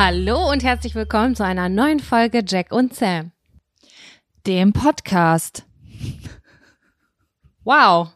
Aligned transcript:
Hallo 0.00 0.48
und 0.48 0.62
herzlich 0.62 0.94
willkommen 0.94 1.34
zu 1.34 1.44
einer 1.44 1.68
neuen 1.68 1.98
Folge 1.98 2.44
Jack 2.46 2.70
und 2.70 2.94
Sam. 2.94 3.32
Dem 4.46 4.72
Podcast. 4.72 5.66
Wow. 7.64 8.10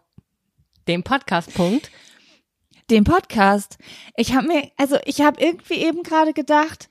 Dem 0.86 1.02
Podcast, 1.02 1.52
Punkt. 1.52 1.90
Dem 2.88 3.02
Podcast. 3.02 3.78
Ich 4.16 4.32
habe 4.32 4.46
mir, 4.46 4.70
also 4.76 4.96
ich 5.06 5.22
habe 5.22 5.42
irgendwie 5.42 5.84
eben 5.84 6.04
gerade 6.04 6.32
gedacht, 6.32 6.88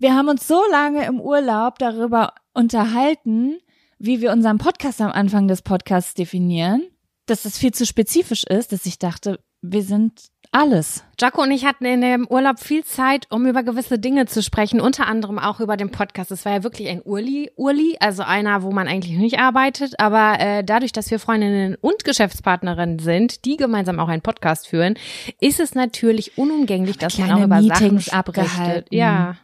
wir 0.00 0.12
haben 0.12 0.28
uns 0.28 0.48
so 0.48 0.60
lange 0.72 1.06
im 1.06 1.20
Urlaub 1.20 1.78
darüber 1.78 2.34
unterhalten, 2.52 3.60
wie 4.00 4.20
wir 4.20 4.32
unseren 4.32 4.58
Podcast 4.58 5.00
am 5.00 5.12
Anfang 5.12 5.46
des 5.46 5.62
Podcasts 5.62 6.14
definieren, 6.14 6.82
dass 7.26 7.44
das 7.44 7.58
viel 7.58 7.72
zu 7.72 7.86
spezifisch 7.86 8.42
ist, 8.42 8.72
dass 8.72 8.86
ich 8.86 8.98
dachte, 8.98 9.38
wir 9.60 9.84
sind 9.84 10.31
alles. 10.52 11.02
Jaco 11.18 11.42
und 11.42 11.50
ich 11.50 11.64
hatten 11.64 11.86
in 11.86 12.02
dem 12.02 12.26
Urlaub 12.28 12.58
viel 12.60 12.84
Zeit, 12.84 13.26
um 13.30 13.46
über 13.46 13.62
gewisse 13.62 13.98
Dinge 13.98 14.26
zu 14.26 14.42
sprechen, 14.42 14.80
unter 14.80 15.06
anderem 15.06 15.38
auch 15.38 15.60
über 15.60 15.76
den 15.76 15.90
Podcast. 15.90 16.30
Es 16.30 16.44
war 16.44 16.52
ja 16.52 16.62
wirklich 16.62 16.88
ein 16.88 17.00
Urli, 17.04 17.50
Urli, 17.56 17.96
also 18.00 18.22
einer, 18.22 18.62
wo 18.62 18.70
man 18.70 18.86
eigentlich 18.86 19.16
nicht 19.16 19.38
arbeitet, 19.38 19.98
aber 19.98 20.38
äh, 20.38 20.62
dadurch, 20.62 20.92
dass 20.92 21.10
wir 21.10 21.18
Freundinnen 21.18 21.76
und 21.80 22.04
Geschäftspartnerinnen 22.04 22.98
sind, 22.98 23.44
die 23.46 23.56
gemeinsam 23.56 23.98
auch 23.98 24.08
einen 24.08 24.22
Podcast 24.22 24.68
führen, 24.68 24.94
ist 25.40 25.58
es 25.58 25.74
natürlich 25.74 26.36
unumgänglich, 26.36 26.98
dass 26.98 27.16
man 27.18 27.32
auch 27.32 27.44
über 27.44 27.60
Meetings 27.60 28.06
Sachen 28.06 28.18
abgehalten. 28.18 28.94
Ja. 28.94 29.36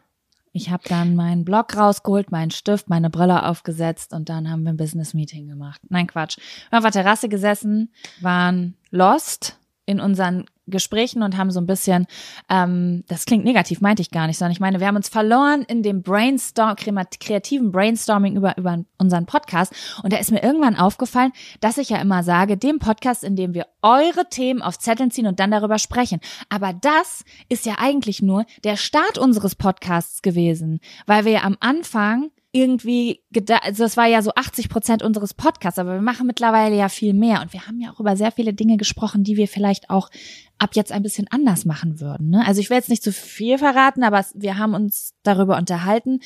Ich 0.53 0.71
habe 0.71 0.83
dann 0.89 1.15
meinen 1.15 1.45
Blog 1.45 1.77
rausgeholt, 1.77 2.33
meinen 2.33 2.51
Stift, 2.51 2.91
meine 2.91 3.11
Brille 3.11 3.47
aufgesetzt 3.47 4.13
und 4.13 4.29
dann 4.29 4.51
haben 4.51 4.65
wir 4.65 4.73
ein 4.73 4.77
Business 4.77 5.15
Meeting 5.15 5.47
gemacht. 5.47 5.81
Nein, 5.89 6.07
Quatsch. 6.07 6.39
Wir 6.69 6.77
haben 6.77 6.85
auf 6.85 6.93
der 6.93 7.03
Terrasse 7.03 7.29
gesessen, 7.29 7.93
waren 8.21 8.75
lost 8.91 9.59
in 9.87 10.01
unseren 10.01 10.47
Gesprächen 10.71 11.23
und 11.23 11.37
haben 11.37 11.51
so 11.51 11.61
ein 11.61 11.67
bisschen, 11.67 12.07
ähm, 12.49 13.05
das 13.09 13.25
klingt 13.25 13.45
negativ, 13.45 13.81
meinte 13.81 14.03
ich 14.03 14.11
gar 14.11 14.27
nicht, 14.27 14.39
sondern 14.39 14.53
ich 14.53 14.61
meine, 14.61 14.81
wir 14.81 14.87
haben 14.87 14.97
uns 14.97 15.09
verloren 15.09 15.63
in 15.63 15.83
dem 15.83 16.03
Brainstorm, 16.03 16.77
kreativen 16.77 17.73
Brainstorming 17.73 18.37
über, 18.37 18.57
über 18.57 18.79
unseren 18.99 19.27
Podcast. 19.27 19.73
Und 20.03 20.13
da 20.13 20.19
ist 20.19 20.31
mir 20.31 20.43
irgendwann 20.43 20.77
aufgefallen, 20.77 21.33
dass 21.61 21.79
ich 21.79 21.91
ja 21.91 21.99
immer 21.99 22.23
sage, 22.23 22.57
dem 22.57 22.79
Podcast, 22.79 23.25
in 23.25 23.37
dem 23.37 23.55
wir 23.55 23.67
eure 23.83 24.29
Themen 24.29 24.63
auf 24.63 24.79
Zetteln 24.79 25.11
ziehen 25.11 25.27
und 25.27 25.41
dann 25.41 25.51
darüber 25.51 25.79
sprechen. 25.79 26.21
Aber 26.49 26.73
das 26.73 27.25
ist 27.49 27.67
ja 27.67 27.77
eigentlich 27.79 28.23
nur 28.23 28.45
der 28.65 28.77
Start 28.77 29.19
unseres 29.19 29.55
Podcasts 29.55 30.23
gewesen, 30.23 30.81
weil 31.07 31.25
wir 31.25 31.33
ja 31.33 31.43
am 31.45 31.57
Anfang 31.61 32.31
irgendwie 32.53 33.23
gedacht, 33.31 33.65
also 33.65 33.85
das 33.85 33.97
war 33.97 34.07
ja 34.07 34.23
so 34.23 34.33
80 34.35 34.71
Prozent 34.71 35.03
unseres 35.03 35.35
Podcasts, 35.35 35.79
aber 35.79 35.95
wir 35.95 36.01
machen 36.01 36.27
mittlerweile 36.27 36.77
ja 36.77 36.89
viel 36.89 37.13
mehr 37.13 37.43
und 37.43 37.53
wir 37.53 37.67
haben 37.67 37.79
ja 37.81 37.93
auch 37.93 38.01
über 38.01 38.17
sehr 38.17 38.33
viele 38.33 38.55
Dinge 38.55 38.79
gesprochen, 38.79 39.23
die 39.23 39.37
wir 39.37 39.49
vielleicht 39.49 39.91
auch 39.91 40.09
ab 40.59 40.71
jetzt 40.75 40.91
ein 40.91 41.03
bisschen 41.03 41.29
anders 41.31 41.67
machen 41.67 42.01
würden. 42.01 42.31
Ne? 42.31 42.47
Also 42.47 42.61
ich 42.61 42.71
will 42.71 42.79
jetzt 42.79 42.89
nicht 42.89 43.03
zu 43.03 43.13
viel 43.13 43.59
verraten, 43.59 44.03
aber 44.03 44.25
wir 44.35 44.57
haben 44.57 44.75
uns 44.75 45.15
darüber 45.23 45.59
unterhalten, 45.59 46.21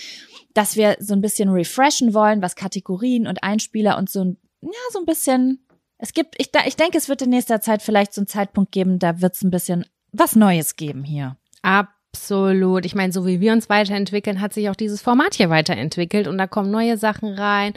dass 0.55 0.77
wir 0.77 0.97
so 1.00 1.12
ein 1.15 1.21
bisschen 1.21 1.49
refreshen 1.49 2.15
wollen, 2.15 2.41
was 2.41 2.55
Kategorien 2.55 3.27
und 3.27 3.43
Einspieler 3.43 3.99
und 3.99 4.09
so 4.09 4.25
ein, 4.25 4.37
ja, 4.61 4.71
so 4.93 5.00
ein 5.00 5.06
bisschen, 5.06 5.66
es 5.99 6.12
gibt, 6.12 6.37
ich, 6.38 6.50
ich 6.66 6.77
denke, 6.77 6.99
es 6.99 7.09
wird 7.09 7.22
in 7.22 7.31
nächster 7.31 7.61
Zeit 7.61 7.82
vielleicht 7.82 8.15
so 8.15 8.21
einen 8.21 8.28
Zeitpunkt 8.28 8.71
geben, 8.71 9.00
da 9.00 9.21
wird 9.21 9.34
es 9.34 9.43
ein 9.43 9.50
bisschen 9.50 9.87
was 10.12 10.37
Neues 10.37 10.77
geben 10.77 11.03
hier. 11.03 11.37
Ab 11.62 11.88
Absolut. 12.15 12.84
Ich 12.84 12.95
meine, 12.95 13.11
so 13.11 13.27
wie 13.27 13.41
wir 13.41 13.53
uns 13.53 13.71
weiterentwickeln, 13.71 14.43
hat 14.43 14.53
sich 14.53 14.69
auch 14.69 14.77
dieses 14.77 15.00
Format 15.00 15.34
hier 15.34 15.49
weiterentwickelt 15.49 16.28
und 16.28 16.37
da 16.37 16.47
kommen 16.47 16.71
neue 16.71 16.99
Sachen 16.99 17.33
rein. 17.33 17.73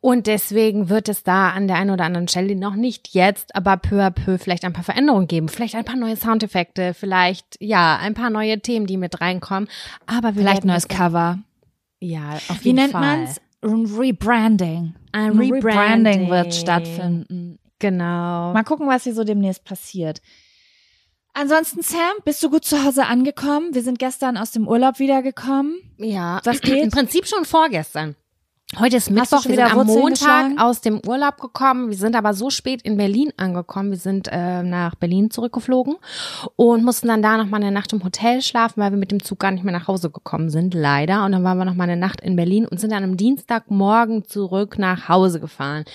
Und 0.00 0.26
deswegen 0.26 0.88
wird 0.88 1.08
es 1.08 1.22
da 1.22 1.50
an 1.50 1.68
der 1.68 1.76
einen 1.76 1.90
oder 1.90 2.04
anderen 2.04 2.26
Stelle 2.26 2.56
noch 2.56 2.74
nicht 2.74 3.14
jetzt, 3.14 3.54
aber 3.54 3.76
peu 3.76 4.04
à 4.04 4.10
peu 4.10 4.36
vielleicht 4.36 4.64
ein 4.64 4.72
paar 4.72 4.82
Veränderungen 4.82 5.28
geben. 5.28 5.48
Vielleicht 5.48 5.76
ein 5.76 5.84
paar 5.84 5.96
neue 5.96 6.16
Soundeffekte, 6.16 6.92
vielleicht, 6.92 7.56
ja, 7.60 7.96
ein 7.96 8.14
paar 8.14 8.30
neue 8.30 8.58
Themen, 8.58 8.86
die 8.88 8.96
mit 8.96 9.20
reinkommen. 9.20 9.68
Aber 10.06 10.32
vielleicht 10.32 10.64
neues 10.64 10.88
Cover. 10.88 11.38
Ja, 12.00 12.32
auf 12.48 12.64
wie 12.64 12.70
jeden 12.70 12.90
Fall. 12.90 13.00
Wie 13.00 13.06
nennt 13.06 13.28
man's? 13.28 13.40
Rebranding. 13.62 14.94
Ein 15.12 15.32
Ein 15.32 15.38
Rebranding. 15.38 15.54
Rebranding 15.54 16.30
wird 16.30 16.54
stattfinden. 16.54 17.58
Genau. 17.78 18.52
Mal 18.52 18.64
gucken, 18.64 18.88
was 18.88 19.04
hier 19.04 19.14
so 19.14 19.22
demnächst 19.22 19.64
passiert. 19.64 20.20
Ansonsten, 21.34 21.82
Sam, 21.82 21.98
bist 22.24 22.42
du 22.42 22.50
gut 22.50 22.64
zu 22.64 22.84
Hause 22.84 23.06
angekommen? 23.06 23.74
Wir 23.74 23.82
sind 23.82 23.98
gestern 23.98 24.36
aus 24.36 24.50
dem 24.50 24.66
Urlaub 24.66 24.98
wiedergekommen. 24.98 25.78
Ja, 25.98 26.40
Was 26.44 26.60
geht? 26.60 26.82
Im 26.82 26.90
Prinzip 26.90 27.26
schon 27.26 27.44
vorgestern. 27.44 28.16
Heute 28.76 28.98
ist 28.98 29.10
Mittwoch, 29.10 29.44
wir 29.46 29.52
wieder 29.52 29.68
sind 29.68 29.78
am 29.78 29.88
Wurzeln 29.88 30.02
Montag 30.02 30.18
geschlagen? 30.18 30.58
aus 30.58 30.82
dem 30.82 31.00
Urlaub 31.06 31.40
gekommen. 31.40 31.88
Wir 31.88 31.96
sind 31.96 32.14
aber 32.14 32.34
so 32.34 32.50
spät 32.50 32.82
in 32.82 32.98
Berlin 32.98 33.32
angekommen. 33.38 33.90
Wir 33.92 33.98
sind 33.98 34.28
äh, 34.30 34.62
nach 34.62 34.94
Berlin 34.94 35.30
zurückgeflogen 35.30 35.96
und 36.54 36.84
mussten 36.84 37.08
dann 37.08 37.22
da 37.22 37.38
noch 37.38 37.46
mal 37.46 37.56
eine 37.56 37.72
Nacht 37.72 37.94
im 37.94 38.04
Hotel 38.04 38.42
schlafen, 38.42 38.82
weil 38.82 38.90
wir 38.90 38.98
mit 38.98 39.10
dem 39.10 39.22
Zug 39.22 39.38
gar 39.38 39.52
nicht 39.52 39.64
mehr 39.64 39.72
nach 39.72 39.88
Hause 39.88 40.10
gekommen 40.10 40.50
sind, 40.50 40.74
leider. 40.74 41.24
Und 41.24 41.32
dann 41.32 41.44
waren 41.44 41.56
wir 41.56 41.64
noch 41.64 41.74
mal 41.74 41.84
eine 41.84 41.96
Nacht 41.96 42.20
in 42.20 42.36
Berlin 42.36 42.66
und 42.66 42.78
sind 42.78 42.92
dann 42.92 43.04
am 43.04 43.16
Dienstagmorgen 43.16 44.26
zurück 44.26 44.78
nach 44.78 45.08
Hause 45.08 45.40
gefahren. 45.40 45.86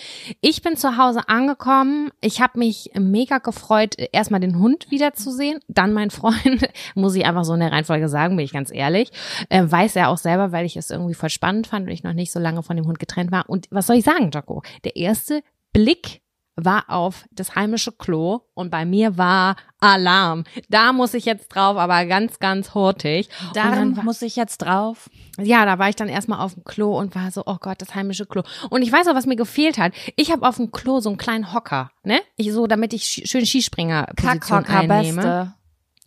Ich 0.41 0.63
bin 0.63 0.75
zu 0.75 0.97
Hause 0.97 1.29
angekommen. 1.29 2.09
Ich 2.21 2.41
habe 2.41 2.57
mich 2.57 2.89
mega 2.95 3.37
gefreut, 3.37 3.95
erstmal 4.11 4.39
den 4.39 4.57
Hund 4.57 4.89
wiederzusehen, 4.89 5.59
dann 5.67 5.93
mein 5.93 6.09
Freund, 6.09 6.67
muss 6.95 7.13
ich 7.13 7.23
einfach 7.23 7.43
so 7.43 7.53
in 7.53 7.59
der 7.59 7.71
Reihenfolge 7.71 8.09
sagen, 8.09 8.35
bin 8.35 8.45
ich 8.45 8.51
ganz 8.51 8.71
ehrlich. 8.73 9.11
Äh, 9.49 9.63
weiß 9.63 9.95
er 9.95 10.09
auch 10.09 10.17
selber, 10.17 10.51
weil 10.51 10.65
ich 10.65 10.75
es 10.75 10.89
irgendwie 10.89 11.13
voll 11.13 11.29
spannend 11.29 11.67
fand 11.67 11.85
und 11.85 11.93
ich 11.93 12.01
noch 12.01 12.13
nicht 12.13 12.31
so 12.31 12.39
lange 12.39 12.62
von 12.63 12.75
dem 12.75 12.85
Hund 12.85 12.99
getrennt 12.99 13.31
war. 13.31 13.49
Und 13.49 13.67
was 13.71 13.87
soll 13.87 13.97
ich 13.97 14.05
sagen, 14.05 14.31
Jaco? 14.33 14.63
Der 14.83 14.95
erste 14.95 15.43
Blick 15.71 16.21
war 16.55 16.85
auf 16.87 17.25
das 17.31 17.55
heimische 17.55 17.91
Klo 17.91 18.41
und 18.53 18.69
bei 18.69 18.85
mir 18.85 19.17
war 19.17 19.55
Alarm. 19.79 20.43
Da 20.69 20.93
muss 20.93 21.15
ich 21.15 21.25
jetzt 21.25 21.47
drauf, 21.49 21.77
aber 21.77 22.05
ganz, 22.05 22.39
ganz 22.39 22.75
hurtig. 22.75 23.29
Da 23.53 23.83
muss 23.85 24.21
ich 24.21 24.35
jetzt 24.35 24.59
drauf. 24.59 25.09
Ja, 25.39 25.65
da 25.65 25.79
war 25.79 25.89
ich 25.89 25.95
dann 25.95 26.09
erstmal 26.09 26.39
auf 26.39 26.53
dem 26.53 26.63
Klo 26.63 26.97
und 26.97 27.15
war 27.15 27.31
so, 27.31 27.41
oh 27.47 27.57
Gott, 27.59 27.81
das 27.81 27.95
heimische 27.95 28.27
Klo. 28.27 28.43
Und 28.69 28.83
ich 28.83 28.91
weiß 28.91 29.07
auch, 29.07 29.15
was 29.15 29.25
mir 29.25 29.35
gefehlt 29.35 29.79
hat. 29.79 29.93
Ich 30.15 30.31
habe 30.31 30.47
auf 30.47 30.57
dem 30.57 30.71
Klo 30.71 30.99
so 30.99 31.09
einen 31.09 31.17
kleinen 31.17 31.53
Hocker, 31.53 31.89
ne? 32.03 32.21
Ich 32.37 32.53
so, 32.53 32.67
damit 32.67 32.93
ich 32.93 33.23
schön 33.25 33.45
Skispringer-Position 33.45 34.65
einnehme. 34.65 35.21
Beste. 35.21 35.53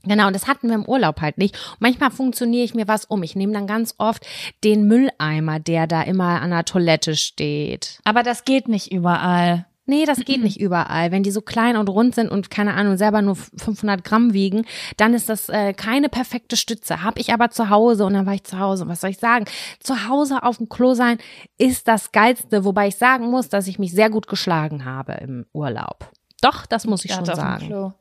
Genau, 0.06 0.28
und 0.28 0.36
das 0.36 0.46
hatten 0.46 0.68
wir 0.68 0.74
im 0.74 0.86
Urlaub 0.86 1.20
halt 1.20 1.38
nicht. 1.38 1.56
manchmal 1.78 2.10
funktioniere 2.10 2.64
ich 2.64 2.74
mir 2.74 2.88
was 2.88 3.04
um. 3.04 3.22
Ich 3.22 3.36
nehme 3.36 3.52
dann 3.52 3.66
ganz 3.66 3.94
oft 3.98 4.26
den 4.64 4.86
Mülleimer, 4.86 5.60
der 5.60 5.86
da 5.86 6.02
immer 6.02 6.40
an 6.40 6.50
der 6.50 6.64
Toilette 6.64 7.16
steht. 7.16 8.00
Aber 8.04 8.22
das 8.22 8.44
geht 8.44 8.68
nicht 8.68 8.92
überall. 8.92 9.66
Nee, 9.88 10.04
das 10.04 10.18
geht 10.24 10.42
nicht 10.42 10.60
überall. 10.60 11.12
Wenn 11.12 11.22
die 11.22 11.30
so 11.30 11.40
klein 11.40 11.76
und 11.76 11.88
rund 11.88 12.16
sind 12.16 12.28
und 12.28 12.50
keine 12.50 12.74
Ahnung, 12.74 12.96
selber 12.96 13.22
nur 13.22 13.36
500 13.36 14.02
Gramm 14.02 14.32
wiegen, 14.32 14.66
dann 14.96 15.14
ist 15.14 15.28
das 15.28 15.48
äh, 15.48 15.74
keine 15.74 16.08
perfekte 16.08 16.56
Stütze. 16.56 17.04
Hab 17.04 17.20
ich 17.20 17.32
aber 17.32 17.50
zu 17.50 17.70
Hause 17.70 18.04
und 18.04 18.14
dann 18.14 18.26
war 18.26 18.34
ich 18.34 18.42
zu 18.42 18.58
Hause. 18.58 18.88
Was 18.88 19.00
soll 19.00 19.10
ich 19.10 19.18
sagen? 19.18 19.44
Zu 19.78 20.08
Hause 20.08 20.42
auf 20.42 20.56
dem 20.56 20.68
Klo 20.68 20.94
sein 20.94 21.18
ist 21.56 21.86
das 21.86 22.10
Geilste, 22.10 22.64
wobei 22.64 22.88
ich 22.88 22.96
sagen 22.96 23.30
muss, 23.30 23.48
dass 23.48 23.68
ich 23.68 23.78
mich 23.78 23.92
sehr 23.92 24.10
gut 24.10 24.26
geschlagen 24.26 24.84
habe 24.84 25.12
im 25.22 25.46
Urlaub. 25.52 26.10
Doch, 26.40 26.66
das 26.66 26.86
muss 26.86 27.04
ich, 27.04 27.10
ich 27.10 27.16
schon 27.16 27.24
sagen. 27.24 27.94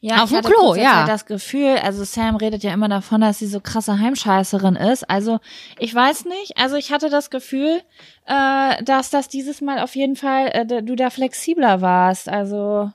Ja, 0.00 0.24
auf 0.24 0.30
dem 0.30 0.42
Klo, 0.42 0.74
ja. 0.74 1.06
das 1.06 1.26
Gefühl, 1.26 1.78
also 1.80 2.02
Sam 2.02 2.34
redet 2.34 2.64
ja 2.64 2.72
immer 2.72 2.88
davon, 2.88 3.20
dass 3.20 3.38
sie 3.38 3.46
so 3.46 3.60
krasse 3.60 4.00
Heimscheißerin 4.00 4.74
ist. 4.74 5.08
Also 5.08 5.38
ich 5.78 5.94
weiß 5.94 6.24
nicht, 6.24 6.58
also 6.58 6.74
ich 6.74 6.90
hatte 6.90 7.08
das 7.08 7.30
Gefühl, 7.30 7.82
äh, 8.26 8.82
dass 8.82 9.10
das 9.10 9.28
dieses 9.28 9.60
Mal 9.60 9.78
auf 9.78 9.94
jeden 9.94 10.16
Fall 10.16 10.48
äh, 10.48 10.82
du 10.82 10.96
da 10.96 11.10
flexibler 11.10 11.82
warst. 11.82 12.28
Also 12.28 12.90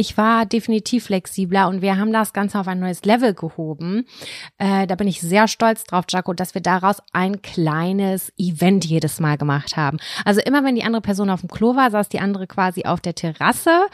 ich 0.00 0.16
war 0.16 0.46
definitiv 0.46 1.04
flexibler 1.04 1.68
und 1.68 1.82
wir 1.82 1.98
haben 1.98 2.12
das 2.12 2.32
Ganze 2.32 2.58
auf 2.58 2.66
ein 2.66 2.80
neues 2.80 3.04
Level 3.04 3.34
gehoben. 3.34 4.06
Äh, 4.58 4.86
da 4.86 4.94
bin 4.96 5.06
ich 5.06 5.20
sehr 5.20 5.46
stolz 5.46 5.84
drauf, 5.84 6.06
Jaco, 6.08 6.32
dass 6.32 6.54
wir 6.54 6.62
daraus 6.62 7.02
ein 7.12 7.42
kleines 7.42 8.32
Event 8.36 8.84
jedes 8.84 9.20
Mal 9.20 9.36
gemacht 9.36 9.76
haben. 9.76 9.98
Also 10.24 10.40
immer 10.40 10.64
wenn 10.64 10.74
die 10.74 10.84
andere 10.84 11.02
Person 11.02 11.30
auf 11.30 11.40
dem 11.40 11.50
Klo 11.50 11.76
war, 11.76 11.90
saß 11.90 12.08
die 12.08 12.20
andere 12.20 12.46
quasi 12.46 12.84
auf 12.84 13.00
der 13.00 13.14
Terrasse 13.14 13.86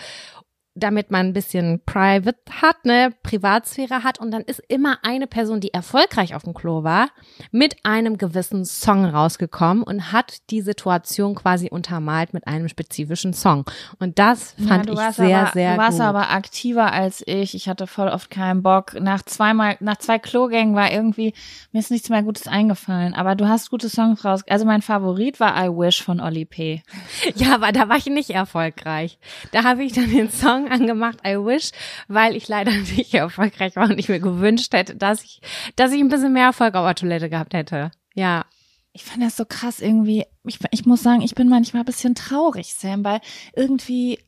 damit 0.76 1.10
man 1.10 1.26
ein 1.26 1.32
bisschen 1.32 1.80
Private 1.86 2.38
hat, 2.60 2.84
ne, 2.84 3.12
Privatsphäre 3.22 4.04
hat 4.04 4.20
und 4.20 4.30
dann 4.30 4.42
ist 4.42 4.62
immer 4.68 4.98
eine 5.02 5.26
Person, 5.26 5.60
die 5.60 5.72
erfolgreich 5.72 6.34
auf 6.34 6.44
dem 6.44 6.54
Klo 6.54 6.84
war, 6.84 7.08
mit 7.50 7.76
einem 7.84 8.18
gewissen 8.18 8.64
Song 8.64 9.06
rausgekommen 9.06 9.82
und 9.82 10.12
hat 10.12 10.50
die 10.50 10.60
Situation 10.60 11.34
quasi 11.34 11.70
untermalt 11.70 12.34
mit 12.34 12.46
einem 12.46 12.68
spezifischen 12.68 13.32
Song. 13.32 13.64
Und 13.98 14.18
das 14.18 14.54
fand 14.68 14.86
ja, 14.86 15.08
ich 15.08 15.16
sehr, 15.16 15.38
aber, 15.40 15.52
sehr 15.52 15.70
gut. 15.70 15.78
Du 15.78 15.82
warst 15.82 15.98
gut. 15.98 16.06
aber 16.06 16.30
aktiver 16.30 16.92
als 16.92 17.22
ich. 17.26 17.54
Ich 17.54 17.68
hatte 17.68 17.86
voll 17.86 18.08
oft 18.08 18.30
keinen 18.30 18.62
Bock. 18.62 19.00
Nach 19.00 19.22
zweimal, 19.22 19.76
nach 19.80 19.96
zwei 19.96 20.18
Klogängen 20.18 20.74
war 20.74 20.92
irgendwie, 20.92 21.32
mir 21.72 21.78
ist 21.78 21.90
nichts 21.90 22.10
mehr 22.10 22.22
Gutes 22.22 22.46
eingefallen. 22.46 23.14
Aber 23.14 23.34
du 23.34 23.48
hast 23.48 23.70
gute 23.70 23.88
Songs 23.88 24.24
raus. 24.24 24.42
Also 24.48 24.66
mein 24.66 24.82
Favorit 24.82 25.40
war 25.40 25.56
I 25.56 25.68
Wish 25.68 26.02
von 26.02 26.20
Olli 26.20 26.44
P. 26.44 26.82
Ja, 27.34 27.54
aber 27.54 27.72
da 27.72 27.88
war 27.88 27.96
ich 27.96 28.06
nicht 28.06 28.30
erfolgreich. 28.30 29.18
Da 29.52 29.64
habe 29.64 29.82
ich 29.84 29.92
dann 29.92 30.10
den 30.10 30.30
Song 30.30 30.65
angemacht, 30.68 31.18
I 31.26 31.36
wish, 31.36 31.70
weil 32.08 32.36
ich 32.36 32.48
leider 32.48 32.72
nicht 32.96 33.14
erfolgreich 33.14 33.76
war 33.76 33.90
und 33.90 33.98
ich 33.98 34.08
mir 34.08 34.20
gewünscht 34.20 34.72
hätte, 34.72 34.96
dass 34.96 35.24
ich, 35.24 35.40
dass 35.76 35.92
ich 35.92 36.00
ein 36.00 36.08
bisschen 36.08 36.32
mehr 36.32 36.46
Erfolg 36.46 36.74
auf 36.74 36.86
der 36.86 36.94
Toilette 36.94 37.30
gehabt 37.30 37.54
hätte. 37.54 37.90
Ja. 38.14 38.44
Ich 38.92 39.04
fand 39.04 39.22
das 39.22 39.36
so 39.36 39.44
krass 39.44 39.80
irgendwie. 39.80 40.24
Ich, 40.44 40.58
ich 40.70 40.86
muss 40.86 41.02
sagen, 41.02 41.20
ich 41.20 41.34
bin 41.34 41.50
manchmal 41.50 41.82
ein 41.82 41.86
bisschen 41.86 42.14
traurig, 42.14 42.74
Sam, 42.74 43.04
weil 43.04 43.20
irgendwie 43.54 44.18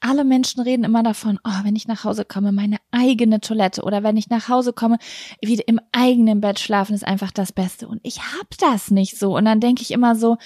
alle 0.00 0.24
Menschen 0.24 0.62
reden 0.62 0.84
immer 0.84 1.02
davon, 1.02 1.38
oh, 1.44 1.64
wenn 1.64 1.76
ich 1.76 1.86
nach 1.86 2.04
Hause 2.04 2.24
komme, 2.24 2.52
meine 2.52 2.78
eigene 2.90 3.40
Toilette 3.40 3.82
oder 3.82 4.02
wenn 4.02 4.16
ich 4.16 4.30
nach 4.30 4.48
Hause 4.48 4.72
komme, 4.72 4.98
wieder 5.42 5.66
im 5.68 5.80
eigenen 5.92 6.40
Bett 6.40 6.58
schlafen 6.58 6.94
ist 6.94 7.06
einfach 7.06 7.30
das 7.30 7.52
Beste. 7.52 7.86
Und 7.86 8.00
ich 8.02 8.20
hab 8.20 8.56
das 8.58 8.90
nicht 8.90 9.18
so. 9.18 9.36
Und 9.36 9.44
dann 9.44 9.60
denke 9.60 9.82
ich 9.82 9.90
immer 9.90 10.16
so, 10.16 10.38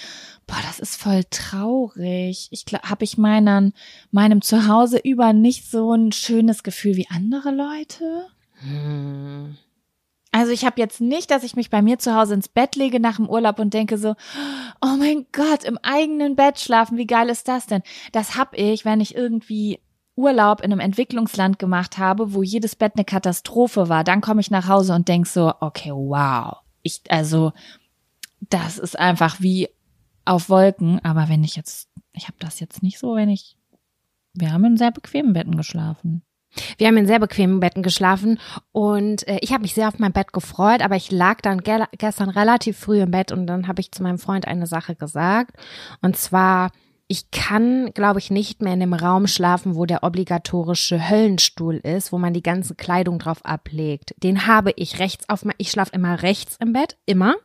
boah, 0.45 0.59
das 0.67 0.79
ist 0.79 0.95
voll 0.95 1.23
traurig. 1.29 2.47
Ich 2.51 2.65
glaube, 2.65 2.89
habe 2.89 3.03
ich 3.03 3.17
meinen, 3.17 3.73
meinem 4.11 4.41
Zuhause 4.41 4.99
über 5.03 5.33
nicht 5.33 5.69
so 5.69 5.93
ein 5.93 6.11
schönes 6.11 6.63
Gefühl 6.63 6.95
wie 6.97 7.07
andere 7.09 7.51
Leute? 7.51 8.27
Hm. 8.59 9.57
Also 10.35 10.51
ich 10.51 10.65
habe 10.65 10.81
jetzt 10.81 10.99
nicht, 10.99 11.31
dass 11.31 11.43
ich 11.43 11.55
mich 11.55 11.69
bei 11.69 11.81
mir 11.81 11.97
zu 11.97 12.13
Hause 12.13 12.33
ins 12.33 12.49
Bett 12.49 12.75
lege 12.75 12.99
nach 12.99 13.15
dem 13.15 13.29
Urlaub 13.29 13.57
und 13.57 13.73
denke 13.73 13.97
so, 13.97 14.15
oh 14.81 14.97
mein 14.99 15.25
Gott, 15.31 15.63
im 15.63 15.77
eigenen 15.77 16.35
Bett 16.35 16.59
schlafen, 16.59 16.97
wie 16.97 17.07
geil 17.07 17.29
ist 17.29 17.47
das 17.47 17.67
denn? 17.67 17.83
Das 18.11 18.35
hab 18.35 18.53
ich, 18.57 18.83
wenn 18.83 18.99
ich 18.99 19.15
irgendwie 19.15 19.79
Urlaub 20.17 20.59
in 20.59 20.73
einem 20.73 20.81
Entwicklungsland 20.81 21.57
gemacht 21.57 21.99
habe, 21.99 22.33
wo 22.33 22.43
jedes 22.43 22.75
Bett 22.75 22.97
eine 22.97 23.05
Katastrophe 23.05 23.87
war. 23.87 24.03
Dann 24.03 24.19
komme 24.19 24.41
ich 24.41 24.51
nach 24.51 24.67
Hause 24.67 24.93
und 24.93 25.07
denk 25.07 25.25
so, 25.25 25.53
okay, 25.61 25.91
wow. 25.91 26.57
Ich, 26.81 26.99
also, 27.07 27.53
das 28.41 28.77
ist 28.77 28.99
einfach 28.99 29.39
wie 29.39 29.69
auf 30.25 30.49
Wolken. 30.49 30.99
Aber 31.05 31.29
wenn 31.29 31.45
ich 31.45 31.55
jetzt, 31.55 31.87
ich 32.11 32.27
habe 32.27 32.37
das 32.39 32.59
jetzt 32.59 32.83
nicht 32.83 32.99
so, 32.99 33.15
wenn 33.15 33.29
ich, 33.29 33.55
wir 34.33 34.51
haben 34.51 34.65
in 34.65 34.75
sehr 34.75 34.91
bequemen 34.91 35.31
Betten 35.31 35.55
geschlafen. 35.55 36.23
Wir 36.77 36.87
haben 36.87 36.97
in 36.97 37.07
sehr 37.07 37.19
bequemen 37.19 37.59
Betten 37.59 37.83
geschlafen 37.83 38.39
und 38.71 39.27
äh, 39.27 39.39
ich 39.41 39.51
habe 39.51 39.63
mich 39.63 39.73
sehr 39.73 39.87
auf 39.87 39.99
mein 39.99 40.13
Bett 40.13 40.33
gefreut, 40.33 40.81
aber 40.81 40.95
ich 40.95 41.11
lag 41.11 41.41
dann 41.41 41.59
ge 41.59 41.83
gestern 41.97 42.29
relativ 42.29 42.77
früh 42.77 43.01
im 43.01 43.11
Bett 43.11 43.31
und 43.31 43.47
dann 43.47 43.67
habe 43.67 43.81
ich 43.81 43.91
zu 43.91 44.03
meinem 44.03 44.19
Freund 44.19 44.47
eine 44.47 44.67
Sache 44.67 44.95
gesagt. 44.95 45.55
Und 46.01 46.17
zwar 46.17 46.71
ich 47.07 47.29
kann, 47.29 47.91
glaube 47.93 48.17
ich, 48.17 48.31
nicht 48.31 48.63
mehr 48.63 48.73
in 48.73 48.79
dem 48.79 48.93
Raum 48.93 49.27
schlafen, 49.27 49.75
wo 49.75 49.85
der 49.85 50.03
obligatorische 50.03 51.07
Höllenstuhl 51.07 51.75
ist, 51.75 52.11
wo 52.11 52.17
man 52.17 52.33
die 52.33 52.41
ganze 52.41 52.73
Kleidung 52.73 53.19
drauf 53.19 53.45
ablegt. 53.45 54.15
Den 54.23 54.47
habe 54.47 54.71
ich 54.75 54.97
rechts 54.97 55.29
auf 55.29 55.45
mein, 55.45 55.53
ich 55.59 55.69
schlafe 55.69 55.91
immer 55.93 56.23
rechts 56.23 56.57
im 56.59 56.73
Bett, 56.73 56.97
immer. 57.05 57.35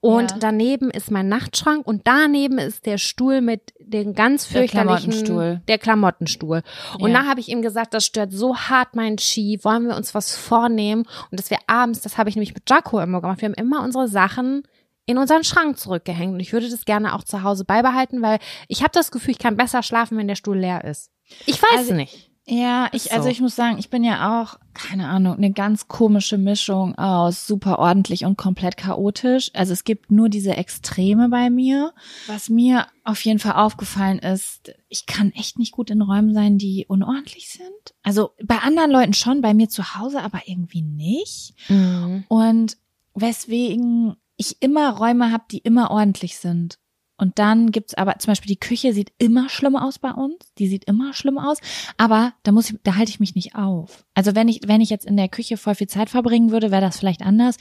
Und 0.00 0.30
ja. 0.30 0.36
daneben 0.38 0.90
ist 0.90 1.10
mein 1.10 1.28
Nachtschrank 1.28 1.84
und 1.84 2.02
daneben 2.04 2.58
ist 2.58 2.86
der 2.86 2.96
Stuhl 2.96 3.40
mit 3.40 3.74
den 3.80 4.14
ganz 4.14 4.46
fürchterlichen, 4.46 4.76
der 4.76 4.84
Klamottenstuhl. 4.84 5.62
Der 5.66 5.78
Klamottenstuhl. 5.78 6.62
Und 7.00 7.10
ja. 7.10 7.22
da 7.22 7.28
habe 7.28 7.40
ich 7.40 7.48
ihm 7.48 7.62
gesagt, 7.62 7.94
das 7.94 8.06
stört 8.06 8.32
so 8.32 8.56
hart 8.56 8.94
mein 8.94 9.18
Ski, 9.18 9.58
wollen 9.62 9.88
wir 9.88 9.96
uns 9.96 10.14
was 10.14 10.36
vornehmen? 10.36 11.02
Und 11.32 11.40
dass 11.40 11.50
wir 11.50 11.58
abends, 11.66 12.02
das 12.02 12.18
habe 12.18 12.28
ich 12.28 12.36
nämlich 12.36 12.54
mit 12.54 12.70
Jaco 12.70 13.00
immer 13.00 13.20
gemacht, 13.20 13.40
wir 13.40 13.48
haben 13.48 13.54
immer 13.54 13.82
unsere 13.82 14.06
Sachen 14.06 14.62
in 15.06 15.18
unseren 15.18 15.44
Schrank 15.44 15.78
zurückgehängt. 15.78 16.34
Und 16.34 16.40
ich 16.40 16.52
würde 16.52 16.70
das 16.70 16.84
gerne 16.84 17.14
auch 17.14 17.24
zu 17.24 17.42
Hause 17.42 17.64
beibehalten, 17.64 18.22
weil 18.22 18.38
ich 18.68 18.82
habe 18.82 18.92
das 18.92 19.10
Gefühl, 19.10 19.32
ich 19.32 19.38
kann 19.38 19.56
besser 19.56 19.82
schlafen, 19.82 20.16
wenn 20.18 20.28
der 20.28 20.36
Stuhl 20.36 20.58
leer 20.58 20.84
ist. 20.84 21.10
Ich 21.46 21.60
weiß 21.62 21.78
also, 21.78 21.94
nicht. 21.94 22.32
Ja, 22.44 22.88
ich, 22.92 23.04
so. 23.04 23.10
also 23.10 23.28
ich 23.28 23.40
muss 23.40 23.54
sagen, 23.54 23.78
ich 23.78 23.88
bin 23.88 24.02
ja 24.02 24.42
auch, 24.42 24.58
keine 24.74 25.08
Ahnung, 25.08 25.36
eine 25.36 25.52
ganz 25.52 25.86
komische 25.86 26.38
Mischung 26.38 26.98
aus 26.98 27.46
super 27.46 27.78
ordentlich 27.78 28.24
und 28.24 28.36
komplett 28.36 28.76
chaotisch. 28.76 29.50
Also 29.54 29.72
es 29.72 29.84
gibt 29.84 30.10
nur 30.10 30.28
diese 30.28 30.56
Extreme 30.56 31.28
bei 31.28 31.50
mir. 31.50 31.92
Was 32.26 32.48
mir 32.48 32.88
auf 33.04 33.24
jeden 33.24 33.38
Fall 33.38 33.54
aufgefallen 33.54 34.18
ist, 34.18 34.72
ich 34.88 35.06
kann 35.06 35.30
echt 35.32 35.58
nicht 35.58 35.72
gut 35.72 35.90
in 35.90 36.02
Räumen 36.02 36.34
sein, 36.34 36.58
die 36.58 36.84
unordentlich 36.88 37.48
sind. 37.50 37.94
Also 38.02 38.32
bei 38.42 38.58
anderen 38.58 38.90
Leuten 38.90 39.14
schon, 39.14 39.40
bei 39.40 39.54
mir 39.54 39.68
zu 39.68 39.94
Hause 39.94 40.20
aber 40.20 40.42
irgendwie 40.46 40.82
nicht. 40.82 41.54
Mhm. 41.68 42.24
Und 42.26 42.76
weswegen 43.14 44.16
ich 44.36 44.60
immer 44.60 44.90
Räume 44.90 45.30
habe, 45.32 45.44
die 45.50 45.58
immer 45.58 45.90
ordentlich 45.90 46.38
sind. 46.38 46.78
Und 47.22 47.38
dann 47.38 47.70
gibt's 47.70 47.94
aber 47.94 48.18
zum 48.18 48.32
Beispiel 48.32 48.48
die 48.48 48.58
Küche 48.58 48.92
sieht 48.92 49.12
immer 49.18 49.48
schlimm 49.48 49.76
aus 49.76 50.00
bei 50.00 50.10
uns. 50.10 50.52
Die 50.58 50.66
sieht 50.66 50.86
immer 50.86 51.14
schlimm 51.14 51.38
aus. 51.38 51.58
Aber 51.96 52.32
da 52.42 52.50
muss 52.50 52.70
ich, 52.70 52.78
da 52.82 52.96
halte 52.96 53.10
ich 53.10 53.20
mich 53.20 53.36
nicht 53.36 53.54
auf. 53.54 54.04
Also 54.14 54.34
wenn 54.34 54.48
ich, 54.48 54.62
wenn 54.66 54.80
ich 54.80 54.90
jetzt 54.90 55.06
in 55.06 55.16
der 55.16 55.28
Küche 55.28 55.56
voll 55.56 55.76
viel 55.76 55.86
Zeit 55.86 56.10
verbringen 56.10 56.50
würde, 56.50 56.72
wäre 56.72 56.82
das 56.82 56.98
vielleicht 56.98 57.22
anders. 57.22 57.58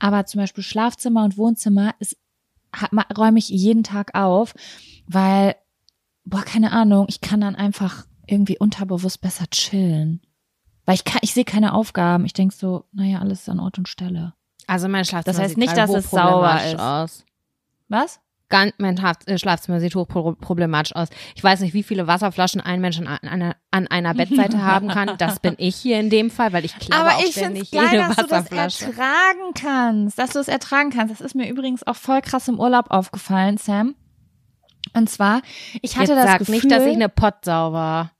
Aber 0.00 0.26
zum 0.26 0.40
Beispiel 0.40 0.64
Schlafzimmer 0.64 1.22
und 1.22 1.36
Wohnzimmer 1.36 1.94
ist, 2.00 2.16
räume 3.16 3.38
ich 3.38 3.50
jeden 3.50 3.84
Tag 3.84 4.16
auf, 4.16 4.52
weil, 5.06 5.54
boah, 6.24 6.42
keine 6.42 6.72
Ahnung, 6.72 7.06
ich 7.08 7.20
kann 7.20 7.40
dann 7.40 7.54
einfach 7.54 8.06
irgendwie 8.26 8.58
unterbewusst 8.58 9.20
besser 9.20 9.46
chillen. 9.50 10.22
Weil 10.86 10.96
ich 10.96 11.04
kann, 11.04 11.20
ich 11.22 11.34
sehe 11.34 11.44
keine 11.44 11.74
Aufgaben. 11.74 12.24
Ich 12.24 12.32
denk 12.32 12.52
so, 12.52 12.86
naja, 12.92 13.20
alles 13.20 13.42
ist 13.42 13.48
an 13.48 13.60
Ort 13.60 13.78
und 13.78 13.88
Stelle. 13.88 14.34
Also 14.66 14.88
mein 14.88 15.04
Schlafzimmer 15.04 15.36
Das 15.36 15.42
heißt 15.44 15.56
nicht, 15.56 15.76
dass 15.76 15.90
es 15.90 16.10
sauber 16.10 16.60
ist. 16.64 16.78
Aus. 16.78 17.24
Was? 17.88 18.20
Ganz, 18.50 18.74
mein 18.78 18.96
äh, 19.26 19.38
Schlafzimmer 19.38 19.80
sieht 19.80 19.94
hochproblematisch 19.94 20.94
aus. 20.94 21.08
Ich 21.34 21.42
weiß 21.42 21.60
nicht, 21.60 21.72
wie 21.72 21.82
viele 21.82 22.06
Wasserflaschen 22.06 22.60
ein 22.60 22.80
Mensch 22.80 22.98
an 22.98 23.06
einer, 23.06 23.56
an 23.70 23.86
einer 23.88 24.14
Bettseite 24.14 24.62
haben 24.62 24.88
kann. 24.88 25.12
Das 25.18 25.40
bin 25.40 25.54
ich 25.58 25.76
hier 25.76 25.98
in 25.98 26.10
dem 26.10 26.30
Fall, 26.30 26.52
weil 26.52 26.64
ich 26.64 26.78
glaube 26.78 26.94
Aber 26.94 27.24
ich 27.24 27.32
ständig 27.32 27.70
geil, 27.70 27.88
jede 27.90 28.04
dass 28.06 28.16
du 28.16 28.26
das 28.26 28.50
ertragen 28.50 29.54
kannst, 29.54 30.18
dass 30.18 30.30
du 30.30 30.38
es 30.38 30.48
ertragen 30.48 30.90
kannst. 30.90 31.12
Das 31.12 31.20
ist 31.20 31.34
mir 31.34 31.48
übrigens 31.48 31.86
auch 31.86 31.96
voll 31.96 32.20
krass 32.20 32.46
im 32.48 32.60
Urlaub 32.60 32.90
aufgefallen, 32.90 33.56
Sam. 33.56 33.94
Und 34.92 35.08
zwar, 35.08 35.40
ich 35.80 35.96
hatte 35.96 36.12
Jetzt 36.12 36.22
das 36.22 36.30
sag 36.30 36.38
Gefühl, 36.40 36.54
nicht, 36.54 36.70
dass 36.70 36.84
ich 36.84 36.94
eine 36.94 37.08
Pottsau 37.08 37.72
war. 37.72 38.13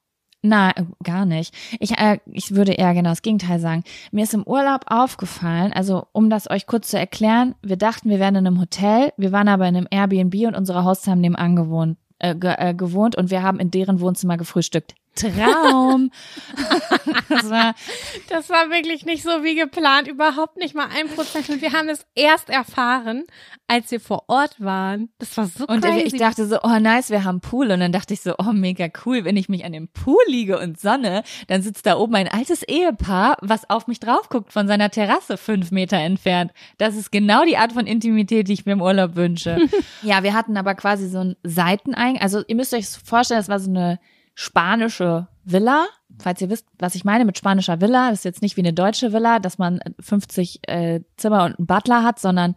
Nein, 0.46 0.92
gar 1.02 1.24
nicht. 1.24 1.54
Ich, 1.80 1.92
äh, 1.92 2.18
ich 2.30 2.54
würde 2.54 2.72
eher 2.72 2.92
genau 2.92 3.08
das 3.08 3.22
Gegenteil 3.22 3.58
sagen. 3.60 3.82
Mir 4.12 4.24
ist 4.24 4.34
im 4.34 4.42
Urlaub 4.42 4.82
aufgefallen, 4.88 5.72
also 5.72 6.06
um 6.12 6.28
das 6.28 6.50
euch 6.50 6.66
kurz 6.66 6.88
zu 6.88 6.98
erklären, 6.98 7.54
wir 7.62 7.78
dachten, 7.78 8.10
wir 8.10 8.20
wären 8.20 8.34
in 8.34 8.46
einem 8.46 8.60
Hotel, 8.60 9.14
wir 9.16 9.32
waren 9.32 9.48
aber 9.48 9.66
in 9.66 9.74
einem 9.74 9.88
Airbnb 9.90 10.34
und 10.46 10.54
unsere 10.54 10.84
Hosts 10.84 11.06
haben 11.06 11.22
nebenan 11.22 11.56
gewohnt. 11.56 11.96
äh, 12.18 12.34
äh, 12.40 12.74
gewohnt 12.74 13.16
und 13.16 13.30
wir 13.30 13.42
haben 13.42 13.58
in 13.58 13.70
deren 13.70 14.00
Wohnzimmer 14.00 14.36
gefrühstückt. 14.36 14.94
Traum. 15.14 16.10
das, 17.28 17.50
war, 17.50 17.74
das 18.28 18.50
war 18.50 18.70
wirklich 18.70 19.04
nicht 19.04 19.22
so 19.22 19.42
wie 19.42 19.54
geplant, 19.54 20.08
überhaupt 20.08 20.56
nicht 20.56 20.74
mal 20.74 20.88
ein 20.94 21.08
Prozent. 21.08 21.48
Und 21.48 21.62
wir 21.62 21.72
haben 21.72 21.88
es 21.88 22.04
erst 22.14 22.50
erfahren, 22.50 23.24
als 23.66 23.90
wir 23.90 24.00
vor 24.00 24.24
Ort 24.28 24.60
waren. 24.60 25.08
Das 25.18 25.36
war 25.36 25.46
so 25.46 25.66
Und 25.66 25.82
crazy. 25.84 26.06
ich 26.06 26.16
dachte 26.16 26.46
so, 26.46 26.58
oh 26.62 26.78
nice, 26.78 27.10
wir 27.10 27.24
haben 27.24 27.40
Pool. 27.40 27.70
Und 27.70 27.80
dann 27.80 27.92
dachte 27.92 28.14
ich 28.14 28.20
so, 28.20 28.34
oh 28.38 28.52
mega 28.52 28.88
cool, 29.04 29.24
wenn 29.24 29.36
ich 29.36 29.48
mich 29.48 29.64
an 29.64 29.72
dem 29.72 29.88
Pool 29.88 30.22
liege 30.26 30.58
und 30.58 30.78
sonne, 30.80 31.22
dann 31.48 31.62
sitzt 31.62 31.86
da 31.86 31.96
oben 31.96 32.14
ein 32.16 32.28
altes 32.28 32.62
Ehepaar, 32.62 33.36
was 33.40 33.68
auf 33.70 33.86
mich 33.86 34.00
drauf 34.00 34.28
guckt 34.28 34.52
von 34.52 34.66
seiner 34.66 34.90
Terrasse 34.90 35.36
fünf 35.36 35.70
Meter 35.70 35.96
entfernt. 35.96 36.52
Das 36.78 36.96
ist 36.96 37.10
genau 37.10 37.44
die 37.44 37.56
Art 37.56 37.72
von 37.72 37.86
Intimität, 37.86 38.48
die 38.48 38.52
ich 38.52 38.66
mir 38.66 38.72
im 38.72 38.82
Urlaub 38.82 39.16
wünsche. 39.16 39.58
ja, 40.02 40.22
wir 40.22 40.34
hatten 40.34 40.56
aber 40.56 40.74
quasi 40.74 41.08
so 41.08 41.18
ein 41.18 41.36
Seiteneingang. 41.42 42.20
Also 42.20 42.42
ihr 42.46 42.56
müsst 42.56 42.74
euch 42.74 42.86
vorstellen, 42.88 43.40
das 43.40 43.48
war 43.48 43.60
so 43.60 43.70
eine 43.70 43.98
spanische 44.34 45.28
Villa. 45.44 45.86
Falls 46.18 46.40
ihr 46.40 46.50
wisst, 46.50 46.66
was 46.78 46.94
ich 46.94 47.04
meine 47.04 47.24
mit 47.24 47.38
spanischer 47.38 47.80
Villa, 47.80 48.10
das 48.10 48.20
ist 48.20 48.24
jetzt 48.24 48.42
nicht 48.42 48.56
wie 48.56 48.62
eine 48.62 48.72
deutsche 48.72 49.12
Villa, 49.12 49.38
dass 49.38 49.58
man 49.58 49.80
50 50.00 50.68
äh, 50.68 51.00
Zimmer 51.16 51.44
und 51.44 51.58
einen 51.58 51.66
Butler 51.66 52.02
hat, 52.02 52.18
sondern 52.18 52.54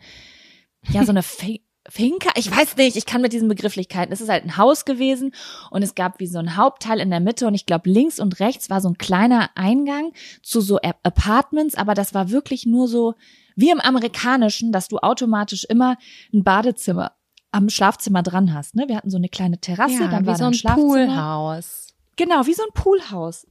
ja, 0.89 1.03
so 1.03 1.12
eine 1.12 1.24
Finca, 1.89 2.31
ich 2.36 2.51
weiß 2.51 2.75
nicht, 2.75 2.98
ich 2.98 3.05
kann 3.05 3.22
mit 3.22 3.31
diesen 3.31 3.48
Begrifflichkeiten. 3.48 4.12
Es 4.12 4.19
ist 4.19 4.29
halt 4.29 4.43
ein 4.43 4.57
Haus 4.57 4.84
gewesen 4.84 5.34
und 5.72 5.84
es 5.84 5.96
gab 5.96 6.19
wie 6.19 6.27
so 6.27 6.38
ein 6.38 6.57
Hauptteil 6.57 7.00
in 7.00 7.10
der 7.10 7.22
Mitte 7.22 7.48
und 7.48 7.55
ich 7.55 7.65
glaube 7.65 7.89
links 7.89 8.19
und 8.19 8.41
rechts 8.41 8.69
war 8.69 8.81
so 8.81 8.89
ein 8.89 8.98
kleiner 8.98 9.51
Eingang 9.55 10.12
zu 10.43 10.60
so 10.60 10.79
Apartments, 10.81 11.75
aber 11.75 11.93
das 11.93 12.13
war 12.13 12.29
wirklich 12.29 12.65
nur 12.65 12.89
so 12.89 13.13
wie 13.55 13.72
im 13.72 13.79
amerikanischen, 13.79 14.72
dass 14.72 14.88
du 14.88 14.98
automatisch 14.98 15.65
immer 15.67 15.98
ein 16.34 16.43
Badezimmer 16.43 17.13
am 17.51 17.70
Schlafzimmer 17.70 18.24
dran 18.24 18.54
hast. 18.54 18.75
Ne? 18.75 18.88
Wir 18.88 18.98
hatten 18.98 19.10
so 19.10 19.18
eine 19.18 19.30
kleine 19.30 19.60
Terrasse, 19.60 20.04
ja, 20.04 20.08
dann 20.08 20.24
wie 20.24 20.27
war 20.27 20.38
so 20.38 20.46
ein 20.46 20.51
ein 20.51 20.54
Schlafzimmer. 20.54 21.06
Poolhaus. 21.06 21.88
Genau, 22.16 22.46
wie 22.46 22.54
so 22.54 22.63
ein 22.63 22.74
Poolhaus. 22.74 23.48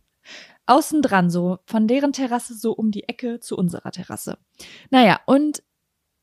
Außen 0.67 1.01
dran, 1.01 1.31
so 1.31 1.59
von 1.65 1.87
deren 1.87 2.13
Terrasse 2.13 2.55
so 2.55 2.73
um 2.73 2.91
die 2.91 3.09
Ecke 3.09 3.39
zu 3.41 3.57
unserer 3.57 3.93
Terrasse. 3.93 4.39
Naja, 4.91 5.21
und 5.27 5.63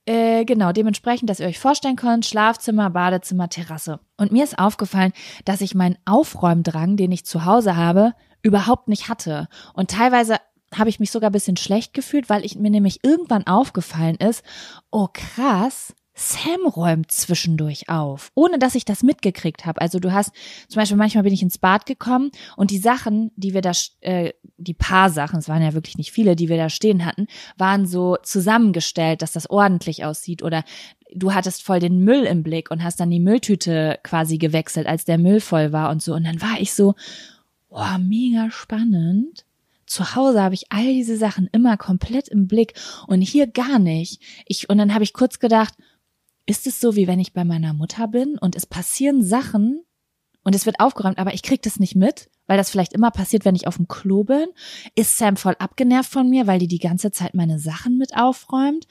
äh, 0.05 0.43
genau, 0.43 0.73
dementsprechend, 0.73 1.29
dass 1.29 1.39
ihr 1.39 1.47
euch 1.47 1.59
vorstellen 1.59 1.95
könnt, 1.95 2.25
Schlafzimmer, 2.25 2.89
Badezimmer, 2.89 3.47
Terrasse. 3.47 4.01
Und 4.17 4.33
mir 4.33 4.43
ist 4.43 4.59
aufgefallen, 4.59 5.13
dass 5.45 5.61
ich 5.61 5.75
meinen 5.75 5.97
Aufräumdrang, 6.05 6.97
den 6.97 7.13
ich 7.13 7.25
zu 7.25 7.45
Hause 7.45 7.77
habe, 7.77 8.13
überhaupt 8.41 8.89
nicht 8.89 9.07
hatte. 9.07 9.47
Und 9.73 9.91
teilweise 9.91 10.37
habe 10.77 10.89
ich 10.89 10.99
mich 10.99 11.11
sogar 11.11 11.29
ein 11.29 11.33
bisschen 11.33 11.55
schlecht 11.55 11.93
gefühlt, 11.93 12.29
weil 12.29 12.43
ich 12.43 12.57
mir 12.57 12.69
nämlich 12.69 13.03
irgendwann 13.03 13.47
aufgefallen 13.47 14.15
ist, 14.15 14.43
oh 14.91 15.07
krass, 15.13 15.93
Sam 16.15 16.67
räumt 16.67 17.11
zwischendurch 17.11 17.89
auf, 17.89 18.31
ohne 18.35 18.59
dass 18.59 18.75
ich 18.75 18.85
das 18.85 19.01
mitgekriegt 19.01 19.65
habe. 19.65 19.81
Also 19.81 19.99
du 19.99 20.11
hast 20.11 20.31
zum 20.67 20.79
Beispiel 20.79 20.97
manchmal 20.97 21.23
bin 21.23 21.33
ich 21.33 21.41
ins 21.41 21.57
Bad 21.57 21.87
gekommen 21.87 22.29
und 22.55 22.69
die 22.69 22.77
Sachen, 22.77 23.31
die 23.35 23.55
wir 23.55 23.61
da, 23.61 23.71
äh, 24.01 24.31
die 24.57 24.75
paar 24.75 25.09
Sachen, 25.09 25.39
es 25.39 25.49
waren 25.49 25.63
ja 25.63 25.73
wirklich 25.73 25.97
nicht 25.97 26.11
viele, 26.11 26.35
die 26.35 26.49
wir 26.49 26.57
da 26.57 26.69
stehen 26.69 27.05
hatten, 27.05 27.25
waren 27.57 27.87
so 27.87 28.17
zusammengestellt, 28.21 29.23
dass 29.23 29.31
das 29.31 29.49
ordentlich 29.49 30.05
aussieht. 30.05 30.43
Oder 30.43 30.63
du 31.15 31.33
hattest 31.33 31.63
voll 31.63 31.79
den 31.79 32.03
Müll 32.03 32.25
im 32.25 32.43
Blick 32.43 32.69
und 32.69 32.83
hast 32.83 32.99
dann 32.99 33.09
die 33.09 33.19
Mülltüte 33.19 33.99
quasi 34.03 34.37
gewechselt, 34.37 34.85
als 34.85 35.05
der 35.05 35.17
Müll 35.17 35.39
voll 35.39 35.71
war 35.71 35.89
und 35.89 36.03
so. 36.03 36.13
Und 36.13 36.25
dann 36.25 36.41
war 36.41 36.59
ich 36.59 36.73
so, 36.73 36.93
oh, 37.69 37.97
mega 37.99 38.51
spannend 38.51 39.45
zu 39.85 40.15
Hause 40.15 40.41
habe 40.41 40.55
ich 40.55 40.71
all 40.71 40.85
diese 40.85 41.17
Sachen 41.17 41.49
immer 41.51 41.77
komplett 41.77 42.27
im 42.27 42.47
Blick 42.47 42.73
und 43.05 43.21
hier 43.21 43.47
gar 43.47 43.79
nicht. 43.79 44.21
Ich 44.47 44.69
und 44.69 44.77
dann 44.77 44.93
habe 44.93 45.03
ich 45.03 45.13
kurz 45.13 45.39
gedacht, 45.39 45.75
ist 46.45 46.67
es 46.67 46.79
so, 46.79 46.95
wie 46.95 47.07
wenn 47.07 47.19
ich 47.19 47.33
bei 47.33 47.43
meiner 47.43 47.73
Mutter 47.73 48.07
bin 48.07 48.37
und 48.37 48.55
es 48.55 48.65
passieren 48.65 49.23
Sachen 49.23 49.83
und 50.43 50.55
es 50.55 50.65
wird 50.65 50.79
aufgeräumt, 50.79 51.17
aber 51.17 51.33
ich 51.33 51.43
krieg 51.43 51.61
das 51.61 51.79
nicht 51.79 51.95
mit, 51.95 52.29
weil 52.47 52.57
das 52.57 52.69
vielleicht 52.69 52.93
immer 52.93 53.11
passiert, 53.11 53.45
wenn 53.45 53.55
ich 53.55 53.67
auf 53.67 53.77
dem 53.77 53.87
Klo 53.87 54.23
bin? 54.23 54.47
Ist 54.95 55.17
Sam 55.17 55.37
voll 55.37 55.55
abgenervt 55.59 56.11
von 56.11 56.29
mir, 56.29 56.47
weil 56.47 56.59
die 56.59 56.67
die 56.67 56.79
ganze 56.79 57.11
Zeit 57.11 57.33
meine 57.33 57.59
Sachen 57.59 57.97
mit 57.97 58.17
aufräumt? 58.17 58.87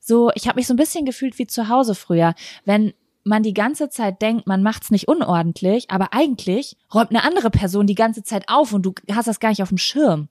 So, 0.00 0.30
ich 0.34 0.48
habe 0.48 0.56
mich 0.56 0.66
so 0.66 0.74
ein 0.74 0.78
bisschen 0.78 1.04
gefühlt 1.04 1.38
wie 1.38 1.46
zu 1.46 1.68
Hause 1.68 1.94
früher, 1.94 2.34
wenn 2.64 2.92
man 3.24 3.42
die 3.42 3.54
ganze 3.54 3.88
Zeit 3.88 4.22
denkt, 4.22 4.46
man 4.46 4.62
macht's 4.62 4.92
nicht 4.92 5.08
unordentlich, 5.08 5.90
aber 5.90 6.12
eigentlich 6.12 6.76
räumt 6.94 7.10
eine 7.10 7.24
andere 7.24 7.50
Person 7.50 7.86
die 7.86 7.96
ganze 7.96 8.22
Zeit 8.22 8.48
auf 8.48 8.72
und 8.72 8.86
du 8.86 8.94
hast 9.12 9.26
das 9.26 9.40
gar 9.40 9.48
nicht 9.48 9.62
auf 9.62 9.68
dem 9.68 9.78
Schirm. 9.78 10.28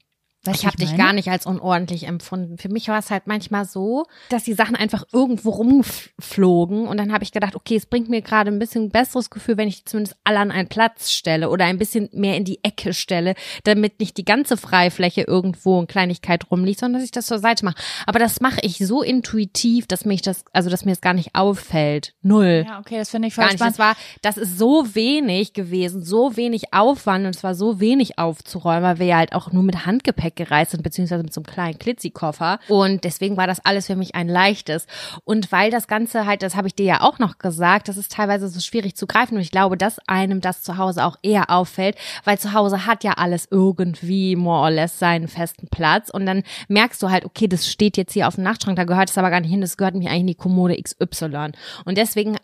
Weißt 0.47 0.59
ich 0.59 0.65
habe 0.65 0.77
dich 0.77 0.95
gar 0.97 1.13
nicht 1.13 1.29
als 1.29 1.45
unordentlich 1.45 2.07
empfunden. 2.07 2.57
Für 2.57 2.69
mich 2.69 2.87
war 2.87 2.99
es 2.99 3.11
halt 3.11 3.27
manchmal 3.27 3.65
so, 3.65 4.05
dass 4.29 4.43
die 4.43 4.53
Sachen 4.53 4.75
einfach 4.75 5.03
irgendwo 5.11 5.51
rumflogen 5.51 6.87
und 6.87 6.97
dann 6.97 7.11
habe 7.11 7.23
ich 7.23 7.31
gedacht, 7.31 7.55
okay, 7.55 7.75
es 7.75 7.85
bringt 7.85 8.09
mir 8.09 8.21
gerade 8.21 8.51
ein 8.51 8.59
bisschen 8.59 8.89
besseres 8.89 9.29
Gefühl, 9.29 9.57
wenn 9.57 9.67
ich 9.67 9.85
zumindest 9.85 10.17
alle 10.23 10.39
an 10.39 10.51
einen 10.51 10.67
Platz 10.67 11.11
stelle 11.11 11.49
oder 11.49 11.65
ein 11.65 11.77
bisschen 11.77 12.09
mehr 12.11 12.37
in 12.37 12.45
die 12.45 12.63
Ecke 12.63 12.93
stelle, 12.93 13.35
damit 13.63 13.99
nicht 13.99 14.17
die 14.17 14.25
ganze 14.25 14.57
Freifläche 14.57 15.21
irgendwo 15.21 15.79
in 15.79 15.87
Kleinigkeit 15.87 16.49
rumliegt, 16.51 16.79
sondern 16.79 16.99
dass 16.99 17.05
ich 17.05 17.11
das 17.11 17.25
zur 17.25 17.39
Seite 17.39 17.65
mache. 17.65 17.75
Aber 18.05 18.19
das 18.19 18.41
mache 18.41 18.59
ich 18.61 18.77
so 18.77 19.01
intuitiv, 19.01 19.87
dass 19.87 20.05
mich 20.05 20.21
das, 20.21 20.45
also 20.53 20.69
dass 20.69 20.85
mir 20.85 20.91
es 20.91 21.01
gar 21.01 21.13
nicht 21.13 21.35
auffällt. 21.35 22.13
Null. 22.21 22.65
Ja, 22.67 22.79
okay, 22.79 22.97
das 22.97 23.09
finde 23.09 23.27
ich 23.27 23.35
voll 23.35 23.43
Gar 23.43 23.51
nicht. 23.51 23.59
spannend. 23.59 23.79
Das 23.79 23.85
war, 23.85 23.95
das 24.21 24.37
ist 24.37 24.57
so 24.57 24.95
wenig 24.95 25.53
gewesen, 25.53 26.03
so 26.03 26.37
wenig 26.37 26.73
Aufwand 26.73 27.25
und 27.25 27.35
es 27.35 27.43
war 27.43 27.55
so 27.55 27.79
wenig 27.79 28.17
aufzuräumen, 28.19 28.83
weil 28.83 28.99
wir 28.99 29.05
ja 29.07 29.17
halt 29.17 29.33
auch 29.33 29.51
nur 29.51 29.63
mit 29.63 29.85
Handgepäck 29.85 30.34
gereist 30.35 30.71
sind, 30.71 30.83
beziehungsweise 30.83 31.23
mit 31.23 31.33
so 31.33 31.41
einem 31.41 31.47
kleinen 31.47 31.79
Klitzi-Koffer. 31.79 32.59
Und 32.67 33.03
deswegen 33.03 33.37
war 33.37 33.47
das 33.47 33.63
alles 33.65 33.87
für 33.87 33.95
mich 33.95 34.15
ein 34.15 34.27
leichtes. 34.27 34.87
Und 35.23 35.51
weil 35.51 35.71
das 35.71 35.87
Ganze 35.87 36.25
halt, 36.25 36.43
das 36.43 36.55
habe 36.55 36.67
ich 36.67 36.75
dir 36.75 36.85
ja 36.85 37.01
auch 37.01 37.19
noch 37.19 37.37
gesagt, 37.37 37.87
das 37.87 37.97
ist 37.97 38.11
teilweise 38.11 38.47
so 38.47 38.59
schwierig 38.59 38.95
zu 38.95 39.07
greifen. 39.07 39.35
Und 39.35 39.41
ich 39.41 39.51
glaube, 39.51 39.77
dass 39.77 39.99
einem 40.07 40.41
das 40.41 40.63
zu 40.63 40.77
Hause 40.77 41.05
auch 41.05 41.17
eher 41.21 41.49
auffällt, 41.49 41.95
weil 42.23 42.37
zu 42.37 42.53
Hause 42.53 42.85
hat 42.85 43.03
ja 43.03 43.13
alles 43.13 43.47
irgendwie 43.49 44.35
more 44.35 44.61
or 44.61 44.71
less 44.71 44.99
seinen 44.99 45.27
festen 45.27 45.67
Platz. 45.67 46.09
Und 46.09 46.25
dann 46.25 46.43
merkst 46.67 47.01
du 47.01 47.09
halt, 47.09 47.25
okay, 47.25 47.47
das 47.47 47.67
steht 47.67 47.97
jetzt 47.97 48.13
hier 48.13 48.27
auf 48.27 48.35
dem 48.35 48.43
Nachtschrank, 48.43 48.75
da 48.75 48.83
gehört 48.83 49.09
es 49.09 49.17
aber 49.17 49.29
gar 49.29 49.41
nicht 49.41 49.51
hin, 49.51 49.61
das 49.61 49.77
gehört 49.77 49.95
mich 49.95 50.07
eigentlich 50.07 50.21
in 50.21 50.27
die 50.27 50.35
Kommode 50.35 50.75
XY. 50.81 51.51
Und 51.85 51.97
deswegen 51.97 52.37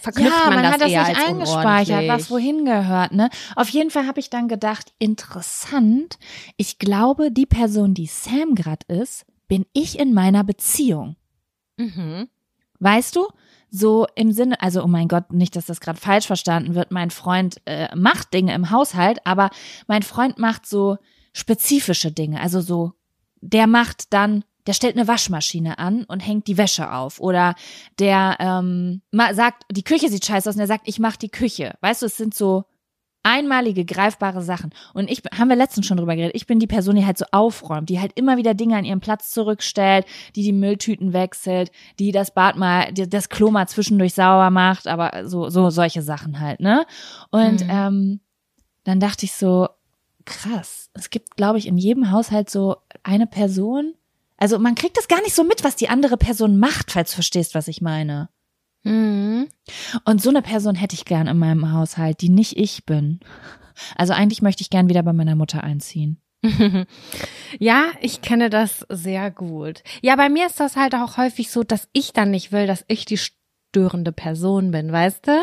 verknüpft 0.00 0.30
ja, 0.30 0.50
man, 0.50 0.54
man 0.54 0.62
das 0.64 0.72
hat 0.72 0.80
das 0.82 0.90
eher 0.90 1.08
nicht 1.08 1.20
eingespeichert, 1.20 2.08
was 2.08 2.30
wohin 2.30 2.64
gehört, 2.64 3.12
ne? 3.12 3.30
Auf 3.56 3.68
jeden 3.68 3.90
Fall 3.90 4.06
habe 4.06 4.20
ich 4.20 4.30
dann 4.30 4.48
gedacht, 4.48 4.92
interessant. 4.98 6.18
Ich 6.56 6.78
glaube, 6.78 7.30
die 7.30 7.46
Person, 7.46 7.94
die 7.94 8.06
Sam 8.06 8.54
grad 8.54 8.84
ist, 8.84 9.26
bin 9.48 9.66
ich 9.72 9.98
in 9.98 10.14
meiner 10.14 10.44
Beziehung. 10.44 11.16
Mhm. 11.76 12.28
Weißt 12.80 13.16
du? 13.16 13.28
So 13.70 14.06
im 14.14 14.30
Sinne, 14.30 14.60
also 14.62 14.84
oh 14.84 14.86
mein 14.86 15.08
Gott, 15.08 15.32
nicht, 15.32 15.56
dass 15.56 15.66
das 15.66 15.80
gerade 15.80 15.98
falsch 15.98 16.28
verstanden 16.28 16.76
wird. 16.76 16.92
Mein 16.92 17.10
Freund 17.10 17.56
äh, 17.64 17.94
macht 17.96 18.32
Dinge 18.32 18.54
im 18.54 18.70
Haushalt, 18.70 19.18
aber 19.26 19.50
mein 19.88 20.02
Freund 20.02 20.38
macht 20.38 20.66
so 20.66 20.98
spezifische 21.32 22.12
Dinge. 22.12 22.40
Also 22.40 22.60
so, 22.60 22.92
der 23.40 23.66
macht 23.66 24.12
dann, 24.12 24.44
der 24.66 24.72
stellt 24.72 24.96
eine 24.96 25.08
Waschmaschine 25.08 25.78
an 25.78 26.04
und 26.04 26.20
hängt 26.20 26.46
die 26.46 26.56
Wäsche 26.58 26.92
auf. 26.92 27.20
Oder 27.20 27.54
der 27.98 28.36
ähm, 28.40 29.02
sagt, 29.32 29.64
die 29.70 29.84
Küche 29.84 30.08
sieht 30.08 30.24
scheiße 30.24 30.48
aus 30.48 30.54
und 30.56 30.60
er 30.60 30.66
sagt, 30.66 30.88
ich 30.88 30.98
mach 30.98 31.16
die 31.16 31.28
Küche. 31.28 31.76
Weißt 31.80 32.02
du, 32.02 32.06
es 32.06 32.16
sind 32.16 32.34
so 32.34 32.64
einmalige, 33.26 33.86
greifbare 33.86 34.42
Sachen. 34.42 34.70
Und 34.92 35.10
ich, 35.10 35.22
haben 35.36 35.48
wir 35.48 35.56
letztens 35.56 35.86
schon 35.86 35.96
drüber 35.96 36.14
geredet, 36.14 36.36
ich 36.36 36.46
bin 36.46 36.58
die 36.58 36.66
Person, 36.66 36.94
die 36.96 37.06
halt 37.06 37.16
so 37.16 37.24
aufräumt, 37.32 37.88
die 37.88 37.98
halt 37.98 38.12
immer 38.16 38.36
wieder 38.36 38.52
Dinge 38.52 38.76
an 38.76 38.84
ihren 38.84 39.00
Platz 39.00 39.30
zurückstellt, 39.30 40.04
die 40.36 40.42
die 40.42 40.52
Mülltüten 40.52 41.14
wechselt, 41.14 41.70
die 41.98 42.12
das 42.12 42.34
Bad 42.34 42.56
mal, 42.56 42.92
die 42.92 43.08
das 43.08 43.30
Klo 43.30 43.50
mal 43.50 43.66
zwischendurch 43.66 44.12
sauber 44.12 44.50
macht, 44.50 44.86
aber 44.86 45.26
so, 45.26 45.48
so 45.48 45.70
solche 45.70 46.02
Sachen 46.02 46.38
halt, 46.38 46.60
ne? 46.60 46.84
Und 47.30 47.62
Mhm. 47.62 47.70
ähm, 47.70 48.20
dann 48.84 49.00
dachte 49.00 49.24
ich 49.24 49.32
so, 49.32 49.68
krass, 50.26 50.90
es 50.92 51.08
gibt, 51.08 51.36
glaube 51.36 51.56
ich, 51.58 51.66
in 51.66 51.78
jedem 51.78 52.10
Haushalt 52.10 52.50
so 52.50 52.76
eine 53.02 53.26
Person, 53.26 53.94
also 54.36 54.58
man 54.58 54.74
kriegt 54.74 54.96
das 54.96 55.08
gar 55.08 55.20
nicht 55.22 55.34
so 55.34 55.44
mit, 55.44 55.64
was 55.64 55.76
die 55.76 55.88
andere 55.88 56.16
Person 56.16 56.58
macht, 56.58 56.90
falls 56.90 57.10
du 57.10 57.14
verstehst, 57.16 57.54
was 57.54 57.68
ich 57.68 57.80
meine. 57.80 58.28
Mhm. 58.82 59.48
Und 60.04 60.22
so 60.22 60.30
eine 60.30 60.42
Person 60.42 60.74
hätte 60.74 60.94
ich 60.94 61.04
gern 61.04 61.26
in 61.26 61.38
meinem 61.38 61.72
Haushalt, 61.72 62.20
die 62.20 62.28
nicht 62.28 62.56
ich 62.56 62.84
bin. 62.84 63.20
Also 63.96 64.12
eigentlich 64.12 64.42
möchte 64.42 64.62
ich 64.62 64.70
gern 64.70 64.88
wieder 64.88 65.02
bei 65.02 65.12
meiner 65.12 65.34
Mutter 65.34 65.62
einziehen. 65.64 66.20
Ja, 67.60 67.86
ich 68.00 68.20
kenne 68.20 68.50
das 68.50 68.84
sehr 68.88 69.30
gut. 69.30 69.84
Ja, 70.02 70.16
bei 70.16 70.28
mir 70.28 70.46
ist 70.46 70.58
das 70.58 70.74
halt 70.74 70.94
auch 70.96 71.16
häufig 71.16 71.50
so, 71.50 71.62
dass 71.62 71.88
ich 71.92 72.12
dann 72.12 72.32
nicht 72.32 72.50
will, 72.50 72.66
dass 72.66 72.84
ich 72.88 73.04
die 73.04 73.16
störende 73.16 74.10
Person 74.10 74.72
bin, 74.72 74.90
weißt 74.90 75.28
du? 75.28 75.40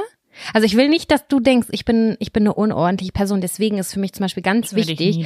Also 0.53 0.65
ich 0.65 0.75
will 0.75 0.89
nicht, 0.89 1.09
dass 1.09 1.27
du 1.27 1.39
denkst, 1.39 1.69
ich 1.71 1.85
bin, 1.85 2.17
ich 2.19 2.33
bin 2.33 2.43
eine 2.43 2.53
unordentliche 2.53 3.13
Person. 3.13 3.41
Deswegen 3.41 3.77
ist 3.77 3.93
für 3.93 3.99
mich 3.99 4.13
zum 4.13 4.25
Beispiel 4.25 4.43
ganz 4.43 4.73
Würde 4.73 4.89
wichtig, 4.89 5.25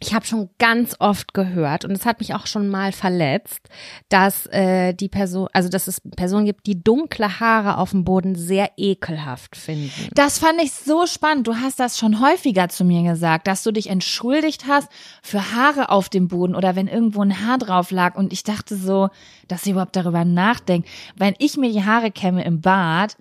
ich 0.00 0.14
habe 0.14 0.24
schon 0.24 0.48
ganz 0.58 0.94
oft 1.00 1.34
gehört 1.34 1.84
und 1.84 1.90
es 1.92 2.06
hat 2.06 2.20
mich 2.20 2.34
auch 2.34 2.46
schon 2.46 2.68
mal 2.68 2.92
verletzt, 2.92 3.68
dass 4.08 4.46
äh, 4.46 4.94
die 4.94 5.08
Person, 5.08 5.48
also 5.52 5.68
dass 5.68 5.88
es 5.88 6.00
Personen 6.16 6.46
gibt, 6.46 6.66
die 6.66 6.82
dunkle 6.82 7.40
Haare 7.40 7.78
auf 7.78 7.90
dem 7.90 8.04
Boden 8.04 8.36
sehr 8.36 8.70
ekelhaft 8.76 9.56
finden. 9.56 10.08
Das 10.14 10.38
fand 10.38 10.62
ich 10.62 10.72
so 10.72 11.06
spannend. 11.06 11.46
Du 11.46 11.56
hast 11.56 11.80
das 11.80 11.98
schon 11.98 12.20
häufiger 12.20 12.68
zu 12.68 12.84
mir 12.84 13.02
gesagt, 13.02 13.48
dass 13.48 13.64
du 13.64 13.72
dich 13.72 13.88
entschuldigt 13.88 14.66
hast 14.68 14.88
für 15.22 15.52
Haare 15.52 15.90
auf 15.90 16.08
dem 16.08 16.28
Boden 16.28 16.54
oder 16.54 16.76
wenn 16.76 16.86
irgendwo 16.86 17.22
ein 17.22 17.44
Haar 17.44 17.58
drauf 17.58 17.90
lag. 17.90 18.14
Und 18.14 18.32
ich 18.32 18.44
dachte 18.44 18.76
so, 18.76 19.08
dass 19.48 19.64
sie 19.64 19.70
überhaupt 19.72 19.96
darüber 19.96 20.24
nachdenkt. 20.24 20.88
Wenn 21.16 21.34
ich 21.38 21.56
mir 21.56 21.72
die 21.72 21.84
Haare 21.84 22.12
kämme 22.12 22.44
im 22.44 22.60
Bad, 22.60 23.16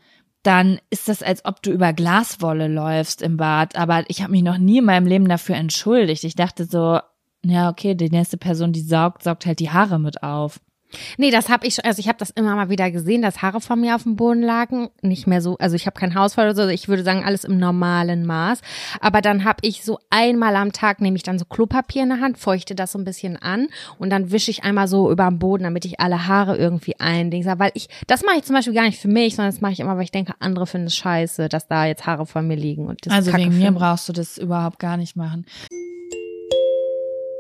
dann 0.48 0.80
ist 0.90 1.10
das, 1.10 1.22
als 1.22 1.44
ob 1.44 1.62
du 1.62 1.72
über 1.72 1.92
Glaswolle 1.92 2.70
läufst 2.70 3.22
im 3.22 3.36
Bad. 3.36 3.76
Aber 3.76 4.06
ich 4.08 4.22
habe 4.22 4.32
mich 4.32 4.44
noch 4.44 4.58
nie 4.58 4.78
in 4.78 4.86
meinem 4.86 5.06
Leben 5.06 5.28
dafür 5.28 5.56
entschuldigt. 5.56 6.24
Ich 6.24 6.36
dachte 6.36 6.64
so, 6.64 7.00
ja, 7.44 7.70
okay, 7.70 7.96
die 7.96 8.10
nächste 8.10 8.38
Person, 8.38 8.72
die 8.72 8.80
saugt, 8.80 9.24
saugt 9.24 9.46
halt 9.46 9.60
die 9.60 9.72
Haare 9.72 10.00
mit 10.00 10.24
auf. 10.24 10.62
Nee, 11.18 11.32
das 11.32 11.50
habe 11.50 11.68
ich 11.68 11.76
schon, 11.76 11.86
also 11.86 12.00
ich 12.00 12.08
habe 12.08 12.18
das 12.18 12.30
immer 12.30 12.56
mal 12.56 12.70
wieder 12.70 12.92
gesehen, 12.92 13.22
dass 13.22 13.42
Haare 13.42 13.62
von 13.62 13.80
mir 13.80 13.96
auf 13.96 14.04
dem 14.04 14.16
Boden 14.16 14.42
lagen. 14.42 14.90
Nicht 15.02 15.28
mehr 15.28 15.42
so, 15.42 15.58
also 15.58 15.76
ich 15.76 15.86
habe 15.86 16.00
kein 16.00 16.16
Hausfall 16.16 16.46
oder 16.46 16.56
so, 16.56 16.68
ich 16.68 16.88
würde 16.88 17.04
sagen, 17.04 17.24
alles 17.24 17.44
im 17.44 17.58
normalen 17.58 18.26
Maß. 18.26 18.62
Aber 19.02 19.22
dann 19.22 19.44
habe 19.44 19.60
ich 19.62 19.84
so 19.84 20.00
einmal 20.10 20.56
am 20.56 20.72
Tag, 20.72 21.02
nehme 21.02 21.18
ich 21.18 21.24
dann 21.24 21.40
so 21.40 21.46
Klopapier 21.46 22.04
in 22.04 22.10
der 22.10 22.22
Hand, 22.22 22.38
feuchte 22.38 22.76
das 22.76 22.92
so 22.92 23.00
ein 23.00 23.06
bisschen 23.06 23.38
an 23.38 23.68
und 24.00 24.10
dann 24.10 24.32
wische 24.32 24.52
ich 24.52 24.64
einmal 24.64 24.88
so 24.88 25.12
über 25.12 25.26
den 25.26 25.40
Boden, 25.40 25.64
damit 25.64 25.86
ich 25.86 26.00
alle 26.00 26.28
Haare 26.28 26.58
irgendwie 26.58 27.00
eindingse. 27.00 27.54
Weil 27.58 27.72
ich, 27.74 27.90
das 28.08 28.24
mache 28.24 28.38
ich 28.38 28.44
zum 28.44 28.56
Beispiel 28.56 28.74
gar 28.74 28.84
nicht 28.84 29.00
für 29.00 29.08
mich, 29.08 29.36
sondern 29.36 29.52
das 29.52 29.62
mache 29.62 29.74
ich 29.74 29.80
immer, 29.80 29.96
weil 29.98 30.04
ich 30.04 30.12
denke, 30.12 30.34
andere 30.40 30.68
finden 30.68 30.88
es 30.88 30.96
scheiße, 30.96 31.50
dass 31.50 31.68
da 31.68 31.86
jetzt 31.86 32.06
Haare 32.06 32.26
von 32.26 32.48
mir 32.48 32.56
liegen. 32.56 32.88
Und 32.88 33.06
das 33.06 33.14
also 33.14 33.34
wegen 33.34 33.58
mir 33.58 33.72
brauchst 33.72 34.08
du 34.08 34.14
das 34.14 34.38
überhaupt 34.38 34.80
gar 34.80 34.98
nicht 34.98 35.16
machen. 35.16 35.46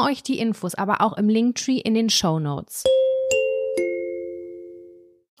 euch 0.00 0.22
die 0.22 0.38
Infos 0.38 0.74
aber 0.74 1.00
auch 1.00 1.16
im 1.16 1.28
Linktree 1.28 1.78
in 1.78 1.94
den 1.94 2.10
Show 2.10 2.38
Notes. 2.38 2.84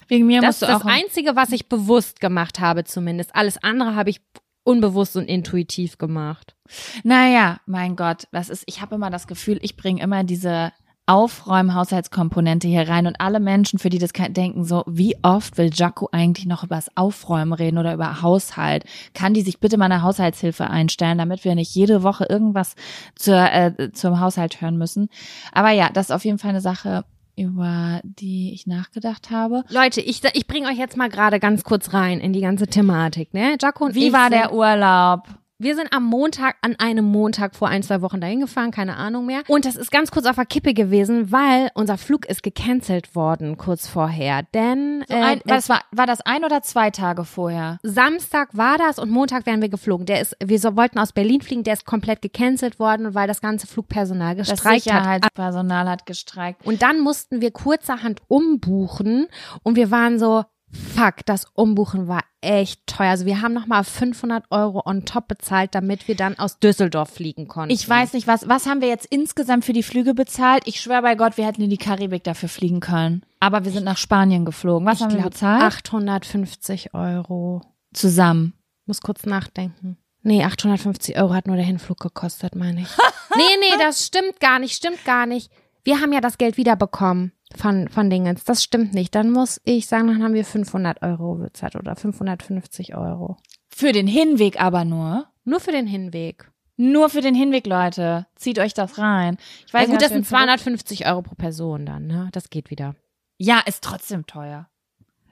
Wegen 0.08 0.26
mir 0.26 0.40
Das 0.40 0.62
ist 0.62 0.68
das 0.68 0.84
Einzige, 0.84 1.34
was 1.34 1.52
ich 1.52 1.68
bewusst 1.68 2.20
gemacht 2.20 2.60
habe 2.60 2.84
zumindest. 2.84 3.34
Alles 3.34 3.62
andere 3.62 3.94
habe 3.96 4.10
ich 4.10 4.20
unbewusst 4.62 5.16
und 5.16 5.24
intuitiv 5.24 5.98
gemacht. 5.98 6.56
Naja, 7.04 7.60
mein 7.66 7.96
Gott, 7.96 8.26
das 8.32 8.48
ist, 8.48 8.64
ich 8.66 8.80
habe 8.80 8.96
immer 8.96 9.10
das 9.10 9.26
Gefühl, 9.26 9.58
ich 9.62 9.76
bringe 9.76 10.02
immer 10.02 10.24
diese 10.24 10.72
Aufräumen-Haushaltskomponente 11.06 12.66
hier 12.66 12.88
rein 12.88 13.06
und 13.06 13.20
alle 13.20 13.40
Menschen, 13.40 13.78
für 13.78 13.88
die 13.88 13.98
das 13.98 14.12
denken, 14.12 14.64
so, 14.64 14.82
wie 14.86 15.16
oft 15.22 15.56
will 15.56 15.70
Jaco 15.72 16.08
eigentlich 16.12 16.46
noch 16.46 16.64
über 16.64 16.74
das 16.74 16.94
Aufräumen 16.96 17.52
reden 17.52 17.78
oder 17.78 17.94
über 17.94 18.22
Haushalt? 18.22 18.84
Kann 19.14 19.32
die 19.32 19.42
sich 19.42 19.60
bitte 19.60 19.78
mal 19.78 19.86
eine 19.86 20.02
Haushaltshilfe 20.02 20.68
einstellen, 20.68 21.18
damit 21.18 21.44
wir 21.44 21.54
nicht 21.54 21.74
jede 21.74 22.02
Woche 22.02 22.26
irgendwas 22.28 22.74
zur, 23.14 23.36
äh, 23.36 23.92
zum 23.92 24.20
Haushalt 24.20 24.60
hören 24.60 24.76
müssen? 24.76 25.08
Aber 25.52 25.70
ja, 25.70 25.90
das 25.92 26.06
ist 26.06 26.12
auf 26.12 26.24
jeden 26.24 26.38
Fall 26.38 26.50
eine 26.50 26.60
Sache, 26.60 27.04
über 27.36 28.00
die 28.02 28.52
ich 28.52 28.66
nachgedacht 28.66 29.30
habe. 29.30 29.62
Leute, 29.68 30.00
ich, 30.00 30.22
ich 30.32 30.46
bringe 30.46 30.68
euch 30.68 30.78
jetzt 30.78 30.96
mal 30.96 31.08
gerade 31.08 31.38
ganz 31.38 31.62
kurz 31.62 31.92
rein 31.92 32.18
in 32.18 32.32
die 32.32 32.40
ganze 32.40 32.66
Thematik, 32.66 33.32
ne? 33.32 33.56
Jaco 33.60 33.84
und 33.84 33.94
Wie 33.94 34.08
ich 34.08 34.12
war 34.12 34.30
der 34.30 34.52
Urlaub? 34.52 35.28
Wir 35.58 35.74
sind 35.74 35.90
am 35.94 36.04
Montag, 36.04 36.56
an 36.60 36.76
einem 36.78 37.06
Montag 37.06 37.56
vor 37.56 37.68
ein, 37.68 37.82
zwei 37.82 38.02
Wochen 38.02 38.20
dahin 38.20 38.40
gefahren, 38.40 38.72
keine 38.72 38.96
Ahnung 38.96 39.24
mehr. 39.24 39.40
Und 39.48 39.64
das 39.64 39.74
ist 39.74 39.90
ganz 39.90 40.10
kurz 40.10 40.26
auf 40.26 40.36
der 40.36 40.44
Kippe 40.44 40.74
gewesen, 40.74 41.32
weil 41.32 41.70
unser 41.72 41.96
Flug 41.96 42.26
ist 42.26 42.42
gecancelt 42.42 43.14
worden 43.16 43.56
kurz 43.56 43.88
vorher. 43.88 44.42
Denn 44.52 45.02
So 45.08 45.14
ein, 45.14 45.38
äh, 45.38 45.42
was 45.46 45.70
war, 45.70 45.80
war 45.92 46.06
das 46.06 46.20
ein 46.20 46.44
oder 46.44 46.60
zwei 46.60 46.90
Tage 46.90 47.24
vorher? 47.24 47.78
Samstag 47.82 48.54
war 48.54 48.76
das 48.76 48.98
und 48.98 49.08
Montag 49.08 49.46
wären 49.46 49.62
wir 49.62 49.70
geflogen. 49.70 50.04
Der 50.04 50.20
ist, 50.20 50.36
wir 50.44 50.58
so, 50.58 50.76
wollten 50.76 50.98
aus 50.98 51.14
Berlin 51.14 51.40
fliegen, 51.40 51.62
der 51.62 51.72
ist 51.72 51.86
komplett 51.86 52.20
gecancelt 52.20 52.78
worden, 52.78 53.14
weil 53.14 53.26
das 53.26 53.40
ganze 53.40 53.66
Flugpersonal 53.66 54.36
Das 54.36 54.50
gestreikt 54.50 54.92
hat. 54.92 55.04
Sicherheitspersonal 55.04 55.88
hat 55.88 56.04
gestreikt. 56.04 56.66
Und 56.66 56.82
dann 56.82 57.00
mussten 57.00 57.40
wir 57.40 57.50
kurzerhand 57.50 58.20
umbuchen 58.28 59.26
und 59.62 59.76
wir 59.76 59.90
waren 59.90 60.18
so, 60.18 60.44
fuck, 60.70 61.24
das 61.26 61.46
Umbuchen 61.54 62.08
war 62.08 62.22
echt 62.40 62.86
teuer. 62.86 63.10
Also 63.10 63.26
wir 63.26 63.42
haben 63.42 63.52
nochmal 63.52 63.84
500 63.84 64.44
Euro 64.50 64.82
on 64.84 65.04
top 65.04 65.28
bezahlt, 65.28 65.74
damit 65.74 66.08
wir 66.08 66.16
dann 66.16 66.38
aus 66.38 66.58
Düsseldorf 66.58 67.10
fliegen 67.10 67.48
konnten. 67.48 67.72
Ich 67.72 67.88
weiß 67.88 68.12
nicht, 68.12 68.26
was, 68.26 68.48
was 68.48 68.66
haben 68.66 68.80
wir 68.80 68.88
jetzt 68.88 69.06
insgesamt 69.06 69.64
für 69.64 69.72
die 69.72 69.82
Flüge 69.82 70.14
bezahlt? 70.14 70.62
Ich 70.66 70.80
schwöre 70.80 71.02
bei 71.02 71.14
Gott, 71.14 71.36
wir 71.36 71.46
hätten 71.46 71.62
in 71.62 71.70
die 71.70 71.76
Karibik 71.76 72.24
dafür 72.24 72.48
fliegen 72.48 72.80
können. 72.80 73.24
Aber 73.40 73.64
wir 73.64 73.72
sind 73.72 73.84
nach 73.84 73.98
Spanien 73.98 74.44
geflogen. 74.44 74.86
Was 74.86 74.98
ich 74.98 75.02
haben 75.02 75.12
wir 75.12 75.18
glaub, 75.18 75.32
bezahlt? 75.32 75.62
850 75.62 76.94
Euro. 76.94 77.62
Zusammen. 77.92 78.54
Muss 78.86 79.00
kurz 79.00 79.26
nachdenken. 79.26 79.98
Nee, 80.22 80.44
850 80.44 81.16
Euro 81.16 81.34
hat 81.34 81.46
nur 81.46 81.56
der 81.56 81.64
Hinflug 81.64 82.00
gekostet, 82.00 82.54
meine 82.54 82.82
ich. 82.82 82.88
nee, 83.36 83.42
nee, 83.60 83.78
das 83.78 84.06
stimmt 84.06 84.40
gar 84.40 84.58
nicht, 84.58 84.74
stimmt 84.74 85.04
gar 85.04 85.26
nicht. 85.26 85.50
Wir 85.84 86.00
haben 86.00 86.12
ja 86.12 86.20
das 86.20 86.38
Geld 86.38 86.56
wiederbekommen 86.56 87.32
von, 87.56 87.88
von 87.88 88.10
Dingens. 88.10 88.44
Das 88.44 88.62
stimmt 88.62 88.94
nicht. 88.94 89.14
Dann 89.14 89.30
muss 89.30 89.60
ich 89.64 89.86
sagen, 89.86 90.08
dann 90.08 90.22
haben 90.22 90.34
wir 90.34 90.44
500 90.44 91.02
Euro 91.02 91.36
bezahlt 91.36 91.76
oder 91.76 91.96
550 91.96 92.94
Euro. 92.94 93.36
Für 93.68 93.92
den 93.92 94.06
Hinweg 94.06 94.60
aber 94.60 94.84
nur. 94.84 95.26
Nur 95.44 95.60
für 95.60 95.72
den 95.72 95.86
Hinweg. 95.86 96.50
Nur 96.76 97.08
für 97.08 97.22
den 97.22 97.34
Hinweg, 97.34 97.66
Leute. 97.66 98.26
Zieht 98.34 98.58
euch 98.58 98.74
das 98.74 98.98
rein. 98.98 99.38
Ich 99.66 99.72
Ja 99.72 99.74
weiß 99.74 99.86
gut, 99.86 99.92
nicht, 99.92 100.02
das 100.02 100.12
sind 100.12 100.26
250 100.26 101.06
Euro 101.06 101.22
pro 101.22 101.34
Person 101.34 101.86
dann, 101.86 102.06
ne? 102.06 102.28
Das 102.32 102.50
geht 102.50 102.70
wieder. 102.70 102.94
Ja, 103.38 103.60
ist 103.64 103.82
trotzdem 103.82 104.26
teuer. 104.26 104.68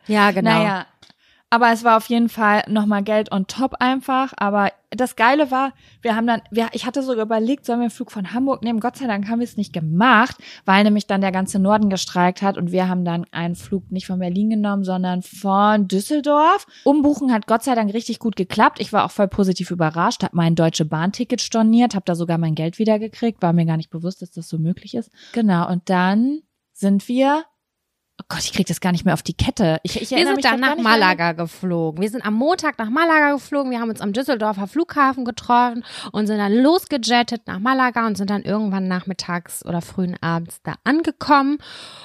Ja, 0.06 0.30
genau. 0.30 0.50
Naja, 0.50 0.86
aber 1.54 1.70
es 1.70 1.84
war 1.84 1.96
auf 1.96 2.06
jeden 2.06 2.28
Fall 2.28 2.64
nochmal 2.66 3.04
Geld 3.04 3.30
on 3.30 3.46
top 3.46 3.76
einfach. 3.78 4.32
Aber 4.36 4.72
das 4.90 5.14
Geile 5.14 5.52
war, 5.52 5.72
wir 6.02 6.16
haben 6.16 6.26
dann, 6.26 6.42
wir, 6.50 6.66
ich 6.72 6.84
hatte 6.84 7.00
sogar 7.00 7.26
überlegt, 7.26 7.64
sollen 7.64 7.78
wir 7.78 7.84
einen 7.84 7.90
Flug 7.92 8.10
von 8.10 8.32
Hamburg 8.32 8.64
nehmen? 8.64 8.80
Gott 8.80 8.96
sei 8.96 9.06
Dank 9.06 9.28
haben 9.28 9.38
wir 9.38 9.44
es 9.44 9.56
nicht 9.56 9.72
gemacht, 9.72 10.36
weil 10.64 10.82
nämlich 10.82 11.06
dann 11.06 11.20
der 11.20 11.30
ganze 11.30 11.60
Norden 11.60 11.90
gestreikt 11.90 12.42
hat 12.42 12.58
und 12.58 12.72
wir 12.72 12.88
haben 12.88 13.04
dann 13.04 13.24
einen 13.30 13.54
Flug 13.54 13.92
nicht 13.92 14.08
von 14.08 14.18
Berlin 14.18 14.50
genommen, 14.50 14.82
sondern 14.82 15.22
von 15.22 15.86
Düsseldorf. 15.86 16.66
Umbuchen 16.82 17.32
hat 17.32 17.46
Gott 17.46 17.62
sei 17.62 17.76
Dank 17.76 17.94
richtig 17.94 18.18
gut 18.18 18.34
geklappt. 18.34 18.80
Ich 18.80 18.92
war 18.92 19.04
auch 19.04 19.12
voll 19.12 19.28
positiv 19.28 19.70
überrascht, 19.70 20.24
habe 20.24 20.36
mein 20.36 20.56
Deutsche 20.56 20.84
Bahnticket 20.84 21.40
storniert, 21.40 21.94
habe 21.94 22.04
da 22.04 22.16
sogar 22.16 22.38
mein 22.38 22.56
Geld 22.56 22.80
wieder 22.80 22.98
gekriegt, 22.98 23.42
war 23.42 23.52
mir 23.52 23.64
gar 23.64 23.76
nicht 23.76 23.90
bewusst, 23.90 24.22
dass 24.22 24.32
das 24.32 24.48
so 24.48 24.58
möglich 24.58 24.96
ist. 24.96 25.12
Genau, 25.30 25.70
und 25.70 25.88
dann 25.88 26.40
sind 26.72 27.06
wir 27.06 27.44
Oh 28.20 28.26
Gott, 28.28 28.44
ich 28.44 28.52
krieg 28.52 28.66
das 28.68 28.80
gar 28.80 28.92
nicht 28.92 29.04
mehr 29.04 29.12
auf 29.14 29.24
die 29.24 29.34
Kette. 29.34 29.80
Ich, 29.82 30.00
ich 30.00 30.12
Wir 30.12 30.24
sind 30.24 30.44
dann 30.44 30.60
nach 30.60 30.76
mehr 30.76 30.76
an- 30.76 30.82
Malaga 30.84 31.32
geflogen. 31.32 32.00
Wir 32.00 32.08
sind 32.08 32.24
am 32.24 32.34
Montag 32.34 32.78
nach 32.78 32.88
Malaga 32.88 33.32
geflogen. 33.32 33.72
Wir 33.72 33.80
haben 33.80 33.90
uns 33.90 34.00
am 34.00 34.12
Düsseldorfer 34.12 34.68
Flughafen 34.68 35.24
getroffen 35.24 35.84
und 36.12 36.28
sind 36.28 36.38
dann 36.38 36.54
losgejettet 36.54 37.42
nach 37.48 37.58
Malaga 37.58 38.06
und 38.06 38.16
sind 38.16 38.30
dann 38.30 38.42
irgendwann 38.42 38.86
nachmittags 38.86 39.66
oder 39.66 39.82
frühen 39.82 40.16
Abends 40.22 40.60
da 40.62 40.74
angekommen. 40.84 41.58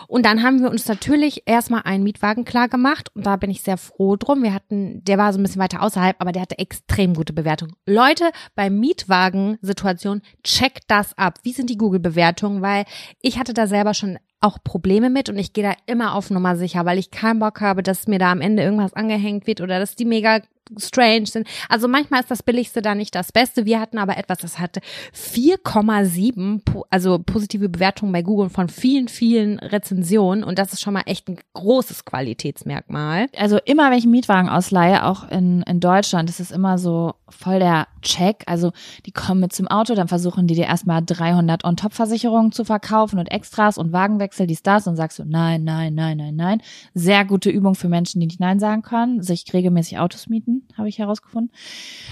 Und 0.08 0.26
dann 0.26 0.41
haben 0.41 0.62
wir 0.63 0.72
uns 0.72 0.88
natürlich 0.88 1.43
erstmal 1.45 1.84
einen 1.84 2.04
Mietwagen 2.04 2.43
klar 2.43 2.69
gemacht 2.69 3.12
und 3.13 3.28
da 3.28 3.36
bin 3.36 3.52
ich 3.52 3.62
sehr 3.62 3.78
froh 3.78 4.15
drum. 4.15 4.41
Wir 4.41 4.54
hatten, 4.56 5.04
der 5.04 5.19
war 5.19 5.32
so 5.32 5.38
ein 5.39 5.43
bisschen 5.43 5.62
weiter 5.62 5.84
außerhalb, 5.84 6.15
aber 6.19 6.32
der 6.32 6.41
hatte 6.41 6.58
extrem 6.58 7.13
gute 7.13 7.34
Bewertungen. 7.34 7.76
Leute, 7.86 8.32
bei 8.56 8.72
Mietwagensituationen 8.72 10.24
checkt 10.43 10.86
das 10.88 11.15
ab. 11.19 11.39
Wie 11.43 11.54
sind 11.54 11.69
die 11.69 11.78
Google-Bewertungen? 11.78 12.63
Weil 12.63 12.86
ich 13.22 13.38
hatte 13.38 13.54
da 13.54 13.67
selber 13.67 13.93
schon 13.93 14.17
auch 14.41 14.58
Probleme 14.63 15.10
mit 15.10 15.30
und 15.30 15.38
ich 15.38 15.54
gehe 15.54 15.63
da 15.63 15.73
immer 15.86 16.15
auf 16.15 16.30
Nummer 16.30 16.56
sicher, 16.56 16.86
weil 16.86 16.97
ich 16.97 17.12
keinen 17.12 17.39
Bock 17.39 17.62
habe, 17.62 17.84
dass 17.84 18.08
mir 18.08 18.19
da 18.19 18.32
am 18.32 18.41
Ende 18.41 18.63
irgendwas 18.63 18.93
angehängt 18.93 19.47
wird 19.47 19.62
oder 19.62 19.80
dass 19.80 19.95
die 19.95 20.06
mega 20.06 20.39
strange 20.78 21.26
sind. 21.26 21.48
Also 21.68 21.88
manchmal 21.88 22.22
ist 22.22 22.32
das 22.32 22.44
Billigste 22.44 22.82
da 22.82 22.96
nicht 22.96 23.16
das 23.16 23.32
Beste. 23.32 23.66
Wir 23.66 23.80
hatten 23.80 23.98
aber 23.98 24.18
etwas, 24.18 24.40
das 24.40 24.60
hatte 24.60 24.82
4,7, 25.16 26.62
also 26.90 27.20
positive 27.20 27.70
Bewertungen 27.70 28.12
bei 28.12 28.22
Google 28.22 28.50
von 28.50 28.70
vielen, 28.70 29.08
vielen 29.08 29.60
Rezensionen 29.60 30.44
und 30.44 30.60
das 30.60 30.74
ist 30.74 30.82
schon 30.82 30.94
mal 30.94 31.04
echt 31.06 31.28
ein 31.28 31.40
großes 31.54 32.06
Qualitätsmerkmal. 32.06 33.28
Also 33.38 33.60
immer, 33.66 33.90
wenn 33.90 33.98
ich 33.98 34.04
einen 34.04 34.12
Mietwagen 34.12 34.50
ausleihe, 34.50 35.06
auch 35.06 35.30
in, 35.30 35.64
in 35.64 35.80
Deutschland, 35.80 36.30
ist 36.30 36.40
es 36.40 36.52
immer 36.52 36.78
so 36.78 37.14
voll 37.30 37.60
der 37.60 37.88
Check. 38.02 38.44
Also 38.46 38.72
die 39.06 39.12
kommen 39.12 39.42
mit 39.42 39.54
zum 39.54 39.68
Auto, 39.68 39.96
dann 39.96 40.08
versuchen 40.08 40.48
die 40.48 40.56
dir 40.56 40.66
erstmal 40.66 41.04
300 41.04 41.64
On-Top-Versicherungen 41.64 42.52
zu 42.52 42.66
verkaufen 42.66 43.20
und 43.20 43.32
Extras 43.32 43.78
und 43.78 43.92
Wagenwechsel, 43.92 44.48
die 44.48 44.56
Stars 44.56 44.88
und 44.88 44.96
sagst 44.96 45.20
du 45.20 45.26
nein, 45.26 45.64
nein, 45.64 45.96
nein, 45.96 46.18
nein, 46.18 46.36
nein. 46.36 46.62
Sehr 46.94 47.26
gute 47.26 47.50
Übung 47.50 47.76
für 47.76 47.90
Menschen, 47.90 48.20
die 48.20 48.28
nicht 48.28 48.40
nein 48.40 48.60
sagen 48.60 48.82
können, 48.82 49.22
sich 49.22 49.46
regelmäßig 49.54 50.00
Autos 50.00 50.28
mieten 50.28 50.59
habe 50.78 50.89
ich 50.89 51.00
herausgefunden. 51.00 51.52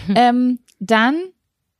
Hm. 0.07 0.15
Ähm, 0.17 0.59
dann 0.79 1.15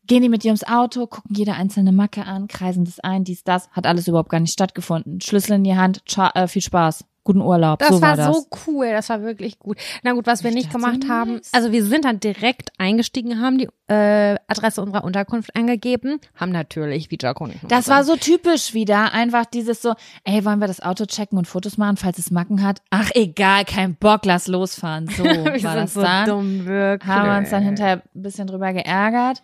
gehen 0.08 0.22
die 0.22 0.30
mit 0.30 0.44
dir 0.44 0.50
ums 0.50 0.64
Auto, 0.64 1.06
gucken 1.06 1.36
jede 1.36 1.54
einzelne 1.54 1.92
Macke 1.92 2.26
an, 2.26 2.48
kreisen 2.48 2.86
das 2.86 3.00
ein, 3.00 3.24
dies, 3.24 3.44
das, 3.44 3.70
hat 3.72 3.86
alles 3.86 4.08
überhaupt 4.08 4.30
gar 4.30 4.40
nicht 4.40 4.54
stattgefunden. 4.54 5.22
Schlüssel 5.22 5.54
in 5.54 5.64
die 5.64 5.76
Hand, 5.76 6.02
äh, 6.34 6.48
viel 6.48 6.62
Spaß 6.62 7.06
guten 7.28 7.42
Urlaub. 7.42 7.80
Das 7.80 7.90
so 7.90 8.02
war, 8.02 8.18
war 8.18 8.34
so 8.34 8.48
cool, 8.66 8.90
das 8.90 9.10
war 9.10 9.22
wirklich 9.22 9.60
gut. 9.60 9.78
Na 10.02 10.14
gut, 10.14 10.26
was 10.26 10.44
wir 10.46 10.52
nicht 10.52 10.72
gemacht 10.72 11.04
so 11.04 11.10
haben, 11.10 11.42
also 11.52 11.74
wir 11.74 11.84
sind 11.84 12.06
dann 12.06 12.22
direkt 12.22 12.72
eingestiegen, 12.78 13.42
haben 13.42 13.58
die 13.58 13.68
äh, 13.88 14.38
Adresse 14.48 14.82
unserer 14.82 15.04
Unterkunft 15.04 15.54
eingegeben, 15.56 16.20
haben 16.36 16.54
natürlich 16.54 17.12
wie 17.12 17.18
Jaco 17.22 17.46
nicht. 17.46 17.60
Das 17.70 17.90
war 17.90 18.06
so 18.06 18.16
typisch 18.16 18.74
wieder, 18.74 19.14
einfach 19.14 19.46
dieses 19.46 19.82
so, 19.82 19.94
ey, 20.24 20.46
wollen 20.46 20.60
wir 20.60 20.68
das 20.68 20.80
Auto 20.80 21.06
checken 21.06 21.38
und 21.38 21.48
Fotos 21.48 21.78
machen, 21.78 21.98
falls 21.98 22.18
es 22.18 22.32
Macken 22.32 22.64
hat? 22.64 22.82
Ach 22.92 23.10
egal, 23.14 23.66
kein 23.66 23.96
Bock, 23.96 24.26
lass 24.26 24.48
losfahren. 24.48 25.08
So 25.08 25.24
wir 25.26 25.64
war 25.64 25.76
das 25.76 25.94
so 25.94 26.02
dann. 26.02 26.30
Dumm, 26.30 26.66
wirklich. 26.66 27.10
Haben 27.10 27.30
wir 27.30 27.38
uns 27.38 27.50
dann 27.50 27.64
hinterher 27.64 28.02
ein 28.16 28.22
bisschen 28.22 28.48
drüber 28.48 28.72
geärgert. 28.72 29.42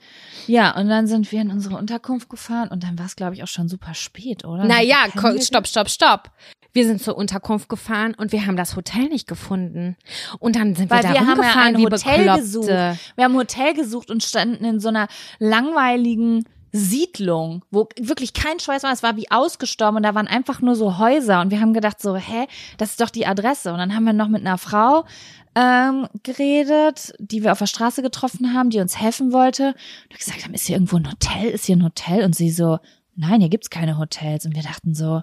Ja, 0.48 0.74
und 0.78 0.88
dann 0.88 1.06
sind 1.08 1.30
wir 1.34 1.41
in 1.41 1.52
unsere 1.52 1.76
Unterkunft 1.76 2.30
gefahren 2.30 2.69
und 2.69 2.84
dann 2.84 2.98
war 2.98 3.08
es, 3.08 3.17
glaube 3.17 3.36
ich, 3.36 3.43
auch 3.43 3.48
schon 3.48 3.67
super 3.67 3.93
spät, 3.93 4.46
oder? 4.46 4.63
Naja, 4.63 5.08
stopp, 5.41 5.67
stopp, 5.67 5.89
stopp. 5.89 6.32
Wir 6.76 6.88
sind 6.88 7.02
zur 7.04 7.15
Unterkunft 7.15 7.69
gefahren 7.75 8.13
und 8.15 8.31
wir 8.31 8.45
haben 8.45 8.55
das 8.55 8.75
Hotel 8.75 9.09
nicht 9.09 9.27
gefunden. 9.27 9.95
Und 10.39 10.55
dann 10.55 10.75
sind 10.75 10.89
Weil 10.89 11.03
wir 11.03 11.09
da 11.09 11.13
wir 11.13 11.27
haben 11.27 11.41
ja 11.41 11.55
ein 11.55 11.77
wie 11.77 11.86
Hotel 11.86 12.17
Bekloppte. 12.17 12.41
gesucht. 12.41 12.67
Wir 12.67 13.23
haben 13.23 13.33
ein 13.33 13.38
Hotel 13.38 13.73
gesucht 13.73 14.12
und 14.12 14.23
standen 14.23 14.63
in 14.63 14.79
so 14.79 14.89
einer 14.89 15.07
langweiligen 15.39 16.45
Siedlung, 16.75 17.63
wo 17.69 17.88
wirklich 17.99 18.33
kein 18.33 18.59
Schweiß 18.59 18.81
war, 18.81 18.91
es 18.91 19.03
war 19.03 19.15
wie 19.15 19.29
ausgestorben 19.29 19.97
und 19.97 20.03
da 20.03 20.15
waren 20.15 20.27
einfach 20.27 20.59
nur 20.62 20.75
so 20.75 20.97
Häuser 20.97 21.39
und 21.41 21.51
wir 21.51 21.62
haben 21.62 21.73
gedacht 21.73 22.01
so, 22.01 22.15
hä, 22.15 22.47
das 22.77 22.91
ist 22.91 23.01
doch 23.01 23.12
die 23.12 23.27
Adresse 23.27 23.71
und 23.71 23.77
dann 23.77 23.95
haben 23.95 24.05
wir 24.05 24.13
noch 24.13 24.27
mit 24.27 24.41
einer 24.41 24.57
Frau 24.57 25.05
ähm, 25.53 26.07
geredet, 26.23 27.13
die 27.19 27.43
wir 27.43 27.51
auf 27.51 27.59
der 27.59 27.67
Straße 27.67 28.01
getroffen 28.01 28.55
haben, 28.55 28.71
die 28.71 28.79
uns 28.79 28.99
helfen 28.99 29.31
wollte 29.31 29.75
und 30.09 30.17
gesagt 30.17 30.43
haben, 30.43 30.55
ist 30.55 30.65
hier 30.65 30.77
irgendwo 30.77 30.97
ein 30.97 31.09
Hotel, 31.12 31.49
ist 31.49 31.65
hier 31.65 31.75
ein 31.75 31.83
Hotel 31.83 32.23
und 32.25 32.33
sie 32.36 32.49
so, 32.49 32.79
nein, 33.15 33.39
hier 33.39 33.49
gibt's 33.49 33.69
keine 33.69 33.99
Hotels 33.99 34.47
und 34.47 34.55
wir 34.55 34.63
dachten 34.63 34.95
so, 34.95 35.21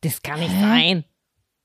das 0.00 0.22
kann 0.22 0.40
nicht 0.40 0.54
Hä? 0.54 0.60
sein. 0.62 1.04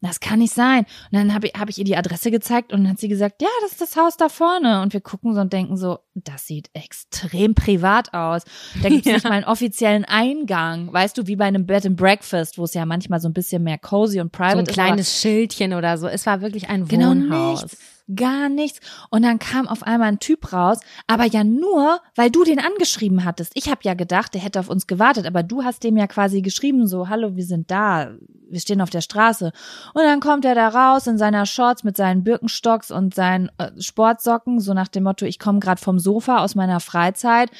Das 0.06 0.20
kann 0.20 0.39
nicht 0.39 0.54
sein. 0.54 0.86
Und 1.12 1.18
dann 1.18 1.34
habe 1.34 1.48
ich, 1.48 1.54
hab 1.54 1.70
ich 1.70 1.78
ihr 1.78 1.84
die 1.84 1.98
Adresse 1.98 2.32
gezeigt 2.32 2.72
und 2.72 2.84
dann 2.84 2.91
hat 2.91 3.00
sie 3.00 3.08
gesagt, 3.08 3.41
ja, 3.41 3.48
das 3.62 3.72
ist 3.72 3.82
das 3.82 3.98
Haus 3.98 4.18
da 4.18 4.30
vorne. 4.30 4.82
Und 4.82 4.94
wir 4.94 5.02
gucken 5.02 5.34
so 5.34 5.41
und 5.41 5.52
denken 5.52 5.78
so, 5.78 6.00
das 6.15 6.47
sieht 6.47 6.69
extrem 6.73 7.54
privat 7.56 8.13
aus. 8.13 8.43
Da 8.82 8.89
gibt 8.89 9.06
es 9.06 9.06
Ja. 9.12 9.13
nicht 9.15 9.23
mal 9.25 9.32
einen 9.34 9.45
offiziellen 9.45 10.06
Eingang. 10.06 10.91
Weißt 10.91 11.17
du, 11.17 11.28
wie 11.28 11.36
bei 11.36 11.45
einem 11.45 11.65
Bed 11.65 11.86
and 11.86 11.97
Breakfast, 11.97 12.58
wo 12.58 12.63
es 12.63 12.73
ja 12.73 12.86
manchmal 12.86 13.19
so 13.19 13.28
ein 13.30 13.34
bisschen 13.34 13.63
mehr 13.63 13.78
cozy 13.78 14.19
und 14.21 14.32
private 14.32 14.54
So 14.54 14.60
ein 14.60 14.65
ist. 14.65 14.73
kleines 14.73 15.19
Schildchen 15.21 15.73
oder 15.73 15.97
so. 15.97 16.08
Es 16.08 16.25
war 16.25 16.41
wirklich 16.41 16.69
ein 16.69 16.88
Genau 16.88 17.10
Wohnhaus. 17.12 17.62
nichts. 17.63 17.78
Gar 18.15 18.49
nichts. 18.49 18.82
Und 19.10 19.23
dann 19.23 19.39
kam 19.39 19.67
auf 19.67 19.82
einmal 19.82 20.10
ein 20.10 20.19
Typ 20.19 20.54
raus, 20.54 20.78
aber 21.08 21.25
ja 21.25 21.43
nur, 21.43 21.99
weil 22.15 22.30
du 22.30 22.43
den 22.43 22.60
angeschrieben 22.60 23.25
hattest. 23.25 23.51
Ich 23.56 23.67
habe 23.67 23.80
ja 23.82 23.95
gedacht, 23.95 24.36
der 24.36 24.41
hätte 24.41 24.60
auf 24.60 24.69
uns 24.69 24.86
gewartet, 24.86 25.25
aber 25.25 25.41
du 25.41 25.63
hast 25.63 25.84
dem 25.84 25.97
ja 25.97 26.06
quasi 26.06 26.43
geschrieben, 26.43 26.86
so, 26.88 27.10
hallo, 27.10 27.36
wir 27.36 27.43
sind 27.45 27.71
da, 27.71 28.12
wir 28.47 28.60
stehen 28.60 28.80
auf 28.82 28.91
der 28.91 29.01
Straße. 29.01 29.51
Und 29.95 30.04
dann 30.04 30.19
kommt 30.19 30.45
er 30.45 30.54
da 30.54 30.67
raus 30.67 31.08
in 31.08 31.17
seiner 31.17 31.47
Shorts 31.47 31.84
mit 31.84 31.97
seinen 31.97 32.23
Birkenstocks 32.23 32.91
und 32.91 33.15
seinen 33.15 33.49
äh, 33.58 33.71
Sportsocken, 33.80 34.60
so 34.60 34.75
nach 34.75 34.88
dem 34.88 35.01
Motto, 35.06 35.25
ich 35.25 35.39
komme 35.39 35.58
gerade 35.60 35.82
vom 35.82 35.97
Sofa 36.06 36.38
aus 36.38 36.56
meiner 36.56 36.80
Freizeit. 36.80 37.52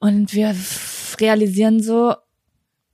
Und 0.00 0.32
wir 0.34 0.54
realisieren 1.20 1.82
so, 1.82 2.14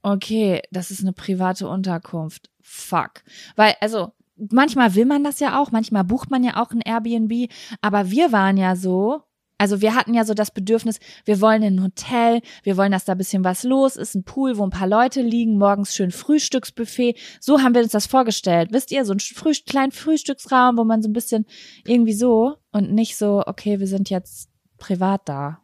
okay, 0.03 0.61
das 0.71 0.91
ist 0.91 1.01
eine 1.01 1.13
private 1.13 1.67
Unterkunft. 1.67 2.51
Fuck. 2.61 3.23
Weil, 3.55 3.73
also, 3.81 4.11
manchmal 4.37 4.95
will 4.95 5.05
man 5.05 5.23
das 5.23 5.39
ja 5.39 5.59
auch, 5.59 5.71
manchmal 5.71 6.03
bucht 6.03 6.29
man 6.29 6.43
ja 6.43 6.61
auch 6.61 6.71
ein 6.71 6.81
Airbnb, 6.81 7.51
aber 7.81 8.11
wir 8.11 8.31
waren 8.31 8.57
ja 8.57 8.75
so, 8.75 9.23
also 9.57 9.81
wir 9.81 9.95
hatten 9.95 10.13
ja 10.13 10.25
so 10.25 10.33
das 10.33 10.51
Bedürfnis, 10.51 10.99
wir 11.23 11.39
wollen 11.39 11.63
in 11.63 11.75
ein 11.75 11.83
Hotel, 11.83 12.41
wir 12.63 12.75
wollen, 12.75 12.91
dass 12.91 13.05
da 13.05 13.13
ein 13.13 13.17
bisschen 13.17 13.43
was 13.43 13.63
los 13.63 13.95
ist, 13.95 14.13
ein 14.13 14.23
Pool, 14.23 14.57
wo 14.57 14.63
ein 14.63 14.69
paar 14.69 14.87
Leute 14.87 15.21
liegen, 15.21 15.57
morgens 15.57 15.95
schön 15.95 16.11
Frühstücksbuffet. 16.11 17.15
So 17.39 17.61
haben 17.61 17.73
wir 17.73 17.81
uns 17.81 17.93
das 17.93 18.07
vorgestellt. 18.07 18.69
Wisst 18.73 18.91
ihr, 18.91 19.05
so 19.05 19.13
ein 19.13 19.19
Früh 19.19 19.53
kleinen 19.65 19.93
Frühstücksraum, 19.93 20.77
wo 20.77 20.83
man 20.83 21.01
so 21.01 21.09
ein 21.09 21.13
bisschen 21.13 21.45
irgendwie 21.85 22.13
so 22.13 22.55
und 22.71 22.91
nicht 22.91 23.15
so, 23.15 23.43
okay, 23.45 23.79
wir 23.79 23.87
sind 23.87 24.09
jetzt 24.09 24.49
privat 24.77 25.21
da. 25.25 25.59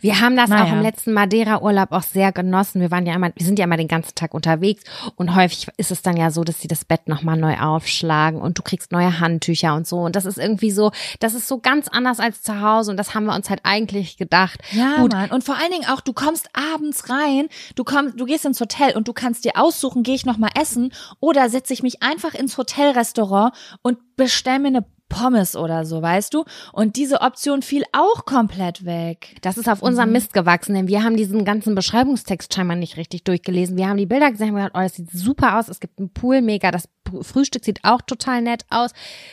Wir 0.00 0.20
haben 0.20 0.36
das 0.36 0.50
Naja. 0.50 0.66
auch 0.66 0.72
im 0.72 0.82
letzten 0.82 1.12
Madeira-Urlaub 1.12 1.90
auch 1.90 2.04
sehr 2.04 2.30
genossen. 2.30 2.80
Wir 2.80 2.92
waren 2.92 3.06
ja 3.06 3.14
immer, 3.16 3.30
wir 3.34 3.44
sind 3.44 3.58
ja 3.58 3.64
immer 3.64 3.76
den 3.76 3.88
ganzen 3.88 4.14
Tag 4.14 4.32
unterwegs 4.32 4.84
und 5.16 5.34
häufig 5.34 5.66
ist 5.78 5.90
es 5.90 6.00
dann 6.00 6.16
ja 6.16 6.30
so, 6.30 6.44
dass 6.44 6.60
sie 6.60 6.68
das 6.68 6.84
Bett 6.84 7.08
nochmal 7.08 7.36
neu 7.36 7.58
aufschlagen 7.58 8.40
und 8.40 8.56
du 8.56 8.62
kriegst 8.62 8.92
neue 8.92 9.18
Handtücher 9.18 9.74
und 9.74 9.84
so. 9.88 9.98
Und 9.98 10.14
das 10.14 10.26
ist 10.26 10.38
irgendwie 10.38 10.70
so, 10.70 10.92
das 11.18 11.34
ist 11.34 11.48
so 11.48 11.58
ganz 11.58 11.88
anders 11.88 12.20
als 12.20 12.40
zu 12.42 12.60
Hause 12.60 12.92
und 12.92 12.98
das 12.98 13.16
haben 13.16 13.24
wir 13.24 13.34
uns 13.34 13.50
halt 13.50 13.62
eigentlich 13.64 14.16
gedacht. 14.16 14.60
Ja, 14.70 14.98
Gut. 14.98 15.12
Mann. 15.12 15.30
Und 15.32 15.42
vor 15.42 15.56
allen 15.56 15.72
Dingen 15.72 15.86
auch, 15.92 16.00
du 16.00 16.12
kommst 16.12 16.48
abends 16.52 17.10
rein, 17.10 17.48
du 17.74 17.82
kommst, 17.82 18.20
du 18.20 18.26
gehst 18.26 18.44
ins 18.44 18.60
Hotel 18.60 18.96
und 18.96 19.08
du 19.08 19.12
kannst 19.12 19.44
dir 19.44 19.54
aussuchen, 19.56 20.04
gehe 20.04 20.14
ich 20.14 20.24
noch 20.24 20.38
mal 20.38 20.50
essen 20.56 20.92
oder 21.18 21.48
setze 21.48 21.72
ich 21.72 21.82
mich 21.82 22.00
einfach 22.00 22.34
ins 22.34 22.56
Hotelrestaurant 22.58 23.52
und 23.82 23.98
bestell 24.14 24.60
mir 24.60 24.68
eine 24.68 24.84
Pommes 25.14 25.54
oder 25.54 25.84
so, 25.84 26.02
weißt 26.02 26.34
du? 26.34 26.44
Und 26.72 26.96
diese 26.96 27.20
Option 27.20 27.62
fiel 27.62 27.84
auch 27.92 28.24
komplett 28.24 28.84
weg. 28.84 29.36
Das 29.42 29.56
ist 29.56 29.68
auf 29.68 29.80
unserem 29.80 30.10
Mist 30.10 30.32
gewachsen, 30.32 30.74
denn 30.74 30.88
wir 30.88 31.04
haben 31.04 31.16
diesen 31.16 31.44
ganzen 31.44 31.76
Beschreibungstext 31.76 32.52
scheinbar 32.52 32.76
nicht 32.76 32.96
richtig 32.96 33.22
durchgelesen. 33.22 33.76
Wir 33.76 33.88
haben 33.88 33.96
die 33.96 34.06
Bilder 34.06 34.32
gesehen 34.32 34.50
und 34.50 34.56
gedacht, 34.56 34.72
oh, 34.74 34.80
das 34.80 34.96
sieht 34.96 35.12
super 35.12 35.58
aus. 35.58 35.68
Es 35.68 35.78
gibt 35.78 36.00
einen 36.00 36.10
Pool, 36.10 36.42
mega. 36.42 36.72
Das 36.72 36.88
Frühstück 37.22 37.64
sieht 37.64 37.84
auch 37.84 38.02
total 38.02 38.42
nett 38.42 38.64
aus. 38.70 38.90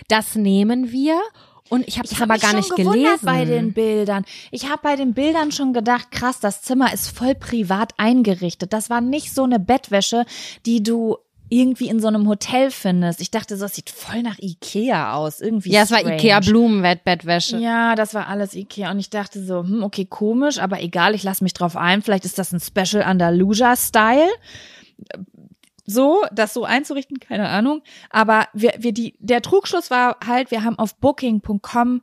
Das 0.08 0.36
nehmen 0.36 0.91
wir. 0.91 1.20
Und 1.70 1.88
ich 1.88 1.98
habe 1.98 2.08
das 2.08 2.20
hab 2.20 2.30
aber 2.30 2.38
gar 2.38 2.52
schon 2.52 2.60
nicht 2.60 2.76
gewundert 2.76 3.22
gelesen. 3.22 3.26
bei 3.26 3.46
den 3.46 3.74
Bildern. 3.74 4.26
Ich 4.52 4.70
habe 4.70 4.82
bei 4.84 4.96
den 4.96 5.13
Bildern 5.15 5.52
schon 5.52 5.74
gedacht, 5.74 6.12
krass, 6.12 6.39
das 6.39 6.62
Zimmer 6.62 6.94
ist 6.94 7.08
voll 7.08 7.34
privat 7.34 7.94
eingerichtet. 7.98 8.72
Das 8.72 8.91
war 8.91 9.02
nicht 9.02 9.34
so 9.34 9.46
eine 9.46 9.60
Bettwäsche, 9.60 10.26
die 10.65 10.84
du 10.84 11.17
irgendwie 11.52 11.90
in 11.90 12.00
so 12.00 12.08
einem 12.08 12.30
Hotel 12.30 12.72
findest. 12.72 13.20
Ich 13.20 13.30
dachte 13.30 13.58
so, 13.58 13.66
es 13.66 13.76
sieht 13.76 13.90
voll 13.90 14.24
nach 14.24 14.40
Ikea 14.40 15.14
aus. 15.14 15.42
Irgendwie 15.42 15.72
ja, 15.72 15.84
es 15.84 15.92
war. 15.92 16.00
Ikea 16.00 16.40
Blumenbettwäsche. 16.40 17.58
Ja, 17.58 17.96
das 17.96 18.14
war 18.14 18.28
alles 18.28 18.56
Ikea. 18.56 18.90
Und 18.90 19.00
ich 19.00 19.10
dachte 19.10 19.44
so, 19.44 19.60
hm, 19.60 19.84
okay, 19.84 20.06
komisch, 20.06 20.60
aber 20.60 20.82
egal, 20.82 21.14
ich 21.14 21.24
lasse 21.24 21.44
mich 21.44 21.54
drauf 21.54 21.76
ein. 21.76 22.02
Vielleicht 22.02 22.24
ist 22.24 22.40
das 22.40 22.54
ein 22.54 22.62
Special 22.62 23.04
Andalusia-Style. 23.04 24.30
So, 25.86 26.24
das 26.32 26.54
so 26.54 26.64
einzurichten, 26.64 27.20
keine 27.20 27.50
Ahnung. 27.50 27.82
Aber 28.10 28.48
wir, 28.54 28.74
wir 28.78 28.94
die, 28.94 29.16
der 29.20 29.42
Trugschluss 29.42 29.92
war 29.92 30.18
halt, 30.26 30.52
wir 30.52 30.64
haben 30.64 30.80
auf 30.80 30.96
booking.com 30.96 32.02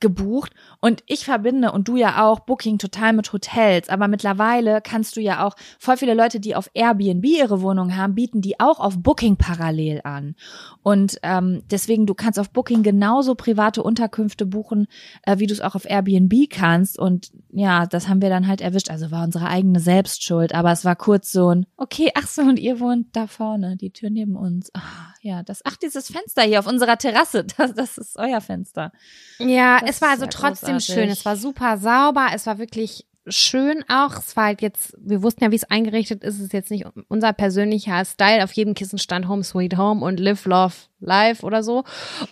gebucht. 0.00 0.52
Und 0.80 1.02
ich 1.06 1.24
verbinde 1.24 1.72
und 1.72 1.88
du 1.88 1.96
ja 1.96 2.24
auch 2.24 2.40
Booking 2.40 2.78
total 2.78 3.12
mit 3.12 3.32
Hotels, 3.32 3.88
aber 3.88 4.08
mittlerweile 4.08 4.80
kannst 4.80 5.16
du 5.16 5.20
ja 5.20 5.46
auch 5.46 5.54
voll 5.78 5.96
viele 5.96 6.14
Leute, 6.14 6.40
die 6.40 6.54
auf 6.54 6.70
Airbnb 6.74 7.24
ihre 7.24 7.60
Wohnung 7.62 7.96
haben, 7.96 8.14
bieten 8.14 8.40
die 8.40 8.58
auch 8.58 8.80
auf 8.80 8.98
Booking 8.98 9.36
parallel 9.36 10.00
an. 10.04 10.34
Und 10.82 11.18
ähm, 11.22 11.62
deswegen 11.70 12.06
du 12.06 12.14
kannst 12.14 12.38
auf 12.38 12.50
Booking 12.50 12.82
genauso 12.82 13.34
private 13.34 13.82
Unterkünfte 13.82 14.46
buchen, 14.46 14.86
äh, 15.22 15.38
wie 15.38 15.46
du 15.46 15.52
es 15.52 15.60
auch 15.60 15.74
auf 15.74 15.84
Airbnb 15.84 16.48
kannst. 16.48 16.98
Und 16.98 17.30
ja, 17.50 17.86
das 17.86 18.08
haben 18.08 18.22
wir 18.22 18.30
dann 18.30 18.46
halt 18.46 18.60
erwischt, 18.60 18.90
also 18.90 19.10
war 19.10 19.24
unsere 19.24 19.48
eigene 19.48 19.80
Selbstschuld, 19.80 20.54
aber 20.54 20.72
es 20.72 20.84
war 20.84 20.96
kurz 20.96 21.30
so 21.32 21.50
ein 21.50 21.66
okay, 21.76 22.10
ach 22.14 22.26
so 22.26 22.42
und 22.42 22.58
ihr 22.58 22.80
wohnt 22.80 23.14
da 23.14 23.26
vorne, 23.26 23.76
die 23.76 23.90
Tür 23.90 24.10
neben 24.10 24.36
uns, 24.36 24.70
ah, 24.74 25.14
ja, 25.22 25.42
das 25.42 25.60
ach 25.64 25.76
dieses 25.76 26.10
Fenster 26.10 26.42
hier 26.42 26.60
auf 26.60 26.66
unserer 26.66 26.96
Terrasse, 26.96 27.44
das, 27.56 27.74
das 27.74 27.98
ist 27.98 28.16
euer 28.16 28.40
Fenster. 28.40 28.92
Ja, 29.38 29.80
Das 29.89 29.89
es 29.90 30.00
war 30.00 30.10
also 30.10 30.24
ja 30.24 30.30
trotzdem 30.30 30.74
großartig. 30.76 30.94
schön. 30.94 31.08
Es 31.10 31.24
war 31.24 31.36
super 31.36 31.76
sauber. 31.78 32.28
Es 32.34 32.46
war 32.46 32.58
wirklich 32.58 33.06
schön 33.26 33.84
auch. 33.88 34.16
Es 34.18 34.34
war 34.36 34.44
halt 34.46 34.62
jetzt, 34.62 34.94
wir 34.98 35.22
wussten 35.22 35.44
ja, 35.44 35.50
wie 35.50 35.56
es 35.56 35.64
eingerichtet 35.64 36.24
ist. 36.24 36.36
Es 36.36 36.40
ist 36.40 36.52
jetzt 36.52 36.70
nicht 36.70 36.86
unser 37.08 37.32
persönlicher 37.32 38.04
Style. 38.04 38.42
Auf 38.42 38.52
jedem 38.52 38.74
Kissen 38.74 38.98
stand 38.98 39.28
Home 39.28 39.44
Sweet 39.44 39.76
Home 39.76 40.04
und 40.04 40.18
Live 40.18 40.46
Love 40.46 40.74
Life 41.00 41.44
oder 41.44 41.62
so. 41.62 41.84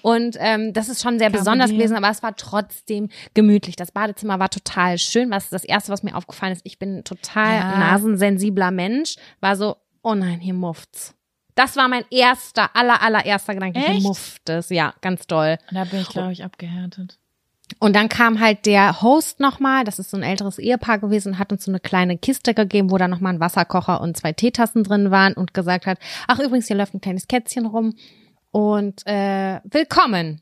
Und 0.02 0.36
ähm, 0.40 0.72
das 0.72 0.88
ist 0.88 1.02
schon 1.02 1.18
sehr 1.18 1.28
Carpe 1.28 1.40
besonders 1.40 1.70
gewesen, 1.70 1.96
aber 1.96 2.10
es 2.10 2.22
war 2.22 2.34
trotzdem 2.36 3.08
gemütlich. 3.34 3.76
Das 3.76 3.92
Badezimmer 3.92 4.38
war 4.38 4.50
total 4.50 4.98
schön. 4.98 5.30
Was 5.30 5.50
das 5.50 5.64
erste, 5.64 5.92
was 5.92 6.02
mir 6.02 6.16
aufgefallen 6.16 6.52
ist, 6.52 6.62
ich 6.64 6.78
bin 6.78 6.98
ein 6.98 7.04
total 7.04 7.54
Ja. 7.58 7.78
nasensensibler 7.78 8.70
Mensch, 8.70 9.16
war 9.40 9.56
so, 9.56 9.76
oh 10.02 10.14
nein, 10.14 10.40
hier 10.40 10.54
mufft's. 10.54 11.14
Das 11.54 11.76
war 11.76 11.88
mein 11.88 12.04
erster, 12.10 12.74
aller, 12.76 13.02
allererster 13.02 13.52
Gedanke. 13.54 13.80
Echt? 13.80 13.98
Ich 13.98 14.02
muffte 14.04 14.54
es, 14.54 14.68
ja, 14.70 14.94
ganz 15.00 15.26
doll. 15.26 15.58
Da 15.72 15.84
bin 15.84 16.00
ich, 16.00 16.08
glaube 16.08 16.32
ich, 16.32 16.44
abgehärtet. 16.44 17.18
Und 17.78 17.94
dann 17.94 18.08
kam 18.08 18.40
halt 18.40 18.66
der 18.66 19.02
Host 19.02 19.40
nochmal, 19.40 19.84
das 19.84 19.98
ist 19.98 20.10
so 20.10 20.16
ein 20.16 20.22
älteres 20.22 20.58
Ehepaar 20.58 20.98
gewesen, 20.98 21.32
und 21.34 21.38
hat 21.38 21.52
uns 21.52 21.64
so 21.64 21.70
eine 21.70 21.80
kleine 21.80 22.16
Kiste 22.18 22.54
gegeben, 22.54 22.90
wo 22.90 22.98
da 22.98 23.08
nochmal 23.08 23.34
ein 23.34 23.40
Wasserkocher 23.40 24.00
und 24.00 24.16
zwei 24.16 24.32
Teetassen 24.32 24.84
drin 24.84 25.10
waren 25.10 25.34
und 25.34 25.54
gesagt 25.54 25.86
hat, 25.86 25.98
ach 26.26 26.38
übrigens, 26.38 26.66
hier 26.66 26.76
läuft 26.76 26.94
ein 26.94 27.00
kleines 27.00 27.28
Kätzchen 27.28 27.66
rum 27.66 27.94
und 28.50 29.06
äh, 29.06 29.60
willkommen. 29.64 30.40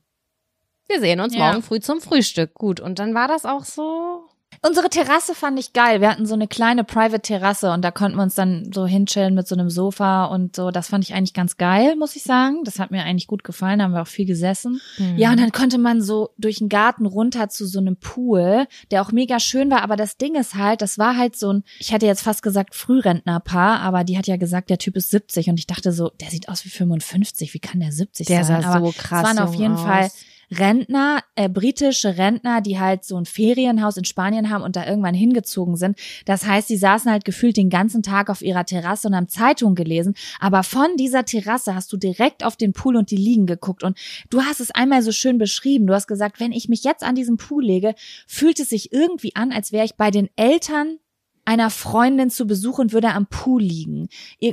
Wir 0.89 1.01
sehen 1.01 1.21
uns 1.21 1.35
Ja. 1.35 1.49
morgen 1.49 1.62
früh 1.62 1.81
zum 1.81 2.01
Frühstück. 2.01 2.55
Gut, 2.55 2.79
und 2.81 2.99
dann 3.01 3.15
war 3.15 3.27
das 3.27 3.45
auch 3.45 3.65
so. 3.65 4.25
Unsere 4.62 4.88
Terrasse 4.90 5.35
fand 5.35 5.59
ich 5.59 5.73
geil. 5.73 6.01
Wir 6.01 6.11
hatten 6.11 6.27
so 6.27 6.35
eine 6.35 6.49
kleine 6.49 6.85
Private 6.85 7.21
Terrasse 7.21 7.73
und 7.73 7.83
da 7.83 7.90
konnten 7.90 8.16
wir 8.16 8.23
uns 8.23 8.35
dann 8.35 8.71
so 8.73 8.87
hinchillen 8.87 9.35
mit 9.35 9.47
so 9.49 9.55
einem 9.55 9.71
Sofa 9.71 10.27
und 10.27 10.57
so. 10.57 10.71
Das 10.71 10.88
fand 10.88 11.05
ich 11.05 11.14
eigentlich 11.14 11.35
ganz 11.35 11.57
geil, 11.57 11.97
muss 11.97 12.16
ich 12.16 12.23
sagen. 12.23 12.62
Das 12.64 12.79
hat 12.79 12.90
mir 12.90 13.03
eigentlich 13.03 13.27
gut 13.27 13.45
gefallen. 13.45 13.79
Da 13.79 13.85
haben 13.85 13.92
wir 13.92 14.03
auch 14.03 14.07
viel 14.07 14.27
gesessen. 14.27 14.81
Ja, 15.16 15.31
und 15.31 15.40
dann 15.40 15.53
konnte 15.53 15.79
man 15.79 16.01
so 16.03 16.31
durch 16.38 16.57
den 16.59 16.69
Garten 16.69 17.07
runter 17.07 17.49
zu 17.49 17.66
so 17.66 17.79
einem 17.79 17.97
Pool, 17.97 18.66
der 18.90 19.03
auch 19.03 19.12
mega 19.12 19.40
schön 19.40 19.71
war. 19.71 19.83
Aber 19.83 19.97
das 19.97 20.16
Ding 20.16 20.35
ist 20.35 20.55
halt, 20.55 20.83
das 20.83 20.99
war 20.99 21.16
halt 21.16 21.37
so 21.37 21.53
ein, 21.53 21.64
ich 21.79 21.92
hätte 21.92 22.07
jetzt 22.07 22.23
fast 22.23 22.42
gesagt 22.42 22.75
Frührentnerpaar, 22.75 23.81
aber 23.81 24.05
die 24.05 24.19
hat 24.19 24.27
ja 24.27 24.37
gesagt, 24.37 24.71
der 24.71 24.79
Typ 24.79 24.97
ist 24.97 25.11
70 25.11 25.49
und 25.49 25.59
ich 25.59 25.66
dachte 25.66 25.92
so, 25.92 26.11
der 26.21 26.31
sieht 26.31 26.49
aus 26.49 26.64
wie 26.64 26.71
55. 26.71 27.55
Wie 27.55 27.59
kann 27.59 27.81
der 27.81 27.92
70 27.92 28.27
Der 28.27 28.45
sein? 28.45 28.62
sah 28.62 28.69
aber 28.75 28.87
so 28.87 28.92
krass 28.97 29.21
Es 29.31 29.37
waren 29.37 29.38
auf 29.38 29.55
jeden 29.55 29.75
aus. 29.75 29.83
Fall 29.83 30.11
Rentner, 30.50 31.20
äh, 31.35 31.48
britische 31.48 32.16
Rentner, 32.16 32.61
die 32.61 32.78
halt 32.78 33.04
so 33.04 33.16
ein 33.16 33.24
Ferienhaus 33.24 33.96
in 33.96 34.04
Spanien 34.04 34.50
haben 34.50 34.62
und 34.62 34.76
da 34.76 34.87
irgendwann 34.87 35.14
hingezogen 35.14 35.76
sind. 35.76 35.98
Das 36.24 36.46
heißt, 36.46 36.68
die 36.70 36.76
saßen 36.76 37.11
halt 37.11 37.24
gefühlt 37.24 37.56
den 37.56 37.70
ganzen 37.70 38.02
Tag 38.02 38.30
auf 38.30 38.42
ihrer 38.42 38.64
Terrasse 38.64 39.09
und 39.09 39.16
haben 39.16 39.28
Zeitung 39.28 39.74
gelesen. 39.74 40.14
Aber 40.40 40.62
von 40.62 40.96
dieser 40.96 41.24
Terrasse 41.24 41.74
hast 41.74 41.92
du 41.92 41.96
direkt 41.96 42.44
auf 42.44 42.56
den 42.56 42.72
Pool 42.72 42.96
und 42.96 43.11
die 43.11 43.16
Liegen 43.16 43.46
geguckt. 43.46 43.82
Und 43.82 43.98
du 44.30 44.42
hast 44.42 44.61
es 44.61 44.70
einmal 44.70 45.02
so 45.02 45.12
schön 45.12 45.38
beschrieben. 45.38 45.87
Du 45.87 45.94
hast 45.94 46.06
gesagt, 46.06 46.40
wenn 46.40 46.52
ich 46.52 46.68
mich 46.68 46.85
jetzt 46.85 47.02
an 47.02 47.14
diesen 47.14 47.37
Pool 47.37 47.64
lege, 47.64 47.94
fühlt 48.26 48.61
es 48.61 48.68
sich 48.68 48.92
irgendwie 48.92 49.35
an, 49.35 49.52
als 49.52 49.72
wäre 49.72 49.85
ich 49.85 49.96
bei 49.96 50.11
den 50.11 50.28
Eltern 50.37 50.98
einer 51.46 51.70
Freundin 51.70 52.28
zu 52.28 52.46
Besuch 52.46 52.78
und 52.78 52.92
würde 52.92 53.11
am 53.11 53.26
Pool 53.26 53.62
liegen. 53.62 54.09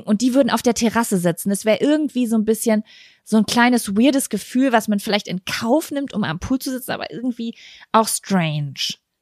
Und 0.06 0.22
die 0.22 0.34
würden 0.34 0.52
auf 0.52 0.62
der 0.62 0.76
Terrasse 0.76 1.18
sitzen. 1.18 1.52
Es 1.52 1.66
wäre 1.66 1.80
irgendwie 1.82 2.28
so 2.28 2.38
ein 2.38 2.46
bisschen 2.46 2.84
so 3.24 3.38
ein 3.38 3.46
kleines 3.46 3.96
weirdes 3.96 4.30
Gefühl, 4.30 4.72
was 4.72 4.88
man 4.88 5.00
vielleicht 5.00 5.28
in 5.28 5.46
Kauf 5.46 5.92
nimmt, 5.92 6.14
um 6.14 6.24
am 6.24 6.40
Pool 6.40 6.60
zu 6.60 6.72
sitzen, 6.72 6.92
aber 6.92 7.12
irgendwie 7.12 7.56
auch 7.92 8.08
strange. 8.08 8.74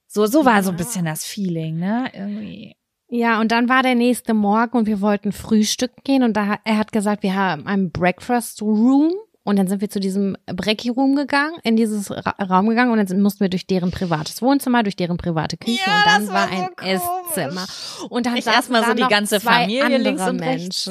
So, 0.07 0.25
so 0.25 0.43
war 0.45 0.61
so 0.63 0.71
ein 0.71 0.77
bisschen 0.77 1.05
das 1.05 1.23
Feeling, 1.23 1.77
ne? 1.77 2.09
Irgendwie. 2.13 2.75
Ja, 3.13 3.39
und 3.41 3.51
dann 3.51 3.67
war 3.69 3.83
der 3.83 3.95
nächste 3.95 4.33
Morgen 4.33 4.77
und 4.77 4.85
wir 4.85 5.01
wollten 5.01 5.31
frühstücken 5.33 6.01
gehen 6.03 6.23
und 6.23 6.33
da 6.35 6.59
er 6.63 6.77
hat 6.77 6.91
gesagt, 6.91 7.23
wir 7.23 7.35
haben 7.35 7.67
einen 7.67 7.91
Breakfast 7.91 8.61
Room 8.61 9.13
und 9.43 9.57
dann 9.59 9.67
sind 9.67 9.81
wir 9.81 9.89
zu 9.89 9.99
diesem 9.99 10.37
Brecki 10.45 10.89
Room 10.89 11.15
gegangen, 11.15 11.57
in 11.63 11.75
dieses 11.75 12.09
Ra 12.09 12.31
Raum 12.41 12.69
gegangen 12.69 12.91
und 12.91 13.09
dann 13.09 13.21
mussten 13.21 13.41
wir 13.41 13.49
durch 13.49 13.67
deren 13.67 13.91
privates 13.91 14.41
Wohnzimmer, 14.41 14.83
durch 14.83 14.95
deren 14.95 15.17
private 15.17 15.57
Küche 15.57 15.81
Ja, 15.85 15.97
und 15.97 16.05
dann 16.05 16.25
das 16.25 16.33
war 16.33 16.35
war 16.35 16.47
so 16.47 16.63
ein 16.63 16.75
komisch. 16.75 17.01
Esszimmer 17.29 17.65
und 18.09 18.25
dann 18.25 18.37
Ich 18.37 18.45
saßen 18.45 18.57
erst 18.57 18.71
mal 18.71 18.81
da 18.81 18.87
so 18.87 18.93
die 18.93 19.13
ganze 19.13 19.39
Familie 19.41 19.97
links 19.97 20.27
und 20.27 20.39
rechts. 20.39 20.87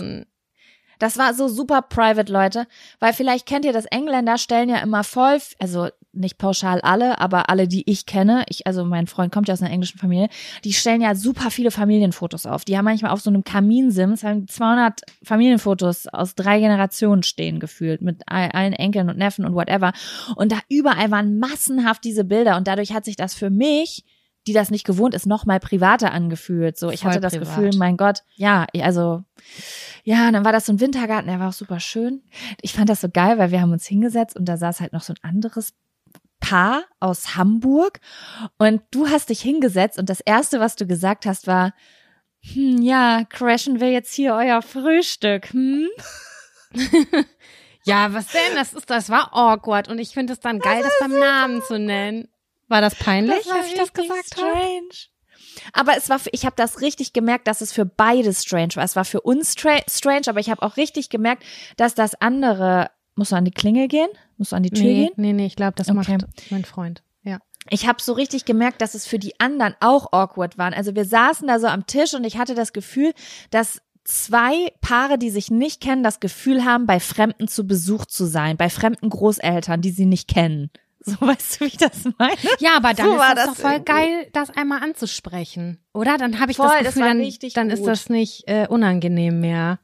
Das 1.01 1.19
war 1.19 1.35
so 1.35 1.49
super 1.49 1.83
private, 1.83 2.33
Leute. 2.33 2.67
Weil 3.01 3.13
vielleicht 3.13 3.47
kennt 3.47 3.65
ihr 3.65 3.73
das, 3.73 3.87
Engländer 3.87 4.39
stellen 4.39 4.69
ja 4.69 4.77
immer 4.77 5.03
voll, 5.03 5.39
also 5.59 5.89
nicht 6.13 6.39
pauschal 6.39 6.81
alle, 6.81 7.19
aber 7.21 7.49
alle, 7.51 7.69
die 7.69 7.89
ich 7.89 8.05
kenne, 8.05 8.45
ich, 8.49 8.67
also 8.67 8.85
mein 8.85 9.07
Freund 9.07 9.33
kommt 9.33 9.49
ja 9.49 9.55
aus 9.55 9.63
einer 9.63 9.71
englischen 9.71 9.99
Familie, 9.99 10.29
die 10.65 10.73
stellen 10.73 11.01
ja 11.01 11.15
super 11.15 11.51
viele 11.51 11.71
Familienfotos 11.71 12.47
auf. 12.47 12.65
Die 12.65 12.77
haben 12.77 12.85
manchmal 12.85 13.13
auf 13.13 13.21
so 13.21 13.31
einem 13.31 13.45
Kaminsims 13.45 14.25
haben 14.25 14.47
200 14.47 15.03
Familienfotos 15.23 16.09
aus 16.09 16.35
drei 16.35 16.59
Generationen 16.61 17.23
stehen 17.23 17.61
gefühlt, 17.61 18.03
mit 18.03 18.23
all- 18.27 18.51
allen 18.51 18.73
Enkeln 18.73 19.09
und 19.09 19.19
Neffen 19.19 19.45
und 19.45 19.55
whatever. 19.55 19.93
Und 20.37 20.53
da 20.53 20.59
überall 20.69 21.11
waren 21.11 21.39
massenhaft 21.39 22.05
diese 22.05 22.25
Bilder 22.25 22.57
und 22.57 22.67
dadurch 22.67 22.93
hat 22.93 23.05
sich 23.05 23.17
das 23.17 23.35
für 23.35 23.51
mich 23.51 24.05
die 24.51 24.55
das 24.55 24.71
nicht 24.71 24.85
gewohnt 24.85 25.15
ist, 25.15 25.27
noch 25.27 25.47
mal 25.47 25.61
privater 25.61 26.13
angefühlt. 26.13 26.77
So, 26.77 26.91
ich 26.91 27.01
Voll 27.01 27.11
hatte 27.11 27.21
das 27.21 27.37
privat. 27.37 27.57
Gefühl, 27.57 27.71
mein 27.79 27.97
Gott, 27.97 28.23
ja, 28.35 28.67
also 28.81 29.23
ja, 30.05 30.31
dann 30.31 30.45
war 30.45 30.53
das 30.53 30.67
so 30.67 30.73
ein 30.73 30.81
Wintergarten, 30.81 31.29
der 31.29 31.41
war 31.41 31.49
auch 31.49 31.55
super 31.55 31.81
schön. 31.81 32.23
Ich 32.61 32.73
fand 32.73 32.89
das 32.89 33.01
so 33.01 33.09
geil, 33.09 33.39
weil 33.39 33.51
wir 33.51 33.61
haben 33.61 33.73
uns 33.73 33.87
hingesetzt 33.87 34.37
und 34.37 34.47
da 34.47 34.57
saß 34.57 34.81
halt 34.81 34.93
noch 34.93 35.03
so 35.03 35.13
ein 35.13 35.29
anderes 35.29 35.73
Paar 36.41 36.85
aus 37.01 37.37
Hamburg 37.37 38.01
und 38.59 38.83
du 38.91 39.09
hast 39.09 39.29
dich 39.29 39.41
hingesetzt 39.41 39.99
und 39.99 40.09
das 40.09 40.21
erste, 40.21 40.59
was 40.59 40.75
du 40.75 40.87
gesagt 40.87 41.27
hast, 41.27 41.47
war, 41.47 41.75
hm, 42.41 42.81
ja, 42.81 43.25
crashen 43.29 43.79
wir 43.79 43.93
jetzt 43.93 44.15
hier 44.15 44.35
euer 44.35 44.63
Frühstück, 44.63 45.53
hm? 45.53 45.87
Ja, 47.85 48.13
was 48.13 48.27
denn? 48.29 48.57
Das 48.57 48.73
ist, 48.73 48.91
das 48.91 49.09
war 49.09 49.35
awkward 49.35 49.89
und 49.89 49.99
ich 49.99 50.11
finde 50.11 50.35
es 50.35 50.41
dann 50.41 50.59
geil, 50.59 50.83
das, 50.83 50.93
beim 51.01 51.19
Namen 51.19 51.63
zu 51.63 51.79
nennen. 51.79 52.29
War 52.71 52.81
das 52.81 52.95
peinlich, 52.95 53.47
war 53.47 53.59
dass 53.59 53.67
ich 53.67 53.75
das 53.75 53.93
gesagt 53.93 54.37
habe? 54.39 54.51
strange. 54.57 54.89
Aber 55.73 55.97
es 55.97 56.09
war, 56.09 56.19
für, 56.19 56.31
ich 56.33 56.47
habe 56.47 56.55
das 56.57 56.81
richtig 56.81 57.13
gemerkt, 57.13 57.47
dass 57.49 57.61
es 57.61 57.73
für 57.73 57.85
beide 57.85 58.33
strange 58.33 58.77
war. 58.77 58.85
Es 58.85 58.97
war 58.97 59.05
für 59.05 59.21
uns 59.21 59.53
stra 59.53 59.79
strange, 59.91 60.23
aber 60.29 60.41
ich 60.41 60.49
habe 60.51 60.63
auch 60.63 60.77
richtig 60.77 61.11
gemerkt, 61.11 61.43
dass 61.77 61.95
das 61.95 62.15
andere, 62.15 62.91
musst 63.17 63.33
du 63.33 63.37
an 63.37 63.45
die 63.45 63.51
Klingel 63.51 63.89
gehen? 63.89 64.09
Musst 64.39 64.53
du 64.53 64.57
an 64.57 64.63
die 64.63 64.71
Tür 64.71 64.85
Nee, 64.85 64.95
gehen? 65.07 65.11
nee, 65.17 65.33
nee, 65.33 65.47
ich 65.47 65.57
glaube, 65.57 65.75
das 65.77 65.89
Okay. 65.89 65.97
macht 66.19 66.27
mein 66.51 66.65
Freund. 66.65 67.03
Ja. 67.23 67.39
Ich 67.69 67.87
habe 67.87 68.01
so 68.01 68.13
richtig 68.13 68.45
gemerkt, 68.45 68.81
dass 68.81 68.95
es 68.95 69.07
für 69.07 69.19
die 69.19 69.39
anderen 69.41 69.75
auch 69.81 70.13
awkward 70.13 70.57
waren. 70.57 70.73
Also 70.73 70.95
wir 70.95 71.05
saßen 71.05 71.47
da 71.49 71.59
so 71.59 71.67
am 71.67 71.87
Tisch 71.87 72.15
und 72.15 72.25
ich 72.25 72.39
hatte 72.39 72.55
das 72.55 72.73
Gefühl, 72.73 73.13
dass 73.51 73.83
zwei 74.05 74.73
Paare, 74.81 75.19
die 75.19 75.31
sich 75.31 75.51
nicht 75.51 75.83
kennen, 75.83 76.03
das 76.03 76.21
Gefühl 76.21 76.65
haben, 76.65 76.87
bei 76.87 77.01
Fremden 77.01 77.49
zu 77.49 77.67
Besuch 77.67 78.07
zu 78.07 78.25
sein, 78.25 78.57
bei 78.57 78.71
fremden 78.71 79.11
Großeltern, 79.11 79.83
die 79.83 79.91
sie 79.91 80.07
nicht 80.07 80.29
kennen. 80.29 80.71
So 81.07 81.17
weißt 81.21 81.57
du, 81.57 81.65
wie 81.65 81.69
ich 81.69 81.77
das 81.79 82.05
meine? 82.19 82.37
Ja, 82.59 82.77
aber 82.77 82.93
dann 82.93 83.07
So 83.07 83.13
ist 83.15 83.19
war 83.19 83.35
das, 83.35 83.47
das 83.47 83.55
doch 83.55 83.63
voll 83.63 83.73
irgendwie. 83.73 83.93
geil, 83.93 84.29
das 84.35 84.51
einmal 84.51 84.83
anzusprechen. 84.83 85.79
Oder? 85.95 86.19
Dann 86.19 86.39
habe 86.41 86.51
ich 86.51 86.59
Voll, 86.59 86.67
das 86.69 86.77
das 86.79 86.95
Gefühl, 86.95 87.03
war 87.03 87.15
dann, 87.15 87.51
dann 87.55 87.71
ist 87.71 87.87
das 87.87 88.11
nicht 88.11 88.45
äh, 88.47 88.67
unangenehm 88.69 89.41
mehr. 89.41 89.79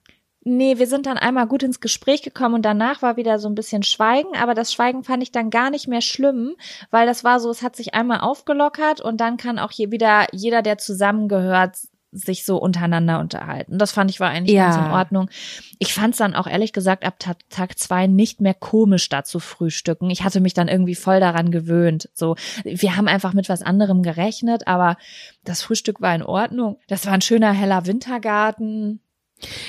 Nee, 0.48 0.79
wir 0.79 0.87
sind 0.87 1.07
dann 1.07 1.18
einmal 1.18 1.48
gut 1.48 1.64
ins 1.64 1.81
Gespräch 1.81 2.22
gekommen 2.22 2.55
und 2.55 2.62
danach 2.62 3.02
war 3.02 3.16
wieder 3.16 3.40
so 3.40 3.48
ein 3.48 3.57
bisschen 3.57 3.83
Schweigen, 3.83 4.37
aber 4.37 4.55
das 4.55 4.72
Schweigen 4.72 5.02
fand 5.02 5.22
ich 5.24 5.33
dann 5.33 5.50
gar 5.50 5.70
nicht 5.70 5.88
mehr 5.88 6.02
schlimm, 6.02 6.55
weil 6.92 7.05
das 7.05 7.24
war 7.24 7.40
so, 7.40 7.50
es 7.50 7.62
hat 7.62 7.74
sich 7.74 7.94
einmal 7.94 8.20
aufgelockert 8.20 9.00
und 9.00 9.20
dann 9.20 9.38
kann 9.38 9.59
auch 9.59 9.72
hier 9.72 9.90
wieder 9.90 10.26
jeder, 10.33 10.62
der 10.62 10.79
zusammengehört, 10.79 11.79
sich 12.16 12.44
so 12.44 12.57
untereinander 12.59 13.20
unterhalten. 13.20 13.79
Das 13.79 13.92
fand 13.92 14.11
ich 14.11 14.20
war 14.20 14.31
eigentlich 14.31 14.57
Ja. 14.57 14.70
ganz 14.70 14.76
in 14.87 14.92
Ordnung. 14.92 15.31
Ich 15.79 15.92
fand 15.94 16.14
es 16.14 16.18
dann 16.18 16.35
auch 16.35 16.46
ehrlich 16.46 16.72
gesagt 16.72 17.05
ab 17.05 17.16
Ta 17.18 17.35
Tag 17.50 17.79
zwei 17.79 18.07
nicht 18.07 18.40
mehr 18.40 18.55
komisch, 18.55 19.09
da 19.09 19.22
zu 19.24 19.38
frühstücken. 19.38 20.11
Ich 20.11 20.24
hatte 20.24 20.40
mich 20.40 20.55
dann 20.55 20.68
irgendwie 20.68 20.94
voll 20.94 21.20
daran 21.20 21.50
gewöhnt. 21.50 22.09
So, 22.14 22.37
wir 22.64 22.96
haben 22.96 23.09
einfach 23.09 23.33
mit 23.35 23.48
was 23.48 23.62
anderem 23.62 24.02
gerechnet, 24.02 24.66
aber 24.66 24.96
das 25.44 25.62
Frühstück 25.62 26.00
war 26.00 26.14
in 26.14 26.22
Ordnung. 26.22 26.79
Das 26.88 27.07
war 27.07 27.12
ein 27.12 27.20
schöner 27.20 27.52
heller 27.52 27.87
Wintergarten. 27.87 29.00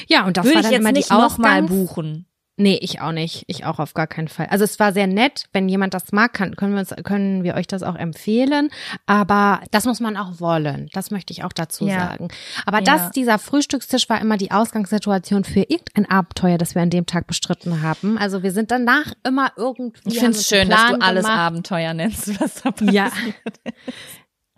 Ja, 0.07 0.25
und 0.25 0.38
das 0.38 0.45
Würde 0.45 0.55
war 0.55 0.62
ich 0.62 0.65
dann 0.67 0.71
jetzt 0.73 0.81
immer 0.81 0.91
nicht 0.93 1.10
die 1.10 1.13
nochmal 1.13 1.62
Ausgangs- 1.63 1.69
buchen. 1.69 2.25
Nee, 2.60 2.80
ich 2.82 3.02
auch 3.02 3.12
nicht. 3.12 3.43
Ich 3.46 3.65
auch 3.65 3.78
auf 3.78 3.93
gar 3.93 4.08
keinen 4.08 4.28
Fall. 4.28 4.48
Also 4.48 4.63
es 4.63 4.80
war 4.80 4.91
sehr 4.91 5.06
nett. 5.06 5.46
Wenn 5.54 5.70
jemand 5.70 5.93
das 5.93 6.12
mag, 6.12 6.34
kann, 6.34 6.56
können, 6.56 6.74
wir 6.74 6.80
uns, 6.80 6.93
können 7.04 7.43
wir 7.43 7.54
euch 7.54 7.67
das 7.67 7.84
auch 7.84 7.96
empfehlen. 7.96 8.70
Aber 9.06 9.62
das 9.70 9.86
muss 9.86 10.00
man 10.00 10.17
auch 10.17 10.39
wollen. 10.39 10.89
Das 10.91 11.12
möchte 11.12 11.32
ich 11.34 11.43
auch 11.43 11.54
dazu 11.54 11.86
Ja. 11.88 12.00
sagen. 12.00 12.30
Aber 12.65 12.80
Ja. 12.80 12.84
das, 12.84 13.12
dieser 13.12 13.38
Frühstückstisch 13.38 14.10
war 14.10 14.20
immer 14.20 14.38
die 14.38 14.50
Ausgangssituation 14.50 15.43
für 15.43 15.60
irgendein 15.62 16.10
Abenteuer, 16.10 16.58
das 16.58 16.74
wir 16.74 16.82
an 16.82 16.89
dem 16.89 17.06
Tag 17.06 17.28
bestritten 17.28 17.84
haben. 17.84 18.17
Also 18.17 18.41
wir 18.41 18.52
sind 18.52 18.72
danach 18.72 19.13
immer 19.24 19.52
irgendwie. 19.56 20.02
Ich 20.06 20.17
finde 20.20 20.32
es 20.38 20.48
schön, 20.48 20.67
dass 20.67 20.88
du 20.89 20.96
alles 21.00 21.26
gemacht. 21.26 21.39
Abenteuer 21.39 21.93
nennst, 21.93 22.41
was 22.41 22.56
da 22.63 22.72
passiert. 22.72 22.91
Ja. 22.93 23.12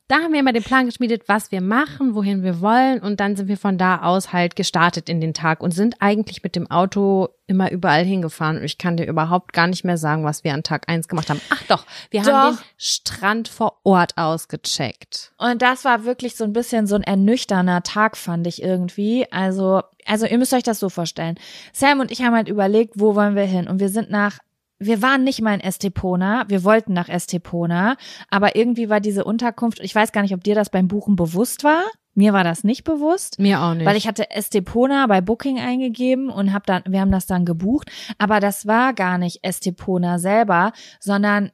Da 0.10 0.16
haben 0.24 0.34
wir 0.34 0.40
immer 0.40 0.54
den 0.54 0.64
Plan 0.64 0.88
geschmiedet, 0.88 1.30
was 1.30 1.52
wir 1.52 1.62
machen, 1.62 2.16
wohin 2.16 2.42
wir 2.42 2.62
wollen 2.62 3.00
und 3.00 3.20
dann 3.20 3.36
sind 3.36 3.48
wir 3.48 3.58
von 3.58 3.78
da 3.78 4.02
aus 4.02 4.34
halt 4.34 4.56
gestartet 4.56 5.08
in 5.08 5.22
den 5.22 5.36
Tag 5.36 5.62
und 5.62 5.70
sind 5.72 5.98
eigentlich 6.00 6.42
mit 6.42 6.56
dem 6.56 6.70
Auto 6.72 7.30
immer 7.46 7.70
überall 7.72 8.04
hingefahren 8.04 8.58
und 8.58 8.64
ich 8.64 8.80
kann 8.80 8.98
dir 8.98 9.06
überhaupt 9.06 9.54
gar 9.54 9.68
nicht 9.68 9.86
mehr 9.86 10.00
sagen, 10.00 10.24
was 10.24 10.44
wir 10.44 10.56
an 10.56 10.64
Tag 10.64 10.90
eins 10.90 11.08
gemacht 11.08 11.30
haben. 11.30 11.40
Ach 11.52 11.62
doch, 11.68 11.86
wir 12.10 12.24
haben 12.24 12.56
Doch. 12.56 12.60
den 12.60 12.66
Strand 12.78 13.50
vor 13.50 13.82
Ort 13.84 14.18
ausgecheckt. 14.18 15.32
Und 15.38 15.62
das 15.62 15.86
war 15.86 16.06
wirklich 16.06 16.36
so 16.36 16.44
ein 16.44 16.54
bisschen 16.54 16.88
so 16.88 16.96
ein 16.96 17.04
ernüchterner 17.04 17.84
Tag, 17.84 18.18
fand 18.18 18.48
ich 18.48 18.64
irgendwie. 18.64 19.32
Also, 19.32 19.84
also 20.08 20.26
ihr 20.26 20.40
müsst 20.40 20.54
euch 20.54 20.64
das 20.64 20.80
so 20.80 20.90
vorstellen. 20.90 21.36
Sam 21.72 22.00
und 22.00 22.10
ich 22.10 22.24
haben 22.24 22.34
halt 22.34 22.50
überlegt, 22.50 22.94
wo 22.96 23.14
wollen 23.14 23.36
wir 23.36 23.44
hin? 23.44 23.68
Und 23.68 23.80
wir 23.80 23.90
sind 23.90 24.10
nach 24.10 24.40
wir 24.80 25.02
waren 25.02 25.24
nicht 25.24 25.42
mal 25.42 25.54
in 25.54 25.60
Estepona, 25.60 26.46
wir 26.48 26.64
wollten 26.64 26.94
nach 26.94 27.10
Estepona, 27.10 27.98
aber 28.30 28.56
irgendwie 28.56 28.90
war 28.90 29.02
diese 29.02 29.26
Unterkunft, 29.26 29.80
ich 29.82 29.94
weiß 29.94 30.12
gar 30.12 30.22
nicht, 30.22 30.34
ob 30.34 30.44
dir 30.44 30.56
das 30.56 30.70
beim 30.70 30.88
Buchen 30.88 31.16
bewusst 31.16 31.64
war. 31.64 31.84
Mir 32.16 32.34
war 32.34 32.44
das 32.44 32.64
nicht 32.64 32.84
bewusst. 32.84 33.40
Mir 33.40 33.62
auch 33.62 33.74
nicht. 33.74 33.86
Weil 33.86 33.96
ich 33.96 34.08
hatte 34.08 34.32
Estepona 34.32 35.08
bei 35.08 35.22
Booking 35.22 35.60
eingegeben 35.60 36.30
und 36.30 36.54
hab 36.54 36.66
dann, 36.66 36.84
wir 36.88 37.02
haben 37.02 37.12
das 37.12 37.28
dann 37.28 37.46
gebucht, 37.46 37.90
aber 38.18 38.40
das 38.40 38.66
war 38.66 38.94
gar 38.94 39.18
nicht 39.18 39.40
Estepona 39.44 40.18
selber, 40.18 40.74
sondern 41.00 41.52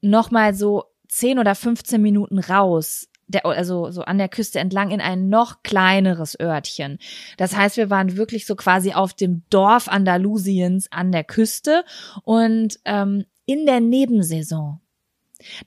nochmal 0.00 0.54
so 0.54 0.84
10 1.08 1.38
oder 1.38 1.54
15 1.54 2.00
Minuten 2.00 2.38
raus 2.38 3.08
der, 3.26 3.46
also 3.46 3.90
so 3.90 4.02
an 4.02 4.18
der 4.18 4.28
Küste 4.28 4.58
entlang 4.58 4.90
in 4.90 5.00
ein 5.00 5.28
noch 5.28 5.62
kleineres 5.62 6.38
Örtchen. 6.38 6.98
Das 7.36 7.56
heißt, 7.56 7.76
wir 7.76 7.90
waren 7.90 8.16
wirklich 8.16 8.46
so 8.46 8.56
quasi 8.56 8.92
auf 8.92 9.14
dem 9.14 9.42
Dorf 9.50 9.88
Andalusiens 9.88 10.88
an 10.90 11.12
der 11.12 11.24
Küste 11.24 11.84
und 12.22 12.78
ähm, 12.84 13.24
in 13.46 13.66
der 13.66 13.80
Nebensaison. 13.80 14.80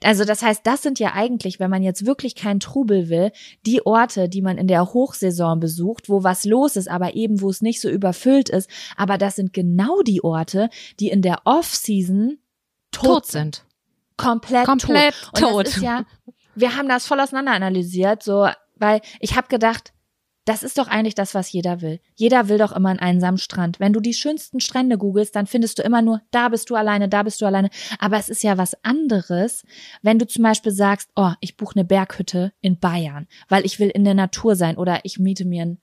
Also 0.02 0.24
das 0.24 0.42
heißt, 0.42 0.66
das 0.66 0.82
sind 0.82 0.98
ja 0.98 1.12
eigentlich, 1.12 1.60
wenn 1.60 1.70
man 1.70 1.82
jetzt 1.82 2.06
wirklich 2.06 2.34
keinen 2.34 2.60
Trubel 2.60 3.08
will, 3.08 3.32
die 3.66 3.84
Orte, 3.84 4.28
die 4.28 4.42
man 4.42 4.58
in 4.58 4.66
der 4.66 4.92
Hochsaison 4.92 5.60
besucht, 5.60 6.08
wo 6.08 6.24
was 6.24 6.44
los 6.44 6.76
ist, 6.76 6.88
aber 6.88 7.14
eben 7.14 7.40
wo 7.40 7.50
es 7.50 7.62
nicht 7.62 7.80
so 7.80 7.88
überfüllt 7.88 8.48
ist. 8.48 8.68
Aber 8.96 9.18
das 9.18 9.36
sind 9.36 9.52
genau 9.52 10.02
die 10.02 10.24
Orte, 10.24 10.70
die 10.98 11.08
in 11.08 11.22
der 11.22 11.42
Off-Season 11.44 12.38
tot, 12.90 13.04
tot 13.04 13.26
sind. 13.26 13.64
Komplett, 14.16 14.66
Komplett 14.66 15.14
tot. 15.34 15.42
Und 15.52 15.66
das 15.66 15.76
ist 15.76 15.82
ja, 15.82 16.04
wir 16.60 16.76
haben 16.76 16.88
das 16.88 17.06
voll 17.06 17.20
auseinander 17.20 17.52
analysiert, 17.52 18.22
so, 18.22 18.48
weil 18.76 19.00
ich 19.20 19.36
habe 19.36 19.48
gedacht, 19.48 19.92
das 20.48 20.62
ist 20.62 20.78
doch 20.78 20.88
eigentlich 20.88 21.14
das, 21.14 21.34
was 21.34 21.52
jeder 21.52 21.82
will. 21.82 22.00
Jeder 22.14 22.48
will 22.48 22.56
doch 22.56 22.72
immer 22.72 22.88
einen 22.88 23.00
einsamen 23.00 23.36
Strand. 23.36 23.80
Wenn 23.80 23.92
du 23.92 24.00
die 24.00 24.14
schönsten 24.14 24.60
Strände 24.60 24.96
googelst, 24.96 25.36
dann 25.36 25.46
findest 25.46 25.78
du 25.78 25.82
immer 25.82 26.00
nur, 26.00 26.22
da 26.30 26.48
bist 26.48 26.70
du 26.70 26.74
alleine, 26.74 27.06
da 27.06 27.22
bist 27.22 27.42
du 27.42 27.46
alleine. 27.46 27.68
Aber 27.98 28.16
es 28.16 28.30
ist 28.30 28.42
ja 28.42 28.56
was 28.56 28.82
anderes, 28.82 29.64
wenn 30.00 30.18
du 30.18 30.26
zum 30.26 30.44
Beispiel 30.44 30.72
sagst, 30.72 31.10
oh, 31.16 31.32
ich 31.40 31.58
buche 31.58 31.76
eine 31.76 31.84
Berghütte 31.84 32.54
in 32.62 32.78
Bayern, 32.78 33.26
weil 33.50 33.66
ich 33.66 33.78
will 33.78 33.90
in 33.90 34.04
der 34.04 34.14
Natur 34.14 34.56
sein 34.56 34.78
oder 34.78 35.00
ich 35.02 35.18
miete 35.18 35.44
mir 35.44 35.66
ein 35.66 35.80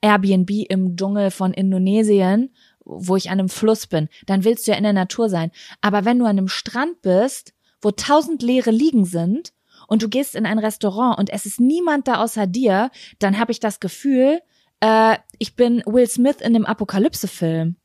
Airbnb 0.00 0.50
im 0.68 0.96
Dschungel 0.96 1.30
von 1.30 1.54
Indonesien, 1.54 2.52
wo 2.84 3.14
ich 3.14 3.30
an 3.30 3.38
einem 3.38 3.48
Fluss 3.48 3.86
bin. 3.86 4.08
Dann 4.26 4.42
willst 4.42 4.66
du 4.66 4.72
ja 4.72 4.76
in 4.76 4.82
der 4.82 4.92
Natur 4.92 5.28
sein. 5.28 5.52
Aber 5.80 6.04
wenn 6.04 6.18
du 6.18 6.24
an 6.24 6.38
einem 6.38 6.48
Strand 6.48 7.02
bist, 7.02 7.54
wo 7.80 7.92
tausend 7.92 8.42
leere 8.42 8.72
Liegen 8.72 9.04
sind 9.04 9.52
und 9.92 10.02
du 10.02 10.08
gehst 10.08 10.34
in 10.34 10.46
ein 10.46 10.58
Restaurant 10.58 11.18
und 11.18 11.30
es 11.30 11.44
ist 11.46 11.60
niemand 11.60 12.08
da 12.08 12.22
außer 12.22 12.46
dir, 12.46 12.90
dann 13.18 13.38
habe 13.38 13.52
ich 13.52 13.60
das 13.60 13.78
Gefühl, 13.78 14.40
äh, 14.80 15.16
ich 15.38 15.54
bin 15.54 15.82
Will 15.86 16.06
Smith 16.08 16.36
in 16.40 16.54
dem 16.54 16.64
Apokalypse-Film. 16.66 17.76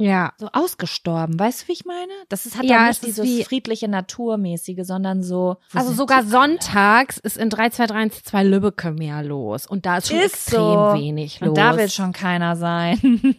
Ja. 0.00 0.32
So 0.38 0.48
ausgestorben, 0.52 1.36
weißt 1.40 1.62
du, 1.62 1.68
wie 1.68 1.72
ich 1.72 1.84
meine? 1.84 2.12
Das 2.28 2.46
ist, 2.46 2.56
hat 2.56 2.64
Ja, 2.64 2.86
nicht 2.86 3.04
dieses 3.04 3.24
wie- 3.24 3.42
friedliche 3.42 3.88
Naturmäßige, 3.88 4.82
sondern 4.86 5.24
so. 5.24 5.56
Also 5.74 5.92
sogar 5.92 6.22
sonntags 6.22 7.18
ist 7.18 7.36
in 7.36 7.50
3232 7.50 8.48
Lübbecke 8.48 8.92
mehr 8.92 9.24
los. 9.24 9.66
Und 9.66 9.86
da 9.86 9.96
ist 9.98 10.06
schon 10.08 10.18
Ist 10.18 10.34
extrem 10.34 10.60
so. 10.60 10.92
wenig 10.94 11.40
los. 11.40 11.48
Und 11.48 11.58
da 11.58 11.76
will 11.76 11.88
schon 11.90 12.12
keiner 12.12 12.54
sein. 12.54 13.00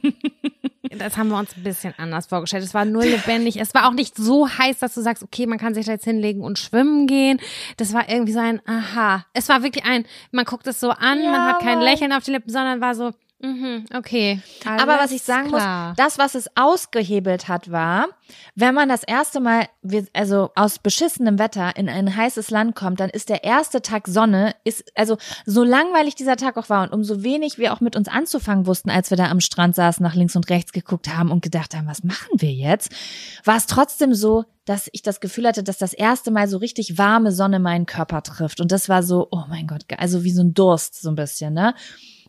Das 0.97 1.17
haben 1.17 1.30
wir 1.30 1.38
uns 1.38 1.56
ein 1.56 1.63
bisschen 1.63 1.93
anders 1.97 2.28
vorgestellt. 2.28 2.63
Es 2.63 2.73
war 2.73 2.86
null 2.86 3.06
lebendig. 3.06 3.58
Es 3.60 3.73
war 3.73 3.88
auch 3.88 3.93
nicht 3.93 4.17
so 4.17 4.49
heiß, 4.49 4.80
dass 4.80 4.95
du 4.95 5.02
sagst, 5.02 5.21
okay, 5.23 5.45
man 5.45 5.60
kann 5.60 5.73
sich 5.73 5.86
da 5.86 5.91
jetzt 5.91 6.06
hinlegen 6.06 6.41
und 6.41 6.58
schwimmen 6.58 7.06
gehen. 7.06 7.39
Das 7.78 7.93
war 7.93 8.10
irgendwie 8.10 8.34
so 8.34 8.39
ein 8.39 8.62
Aha. 8.67 9.25
Es 9.34 9.49
war 9.49 9.62
wirklich 9.63 9.86
ein, 9.86 10.06
man 10.32 10.45
guckt 10.45 10.65
es 10.67 10.80
so 10.80 10.89
an, 10.89 11.23
Ja, 11.23 11.32
man 11.32 11.41
hat 11.43 11.60
kein. 11.60 11.80
Lächeln 11.80 12.12
auf 12.12 12.23
die 12.23 12.32
Lippen, 12.32 12.52
sondern 12.52 12.82
war 12.82 12.95
so, 12.95 13.12
mhm, 13.41 13.86
okay. 13.95 14.41
Aber 14.65 14.93
was 14.93 14.99
alles 14.99 15.12
ich 15.12 15.23
sagen 15.23 15.49
klar. 15.49 15.89
muss, 15.89 15.97
das, 15.97 16.17
was 16.17 16.36
es 16.36 16.49
ausgehebelt 16.56 17.47
hat, 17.47 17.71
war, 17.71 18.08
wenn 18.56 18.75
man 18.75 18.89
das 18.89 19.04
erste 19.04 19.39
Mal, 19.39 19.67
also 20.13 20.52
aus 20.56 20.80
beschissenem 20.80 21.39
Wetter 21.39 21.75
in 21.75 21.89
ein 21.89 22.15
heißes 22.15 22.52
Land 22.52 22.75
kommt, 22.75 22.99
dann 22.99 23.10
ist 23.10 23.30
der 23.30 23.43
erste 23.43 23.82
Tag 23.82 24.08
Sonne, 24.08 24.56
ist, 24.63 24.91
also 24.95 25.17
so 25.45 25.63
langweilig 25.63 26.15
dieser 26.15 26.38
Tag 26.38 26.58
auch 26.58 26.69
war 26.69 26.84
und 26.84 26.93
umso 26.93 27.23
wenig 27.23 27.58
wir 27.58 27.73
auch 27.73 27.82
mit 27.82 27.95
uns 27.95 28.08
anzufangen 28.08 28.65
wussten, 28.65 28.89
als 28.89 29.10
wir 29.10 29.17
da 29.17 29.30
am 29.30 29.39
Strand 29.39 29.75
saßen, 29.75 30.04
nach 30.04 30.15
links 30.15 30.36
und 30.36 30.49
rechts 30.49 30.71
geguckt 30.71 31.15
haben 31.15 31.32
und 31.32 31.41
gedacht 31.41 31.75
haben, 31.75 31.88
was 31.88 32.04
machen 32.04 32.30
wir 32.38 32.52
jetzt, 32.52 32.91
war 33.43 33.58
es 33.58 33.65
trotzdem 33.65 34.13
so, 34.13 34.45
dass 34.65 34.88
ich 34.91 35.02
das 35.02 35.19
Gefühl 35.19 35.47
hatte, 35.47 35.63
dass 35.63 35.80
das 35.80 35.93
erste 35.93 36.30
Mal 36.30 36.47
so 36.47 36.58
richtig 36.58 36.99
warme 36.99 37.32
Sonne 37.32 37.60
meinen 37.60 37.88
Körper 37.88 38.21
trifft. 38.21 38.62
Und 38.62 38.71
das 38.71 38.88
war 38.88 39.02
so, 39.02 39.28
oh 39.32 39.45
mein 39.49 39.65
Gott, 39.65 39.84
also 39.97 40.23
wie 40.23 40.32
so 40.32 40.43
ein 40.43 40.54
Durst, 40.54 41.02
so 41.02 41.10
ein 41.10 41.15
bisschen, 41.15 41.56
ne? 41.56 41.73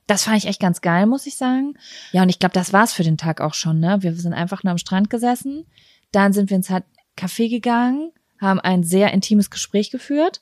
Das 0.06 0.24
fand 0.24 0.38
ich 0.38 0.46
echt 0.46 0.60
ganz 0.60 0.80
geil, 0.80 1.06
muss 1.06 1.26
ich 1.26 1.36
sagen. 1.36 1.74
Ja, 2.12 2.22
und 2.22 2.28
ich 2.28 2.38
glaube, 2.38 2.52
das 2.52 2.72
war's 2.72 2.92
für 2.92 3.04
den 3.04 3.16
Tag 3.16 3.40
auch 3.40 3.54
schon, 3.54 3.78
ne? 3.78 3.98
Wir 4.00 4.14
sind 4.14 4.32
einfach 4.32 4.62
nur 4.64 4.72
am 4.72 4.78
Strand 4.78 5.10
gesessen. 5.10 5.66
Dann 6.12 6.32
sind 6.32 6.50
wir 6.50 6.56
ins 6.56 6.70
Café 7.16 7.48
gegangen, 7.48 8.12
haben 8.40 8.60
ein 8.60 8.82
sehr 8.82 9.12
intimes 9.12 9.50
Gespräch 9.50 9.90
geführt. 9.90 10.40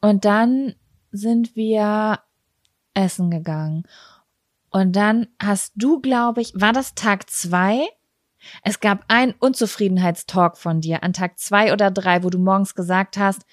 Und 0.00 0.24
dann 0.24 0.74
sind 1.12 1.56
wir 1.56 2.20
essen 2.94 3.30
gegangen. 3.30 3.84
Und 4.70 4.96
dann 4.96 5.28
hast 5.40 5.72
du, 5.76 6.00
glaube 6.00 6.40
ich, 6.40 6.52
war 6.54 6.72
das 6.72 6.94
Tag 6.94 7.30
zwei? 7.30 7.86
Es 8.62 8.80
gab 8.80 9.04
einen 9.08 9.34
Unzufriedenheitstalk 9.38 10.58
von 10.58 10.80
dir 10.80 11.02
an 11.02 11.12
Tag 11.12 11.38
zwei 11.38 11.72
oder 11.72 11.90
drei, 11.90 12.22
wo 12.24 12.30
du 12.30 12.38
morgens 12.38 12.74
gesagt 12.74 13.16
hast, 13.16 13.46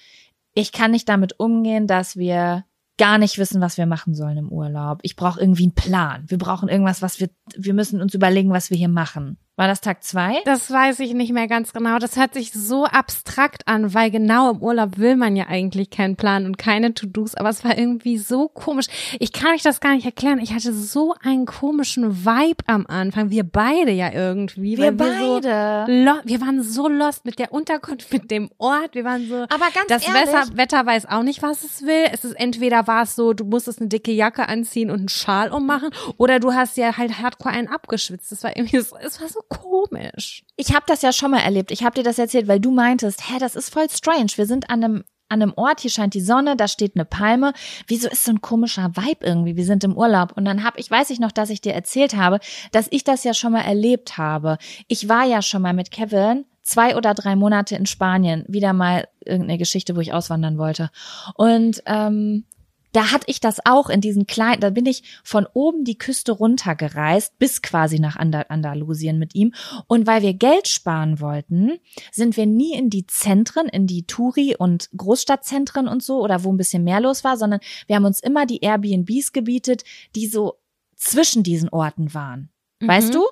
ich 0.54 0.72
kann 0.72 0.90
nicht 0.90 1.08
damit 1.08 1.38
umgehen, 1.38 1.86
dass 1.86 2.16
wir 2.16 2.64
gar 2.98 3.18
nicht 3.18 3.38
wissen, 3.38 3.60
was 3.60 3.78
wir 3.78 3.86
machen 3.86 4.14
sollen 4.14 4.36
im 4.38 4.48
Urlaub. 4.50 5.00
Ich 5.02 5.16
brauche 5.16 5.40
irgendwie 5.40 5.64
einen 5.64 5.74
Plan. 5.74 6.24
Wir 6.26 6.38
brauchen 6.38 6.68
irgendwas, 6.68 7.02
was 7.02 7.20
wir, 7.20 7.30
wir 7.56 7.74
müssen 7.74 8.00
uns 8.00 8.14
überlegen, 8.14 8.50
was 8.50 8.70
wir 8.70 8.76
hier 8.76 8.88
machen. 8.88 9.38
War 9.56 9.68
das 9.68 9.82
Tag 9.82 10.02
zwei? 10.02 10.36
Das 10.46 10.70
weiß 10.70 11.00
ich 11.00 11.12
nicht 11.12 11.30
mehr 11.32 11.46
ganz 11.46 11.74
genau. 11.74 11.98
Das 11.98 12.16
hört 12.16 12.32
sich 12.32 12.52
so 12.52 12.86
abstrakt 12.86 13.68
an, 13.68 13.92
weil 13.92 14.10
genau 14.10 14.50
im 14.52 14.62
Urlaub 14.62 14.96
will 14.96 15.14
man 15.14 15.36
ja 15.36 15.46
eigentlich 15.46 15.90
keinen 15.90 16.16
Plan 16.16 16.46
und 16.46 16.56
keine 16.56 16.94
To-Dos, 16.94 17.34
aber 17.34 17.50
es 17.50 17.62
war 17.62 17.76
irgendwie 17.76 18.16
so 18.16 18.48
komisch. 18.48 18.86
Ich 19.20 19.30
kann 19.34 19.52
euch 19.54 19.62
das 19.62 19.80
gar 19.80 19.94
nicht 19.94 20.06
erklären. 20.06 20.38
Ich 20.38 20.54
hatte 20.54 20.72
so 20.72 21.14
einen 21.22 21.44
komischen 21.44 22.24
Vibe 22.24 22.64
am 22.66 22.86
Anfang. 22.86 23.28
Wir 23.28 23.44
beide 23.44 23.90
ja 23.92 24.10
irgendwie. 24.10 24.78
Wir 24.78 24.98
weil 24.98 25.12
wir 25.12 25.40
beide. 25.42 25.84
So 26.22 26.28
wir 26.28 26.40
waren 26.40 26.62
so 26.62 26.88
lost 26.88 27.26
mit 27.26 27.38
der 27.38 27.52
Unterkunft, 27.52 28.10
mit 28.10 28.30
dem 28.30 28.50
Ort. 28.56 28.94
Wir 28.94 29.04
waren 29.04 29.28
so. 29.28 29.34
Aber 29.42 29.66
ganz 29.74 29.86
das 29.88 30.06
ehrlich- 30.08 30.32
Wetter, 30.32 30.56
Wetter 30.56 30.86
weiß 30.86 31.06
auch 31.10 31.22
nicht, 31.22 31.42
was 31.42 31.62
es 31.62 31.82
will. 31.82 32.06
Es 32.10 32.24
ist 32.24 32.32
entweder 32.40 32.86
war 32.86 33.02
es 33.02 33.14
so, 33.16 33.34
du 33.34 33.44
musstest 33.44 33.80
eine 33.80 33.88
dicke 33.90 34.12
Jacke 34.12 34.48
anziehen 34.48 34.90
und 34.90 34.98
einen 35.00 35.08
Schal 35.10 35.50
ummachen, 35.52 35.90
oder 36.16 36.40
du 36.40 36.54
hast 36.54 36.78
ja 36.78 36.96
halt 36.96 37.18
hardcore 37.20 37.54
einen 37.54 37.68
abgeschwitzt. 37.68 38.32
Das 38.32 38.42
war 38.42 38.56
irgendwie 38.56 38.80
so, 38.80 38.96
es 38.96 39.20
war 39.20 39.28
so 39.28 39.41
komisch. 39.48 40.44
Ich 40.56 40.74
habe 40.74 40.84
das 40.86 41.02
ja 41.02 41.12
schon 41.12 41.30
mal 41.30 41.40
erlebt. 41.40 41.70
Ich 41.70 41.84
habe 41.84 41.94
dir 41.94 42.02
das 42.02 42.18
erzählt, 42.18 42.48
weil 42.48 42.60
du 42.60 42.70
meintest, 42.70 43.28
hä, 43.28 43.38
das 43.38 43.54
ist 43.54 43.72
voll 43.72 43.88
strange. 43.90 44.32
Wir 44.36 44.46
sind 44.46 44.70
an 44.70 44.84
einem 44.84 45.04
an 45.32 45.40
einem 45.40 45.54
Ort, 45.56 45.80
hier 45.80 45.90
scheint 45.90 46.12
die 46.12 46.20
Sonne, 46.20 46.56
da 46.56 46.68
steht 46.68 46.94
eine 46.94 47.06
Palme. 47.06 47.54
Wieso 47.86 48.06
ist 48.08 48.24
so 48.24 48.32
ein 48.32 48.42
komischer 48.42 48.90
Vibe 48.94 49.24
irgendwie? 49.24 49.56
Wir 49.56 49.64
sind 49.64 49.82
im 49.82 49.96
Urlaub. 49.96 50.36
Und 50.36 50.44
dann 50.44 50.62
hab 50.62 50.78
ich, 50.78 50.90
weiß 50.90 51.08
ich 51.08 51.20
noch, 51.20 51.32
dass 51.32 51.48
ich 51.48 51.62
dir 51.62 51.72
erzählt 51.72 52.14
habe, 52.14 52.38
dass 52.70 52.86
ich 52.90 53.02
das 53.02 53.24
ja 53.24 53.32
schon 53.32 53.52
mal 53.52 53.62
erlebt 53.62 54.18
habe. 54.18 54.58
Ich 54.88 55.08
war 55.08 55.24
ja 55.24 55.40
schon 55.40 55.62
mal 55.62 55.72
mit 55.72 55.90
Kevin 55.90 56.44
zwei 56.62 56.96
oder 56.96 57.14
drei 57.14 57.34
Monate 57.34 57.76
in 57.76 57.86
Spanien. 57.86 58.44
Wieder 58.46 58.74
mal 58.74 59.08
irgendeine 59.24 59.56
Geschichte, 59.56 59.96
wo 59.96 60.00
ich 60.00 60.12
auswandern 60.12 60.58
wollte. 60.58 60.90
Und 61.34 61.82
ähm, 61.86 62.44
da 62.92 63.10
hatte 63.10 63.24
ich 63.28 63.40
das 63.40 63.58
auch 63.64 63.88
in 63.88 64.00
diesen 64.00 64.26
kleinen, 64.26 64.60
da 64.60 64.70
bin 64.70 64.86
ich 64.86 65.02
von 65.24 65.46
oben 65.54 65.84
die 65.84 65.98
Küste 65.98 66.32
runtergereist, 66.32 67.38
bis 67.38 67.62
quasi 67.62 67.98
nach 67.98 68.16
Andal 68.16 68.46
Andalusien 68.48 69.18
mit 69.18 69.34
ihm. 69.34 69.54
Und 69.86 70.06
weil 70.06 70.22
wir 70.22 70.34
Geld 70.34 70.68
sparen 70.68 71.20
wollten, 71.20 71.78
sind 72.10 72.36
wir 72.36 72.46
nie 72.46 72.74
in 72.74 72.90
die 72.90 73.06
Zentren, 73.06 73.68
in 73.68 73.86
die 73.86 74.06
Touri- 74.06 74.56
und 74.56 74.90
Großstadtzentren 74.96 75.88
und 75.88 76.02
so, 76.02 76.20
oder 76.20 76.44
wo 76.44 76.52
ein 76.52 76.56
bisschen 76.58 76.84
mehr 76.84 77.00
los 77.00 77.24
war, 77.24 77.36
sondern 77.36 77.60
wir 77.86 77.96
haben 77.96 78.04
uns 78.04 78.20
immer 78.20 78.46
die 78.46 78.60
Airbnbs 78.60 79.32
gebietet, 79.32 79.84
die 80.14 80.26
so 80.26 80.58
zwischen 80.96 81.42
diesen 81.42 81.68
Orten 81.70 82.14
waren. 82.14 82.50
Weißt 82.80 83.08
Mhm. 83.08 83.12
du? 83.12 83.24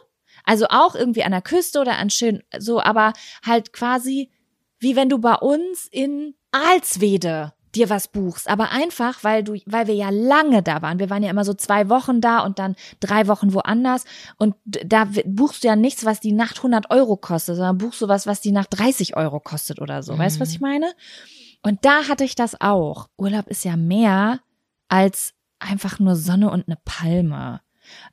Also 0.45 0.67
auch 0.71 0.95
irgendwie 0.95 1.23
an 1.23 1.33
der 1.33 1.43
Küste 1.43 1.81
oder 1.81 1.99
an 1.99 2.09
schön, 2.09 2.43
so, 2.59 2.81
aber 2.81 3.13
halt 3.45 3.73
quasi 3.73 4.31
wie 4.83 4.97
wenn 4.97 5.11
du 5.11 5.19
bei 5.19 5.35
uns 5.35 5.87
in 5.91 6.35
Alswede 6.53 7.53
dir 7.75 7.89
was 7.91 8.09
buchst, 8.09 8.49
aber 8.49 8.71
einfach, 8.73 9.23
weil 9.23 9.45
du, 9.45 9.57
weil 9.67 9.87
wir 9.87 9.95
ja 9.95 10.11
lange 10.11 10.63
da 10.63 10.83
waren. 10.83 10.99
Wir 10.99 11.11
waren 11.11 11.23
ja 11.23 11.31
immer 11.31 11.45
so 11.45 11.55
zwei 11.55 11.89
Wochen 11.89 12.21
da 12.21 12.41
und 12.41 12.59
dann 12.59 12.75
drei 13.01 13.29
Wochen 13.29 13.55
woanders 13.55 14.05
und 14.37 14.55
da 14.65 15.09
buchst 15.25 15.63
du 15.63 15.69
ja 15.69 15.77
nichts, 15.77 16.05
was 16.05 16.21
die 16.21 16.33
Nacht 16.33 16.59
100 16.59 16.91
Euro 16.91 17.17
kostet, 17.17 17.57
sondern 17.57 17.79
buchst 17.79 18.01
du 18.01 18.09
was, 18.09 18.27
was 18.27 18.41
die 18.41 18.53
Nacht 18.53 18.69
30 18.79 19.17
Euro 19.17 19.41
kostet 19.41 19.81
oder 19.81 20.03
so. 20.03 20.19
Weißt 20.19 20.37
du, 20.37 20.41
was 20.41 20.51
ich 20.51 20.61
meine? 20.61 20.93
Und 21.63 21.85
da 21.85 22.09
hatte 22.09 22.25
ich 22.25 22.35
das 22.35 22.61
auch. 22.61 23.09
Urlaub 23.17 23.47
ist 23.49 23.65
ja 23.65 23.77
mehr 23.77 24.41
als 24.89 25.35
einfach 25.59 25.99
nur 25.99 26.17
Sonne 26.17 26.51
und 26.51 26.67
eine 26.67 26.79
Palme. 26.85 27.61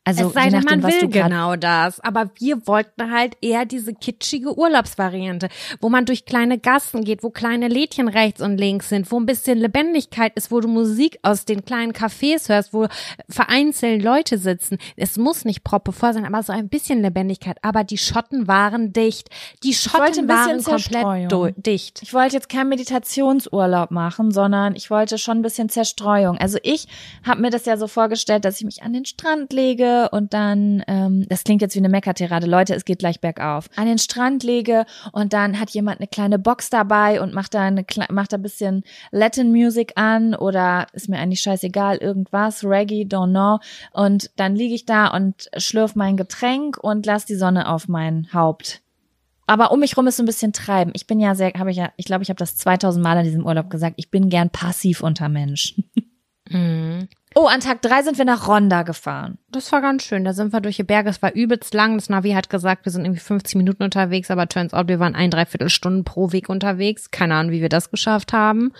Also 0.08 0.28
es 0.28 0.34
sei 0.34 0.50
denn, 0.50 0.62
nachdem, 0.62 0.80
man 0.80 0.84
was 0.84 1.02
will 1.02 1.10
genau 1.10 1.58
das. 1.58 2.00
Aber 2.00 2.32
wir 2.40 2.66
wollten 2.66 3.12
halt 3.12 3.36
eher 3.42 3.66
diese 3.66 3.94
kitschige 3.94 4.58
Urlaubsvariante, 4.58 5.50
wo 5.82 5.90
man 5.90 6.06
durch 6.06 6.24
kleine 6.26 6.58
Gassen 6.58 7.04
geht, 7.04 7.24
wo 7.24 7.30
kleine 7.30 7.68
Lädchen 7.68 8.08
rechts 8.08 8.40
und 8.42 8.58
links 8.58 8.88
sind, 8.88 9.12
wo 9.12 9.20
ein 9.20 9.26
bisschen 9.26 9.58
Lebendigkeit 9.58 10.34
ist, 10.36 10.50
wo 10.50 10.62
du 10.62 10.70
Musik 10.70 11.20
aus 11.24 11.44
den 11.44 11.66
kleinen 11.66 11.92
Cafés 11.92 12.48
hörst, 12.48 12.74
wo 12.74 12.88
vereinzelt 13.28 14.02
Leute 14.02 14.38
sitzen. 14.38 14.78
Es 14.96 15.18
muss 15.18 15.44
nicht 15.44 15.66
proppevoll 15.66 16.14
sein, 16.14 16.26
aber 16.26 16.42
so 16.42 16.54
ein 16.54 16.70
bisschen 16.70 17.02
Lebendigkeit. 17.02 17.58
Aber 17.62 17.84
die 17.84 17.98
Schotten 17.98 18.48
waren 18.48 18.94
dicht. 18.94 19.30
Die 19.64 19.74
Schotten 19.74 20.30
waren 20.30 20.64
komplett 20.64 21.66
dicht. 21.66 22.02
Ich 22.02 22.14
wollte 22.14 22.36
jetzt 22.36 22.48
keinen 22.48 22.70
Meditationsurlaub 22.70 23.92
machen, 23.92 24.32
sondern 24.32 24.76
ich 24.76 24.90
wollte 24.90 25.18
schon 25.18 25.40
ein 25.40 25.42
bisschen 25.42 25.68
Zerstreuung. 25.68 26.38
Also 26.38 26.60
ich 26.64 26.88
habe 27.26 27.42
mir 27.42 27.50
das 27.50 27.66
ja 27.66 27.76
so 27.76 27.88
vorgestellt, 27.88 28.46
dass 28.46 28.60
ich 28.60 28.66
mich 28.66 28.84
an 28.84 28.94
den 28.94 29.04
Strand 29.04 29.52
lege 29.52 29.67
lege 29.68 30.10
und 30.12 30.34
dann, 30.34 30.84
ähm, 30.88 31.26
das 31.30 31.44
klingt 31.44 31.62
jetzt 31.62 31.76
wie 31.76 31.80
eine 31.80 31.90
Meckertirade, 31.90 32.48
Leute, 32.48 32.74
es 32.74 32.86
geht 32.86 33.00
gleich 33.00 33.20
bergauf, 33.20 33.70
an 33.76 33.86
den 33.86 33.98
Strand 33.98 34.44
lege 34.44 34.86
und 35.12 35.34
dann 35.34 35.60
hat 35.60 35.72
jemand 35.72 36.00
eine 36.00 36.08
kleine 36.08 36.40
Box 36.40 36.70
dabei 36.70 37.22
und 37.22 37.34
macht 37.34 37.54
da 37.54 37.62
eine 37.62 37.86
macht 38.10 38.34
da 38.34 38.38
ein 38.38 38.42
bisschen 38.42 38.84
Latin 39.12 39.52
Music 39.52 39.94
an 39.96 40.36
oder 40.36 40.88
ist 40.94 41.10
mir 41.10 41.20
eigentlich 41.20 41.42
scheißegal, 41.42 41.98
irgendwas, 41.98 42.64
Reggae, 42.64 43.04
don't 43.04 43.32
know 43.32 43.60
und 43.92 44.32
dann 44.38 44.56
liege 44.56 44.76
ich 44.76 44.86
da 44.86 45.08
und 45.08 45.50
schlürf 45.58 45.96
mein 45.96 46.18
Getränk 46.18 46.78
und 46.78 47.06
lass 47.06 47.26
die 47.26 47.36
Sonne 47.36 47.70
auf 47.70 47.88
mein 47.88 48.28
Haupt 48.34 48.82
aber 49.50 49.72
um 49.72 49.80
mich 49.80 49.96
rum 49.96 50.08
ist 50.08 50.18
so 50.18 50.24
ein 50.24 50.26
bisschen 50.26 50.52
treiben. 50.52 50.92
Ich 50.94 51.08
bin 51.08 51.22
ja 51.22 51.34
sehr, 51.34 51.54
habe 51.58 51.72
ich 51.72 51.78
ja, 51.78 51.90
ich 51.96 52.06
glaube, 52.06 52.22
ich 52.22 52.30
habe 52.30 52.38
das 52.38 52.58
2000 52.58 53.02
Mal 53.02 53.18
in 53.20 53.24
diesem 53.24 53.46
Urlaub 53.46 53.70
gesagt. 53.70 53.96
Ich 53.96 54.12
bin 54.12 54.30
gern 54.30 54.50
passiv 54.50 55.02
unter 55.02 55.30
Menschen. 55.30 55.90
Mhm. 56.50 57.08
Oh, 57.40 57.46
an 57.46 57.60
Tag 57.60 57.84
drei 57.84 58.02
sind 58.02 58.18
wir 58.18 58.26
nach 58.26 58.48
Ronda 58.48 58.82
gefahren. 58.82 59.38
Das 59.52 59.72
war 59.72 59.80
ganz 59.80 60.02
schön. 60.02 60.24
Da 60.24 60.34
sind 60.34 60.54
wir 60.54 60.60
durch 60.60 60.78
die 60.78 60.84
Berge. 60.84 61.12
Es 61.12 61.22
war 61.22 61.36
übelst 61.36 61.72
lang. 61.76 61.96
Das 61.96 62.10
Navi 62.10 62.32
hat 62.32 62.50
gesagt, 62.50 62.86
wir 62.86 62.92
sind 62.92 63.06
irgendwie 63.06 63.20
50 63.20 63.54
Minuten 63.58 63.84
unterwegs, 63.84 64.32
aber 64.32 64.50
turns 64.50 64.74
out, 64.74 64.88
wir 64.88 65.00
waren 65.00 65.14
ein, 65.14 65.30
dreiviertel 65.30 65.70
Stunden 65.70 66.04
pro 66.04 66.32
Weg 66.32 66.50
unterwegs. 66.50 67.12
Keine 67.12 67.36
Ahnung, 67.36 67.52
wie 67.52 67.62
wir 67.62 67.70
das 67.70 67.92
geschafft 67.92 68.34
haben. 68.34 68.74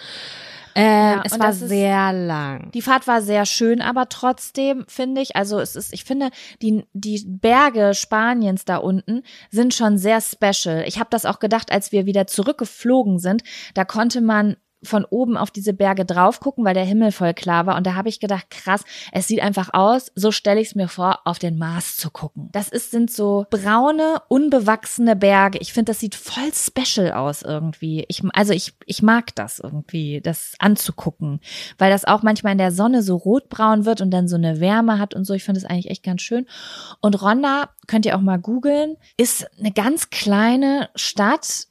Äh, 0.74 0.82
ja, 0.82 1.22
es 1.24 1.40
war 1.40 1.54
sehr 1.54 2.12
lang. 2.14 2.72
Die 2.72 2.82
Fahrt 2.82 3.06
war 3.06 3.22
sehr 3.22 3.46
schön, 3.46 3.80
aber 3.80 4.10
trotzdem 4.10 4.86
finde 4.88 5.22
ich, 5.22 5.36
also 5.36 5.60
es 5.60 5.76
ist, 5.76 5.94
ich 5.94 6.04
finde, 6.04 6.32
die, 6.64 6.84
die 6.94 7.24
Berge 7.28 7.94
Spaniens 7.94 8.66
da 8.66 8.78
unten 8.78 9.22
sind 9.52 9.76
schon 9.76 10.00
sehr 10.00 10.20
special. 10.20 10.84
Ich 10.88 10.98
habe 10.98 11.12
das 11.12 11.26
auch 11.26 11.38
gedacht, 11.38 11.72
als 11.72 11.92
wir 11.92 12.08
wieder 12.08 12.26
zurückgeflogen 12.26 13.20
sind. 13.20 13.44
Da 13.76 13.86
konnte 13.86 14.20
man 14.20 14.58
von 14.84 15.06
oben 15.06 15.38
auf 15.38 15.52
diese 15.52 15.74
Berge 15.74 16.06
drauf 16.06 16.40
gucken, 16.40 16.64
weil 16.64 16.74
der 16.74 16.86
Himmel 16.86 17.12
voll 17.12 17.34
klar 17.34 17.66
war. 17.66 17.76
Und 17.78 17.88
da 17.88 17.96
habe 17.96 18.10
ich 18.10 18.20
gedacht, 18.20 18.50
krass, 18.50 18.84
es 19.12 19.28
sieht 19.28 19.42
einfach 19.42 19.74
aus, 19.74 20.12
so 20.16 20.32
stelle 20.32 20.62
ich 20.62 20.70
es 20.70 20.76
mir 20.76 20.88
vor, 20.88 21.22
auf 21.26 21.40
den 21.40 21.58
Mars 21.58 21.98
zu 21.98 22.12
gucken. 22.12 22.50
Das 22.52 22.70
ist, 22.70 22.92
sind 22.92 23.12
so 23.12 23.46
braune, 23.50 24.22
unbewachsene 24.28 25.16
Berge. 25.16 25.58
Ich 25.60 25.74
finde, 25.74 25.92
das 25.92 26.00
sieht 26.00 26.16
voll 26.16 26.52
special 26.54 27.12
aus 27.12 27.42
irgendwie. 27.42 28.06
Ich, 28.08 28.22
also 28.34 28.54
ich, 28.54 28.74
ich 28.86 29.02
mag 29.02 29.34
das 29.36 29.60
irgendwie, 29.60 30.22
das 30.22 30.54
anzugucken, 30.60 31.40
weil 31.78 31.90
das 31.90 32.06
auch 32.06 32.22
manchmal 32.22 32.52
in 32.52 32.60
der 32.60 32.72
Sonne 32.72 33.02
so 33.02 33.16
rotbraun 33.16 33.86
wird 33.86 34.02
und 34.02 34.12
dann 34.12 34.28
so 34.28 34.36
eine 34.36 34.60
Wärme 34.60 35.00
hat 35.00 35.16
und 35.16 35.26
so. 35.26 35.34
Ich 35.34 35.44
finde 35.44 35.60
das 35.60 35.70
eigentlich 35.70 35.90
echt 35.90 36.04
ganz 36.04 36.22
schön. 36.22 36.46
Und 37.02 37.22
Ronda, 37.22 37.70
könnt 37.88 38.06
ihr 38.06 38.16
auch 38.16 38.22
mal 38.22 38.38
googeln, 38.38 38.98
ist 39.18 39.48
eine 39.60 39.72
ganz 39.72 40.10
kleine 40.10 40.90
Stadt 40.96 41.68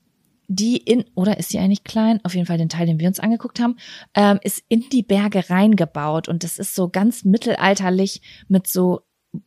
die 0.49 0.77
in, 0.77 1.05
oder 1.15 1.39
ist 1.39 1.51
sie 1.51 1.59
eigentlich 1.59 1.85
klein? 1.85 2.21
Auf 2.25 2.35
jeden 2.35 2.47
Fall 2.47 2.59
den 2.59 2.69
Teil, 2.69 2.87
den 2.87 3.01
wir 3.01 3.09
uns 3.09 3.21
angeguckt 3.21 3.61
haben, 3.61 3.77
ähm, 4.15 4.39
ist 4.43 4.63
in 4.69 4.89
die 4.91 5.03
Berge 5.03 5.51
reingebaut 5.51 6.29
und 6.29 6.45
das 6.45 6.59
ist 6.59 6.75
so 6.75 6.89
ganz 6.89 7.25
mittelalterlich 7.25 8.21
mit 8.49 8.67
so 8.67 9.01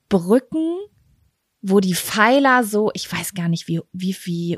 Brücken, 0.09 0.77
wo 1.61 1.79
die 1.79 1.95
Pfeiler 1.95 2.63
so, 2.63 2.91
ich 2.93 3.11
weiß 3.11 3.33
gar 3.33 3.49
nicht, 3.49 3.67
wie, 3.67 3.81
wie, 3.91 4.15
wie 4.23 4.57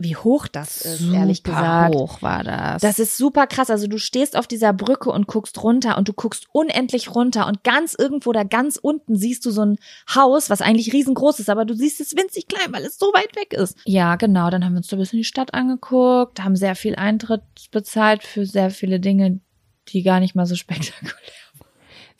wie 0.00 0.16
hoch 0.16 0.48
das 0.48 0.80
ist, 0.80 1.00
super 1.00 1.18
ehrlich 1.18 1.42
gesagt. 1.42 1.94
hoch 1.94 2.22
war 2.22 2.42
das. 2.42 2.80
Das 2.80 2.98
ist 2.98 3.18
super 3.18 3.46
krass. 3.46 3.68
Also 3.68 3.86
du 3.86 3.98
stehst 3.98 4.34
auf 4.34 4.46
dieser 4.46 4.72
Brücke 4.72 5.10
und 5.10 5.26
guckst 5.26 5.62
runter 5.62 5.98
und 5.98 6.08
du 6.08 6.14
guckst 6.14 6.46
unendlich 6.52 7.14
runter 7.14 7.46
und 7.46 7.62
ganz 7.64 7.94
irgendwo 7.98 8.32
da 8.32 8.42
ganz 8.42 8.76
unten 8.76 9.16
siehst 9.16 9.44
du 9.44 9.50
so 9.50 9.62
ein 9.62 9.76
Haus, 10.14 10.48
was 10.48 10.62
eigentlich 10.62 10.94
riesengroß 10.94 11.38
ist, 11.40 11.50
aber 11.50 11.66
du 11.66 11.74
siehst 11.74 12.00
es 12.00 12.16
winzig 12.16 12.48
klein, 12.48 12.72
weil 12.72 12.84
es 12.84 12.98
so 12.98 13.06
weit 13.08 13.36
weg 13.36 13.52
ist. 13.52 13.76
Ja, 13.84 14.16
genau. 14.16 14.48
Dann 14.48 14.64
haben 14.64 14.72
wir 14.72 14.78
uns 14.78 14.88
so 14.88 14.96
ein 14.96 15.00
bisschen 15.00 15.18
die 15.18 15.24
Stadt 15.24 15.52
angeguckt, 15.52 16.42
haben 16.42 16.56
sehr 16.56 16.76
viel 16.76 16.96
Eintritt 16.96 17.42
bezahlt 17.70 18.22
für 18.22 18.46
sehr 18.46 18.70
viele 18.70 19.00
Dinge, 19.00 19.40
die 19.88 20.02
gar 20.02 20.20
nicht 20.20 20.34
mal 20.34 20.46
so 20.46 20.54
spektakulär 20.56 21.39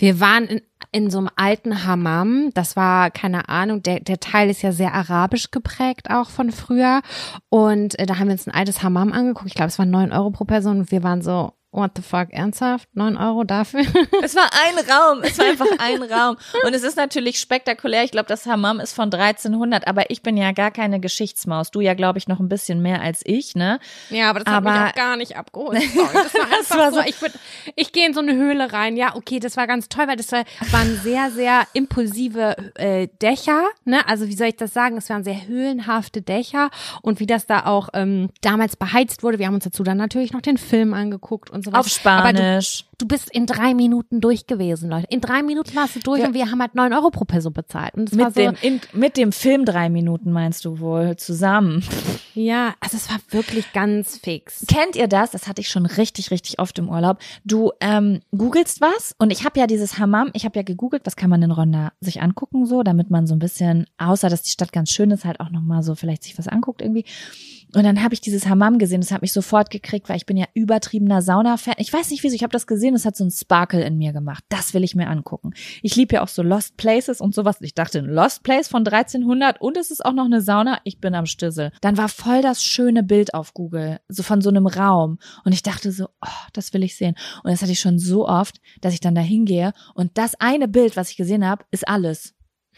wir 0.00 0.18
waren 0.18 0.46
in, 0.46 0.62
in 0.92 1.10
so 1.10 1.18
einem 1.18 1.28
alten 1.36 1.84
Hammam. 1.84 2.50
Das 2.54 2.74
war, 2.74 3.10
keine 3.10 3.50
Ahnung, 3.50 3.82
der, 3.82 4.00
der 4.00 4.18
Teil 4.18 4.48
ist 4.48 4.62
ja 4.62 4.72
sehr 4.72 4.94
arabisch 4.94 5.50
geprägt 5.50 6.10
auch 6.10 6.30
von 6.30 6.52
früher. 6.52 7.02
Und 7.50 7.98
äh, 7.98 8.06
da 8.06 8.18
haben 8.18 8.28
wir 8.28 8.32
uns 8.32 8.46
ein 8.46 8.54
altes 8.54 8.82
Hammam 8.82 9.12
angeguckt. 9.12 9.48
Ich 9.48 9.54
glaube, 9.54 9.68
es 9.68 9.78
waren 9.78 9.90
neun 9.90 10.10
Euro 10.10 10.30
pro 10.30 10.44
Person. 10.44 10.80
Und 10.80 10.90
wir 10.90 11.02
waren 11.02 11.20
so, 11.20 11.52
What 11.72 11.92
the 11.94 12.02
fuck, 12.02 12.32
ernsthaft? 12.32 12.88
Neun 12.94 13.16
Euro 13.16 13.44
dafür? 13.44 13.82
Es 14.22 14.34
war 14.34 14.50
ein 14.52 14.74
Raum, 14.90 15.22
es 15.22 15.38
war 15.38 15.46
einfach 15.46 15.66
ein 15.78 16.02
Raum. 16.02 16.36
Und 16.64 16.74
es 16.74 16.82
ist 16.82 16.96
natürlich 16.96 17.38
spektakulär. 17.38 18.04
Ich 18.04 18.10
glaube, 18.10 18.26
das 18.26 18.44
Hammam 18.46 18.80
ist 18.80 18.92
von 18.92 19.12
1300, 19.12 19.86
aber 19.86 20.10
ich 20.10 20.22
bin 20.22 20.36
ja 20.36 20.52
gar 20.52 20.70
keine 20.70 21.00
Geschichtsmaus. 21.00 21.70
Du 21.70 21.80
ja, 21.80 21.94
glaube 21.94 22.18
ich, 22.18 22.28
noch 22.28 22.38
ein 22.38 22.48
bisschen 22.48 22.82
mehr 22.82 23.00
als 23.00 23.22
ich, 23.24 23.54
ne? 23.54 23.78
Ja, 24.10 24.30
aber 24.30 24.40
das 24.40 24.52
aber, 24.52 24.72
hat 24.72 24.80
mich 24.80 24.90
auch 24.90 24.96
gar 24.96 25.16
nicht 25.16 25.36
abgeholt. 25.36 25.80
Sorry, 25.94 26.08
das 26.12 26.34
war 26.34 26.42
einfach 26.44 26.58
das 26.58 26.70
war 26.70 26.92
so, 26.92 27.00
ich, 27.00 27.22
würd, 27.22 27.32
ich 27.76 27.92
gehe 27.92 28.06
in 28.06 28.14
so 28.14 28.20
eine 28.20 28.34
Höhle 28.34 28.72
rein. 28.72 28.96
Ja, 28.96 29.14
okay, 29.14 29.38
das 29.38 29.56
war 29.56 29.66
ganz 29.66 29.88
toll, 29.88 30.06
weil 30.08 30.16
das 30.16 30.32
war, 30.32 30.44
waren 30.72 31.00
sehr, 31.02 31.30
sehr 31.30 31.66
impulsive 31.72 32.56
äh, 32.74 33.08
Dächer, 33.22 33.68
ne? 33.84 34.06
Also 34.06 34.26
wie 34.26 34.34
soll 34.36 34.48
ich 34.48 34.56
das 34.56 34.74
sagen? 34.74 34.96
Es 34.96 35.08
waren 35.08 35.24
sehr 35.24 35.46
höhlenhafte 35.46 36.20
Dächer 36.20 36.70
und 37.02 37.20
wie 37.20 37.26
das 37.26 37.46
da 37.46 37.66
auch 37.66 37.88
ähm, 37.94 38.30
damals 38.42 38.76
beheizt 38.76 39.22
wurde. 39.22 39.38
Wir 39.38 39.46
haben 39.46 39.54
uns 39.54 39.64
dazu 39.64 39.82
dann 39.82 39.96
natürlich 39.96 40.32
noch 40.32 40.42
den 40.42 40.58
Film 40.58 40.94
angeguckt 40.94 41.50
und 41.50 41.59
und 41.60 41.64
sowas. 41.64 41.86
Auf 41.86 41.88
Spanisch. 41.88 42.84
Du, 42.98 43.04
du, 43.04 43.08
bist 43.08 43.30
in 43.30 43.46
drei 43.46 43.74
Minuten 43.74 44.20
durch 44.20 44.46
gewesen, 44.46 44.90
Leute. 44.90 45.06
In 45.10 45.20
drei 45.20 45.42
Minuten 45.42 45.74
warst 45.76 45.96
du 45.96 46.00
durch 46.00 46.20
ja. 46.20 46.26
und 46.26 46.34
wir 46.34 46.50
haben 46.50 46.60
halt 46.60 46.74
neun 46.74 46.92
Euro 46.92 47.10
pro 47.10 47.24
Person 47.24 47.52
bezahlt. 47.52 47.94
Und 47.94 48.12
mit, 48.14 48.34
so, 48.34 48.40
dem, 48.40 48.54
in, 48.62 48.80
mit 48.92 49.16
dem 49.16 49.32
Film 49.32 49.64
drei 49.64 49.88
Minuten 49.88 50.32
meinst 50.32 50.64
du 50.64 50.80
wohl 50.80 51.16
zusammen. 51.16 51.84
Ja, 52.34 52.74
also 52.80 52.96
es 52.96 53.10
war 53.10 53.18
wirklich 53.30 53.72
ganz 53.72 54.18
fix. 54.18 54.64
Kennt 54.66 54.96
ihr 54.96 55.08
das? 55.08 55.30
Das 55.30 55.46
hatte 55.46 55.60
ich 55.60 55.68
schon 55.68 55.86
richtig, 55.86 56.30
richtig 56.30 56.58
oft 56.58 56.78
im 56.78 56.88
Urlaub. 56.88 57.18
Du 57.44 57.72
ähm, 57.80 58.20
googelst 58.36 58.80
was 58.80 59.14
und 59.18 59.30
ich 59.30 59.44
habe 59.44 59.58
ja 59.60 59.66
dieses 59.66 59.98
Hammam, 59.98 60.30
ich 60.32 60.44
habe 60.44 60.58
ja 60.58 60.62
gegoogelt, 60.62 61.02
was 61.04 61.16
kann 61.16 61.30
man 61.30 61.42
in 61.42 61.50
Ronda 61.50 61.92
sich 62.00 62.22
angucken 62.22 62.66
so, 62.66 62.82
damit 62.82 63.10
man 63.10 63.26
so 63.26 63.34
ein 63.34 63.38
bisschen, 63.38 63.86
außer 63.98 64.28
dass 64.28 64.42
die 64.42 64.50
Stadt 64.50 64.72
ganz 64.72 64.90
schön 64.90 65.10
ist, 65.10 65.24
halt 65.24 65.40
auch 65.40 65.50
nochmal 65.50 65.82
so 65.82 65.94
vielleicht 65.94 66.22
sich 66.22 66.38
was 66.38 66.48
anguckt 66.48 66.82
irgendwie. 66.82 67.04
Und 67.74 67.84
dann 67.84 68.02
habe 68.02 68.14
ich 68.14 68.20
dieses 68.20 68.48
Hammam 68.48 68.78
gesehen, 68.78 69.00
das 69.00 69.12
hat 69.12 69.22
mich 69.22 69.32
sofort 69.32 69.70
gekriegt, 69.70 70.08
weil 70.08 70.16
ich 70.16 70.26
bin 70.26 70.36
ja 70.36 70.46
übertriebener 70.54 71.22
Sauna-Fan. 71.22 71.74
Ich 71.78 71.92
weiß 71.92 72.10
nicht 72.10 72.22
wieso, 72.22 72.34
ich 72.34 72.42
habe 72.42 72.52
das 72.52 72.66
gesehen, 72.66 72.94
das 72.94 73.04
hat 73.04 73.16
so 73.16 73.24
ein 73.24 73.30
Sparkle 73.30 73.84
in 73.84 73.96
mir 73.96 74.12
gemacht. 74.12 74.44
Das 74.48 74.74
will 74.74 74.82
ich 74.82 74.94
mir 74.94 75.08
angucken. 75.08 75.52
Ich 75.82 75.94
liebe 75.96 76.16
ja 76.16 76.22
auch 76.22 76.28
so 76.28 76.42
Lost 76.42 76.76
Places 76.76 77.20
und 77.20 77.34
sowas. 77.34 77.58
Ich 77.60 77.74
dachte, 77.74 77.98
ein 77.98 78.06
Lost 78.06 78.42
Place 78.42 78.68
von 78.68 78.86
1300 78.86 79.60
und 79.60 79.76
es 79.76 79.90
ist 79.90 80.04
auch 80.04 80.12
noch 80.12 80.24
eine 80.24 80.40
Sauna. 80.40 80.80
Ich 80.84 81.00
bin 81.00 81.14
am 81.14 81.26
Stissel. 81.26 81.70
Dann 81.80 81.96
war 81.96 82.08
voll 82.08 82.42
das 82.42 82.62
schöne 82.64 83.02
Bild 83.02 83.34
auf 83.34 83.54
Google, 83.54 84.00
so 84.08 84.22
von 84.22 84.40
so 84.40 84.50
einem 84.50 84.66
Raum. 84.66 85.18
Und 85.44 85.52
ich 85.52 85.62
dachte 85.62 85.92
so, 85.92 86.06
oh, 86.22 86.48
das 86.52 86.72
will 86.72 86.82
ich 86.82 86.96
sehen. 86.96 87.14
Und 87.44 87.50
das 87.50 87.62
hatte 87.62 87.72
ich 87.72 87.80
schon 87.80 87.98
so 87.98 88.28
oft, 88.28 88.60
dass 88.80 88.94
ich 88.94 89.00
dann 89.00 89.14
da 89.14 89.20
hingehe 89.20 89.72
und 89.94 90.18
das 90.18 90.34
eine 90.40 90.68
Bild, 90.68 90.96
was 90.96 91.10
ich 91.10 91.16
gesehen 91.16 91.46
habe, 91.46 91.64
ist 91.70 91.86
alles. 91.86 92.34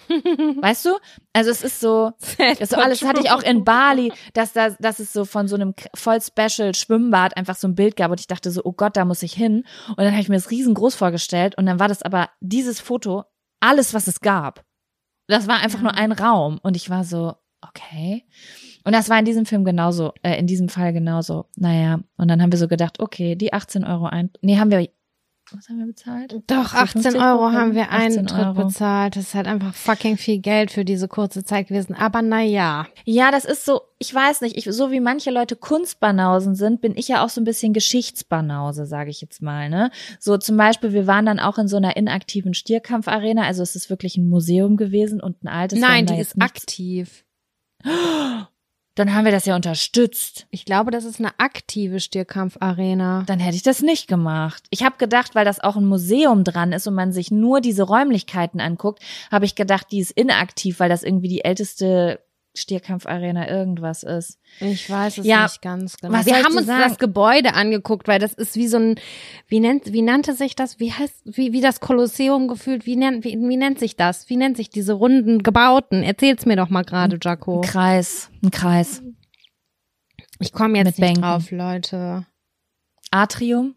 weißt 0.60 0.84
du? 0.86 0.90
Also 1.32 1.50
es 1.50 1.62
ist 1.62 1.80
so, 1.80 2.12
das 2.38 2.70
so 2.70 2.76
alles 2.76 3.02
hatte 3.02 3.20
ich 3.20 3.30
auch 3.30 3.42
in 3.42 3.64
Bali, 3.64 4.12
dass 4.34 4.52
da, 4.52 4.70
dass 4.70 4.98
es 4.98 5.12
so 5.12 5.24
von 5.24 5.48
so 5.48 5.56
einem 5.56 5.74
voll 5.94 6.18
special 6.20 6.74
Schwimmbad 6.74 7.36
einfach 7.36 7.56
so 7.56 7.68
ein 7.68 7.74
Bild 7.74 7.96
gab 7.96 8.10
und 8.10 8.20
ich 8.20 8.26
dachte 8.26 8.50
so, 8.50 8.62
oh 8.64 8.72
Gott, 8.72 8.96
da 8.96 9.04
muss 9.04 9.22
ich 9.22 9.32
hin. 9.32 9.64
Und 9.88 9.98
dann 9.98 10.12
habe 10.12 10.20
ich 10.20 10.28
mir 10.28 10.36
das 10.36 10.50
riesengroß 10.50 10.94
vorgestellt 10.94 11.56
und 11.56 11.66
dann 11.66 11.80
war 11.80 11.88
das 11.88 12.02
aber 12.02 12.30
dieses 12.40 12.80
Foto 12.80 13.24
alles, 13.60 13.94
was 13.94 14.06
es 14.06 14.20
gab. 14.20 14.64
Das 15.28 15.48
war 15.48 15.60
einfach 15.60 15.80
nur 15.80 15.94
ein 15.94 16.12
Raum 16.12 16.58
und 16.62 16.76
ich 16.76 16.90
war 16.90 17.04
so, 17.04 17.34
okay. 17.60 18.24
Und 18.84 18.92
das 18.92 19.08
war 19.08 19.18
in 19.18 19.24
diesem 19.24 19.46
Film 19.46 19.64
genauso, 19.64 20.12
äh, 20.22 20.38
in 20.38 20.46
diesem 20.46 20.68
Fall 20.68 20.92
genauso. 20.92 21.46
Naja, 21.56 22.00
und 22.16 22.28
dann 22.28 22.42
haben 22.42 22.52
wir 22.52 22.58
so 22.58 22.68
gedacht, 22.68 23.00
okay, 23.00 23.36
die 23.36 23.52
18 23.52 23.84
Euro 23.84 24.06
ein, 24.06 24.30
nee, 24.40 24.58
haben 24.58 24.70
wir 24.70 24.88
was 25.54 25.68
haben 25.68 25.78
wir 25.78 25.86
bezahlt? 25.86 26.34
Doch, 26.46 26.74
18 26.74 27.16
Euro 27.16 27.52
haben 27.52 27.74
wir 27.74 27.90
einen 27.90 28.26
Tritt 28.26 28.54
bezahlt. 28.54 29.16
Das 29.16 29.24
ist 29.24 29.34
halt 29.34 29.46
einfach 29.46 29.74
fucking 29.74 30.16
viel 30.16 30.38
Geld 30.38 30.70
für 30.70 30.84
diese 30.84 31.08
kurze 31.08 31.44
Zeit 31.44 31.68
gewesen. 31.68 31.94
Aber 31.94 32.22
naja. 32.22 32.86
Ja, 33.04 33.30
das 33.30 33.44
ist 33.44 33.64
so, 33.64 33.82
ich 33.98 34.14
weiß 34.14 34.40
nicht, 34.40 34.56
ich, 34.56 34.64
so 34.64 34.90
wie 34.90 35.00
manche 35.00 35.30
Leute 35.30 35.56
Kunstbanausen 35.56 36.54
sind, 36.54 36.80
bin 36.80 36.96
ich 36.96 37.08
ja 37.08 37.24
auch 37.24 37.28
so 37.28 37.40
ein 37.40 37.44
bisschen 37.44 37.72
Geschichtsbanause, 37.72 38.86
sage 38.86 39.10
ich 39.10 39.20
jetzt 39.20 39.42
mal. 39.42 39.68
Ne? 39.68 39.90
So 40.18 40.38
zum 40.38 40.56
Beispiel, 40.56 40.92
wir 40.92 41.06
waren 41.06 41.26
dann 41.26 41.40
auch 41.40 41.58
in 41.58 41.68
so 41.68 41.76
einer 41.76 41.96
inaktiven 41.96 42.54
Stierkampfarena. 42.54 43.42
Also 43.42 43.62
es 43.62 43.76
ist 43.76 43.90
wirklich 43.90 44.16
ein 44.16 44.28
Museum 44.28 44.76
gewesen 44.76 45.20
und 45.20 45.42
ein 45.44 45.48
altes. 45.48 45.78
Nein, 45.78 46.06
die 46.06 46.18
ist 46.18 46.40
aktiv. 46.40 47.24
Dann 48.94 49.14
haben 49.14 49.24
wir 49.24 49.32
das 49.32 49.46
ja 49.46 49.56
unterstützt. 49.56 50.46
Ich 50.50 50.64
glaube, 50.64 50.90
das 50.90 51.04
ist 51.04 51.18
eine 51.18 51.38
aktive 51.38 51.98
Stierkampfarena. 51.98 53.24
Dann 53.26 53.40
hätte 53.40 53.56
ich 53.56 53.62
das 53.62 53.80
nicht 53.80 54.06
gemacht. 54.06 54.64
Ich 54.70 54.82
habe 54.82 54.98
gedacht, 54.98 55.34
weil 55.34 55.46
das 55.46 55.60
auch 55.60 55.76
ein 55.76 55.86
Museum 55.86 56.44
dran 56.44 56.72
ist 56.72 56.86
und 56.86 56.94
man 56.94 57.12
sich 57.12 57.30
nur 57.30 57.60
diese 57.60 57.84
Räumlichkeiten 57.84 58.60
anguckt, 58.60 59.02
habe 59.30 59.46
ich 59.46 59.54
gedacht, 59.54 59.86
die 59.90 60.00
ist 60.00 60.10
inaktiv, 60.10 60.78
weil 60.78 60.90
das 60.90 61.02
irgendwie 61.02 61.28
die 61.28 61.44
älteste 61.44 62.20
Stierkampfarena 62.54 63.48
irgendwas 63.48 64.02
ist. 64.02 64.38
Ich 64.60 64.88
weiß 64.90 65.18
es 65.18 65.26
ja, 65.26 65.44
nicht 65.44 65.62
ganz 65.62 65.96
genau. 65.96 66.12
Was 66.12 66.26
wir 66.26 66.36
haben 66.36 66.56
uns 66.56 66.66
sagen? 66.66 66.82
das 66.86 66.98
Gebäude 66.98 67.54
angeguckt, 67.54 68.08
weil 68.08 68.18
das 68.18 68.34
ist 68.34 68.56
wie 68.56 68.68
so 68.68 68.76
ein, 68.76 68.96
wie 69.48 69.60
nennt, 69.60 69.92
wie 69.92 70.02
nannte 70.02 70.34
sich 70.34 70.54
das? 70.54 70.78
Wie 70.78 70.92
heißt, 70.92 71.22
wie, 71.24 71.52
wie 71.52 71.62
das 71.62 71.80
Kolosseum 71.80 72.48
gefühlt? 72.48 72.84
Wie 72.84 72.96
nennt, 72.96 73.24
wie, 73.24 73.38
wie 73.38 73.56
nennt 73.56 73.78
sich 73.78 73.96
das? 73.96 74.28
Wie 74.28 74.36
nennt 74.36 74.58
sich 74.58 74.68
diese 74.68 74.92
runden 74.92 75.42
Gebauten? 75.42 76.02
Erzähl's 76.02 76.44
mir 76.44 76.56
doch 76.56 76.68
mal 76.68 76.84
gerade, 76.84 77.18
Jaco. 77.22 77.60
Ein 77.60 77.68
Kreis, 77.68 78.30
ein 78.42 78.50
Kreis. 78.50 79.02
Ich 80.38 80.52
komme 80.52 80.76
jetzt 80.78 80.86
Mit 80.86 80.98
nicht 80.98 81.06
Bänken. 81.06 81.22
drauf, 81.22 81.50
Leute. 81.50 82.26
Atrium? 83.10 83.74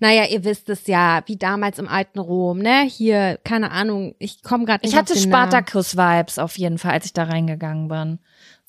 Naja, 0.00 0.24
ihr 0.26 0.44
wisst 0.44 0.68
es 0.68 0.86
ja, 0.86 1.22
wie 1.26 1.36
damals 1.36 1.78
im 1.78 1.88
alten 1.88 2.18
Rom, 2.18 2.58
ne? 2.58 2.82
Hier, 2.88 3.38
keine 3.44 3.70
Ahnung, 3.70 4.14
ich 4.18 4.42
komme 4.42 4.64
gerade 4.64 4.84
nicht 4.84 4.92
Ich 4.92 4.98
hatte. 4.98 5.16
Spartacus-Vibes 5.18 6.38
auf 6.38 6.58
jeden 6.58 6.78
Fall, 6.78 6.92
als 6.92 7.06
ich 7.06 7.12
da 7.12 7.24
reingegangen 7.24 7.88
bin. 7.88 8.18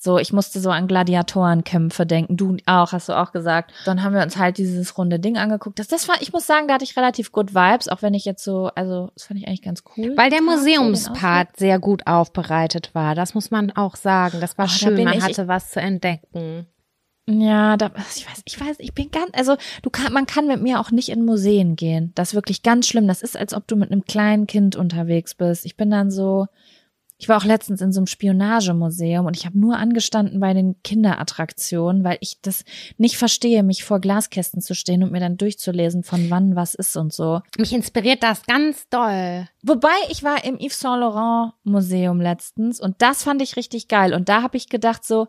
So, 0.00 0.18
ich 0.18 0.32
musste 0.32 0.60
so 0.60 0.70
an 0.70 0.86
Gladiatorenkämpfe 0.86 2.06
denken. 2.06 2.36
Du 2.36 2.56
auch, 2.66 2.92
hast 2.92 3.08
du 3.08 3.14
auch 3.18 3.32
gesagt. 3.32 3.72
Dann 3.84 4.04
haben 4.04 4.14
wir 4.14 4.22
uns 4.22 4.36
halt 4.36 4.56
dieses 4.58 4.96
runde 4.96 5.18
Ding 5.18 5.36
angeguckt. 5.36 5.78
Das, 5.80 5.88
das 5.88 6.06
war, 6.06 6.14
ich 6.20 6.32
muss 6.32 6.46
sagen, 6.46 6.68
da 6.68 6.74
hatte 6.74 6.84
ich 6.84 6.96
relativ 6.96 7.32
gut 7.32 7.52
Vibes, 7.52 7.88
auch 7.88 8.00
wenn 8.00 8.14
ich 8.14 8.24
jetzt 8.24 8.44
so, 8.44 8.70
also, 8.76 9.10
das 9.14 9.24
fand 9.24 9.40
ich 9.40 9.48
eigentlich 9.48 9.62
ganz 9.62 9.82
cool. 9.96 10.12
Weil 10.16 10.30
der 10.30 10.40
Museumspart 10.42 11.56
sehr 11.56 11.80
gut 11.80 12.06
aufbereitet 12.06 12.90
war. 12.94 13.16
Das 13.16 13.34
muss 13.34 13.50
man 13.50 13.72
auch 13.72 13.96
sagen. 13.96 14.40
Das 14.40 14.56
war 14.56 14.66
Oh, 14.66 14.68
da 14.68 14.74
schön. 14.74 14.94
bin 14.94 15.04
Man 15.06 15.14
ich- 15.18 15.24
hatte 15.24 15.48
was 15.48 15.70
zu 15.72 15.80
entdecken. 15.80 16.66
Ja, 17.30 17.76
da, 17.76 17.90
ich 18.16 18.26
weiß, 18.26 18.42
ich 18.46 18.58
weiß, 18.58 18.76
ich 18.78 18.94
bin 18.94 19.10
ganz, 19.10 19.30
also 19.34 19.56
du 19.82 19.90
kann, 19.90 20.12
man 20.14 20.24
kann 20.24 20.46
mit 20.46 20.62
mir 20.62 20.80
auch 20.80 20.90
nicht 20.90 21.10
in 21.10 21.26
Museen 21.26 21.76
gehen. 21.76 22.12
Das 22.14 22.28
ist 22.28 22.34
wirklich 22.34 22.62
ganz 22.62 22.88
schlimm. 22.88 23.06
Das 23.06 23.20
ist, 23.20 23.36
als 23.36 23.52
ob 23.52 23.66
du 23.66 23.76
mit 23.76 23.92
einem 23.92 24.04
kleinen 24.06 24.46
Kind 24.46 24.76
unterwegs 24.76 25.34
bist. 25.34 25.66
Ich 25.66 25.76
bin 25.76 25.90
dann 25.90 26.10
so, 26.10 26.46
ich 27.18 27.28
war 27.28 27.36
auch 27.36 27.44
letztens 27.44 27.82
in 27.82 27.92
so 27.92 28.00
einem 28.00 28.06
Spionagemuseum 28.06 29.26
und 29.26 29.36
ich 29.36 29.44
habe 29.44 29.58
nur 29.58 29.76
angestanden 29.76 30.40
bei 30.40 30.54
den 30.54 30.82
Kinderattraktionen, 30.82 32.02
weil 32.02 32.16
ich 32.20 32.40
das 32.40 32.64
nicht 32.96 33.18
verstehe, 33.18 33.62
mich 33.62 33.84
vor 33.84 34.00
Glaskästen 34.00 34.62
zu 34.62 34.74
stehen 34.74 35.02
und 35.02 35.12
mir 35.12 35.20
dann 35.20 35.36
durchzulesen, 35.36 36.04
von 36.04 36.30
wann 36.30 36.56
was 36.56 36.74
ist 36.74 36.96
und 36.96 37.12
so. 37.12 37.42
Mich 37.58 37.74
inspiriert 37.74 38.22
das 38.22 38.46
ganz 38.46 38.88
doll. 38.88 39.46
Wobei 39.62 39.96
ich 40.10 40.22
war 40.24 40.44
im 40.44 40.58
Yves 40.58 40.80
Saint 40.80 41.00
Laurent 41.00 41.52
Museum 41.62 42.22
letztens 42.22 42.80
und 42.80 43.02
das 43.02 43.24
fand 43.24 43.42
ich 43.42 43.56
richtig 43.56 43.88
geil 43.88 44.14
und 44.14 44.30
da 44.30 44.40
habe 44.40 44.56
ich 44.56 44.70
gedacht 44.70 45.04
so, 45.04 45.28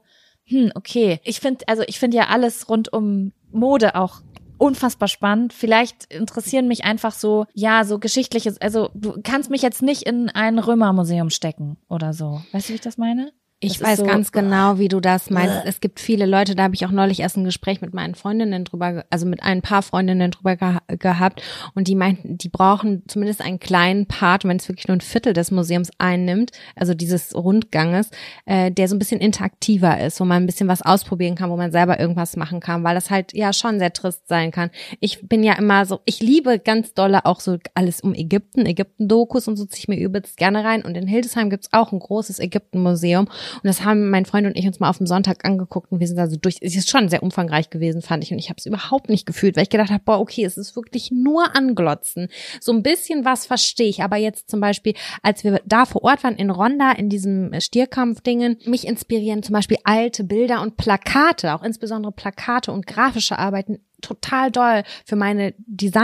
hm, 0.50 0.72
okay, 0.76 1.20
ich 1.24 1.40
finde 1.40 1.68
also 1.68 1.84
ich 1.88 2.00
finde 2.00 2.18
ja 2.18 2.28
alles 2.28 2.70
rund 2.70 2.92
um 2.92 3.32
Mode 3.52 3.96
auch 3.96 4.22
unfassbar 4.58 5.08
spannend. 5.08 5.54
Vielleicht 5.54 6.14
interessieren 6.14 6.68
mich 6.68 6.84
einfach 6.84 7.14
so, 7.14 7.46
ja, 7.54 7.86
so 7.86 7.98
geschichtliches, 7.98 8.60
also 8.60 8.90
du 8.94 9.20
kannst 9.24 9.50
mich 9.50 9.62
jetzt 9.62 9.82
nicht 9.82 10.04
in 10.04 10.30
ein 10.30 10.60
Römermuseum 10.60 11.30
stecken 11.30 11.78
oder 11.88 12.14
so. 12.14 12.42
Weißt 12.52 12.68
du, 12.68 12.74
wie 12.74 12.76
ich 12.76 12.82
das 12.82 12.98
meine? 12.98 13.32
Ich 13.62 13.80
Das 13.80 13.90
weiß 13.90 13.98
so- 14.00 14.06
ganz 14.06 14.32
genau, 14.32 14.80
wie 14.80 14.88
du 14.88 15.02
das 15.02 15.30
meinst. 15.30 15.54
Es 15.66 15.82
gibt 15.82 16.00
viele 16.00 16.26
Leute, 16.26 16.56
da 16.56 16.64
habe 16.64 16.76
ich 16.76 16.86
auch 16.86 16.92
neulich 16.92 17.20
erst 17.20 17.36
ein 17.36 17.44
Gespräch 17.44 17.82
mit 17.82 17.94
meinen 17.94 18.16
Freundinnen 18.16 18.64
drüber, 18.64 18.94
ge- 18.94 19.04
also 19.10 19.26
mit 19.26 19.44
ein 19.44 19.62
paar 19.62 19.82
Freundinnen 19.82 20.32
drüber 20.32 20.56
geha 20.56 20.80
gehabt. 20.88 21.42
Und 21.76 21.90
die 21.90 21.96
meinten, 21.96 22.38
die 22.38 22.48
brauchen 22.48 23.04
zumindest 23.10 23.42
einen 23.42 23.60
kleinen 23.60 24.06
Part, 24.06 24.46
wenn 24.46 24.56
es 24.56 24.70
wirklich 24.70 24.88
nur 24.88 24.96
ein 24.96 25.02
Viertel 25.02 25.34
des 25.34 25.52
Museums 25.52 25.92
einnimmt, 25.98 26.52
also 26.78 26.94
dieses 26.94 27.36
Rundganges, 27.36 28.12
äh, 28.46 28.72
der 28.72 28.88
so 28.88 28.96
ein 28.96 29.00
bisschen 29.00 29.20
interaktiver 29.20 30.00
ist, 30.00 30.22
wo 30.22 30.26
man 30.26 30.42
ein 30.44 30.46
bisschen 30.46 30.70
was 30.70 30.82
ausprobieren 30.82 31.36
kann, 31.36 31.50
wo 31.50 31.58
man 31.58 31.74
selber 31.74 32.00
irgendwas 32.00 32.38
machen 32.38 32.62
kann, 32.62 32.86
weil 32.86 32.96
das 32.96 33.10
halt 33.10 33.34
ja 33.34 33.52
schon 33.52 33.78
sehr 33.80 33.92
trist 33.92 34.26
sein 34.30 34.52
kann. 34.52 34.70
Ich 35.02 35.28
bin 35.28 35.44
ja 35.44 35.54
immer 35.56 35.86
so, 35.86 36.00
ich 36.06 36.22
liebe 36.22 36.60
ganz 36.60 36.94
dolle 36.94 37.26
auch 37.26 37.42
so 37.42 37.58
alles 37.74 38.00
um 38.00 38.14
Ägypten, 38.14 38.66
Ägypten-Dokus 38.66 39.50
und 39.50 39.58
so 39.58 39.66
ziehe 39.66 39.80
ich 39.80 39.88
mir 39.90 40.00
übelst 40.00 40.38
gerne 40.38 40.64
rein. 40.64 40.84
Und 40.86 40.96
in 40.96 41.08
Hildesheim 41.08 41.50
gibt's 41.50 41.68
auch 41.74 41.92
ein 41.92 42.00
großes 42.00 42.40
Ägypten-Museum 42.40 43.28
und 43.56 43.66
das 43.66 43.84
haben 43.84 44.10
mein 44.10 44.26
Freund 44.26 44.48
und 44.48 44.58
ich 44.58 44.66
uns 44.68 44.80
mal 44.80 44.90
auf 44.90 44.98
dem 44.98 45.08
Sonntag 45.08 45.46
angeguckt 45.46 45.92
und 45.92 46.00
wir 46.00 46.08
sind 46.08 46.20
also 46.20 46.38
durch. 46.38 46.58
Es 46.62 46.76
ist 46.76 46.90
schon 46.90 47.10
sehr 47.10 47.24
umfangreich 47.24 47.70
gewesen, 47.70 48.02
fand 48.02 48.24
ich. 48.24 48.32
Und 48.32 48.40
ich 48.40 48.50
habe 48.50 48.58
es 48.58 48.66
überhaupt 48.66 49.10
nicht 49.10 49.26
gefühlt, 49.26 49.56
weil 49.56 49.64
ich 49.64 49.70
gedacht 49.70 49.90
habe, 49.90 50.04
boah, 50.04 50.20
okay, 50.20 50.44
es 50.46 50.58
ist 50.58 50.76
wirklich 50.76 51.12
nur 51.12 51.56
anglotzen. 51.56 52.28
So 52.60 52.72
ein 52.72 52.84
bisschen 52.84 53.26
was 53.26 53.46
verstehe 53.46 53.88
ich. 53.88 54.04
Aber 54.04 54.18
jetzt 54.18 54.50
zum 54.50 54.60
Beispiel, 54.60 54.94
als 55.22 55.44
wir 55.44 55.62
da 55.66 55.86
vor 55.86 56.04
Ort 56.04 56.24
waren 56.24 56.36
in 56.36 56.50
Ronda, 56.50 56.92
in 56.92 57.10
diesem 57.10 57.52
Stierkampf-Dingen, 57.60 58.58
mich 58.66 58.88
inspirieren 58.88 59.44
zum 59.44 59.54
Beispiel 59.54 59.78
alte 59.84 60.24
Bilder 60.24 60.62
und 60.62 60.78
Plakate, 60.78 61.54
auch 61.54 61.64
insbesondere 61.64 62.12
Plakate 62.12 62.72
und 62.72 62.88
grafische 62.88 63.38
Arbeiten 63.40 63.80
total 64.02 64.52
doll 64.52 64.84
für 65.06 65.16
meine 65.16 65.54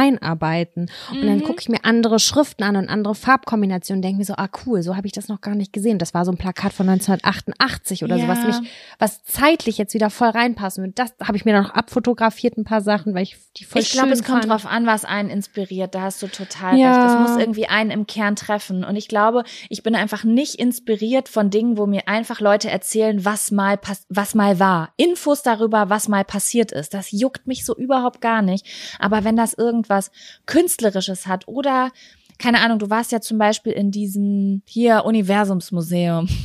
Designarbeiten. 0.06 0.90
Und 1.12 1.26
dann 1.26 1.44
gucke 1.44 1.60
ich 1.62 1.70
mir 1.70 1.84
andere 1.84 2.20
Schriften 2.20 2.64
an 2.64 2.76
und 2.76 2.90
andere 2.90 3.16
Farbkombinationen, 3.16 4.02
denke 4.02 4.18
mir 4.20 4.26
so, 4.26 4.36
ah 4.36 4.48
cool, 4.66 4.82
so 4.82 4.96
habe 4.96 5.08
ich 5.08 5.14
das 5.14 5.28
noch 5.28 5.42
gar 5.42 5.56
nicht 5.56 5.74
gesehen. 5.74 6.00
Das 6.00 6.14
war 6.14 6.26
so 6.26 6.32
ein 6.32 6.38
Plakat 6.38 6.74
von 6.74 6.88
1988 6.90 8.04
oder 8.04 8.20
so, 8.20 8.28
was 8.28 8.40
Ja. 8.44 8.48
mich, 8.48 8.70
was 9.00 9.24
zeitlich 9.24 9.78
jetzt 9.78 9.94
wieder 9.94 10.10
voll 10.10 10.30
reinpassen 10.30 10.84
würde. 10.84 10.94
Das 10.96 11.14
habe 11.24 11.38
ich 11.38 11.46
mir 11.46 11.54
dann 11.54 11.64
noch 11.64 11.72
abfotografiert, 11.72 12.58
ein 12.58 12.64
paar 12.64 12.82
Sachen, 12.82 13.14
weil 13.14 13.24
ich 13.24 13.38
die 13.58 13.64
voll 13.66 13.82
ich 13.82 13.92
glaube, 13.92 14.12
es 14.12 14.24
kommt 14.24 14.40
fand. 14.46 14.52
drauf 14.52 14.66
an, 14.66 14.86
was 14.86 15.06
einen 15.06 15.30
inspiriert. 15.30 15.96
Da 15.96 16.02
hast 16.02 16.22
du 16.22 16.28
total 16.28 16.78
Ja. 16.78 16.92
recht. 16.92 17.04
Das 17.04 17.18
muss 17.18 17.38
irgendwie 17.40 17.68
einen 17.68 17.92
im 17.92 18.08
Kern 18.08 18.36
treffen. 18.36 18.84
Und 18.84 18.96
ich 18.96 19.08
glaube, 19.08 19.44
ich 19.70 19.84
bin 19.84 19.96
einfach 19.96 20.24
nicht 20.24 20.56
inspiriert 20.56 21.30
von 21.30 21.50
Dingen, 21.50 21.78
wo 21.78 21.86
mir 21.86 22.08
einfach 22.08 22.40
Leute 22.40 22.70
erzählen, 22.70 23.24
was 23.26 23.52
mal 23.52 23.80
was 24.10 24.36
mal 24.36 24.60
war. 24.60 24.94
Infos 24.98 25.42
darüber, 25.44 25.90
was 25.90 26.08
mal 26.08 26.24
passiert 26.26 26.72
ist. 26.72 26.94
Das 26.94 27.12
juckt 27.12 27.48
mich 27.48 27.66
so 27.66 27.76
überhaupt 27.86 28.22
gar 28.22 28.42
nicht. 28.42 28.66
Aber 29.00 29.24
wenn 29.24 29.36
das 29.36 29.54
irgendwas 29.54 30.12
Künstlerisches 30.46 31.28
hat 31.28 31.48
oder 31.48 31.92
keine 32.38 32.60
Ahnung, 32.60 32.80
du 32.80 32.90
warst 32.90 33.12
ja 33.12 33.22
zum 33.22 33.38
Beispiel 33.38 33.72
in 33.72 33.92
diesem 33.92 34.62
hier 34.66 35.06
Universumsmuseum. 35.06 36.28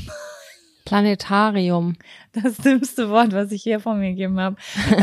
Planetarium. 0.91 1.95
Das 2.33 2.57
dümmste 2.57 3.11
Wort, 3.11 3.33
was 3.33 3.53
ich 3.53 3.63
hier 3.63 3.79
vor 3.79 3.95
mir 3.95 4.11
gegeben 4.11 4.41
habe. 4.41 4.57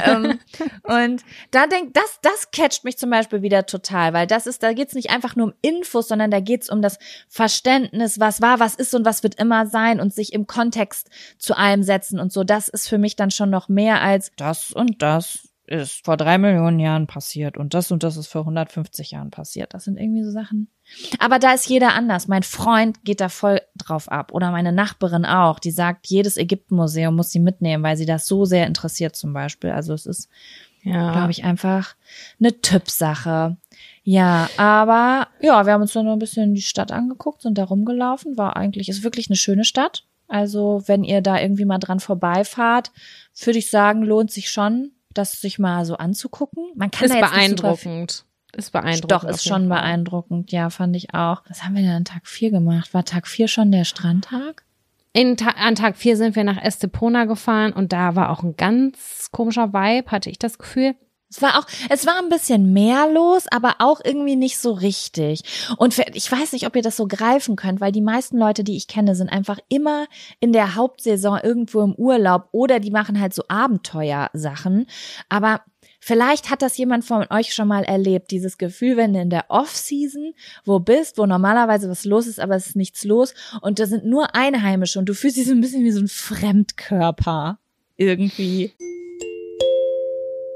ähm, 0.03 0.39
und 0.83 1.23
da 1.51 1.67
denk, 1.67 1.93
das, 1.93 2.19
das 2.21 2.51
catcht 2.51 2.83
mich 2.83 2.97
zum 2.97 3.09
Beispiel 3.09 3.41
wieder 3.41 3.65
total, 3.65 4.11
weil 4.11 4.27
das 4.27 4.47
ist, 4.47 4.63
da 4.63 4.73
geht's 4.73 4.95
nicht 4.95 5.11
einfach 5.11 5.37
nur 5.37 5.47
um 5.47 5.53
Infos, 5.61 6.09
sondern 6.09 6.29
da 6.29 6.41
geht's 6.41 6.69
um 6.69 6.81
das 6.81 6.99
Verständnis, 7.29 8.19
was 8.19 8.41
war, 8.41 8.59
was 8.59 8.75
ist 8.75 8.93
und 8.95 9.05
was 9.05 9.23
wird 9.23 9.35
immer 9.35 9.65
sein 9.67 10.01
und 10.01 10.13
sich 10.13 10.33
im 10.33 10.45
Kontext 10.45 11.09
zu 11.37 11.55
allem 11.55 11.83
setzen 11.83 12.19
und 12.19 12.33
so. 12.33 12.43
Das 12.43 12.67
ist 12.67 12.89
für 12.89 12.97
mich 12.97 13.15
dann 13.15 13.31
schon 13.31 13.49
noch 13.49 13.69
mehr 13.69 14.01
als 14.01 14.31
das 14.35 14.73
und 14.73 15.01
das 15.01 15.46
ist 15.67 16.05
vor 16.05 16.17
drei 16.17 16.37
Millionen 16.37 16.79
Jahren 16.79 17.07
passiert 17.07 17.57
und 17.57 17.73
das 17.73 17.91
und 17.91 18.03
das 18.03 18.17
ist 18.17 18.27
vor 18.27 18.41
150 18.41 19.11
Jahren 19.11 19.29
passiert. 19.31 19.73
Das 19.73 19.83
sind 19.83 19.97
irgendwie 19.97 20.23
so 20.23 20.31
Sachen. 20.31 20.69
Aber 21.19 21.39
da 21.39 21.53
ist 21.53 21.67
jeder 21.67 21.93
anders. 21.93 22.27
Mein 22.29 22.43
Freund 22.43 23.03
geht 23.03 23.19
da 23.19 23.27
voll 23.29 23.61
drauf 23.75 24.09
ab 24.09 24.31
oder 24.31 24.51
meine 24.51 24.71
Nachbarin 24.71 25.25
auch. 25.25 25.59
Die 25.59 25.71
sagt, 25.71 26.07
jedes 26.07 26.37
Ägyptenmuseum 26.37 27.15
muss 27.15 27.31
sie 27.31 27.39
mitnehmen, 27.39 27.83
weil 27.83 27.97
sie 27.97 28.05
das 28.05 28.25
so 28.27 28.45
sehr 28.45 28.65
interessiert 28.65 29.15
zum 29.17 29.33
Beispiel. 29.33 29.71
Also 29.71 29.93
es 29.93 30.05
ist, 30.05 30.29
Ja. 30.83 31.11
glaube 31.11 31.31
ich, 31.31 31.43
einfach 31.43 31.95
eine 32.39 32.61
Typsache. 32.61 33.57
Ja, 34.03 34.49
aber 34.55 35.27
ja, 35.41 35.65
wir 35.65 35.73
haben 35.73 35.81
uns 35.81 35.91
dann 35.91 36.05
noch 36.05 36.13
ein 36.13 36.19
bisschen 36.19 36.53
die 36.53 36.61
Stadt 36.61 36.93
angeguckt, 36.93 37.41
sind 37.41 37.57
da 37.57 37.65
rumgelaufen. 37.65 38.37
War 38.37 38.55
eigentlich, 38.55 38.87
ist 38.87 39.03
wirklich 39.03 39.29
eine 39.29 39.35
schöne 39.35 39.65
Stadt. 39.65 40.05
Also 40.29 40.83
wenn 40.85 41.03
ihr 41.03 41.21
da 41.21 41.39
irgendwie 41.39 41.65
mal 41.65 41.77
dran 41.77 41.99
vorbeifahrt, 41.99 42.91
würde 43.43 43.59
ich 43.59 43.69
sagen, 43.69 44.03
lohnt 44.03 44.31
sich 44.31 44.49
schon, 44.49 44.91
das 45.17 45.41
sich 45.41 45.59
mal 45.59 45.85
so 45.85 45.97
anzugucken. 45.97 46.71
Man 46.75 46.91
kann 46.91 47.05
ist 47.05 47.13
da 47.13 47.19
jetzt 47.19 47.31
beeindruckend. 47.31 48.25
Ist 48.53 48.71
beeindruckend. 48.71 49.11
doch, 49.11 49.23
ist 49.23 49.43
schon 49.43 49.67
Fall. 49.67 49.79
beeindruckend. 49.81 50.51
Ja, 50.51 50.69
fand 50.69 50.95
ich 50.95 51.13
auch. 51.13 51.43
Was 51.47 51.63
haben 51.63 51.75
wir 51.75 51.81
denn 51.81 51.91
an 51.91 52.05
Tag 52.05 52.27
4 52.27 52.51
gemacht? 52.51 52.93
War 52.93 53.05
Tag 53.05 53.27
4 53.27 53.47
schon 53.47 53.71
der 53.71 53.83
Strandtag? 53.83 54.63
In, 55.17 55.35
an 55.39 55.73
Tag 55.73 55.97
vier 55.97 56.15
sind 56.15 56.35
wir 56.35 56.43
nach 56.43 56.61
Estepona 56.61 57.25
gefahren 57.25 57.73
und 57.73 57.91
da 57.91 58.15
war 58.15 58.29
auch 58.29 58.43
ein 58.43 58.55
ganz 58.55 59.29
komischer 59.31 59.73
Vibe, 59.73 60.11
hatte 60.11 60.29
ich 60.29 60.37
das 60.37 60.59
Gefühl. 60.59 60.93
Es 61.29 61.41
war 61.41 61.59
auch, 61.59 61.65
es 61.89 62.05
war 62.05 62.19
ein 62.19 62.29
bisschen 62.29 62.71
mehr 62.71 63.09
los, 63.11 63.47
aber 63.51 63.75
auch 63.79 63.99
irgendwie 64.03 64.37
nicht 64.37 64.59
so 64.59 64.71
richtig. 64.71 65.43
Und 65.77 65.97
ich 66.13 66.31
weiß 66.31 66.53
nicht, 66.53 66.65
ob 66.65 66.75
ihr 66.75 66.81
das 66.81 66.95
so 66.95 67.05
greifen 67.05 67.57
könnt, 67.57 67.81
weil 67.81 67.91
die 67.91 68.01
meisten 68.01 68.37
Leute, 68.37 68.63
die 68.63 68.77
ich 68.77 68.87
kenne, 68.87 69.13
sind 69.13 69.29
einfach 69.29 69.59
immer 69.67 70.07
in 70.39 70.53
der 70.53 70.75
Hauptsaison 70.75 71.39
irgendwo 71.43 71.81
im 71.81 71.93
Urlaub 71.95 72.47
oder 72.53 72.79
die 72.79 72.91
machen 72.91 73.19
halt 73.19 73.33
so 73.33 73.43
Abenteuersachen. 73.49 74.87
Aber 75.27 75.61
vielleicht 75.99 76.49
hat 76.49 76.61
das 76.61 76.77
jemand 76.77 77.03
von 77.03 77.25
euch 77.29 77.53
schon 77.53 77.67
mal 77.67 77.83
erlebt, 77.83 78.31
dieses 78.31 78.57
Gefühl, 78.57 78.95
wenn 78.95 79.11
du 79.11 79.19
in 79.19 79.29
der 79.29 79.45
Off-Season 79.49 80.33
wo 80.63 80.79
bist, 80.79 81.17
wo 81.17 81.25
normalerweise 81.25 81.89
was 81.89 82.05
los 82.05 82.27
ist, 82.27 82.39
aber 82.39 82.55
es 82.55 82.67
ist 82.67 82.75
nichts 82.77 83.03
los 83.03 83.33
und 83.61 83.79
da 83.79 83.85
sind 83.85 84.05
nur 84.05 84.33
Einheimische 84.33 84.97
und 84.97 85.09
du 85.09 85.13
fühlst 85.13 85.35
dich 85.35 85.47
so 85.47 85.51
ein 85.51 85.61
bisschen 85.61 85.83
wie 85.83 85.91
so 85.91 85.99
ein 85.99 86.07
Fremdkörper 86.07 87.59
irgendwie. 87.97 88.71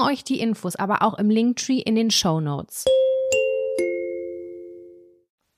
euch 0.00 0.24
die 0.24 0.40
Infos 0.40 0.76
aber 0.76 1.02
auch 1.02 1.14
im 1.18 1.30
Linktree 1.30 1.78
in 1.78 1.94
den 1.94 2.10
Show 2.10 2.40
Notes. 2.40 2.84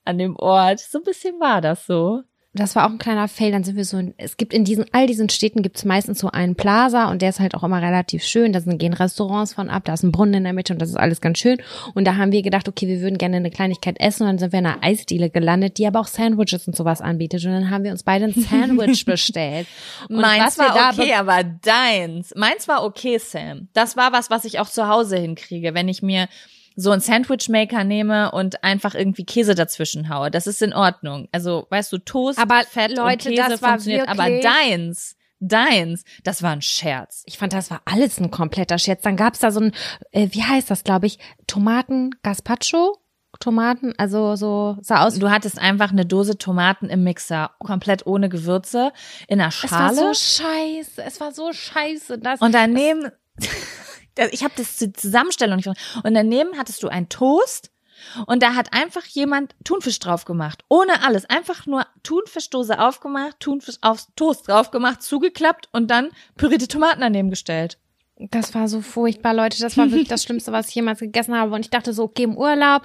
An 0.03 0.17
dem 0.17 0.35
Ort. 0.35 0.79
So 0.79 0.99
ein 0.99 1.03
bisschen 1.03 1.39
war 1.39 1.61
das 1.61 1.85
so 1.85 2.23
das 2.53 2.75
war 2.75 2.85
auch 2.85 2.89
ein 2.89 2.97
kleiner 2.97 3.29
Fail. 3.29 3.51
Dann 3.51 3.63
sind 3.63 3.77
wir 3.77 3.85
so, 3.85 4.01
es 4.17 4.35
gibt 4.35 4.53
in 4.53 4.65
diesen, 4.65 4.85
all 4.91 5.07
diesen 5.07 5.29
Städten 5.29 5.61
gibt 5.61 5.77
es 5.77 5.85
meistens 5.85 6.19
so 6.19 6.29
einen 6.29 6.55
Plaza 6.55 7.09
und 7.09 7.21
der 7.21 7.29
ist 7.29 7.39
halt 7.39 7.55
auch 7.55 7.63
immer 7.63 7.81
relativ 7.81 8.23
schön. 8.23 8.51
Da 8.51 8.59
sind, 8.59 8.77
gehen 8.77 8.93
Restaurants 8.93 9.53
von 9.53 9.69
ab, 9.69 9.83
da 9.85 9.93
ist 9.93 10.03
ein 10.03 10.11
Brunnen 10.11 10.33
in 10.33 10.43
der 10.43 10.53
Mitte 10.53 10.73
und 10.73 10.81
das 10.81 10.89
ist 10.89 10.97
alles 10.97 11.21
ganz 11.21 11.37
schön. 11.37 11.61
Und 11.93 12.05
da 12.05 12.17
haben 12.17 12.33
wir 12.33 12.41
gedacht, 12.41 12.67
okay, 12.67 12.87
wir 12.87 12.99
würden 12.99 13.17
gerne 13.17 13.37
eine 13.37 13.51
Kleinigkeit 13.51 13.99
essen 14.01 14.23
und 14.23 14.29
dann 14.29 14.37
sind 14.37 14.51
wir 14.51 14.59
in 14.59 14.65
einer 14.65 14.83
Eisdiele 14.83 15.29
gelandet, 15.29 15.77
die 15.77 15.87
aber 15.87 16.01
auch 16.01 16.07
Sandwiches 16.07 16.67
und 16.67 16.75
sowas 16.75 16.99
anbietet. 16.99 17.45
Und 17.45 17.51
dann 17.51 17.69
haben 17.69 17.85
wir 17.85 17.91
uns 17.91 18.03
beide 18.03 18.25
ein 18.25 18.33
Sandwich 18.33 19.05
bestellt. 19.05 19.67
Und 20.09 20.19
meins 20.19 20.57
war 20.57 20.91
okay, 20.91 21.13
aber 21.13 21.43
deins. 21.43 22.33
Meins 22.35 22.67
war 22.67 22.83
okay, 22.83 23.17
Sam. 23.17 23.69
Das 23.71 23.95
war 23.95 24.11
was, 24.11 24.29
was 24.29 24.43
ich 24.43 24.59
auch 24.59 24.69
zu 24.69 24.89
Hause 24.89 25.17
hinkriege, 25.17 25.73
wenn 25.73 25.87
ich 25.87 26.01
mir 26.01 26.27
so 26.75 26.91
einen 26.91 27.01
Sandwichmaker 27.01 27.83
nehme 27.83 28.31
und 28.31 28.63
einfach 28.63 28.95
irgendwie 28.95 29.25
Käse 29.25 29.55
dazwischen 29.55 30.09
haue. 30.09 30.31
Das 30.31 30.47
ist 30.47 30.61
in 30.61 30.73
Ordnung. 30.73 31.27
Also, 31.31 31.67
weißt 31.69 31.91
du, 31.93 31.97
Toast, 31.99 32.39
aber 32.39 32.63
Fett 32.63 32.95
Leute, 32.95 33.29
und 33.29 33.35
Käse 33.35 33.49
das 33.49 33.61
war 33.61 33.69
funktioniert, 33.69 34.07
aber 34.07 34.29
deins 34.41 35.15
Deins, 35.43 36.03
das 36.23 36.43
war 36.43 36.51
ein 36.51 36.61
Scherz. 36.61 37.23
Ich 37.25 37.39
fand, 37.39 37.51
das 37.53 37.71
war 37.71 37.81
alles 37.85 38.19
ein 38.19 38.29
kompletter 38.29 38.77
Scherz. 38.77 39.01
Dann 39.01 39.15
gab's 39.15 39.39
da 39.39 39.49
so 39.49 39.59
ein, 39.59 39.71
äh, 40.11 40.27
wie 40.31 40.43
heißt 40.43 40.69
das, 40.69 40.83
glaube 40.83 41.07
ich, 41.07 41.17
Tomaten 41.47 42.11
Gazpacho? 42.21 43.01
Tomaten, 43.39 43.93
also 43.97 44.35
so 44.35 44.77
sah 44.81 45.03
aus. 45.03 45.17
Du 45.17 45.31
hattest 45.31 45.57
einfach 45.57 45.91
eine 45.91 46.05
Dose 46.05 46.37
Tomaten 46.37 46.89
im 46.89 47.03
Mixer, 47.03 47.51
komplett 47.59 48.05
ohne 48.05 48.29
Gewürze, 48.29 48.91
in 49.27 49.41
einer 49.41 49.49
Schale. 49.49 49.93
Es 49.93 49.97
war 49.97 50.13
so 50.13 50.13
scheiße, 50.13 51.03
es 51.03 51.19
war 51.19 51.31
so 51.31 51.51
scheiße. 51.51 52.19
Das, 52.19 52.39
und 52.39 52.53
daneben, 52.53 53.09
ich 54.31 54.43
habe 54.43 54.53
das 54.57 54.77
zur 54.77 54.93
Zusammenstellung 54.93 55.57
nicht 55.57 55.65
verstanden. 55.65 56.07
Und 56.07 56.13
daneben 56.13 56.57
hattest 56.57 56.83
du 56.83 56.87
ein 56.87 57.09
Toast 57.09 57.71
und 58.25 58.43
da 58.43 58.55
hat 58.55 58.73
einfach 58.73 59.05
jemand 59.05 59.55
Thunfisch 59.63 59.99
drauf 59.99 60.25
gemacht. 60.25 60.63
Ohne 60.69 61.03
alles. 61.03 61.25
Einfach 61.29 61.65
nur 61.65 61.85
Thunfischdose 62.03 62.79
aufgemacht, 62.79 63.39
Thunfisch 63.39 63.77
aufs 63.81 64.07
Toast 64.15 64.47
drauf 64.47 64.71
gemacht, 64.71 65.01
zugeklappt 65.01 65.69
und 65.71 65.89
dann 65.89 66.09
pürierte 66.35 66.67
Tomaten 66.67 67.01
daneben 67.01 67.29
gestellt. 67.29 67.77
Das 68.29 68.53
war 68.53 68.67
so 68.67 68.81
furchtbar, 68.81 69.33
Leute. 69.33 69.59
Das 69.59 69.77
war 69.77 69.89
wirklich 69.89 70.07
das 70.07 70.23
Schlimmste, 70.25 70.51
was 70.51 70.69
ich 70.69 70.75
jemals 70.75 70.99
gegessen 70.99 71.35
habe. 71.35 71.55
Und 71.55 71.61
ich 71.61 71.69
dachte 71.69 71.91
so, 71.93 72.03
okay, 72.03 72.23
im 72.23 72.37
Urlaub, 72.37 72.83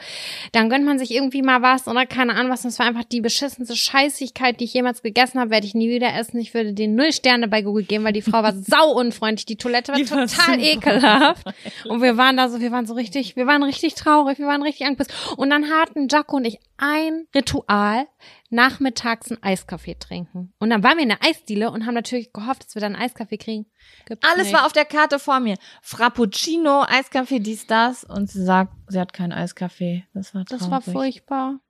dann 0.52 0.70
gönnt 0.70 0.86
man 0.86 0.98
sich 0.98 1.12
irgendwie 1.12 1.42
mal 1.42 1.60
was 1.60 1.88
oder 1.88 2.06
keine 2.06 2.34
Ahnung 2.34 2.50
was. 2.50 2.62
Das 2.62 2.78
war 2.78 2.86
einfach 2.86 3.04
die 3.04 3.20
beschissenste 3.20 3.76
Scheißigkeit, 3.76 4.58
die 4.58 4.64
ich 4.64 4.72
jemals 4.72 5.02
gegessen 5.02 5.38
habe. 5.38 5.50
Werde 5.50 5.66
ich 5.66 5.74
nie 5.74 5.90
wieder 5.90 6.14
essen. 6.14 6.38
Ich 6.38 6.54
würde 6.54 6.72
den 6.72 6.94
null 6.94 7.12
Sterne 7.12 7.48
bei 7.48 7.62
Google 7.62 7.84
geben, 7.84 8.04
weil 8.04 8.14
die 8.14 8.22
Frau 8.22 8.42
war 8.42 8.54
sau 8.56 8.92
unfreundlich. 8.92 9.46
Die 9.46 9.56
Toilette 9.56 9.92
war 9.92 9.98
die 9.98 10.04
total 10.04 10.58
ekelhaft. 10.58 11.44
Und 11.84 12.00
wir 12.00 12.16
waren 12.16 12.36
da 12.36 12.48
so, 12.48 12.60
wir 12.60 12.72
waren 12.72 12.86
so 12.86 12.94
richtig, 12.94 13.36
wir 13.36 13.46
waren 13.46 13.62
richtig 13.62 13.94
traurig, 13.94 14.38
wir 14.38 14.46
waren 14.46 14.62
richtig 14.62 14.86
angepisst. 14.86 15.12
Und 15.36 15.50
dann 15.50 15.70
hatten 15.70 16.08
Jaco 16.08 16.36
und 16.36 16.46
ich 16.46 16.58
ein 16.78 17.26
Ritual, 17.34 18.06
nachmittags 18.50 19.30
einen 19.30 19.42
Eiskaffee 19.42 19.96
trinken. 19.98 20.52
Und 20.58 20.70
dann 20.70 20.82
waren 20.82 20.96
wir 20.96 21.02
in 21.02 21.10
der 21.10 21.22
Eisdiele 21.22 21.70
und 21.70 21.86
haben 21.86 21.94
natürlich 21.94 22.32
gehofft, 22.32 22.64
dass 22.64 22.74
wir 22.74 22.80
dann 22.80 22.94
einen 22.94 23.04
Eiskaffee 23.04 23.38
kriegen. 23.38 23.66
Gibt's 24.06 24.26
Alles 24.28 24.46
nicht. 24.46 24.54
war 24.54 24.66
auf 24.66 24.72
der 24.72 24.84
Karte 24.84 25.18
vor 25.18 25.40
mir. 25.40 25.56
Frappuccino, 25.82 26.84
Eiskaffee, 26.88 27.40
dies, 27.40 27.66
das. 27.66 28.04
Und 28.04 28.30
sie 28.30 28.44
sagt, 28.44 28.72
sie 28.88 29.00
hat 29.00 29.12
keinen 29.12 29.32
Eiskaffee. 29.32 30.04
Das 30.14 30.34
war 30.34 30.44
traurig. 30.44 30.60
Das 30.60 30.70
war 30.70 30.80
furchtbar. 30.80 31.60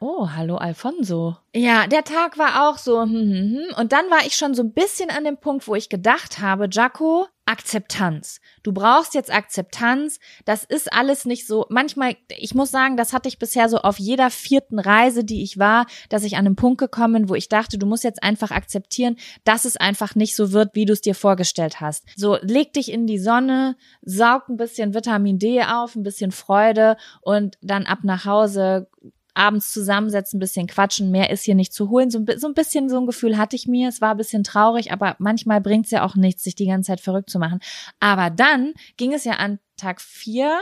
Oh, 0.00 0.28
hallo 0.30 0.56
Alfonso. 0.56 1.36
Ja, 1.54 1.86
der 1.86 2.04
Tag 2.04 2.36
war 2.38 2.68
auch 2.68 2.78
so. 2.78 3.00
Hm, 3.00 3.10
hm, 3.10 3.30
hm. 3.30 3.74
Und 3.78 3.92
dann 3.92 4.10
war 4.10 4.26
ich 4.26 4.36
schon 4.36 4.54
so 4.54 4.62
ein 4.62 4.72
bisschen 4.72 5.10
an 5.10 5.24
dem 5.24 5.38
Punkt, 5.38 5.66
wo 5.68 5.74
ich 5.74 5.88
gedacht 5.88 6.38
habe, 6.38 6.68
Jaco, 6.70 7.26
Akzeptanz. 7.46 8.40
Du 8.62 8.72
brauchst 8.72 9.14
jetzt 9.14 9.32
Akzeptanz. 9.32 10.18
Das 10.44 10.64
ist 10.64 10.92
alles 10.92 11.24
nicht 11.24 11.46
so. 11.46 11.66
Manchmal, 11.70 12.16
ich 12.36 12.54
muss 12.54 12.70
sagen, 12.70 12.96
das 12.96 13.12
hatte 13.12 13.28
ich 13.28 13.38
bisher 13.38 13.68
so 13.68 13.78
auf 13.78 13.98
jeder 13.98 14.30
vierten 14.30 14.78
Reise, 14.78 15.24
die 15.24 15.42
ich 15.42 15.58
war, 15.58 15.86
dass 16.08 16.24
ich 16.24 16.36
an 16.36 16.46
einen 16.46 16.56
Punkt 16.56 16.78
gekommen 16.78 17.28
wo 17.28 17.34
ich 17.34 17.48
dachte, 17.48 17.78
du 17.78 17.86
musst 17.86 18.04
jetzt 18.04 18.22
einfach 18.22 18.50
akzeptieren, 18.50 19.16
dass 19.44 19.64
es 19.64 19.76
einfach 19.76 20.14
nicht 20.14 20.34
so 20.34 20.52
wird, 20.52 20.74
wie 20.74 20.84
du 20.84 20.92
es 20.92 21.00
dir 21.00 21.14
vorgestellt 21.14 21.80
hast. 21.80 22.04
So, 22.16 22.36
leg 22.40 22.72
dich 22.72 22.90
in 22.90 23.06
die 23.06 23.18
Sonne, 23.18 23.76
saug 24.02 24.48
ein 24.48 24.56
bisschen 24.56 24.94
Vitamin 24.94 25.38
D 25.38 25.62
auf, 25.62 25.94
ein 25.94 26.02
bisschen 26.02 26.32
Freude 26.32 26.96
und 27.22 27.56
dann 27.62 27.86
ab 27.86 28.00
nach 28.02 28.24
Hause 28.24 28.88
abends 29.36 29.72
zusammensetzen, 29.72 30.38
ein 30.38 30.40
bisschen 30.40 30.66
quatschen, 30.66 31.10
mehr 31.10 31.30
ist 31.30 31.44
hier 31.44 31.54
nicht 31.54 31.72
zu 31.72 31.90
holen. 31.90 32.10
So, 32.10 32.24
so 32.36 32.48
ein 32.48 32.54
bisschen 32.54 32.88
so 32.88 32.98
ein 32.98 33.06
Gefühl 33.06 33.36
hatte 33.36 33.56
ich 33.56 33.66
mir. 33.66 33.88
Es 33.88 34.00
war 34.00 34.12
ein 34.12 34.16
bisschen 34.16 34.44
traurig, 34.44 34.92
aber 34.92 35.16
manchmal 35.18 35.60
bringt 35.60 35.86
es 35.86 35.90
ja 35.92 36.04
auch 36.04 36.16
nichts, 36.16 36.44
sich 36.44 36.54
die 36.54 36.66
ganze 36.66 36.88
Zeit 36.88 37.00
verrückt 37.00 37.30
zu 37.30 37.38
machen. 37.38 37.60
Aber 38.00 38.30
dann 38.30 38.74
ging 38.96 39.12
es 39.12 39.24
ja 39.24 39.34
an 39.34 39.58
Tag 39.76 40.00
vier 40.00 40.58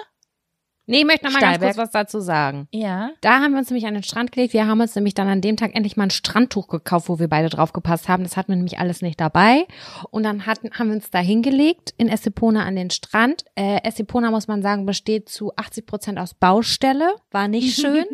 Nee, 0.87 0.99
ich 0.99 1.05
möchte 1.07 1.25
noch 1.25 1.33
mal 1.33 1.39
Steilberg. 1.39 1.61
ganz 1.63 1.77
kurz 1.77 1.87
was 1.87 1.91
dazu 1.93 2.21
sagen. 2.21 2.69
Ja. 2.71 3.11
Da 3.23 3.41
haben 3.41 3.53
wir 3.53 3.59
uns 3.59 3.71
nämlich 3.71 3.87
an 3.87 3.95
den 3.95 4.03
Strand 4.03 4.33
gelegt. 4.33 4.53
Wir 4.53 4.67
haben 4.67 4.81
uns 4.81 4.95
nämlich 4.95 5.15
dann 5.15 5.29
an 5.29 5.41
dem 5.41 5.57
Tag 5.57 5.75
endlich 5.75 5.97
mal 5.97 6.05
ein 6.05 6.11
Strandtuch 6.11 6.69
gekauft, 6.69 7.09
wo 7.09 7.19
wir 7.19 7.29
beide 7.29 7.49
drauf 7.49 7.73
gepasst 7.73 8.09
haben. 8.09 8.23
Das 8.23 8.37
hatten 8.37 8.53
wir 8.53 8.57
nämlich 8.57 8.79
alles 8.79 9.01
nicht 9.01 9.19
dabei. 9.19 9.67
Und 10.11 10.25
dann 10.25 10.45
hatten, 10.45 10.71
haben 10.73 10.89
wir 10.89 10.97
uns 10.97 11.11
da 11.11 11.21
hingelegt 11.21 11.95
in 11.97 12.09
Essepona 12.09 12.65
an 12.65 12.77
den 12.77 12.91
Strand. 12.91 13.45
Äh, 13.55 13.83
Essepona, 13.83 14.31
muss 14.31 14.47
man 14.47 14.61
sagen, 14.61 14.85
besteht 14.85 15.31
zu 15.31 15.57
80 15.57 15.87
Prozent 15.87 16.19
aus 16.19 16.35
Baustelle. 16.35 17.15
War 17.31 17.49
nicht 17.49 17.77
schön. 17.81 18.05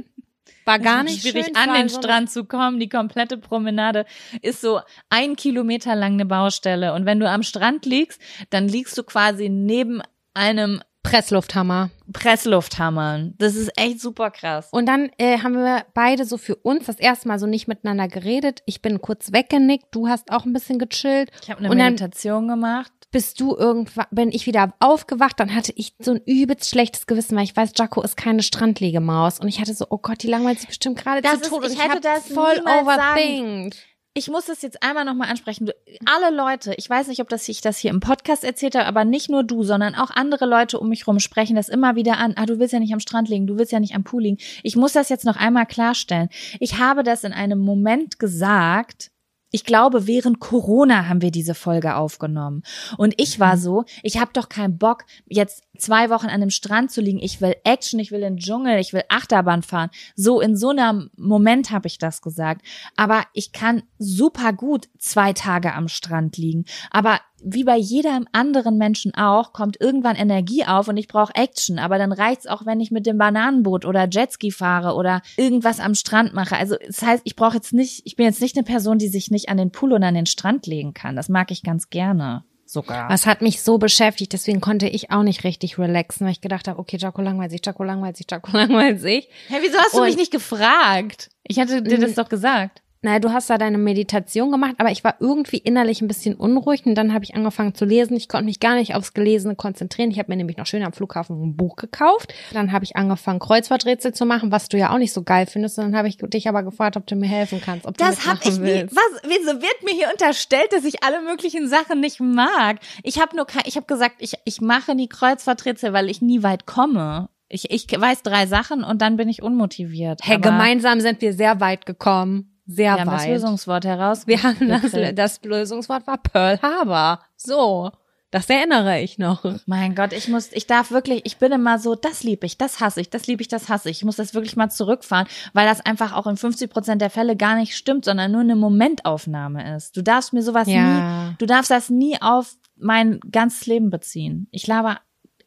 War 0.64 0.78
gar 0.78 1.02
nicht 1.02 1.22
schwierig, 1.22 1.46
schön, 1.46 1.56
an 1.56 1.74
den 1.74 1.88
so 1.88 1.98
Strand 1.98 2.30
zu 2.30 2.44
kommen. 2.44 2.80
Die 2.80 2.88
komplette 2.88 3.38
Promenade 3.38 4.06
ist 4.42 4.60
so 4.60 4.80
ein 5.08 5.36
Kilometer 5.36 5.94
lang 5.94 6.14
eine 6.14 6.26
Baustelle. 6.26 6.94
Und 6.94 7.06
wenn 7.06 7.20
du 7.20 7.28
am 7.28 7.42
Strand 7.42 7.86
liegst, 7.86 8.20
dann 8.50 8.68
liegst 8.68 8.96
du 8.96 9.02
quasi 9.02 9.48
neben 9.48 10.02
einem 10.34 10.80
Presslufthammer. 11.02 11.90
Presslufthammern. 12.12 13.34
Das 13.38 13.56
ist 13.56 13.70
echt 13.76 14.00
super 14.00 14.30
krass. 14.30 14.68
Und 14.70 14.86
dann 14.86 15.10
äh, 15.18 15.38
haben 15.38 15.54
wir 15.54 15.86
beide 15.94 16.24
so 16.24 16.36
für 16.36 16.56
uns 16.56 16.86
das 16.86 16.98
erste 16.98 17.28
Mal 17.28 17.38
so 17.38 17.46
nicht 17.46 17.68
miteinander 17.68 18.06
geredet. 18.06 18.60
Ich 18.66 18.82
bin 18.82 19.00
kurz 19.00 19.32
weggenickt, 19.32 19.86
du 19.92 20.08
hast 20.08 20.30
auch 20.30 20.44
ein 20.44 20.52
bisschen 20.52 20.78
gechillt. 20.78 21.30
Ich 21.42 21.50
habe 21.50 21.64
eine 21.64 21.74
Meditation 21.74 22.48
gemacht. 22.48 22.92
Bist 23.10 23.40
du 23.40 23.56
irgendwann, 23.56 24.06
bin 24.10 24.30
ich 24.30 24.46
wieder 24.46 24.74
aufgewacht, 24.78 25.40
dann 25.40 25.54
hatte 25.54 25.72
ich 25.74 25.94
so 25.98 26.12
ein 26.12 26.20
übelst 26.26 26.70
schlechtes 26.70 27.06
Gewissen, 27.06 27.36
weil 27.36 27.44
ich 27.44 27.56
weiß, 27.56 27.72
Jaco 27.76 28.02
ist 28.02 28.16
keine 28.16 28.42
Strandliegemaus. 28.42 29.40
Und 29.40 29.48
ich 29.48 29.60
hatte 29.60 29.74
so, 29.74 29.86
oh 29.90 29.98
Gott, 29.98 30.22
die 30.22 30.28
langweilt 30.28 30.58
sich 30.58 30.68
bestimmt 30.68 30.98
gerade 30.98 31.20
zu 31.22 31.50
Tode. 31.50 31.66
Ich, 31.66 31.72
ich 31.74 31.82
hätte 31.82 32.00
das 32.00 32.28
voll 32.28 32.60
overthinkt 32.60 33.76
ich 34.12 34.28
muss 34.28 34.46
das 34.46 34.62
jetzt 34.62 34.82
einmal 34.82 35.04
nochmal 35.04 35.30
ansprechen. 35.30 35.70
Alle 36.04 36.34
Leute, 36.34 36.74
ich 36.76 36.90
weiß 36.90 37.06
nicht, 37.06 37.20
ob 37.20 37.28
das 37.28 37.48
ich 37.48 37.60
das 37.60 37.78
hier 37.78 37.90
im 37.90 38.00
Podcast 38.00 38.42
erzählt 38.42 38.74
habe, 38.74 38.86
aber 38.86 39.04
nicht 39.04 39.30
nur 39.30 39.44
du, 39.44 39.62
sondern 39.62 39.94
auch 39.94 40.10
andere 40.10 40.46
Leute 40.46 40.80
um 40.80 40.88
mich 40.88 41.06
rum 41.06 41.20
sprechen 41.20 41.54
das 41.54 41.68
immer 41.68 41.94
wieder 41.94 42.18
an. 42.18 42.34
Ah, 42.36 42.46
du 42.46 42.58
willst 42.58 42.72
ja 42.72 42.80
nicht 42.80 42.92
am 42.92 43.00
Strand 43.00 43.28
liegen, 43.28 43.46
du 43.46 43.56
willst 43.56 43.70
ja 43.70 43.78
nicht 43.78 43.94
am 43.94 44.02
Pool 44.02 44.22
liegen. 44.22 44.38
Ich 44.64 44.74
muss 44.74 44.94
das 44.94 45.10
jetzt 45.10 45.24
noch 45.24 45.36
einmal 45.36 45.66
klarstellen. 45.66 46.28
Ich 46.58 46.78
habe 46.78 47.04
das 47.04 47.22
in 47.22 47.32
einem 47.32 47.60
Moment 47.60 48.18
gesagt, 48.18 49.12
ich 49.50 49.64
glaube, 49.64 50.06
während 50.06 50.40
Corona 50.40 51.08
haben 51.08 51.22
wir 51.22 51.30
diese 51.30 51.54
Folge 51.54 51.96
aufgenommen. 51.96 52.62
Und 52.96 53.14
ich 53.16 53.40
war 53.40 53.56
mhm. 53.56 53.60
so, 53.60 53.84
ich 54.02 54.18
habe 54.18 54.30
doch 54.32 54.48
keinen 54.48 54.78
Bock, 54.78 55.04
jetzt 55.26 55.64
zwei 55.78 56.10
Wochen 56.10 56.26
an 56.26 56.40
dem 56.40 56.50
Strand 56.50 56.90
zu 56.90 57.00
liegen. 57.00 57.18
Ich 57.18 57.40
will 57.40 57.56
Action, 57.64 57.98
ich 58.00 58.12
will 58.12 58.22
in 58.22 58.36
den 58.36 58.38
Dschungel, 58.38 58.78
ich 58.78 58.92
will 58.92 59.02
Achterbahn 59.08 59.62
fahren. 59.62 59.90
So 60.14 60.40
in 60.40 60.56
so 60.56 60.70
einem 60.70 61.10
Moment 61.16 61.70
habe 61.70 61.88
ich 61.88 61.98
das 61.98 62.22
gesagt. 62.22 62.62
Aber 62.96 63.24
ich 63.32 63.52
kann 63.52 63.82
super 63.98 64.52
gut 64.52 64.88
zwei 64.98 65.32
Tage 65.32 65.74
am 65.74 65.88
Strand 65.88 66.36
liegen. 66.36 66.64
Aber 66.90 67.20
wie 67.42 67.64
bei 67.64 67.76
jedem 67.76 68.26
anderen 68.32 68.76
Menschen 68.78 69.14
auch, 69.14 69.52
kommt 69.52 69.80
irgendwann 69.80 70.16
Energie 70.16 70.64
auf 70.64 70.88
und 70.88 70.96
ich 70.96 71.08
brauche 71.08 71.34
Action. 71.34 71.78
Aber 71.78 71.98
dann 71.98 72.12
reicht's 72.12 72.46
auch, 72.46 72.66
wenn 72.66 72.80
ich 72.80 72.90
mit 72.90 73.06
dem 73.06 73.18
Bananenboot 73.18 73.84
oder 73.84 74.08
Jetski 74.08 74.50
fahre 74.50 74.94
oder 74.94 75.22
irgendwas 75.36 75.80
am 75.80 75.94
Strand 75.94 76.34
mache. 76.34 76.56
Also 76.56 76.76
das 76.86 77.02
heißt, 77.02 77.22
ich 77.24 77.36
brauche 77.36 77.56
jetzt 77.56 77.72
nicht, 77.72 78.02
ich 78.04 78.16
bin 78.16 78.26
jetzt 78.26 78.40
nicht 78.40 78.56
eine 78.56 78.64
Person, 78.64 78.98
die 78.98 79.08
sich 79.08 79.30
nicht 79.30 79.48
an 79.48 79.56
den 79.56 79.70
Pool 79.72 79.92
und 79.92 80.02
an 80.04 80.14
den 80.14 80.26
Strand 80.26 80.66
legen 80.66 80.94
kann. 80.94 81.16
Das 81.16 81.28
mag 81.28 81.50
ich 81.50 81.62
ganz 81.62 81.90
gerne. 81.90 82.44
Sogar. 82.66 83.08
Was 83.10 83.26
hat 83.26 83.42
mich 83.42 83.62
so 83.62 83.78
beschäftigt, 83.78 84.32
deswegen 84.32 84.60
konnte 84.60 84.86
ich 84.86 85.10
auch 85.10 85.24
nicht 85.24 85.42
richtig 85.42 85.76
relaxen, 85.76 86.24
weil 86.26 86.32
ich 86.34 86.40
gedacht 86.40 86.68
habe, 86.68 86.78
okay, 86.78 86.98
Jaco 87.00 87.20
langweilt 87.20 87.50
sich, 87.50 87.62
Jaco 87.66 87.82
langweilt 87.82 88.16
sich, 88.16 88.26
Jaco 88.30 88.52
langweilt 88.56 89.00
sich. 89.00 89.28
Hä, 89.48 89.56
wieso 89.60 89.76
hast 89.78 89.94
du 89.94 89.98
Und- 89.98 90.04
mich 90.06 90.16
nicht 90.16 90.30
gefragt? 90.30 91.30
Ich 91.48 91.58
hatte 91.58 91.82
dir 91.82 91.98
das 91.98 92.14
doch 92.14 92.28
gesagt. 92.28 92.82
Naja, 93.02 93.18
du 93.18 93.32
hast 93.32 93.48
da 93.48 93.56
deine 93.56 93.78
Meditation 93.78 94.50
gemacht, 94.50 94.74
aber 94.76 94.90
ich 94.90 95.02
war 95.04 95.14
irgendwie 95.20 95.56
innerlich 95.56 96.02
ein 96.02 96.08
bisschen 96.08 96.34
unruhig 96.34 96.84
und 96.84 96.94
dann 96.96 97.14
habe 97.14 97.24
ich 97.24 97.34
angefangen 97.34 97.74
zu 97.74 97.86
lesen. 97.86 98.14
Ich 98.14 98.28
konnte 98.28 98.44
mich 98.44 98.60
gar 98.60 98.74
nicht 98.74 98.94
aufs 98.94 99.14
Gelesene 99.14 99.56
konzentrieren. 99.56 100.10
Ich 100.10 100.18
habe 100.18 100.30
mir 100.30 100.36
nämlich 100.36 100.58
noch 100.58 100.66
schön 100.66 100.82
am 100.82 100.92
Flughafen 100.92 101.42
ein 101.42 101.56
Buch 101.56 101.76
gekauft. 101.76 102.34
Dann 102.52 102.72
habe 102.72 102.84
ich 102.84 102.96
angefangen, 102.96 103.38
Kreuzworträtsel 103.38 104.12
zu 104.12 104.26
machen, 104.26 104.52
was 104.52 104.68
du 104.68 104.76
ja 104.76 104.92
auch 104.92 104.98
nicht 104.98 105.14
so 105.14 105.22
geil 105.22 105.46
findest. 105.46 105.78
Und 105.78 105.86
dann 105.86 105.96
habe 105.96 106.08
ich 106.08 106.18
dich 106.18 106.46
aber 106.46 106.62
gefragt, 106.62 106.98
ob 106.98 107.06
du 107.06 107.16
mir 107.16 107.26
helfen 107.26 107.62
kannst, 107.64 107.86
ob 107.86 107.96
du 107.96 108.04
Das 108.04 108.26
hab 108.26 108.44
mitmachen 108.44 108.66
ich 108.66 108.82
nie. 108.82 108.86
Was? 108.90 109.22
Wieso 109.22 109.62
wird 109.62 109.82
mir 109.82 109.94
hier 109.94 110.10
unterstellt, 110.12 110.70
dass 110.72 110.84
ich 110.84 111.02
alle 111.02 111.22
möglichen 111.22 111.68
Sachen 111.68 112.00
nicht 112.00 112.20
mag? 112.20 112.80
Ich 113.02 113.18
habe 113.18 113.34
nur, 113.34 113.46
ich 113.64 113.76
habe 113.76 113.86
gesagt, 113.86 114.16
ich 114.18 114.34
ich 114.44 114.60
mache 114.60 114.94
nie 114.94 115.08
Kreuzverträtsel, 115.08 115.94
weil 115.94 116.10
ich 116.10 116.20
nie 116.20 116.42
weit 116.42 116.66
komme. 116.66 117.30
Ich 117.48 117.70
ich 117.70 117.86
weiß 117.90 118.22
drei 118.22 118.46
Sachen 118.46 118.84
und 118.84 119.00
dann 119.00 119.16
bin 119.16 119.30
ich 119.30 119.42
unmotiviert. 119.42 120.20
Hey, 120.22 120.38
gemeinsam 120.38 121.00
sind 121.00 121.22
wir 121.22 121.32
sehr 121.32 121.60
weit 121.60 121.86
gekommen. 121.86 122.59
Sehr 122.66 122.94
Wir 122.94 123.00
haben 123.00 123.10
das 123.10 123.22
weit. 123.22 123.30
Lösungswort 123.30 123.84
heraus. 123.84 124.26
Wir 124.26 124.42
haben 124.42 124.68
das, 124.68 125.14
das 125.14 125.42
Lösungswort 125.42 126.06
war 126.06 126.18
Pearl 126.18 126.60
Harbor. 126.62 127.20
So. 127.36 127.90
Das 128.32 128.48
erinnere 128.48 129.00
ich 129.00 129.18
noch. 129.18 129.44
Mein 129.66 129.96
Gott, 129.96 130.12
ich 130.12 130.28
muss, 130.28 130.52
ich 130.52 130.68
darf 130.68 130.92
wirklich, 130.92 131.22
ich 131.24 131.38
bin 131.38 131.50
immer 131.50 131.80
so, 131.80 131.96
das 131.96 132.22
lieb 132.22 132.44
ich, 132.44 132.56
das 132.56 132.78
hasse 132.78 133.00
ich, 133.00 133.10
das 133.10 133.26
lieb 133.26 133.40
ich, 133.40 133.48
das 133.48 133.68
hasse 133.68 133.90
ich. 133.90 133.98
Ich 133.98 134.04
muss 134.04 134.14
das 134.16 134.34
wirklich 134.34 134.54
mal 134.54 134.70
zurückfahren, 134.70 135.26
weil 135.52 135.66
das 135.66 135.84
einfach 135.84 136.12
auch 136.12 136.28
in 136.28 136.36
50 136.36 136.70
Prozent 136.70 137.02
der 137.02 137.10
Fälle 137.10 137.34
gar 137.34 137.56
nicht 137.56 137.76
stimmt, 137.76 138.04
sondern 138.04 138.30
nur 138.30 138.42
eine 138.42 138.54
Momentaufnahme 138.54 139.74
ist. 139.74 139.96
Du 139.96 140.02
darfst 140.02 140.32
mir 140.32 140.42
sowas 140.42 140.68
Ja. 140.68 141.30
nie, 141.30 141.34
du 141.38 141.46
darfst 141.46 141.72
das 141.72 141.90
nie 141.90 142.22
auf 142.22 142.54
mein 142.76 143.18
ganzes 143.32 143.66
Leben 143.66 143.90
beziehen. 143.90 144.46
Ich 144.52 144.64
laber 144.68 145.00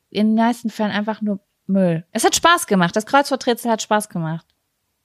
in 0.10 0.36
den 0.36 0.46
meisten 0.46 0.70
Fällen 0.70 0.92
einfach 0.92 1.22
nur 1.22 1.40
Müll. 1.68 2.06
Es 2.12 2.26
hat 2.26 2.36
Spaß 2.36 2.68
gemacht, 2.68 2.96
das 2.98 3.06
Kreuzworträtsel 3.06 3.72
hat 3.72 3.82
Spaß 3.82 4.10
gemacht. 4.10 4.46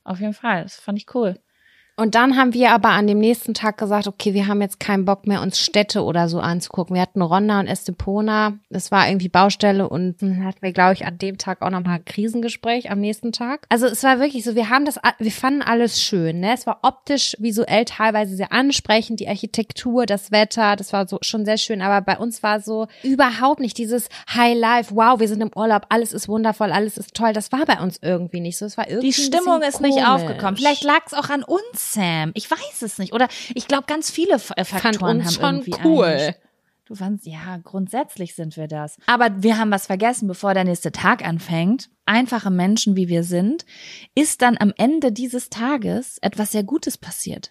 Auf 0.03 0.19
jeden 0.19 0.35
Fall, 0.35 0.65
das 0.65 0.75
fand 0.75 0.99
ich 0.99 1.15
cool. 1.15 1.39
Und 1.99 2.15
dann 2.15 2.37
haben 2.37 2.55
wir 2.55 2.71
aber 2.71 2.91
an 2.91 3.09
dem 3.09 3.19
nächsten 3.19 3.55
Tag 3.55 3.77
gesagt, 3.77 4.07
okay, 4.07 4.33
wir 4.33 4.47
haben 4.47 4.63
jetzt 4.63 4.79
keinen 4.79 5.05
Bock 5.05 5.27
mehr, 5.27 5.43
uns 5.43 5.59
Städte 5.59 6.05
oder 6.05 6.29
so 6.29 6.39
anzugucken. 6.39 6.95
Wir 6.95 7.03
hatten 7.03 7.21
Ronda 7.21 7.59
und 7.59 7.67
Estepona. 7.67 8.53
Das 8.71 8.93
war 8.93 9.09
irgendwie 9.09 9.29
Baustelle 9.29 9.89
und 9.89 10.23
dann 10.23 10.45
hatten 10.45 10.63
wir, 10.63 10.73
glaube 10.73 10.93
ich, 10.93 11.07
an 11.07 11.19
dem 11.19 11.39
Tag 11.39 11.61
auch 11.61 11.71
nochmal 11.71 11.97
ein 11.97 12.05
Krisengespräch 12.05 12.93
am 12.93 13.01
nächsten 13.01 13.33
Tag. 13.33 13.67
Also 13.69 13.87
es 13.87 14.05
war 14.05 14.21
wirklich 14.21 14.45
so, 14.45 14.55
wir 14.55 14.71
haben 14.71 14.85
das, 14.85 15.01
wir 15.19 15.33
fanden 15.33 15.61
alles 15.61 16.01
schön. 16.01 16.39
Ne? 16.39 16.55
Es 16.55 16.69
war 16.69 16.79
optisch, 16.83 17.35
visuell 17.41 17.85
teilweise 17.85 18.37
sehr 18.37 18.53
ansprechend, 18.53 19.19
die 19.19 19.27
Architektur, 19.27 20.07
das 20.07 20.31
Wetter, 20.31 20.77
das 20.77 20.93
war 20.93 21.09
so 21.09 21.19
schon 21.23 21.45
sehr 21.45 21.59
schön. 21.59 21.83
Aber 21.83 22.01
bei 22.01 22.17
uns 22.17 22.45
war 22.45 22.61
so 22.61 22.87
überhaupt 23.03 23.59
nicht 23.59 23.77
dieses 23.77 24.09
High 24.33 24.57
Life, 24.57 24.95
wow, 24.95 25.19
wir 25.19 25.27
sind 25.27 25.41
im 25.41 25.51
Urlaub, 25.57 25.87
alles 25.89 26.13
ist 26.13 26.29
wundervoll, 26.29 26.71
alles 26.71 26.97
ist 26.97 27.15
toll. 27.15 27.33
Das 27.33 27.51
war 27.51 27.67
bei 27.67 27.81
uns 27.81 27.99
irgendwie 28.01 28.39
nicht 28.39 28.57
so. 28.57 28.67
Es 28.67 28.79
war 28.79 28.89
irgendwie 28.89 29.09
Die 29.09 29.13
Stimmung 29.15 29.63
ist 29.63 29.81
nicht 29.81 29.99
komisch. 29.99 30.09
aufgekommen. 30.09 30.57
Vielleicht 30.57 30.85
lag 30.85 31.01
es 31.05 31.13
auch 31.13 31.29
an 31.31 31.43
uns, 31.43 31.88
Sam. 31.93 32.33
Ich 32.35 32.51
weiß 32.51 32.83
es 32.83 32.99
nicht. 32.99 33.13
Oder 33.13 33.29
ich 33.55 33.69
glaube, 33.69 33.85
ganz 33.87 34.11
viele 34.11 34.35
äh, 34.35 34.65
fand 34.65 34.69
Faktoren 34.69 35.19
uns 35.19 35.41
haben 35.41 35.65
schon 35.65 35.75
cool. 35.85 36.35
Du 36.89 36.95
fandst, 36.95 37.27
ja, 37.27 37.59
grundsätzlich 37.63 38.35
sind 38.35 38.57
wir 38.57 38.67
das. 38.67 38.97
Aber 39.07 39.43
wir 39.43 39.59
haben 39.59 39.71
was 39.71 39.87
vergessen, 39.87 40.27
bevor 40.27 40.55
der 40.55 40.65
nächste 40.65 40.91
Tag 40.91 41.23
anfängt. 41.23 41.91
Einfache 42.07 42.51
Menschen, 42.51 42.97
wie 42.97 43.09
wir 43.09 43.25
sind, 43.25 43.67
ist 44.15 44.41
dann 44.41 44.57
am 44.59 44.73
Ende 44.79 45.13
dieses 45.13 45.51
Tages 45.51 46.17
etwas 46.23 46.53
sehr 46.53 46.65
Gutes 46.65 46.97
passiert. 46.97 47.51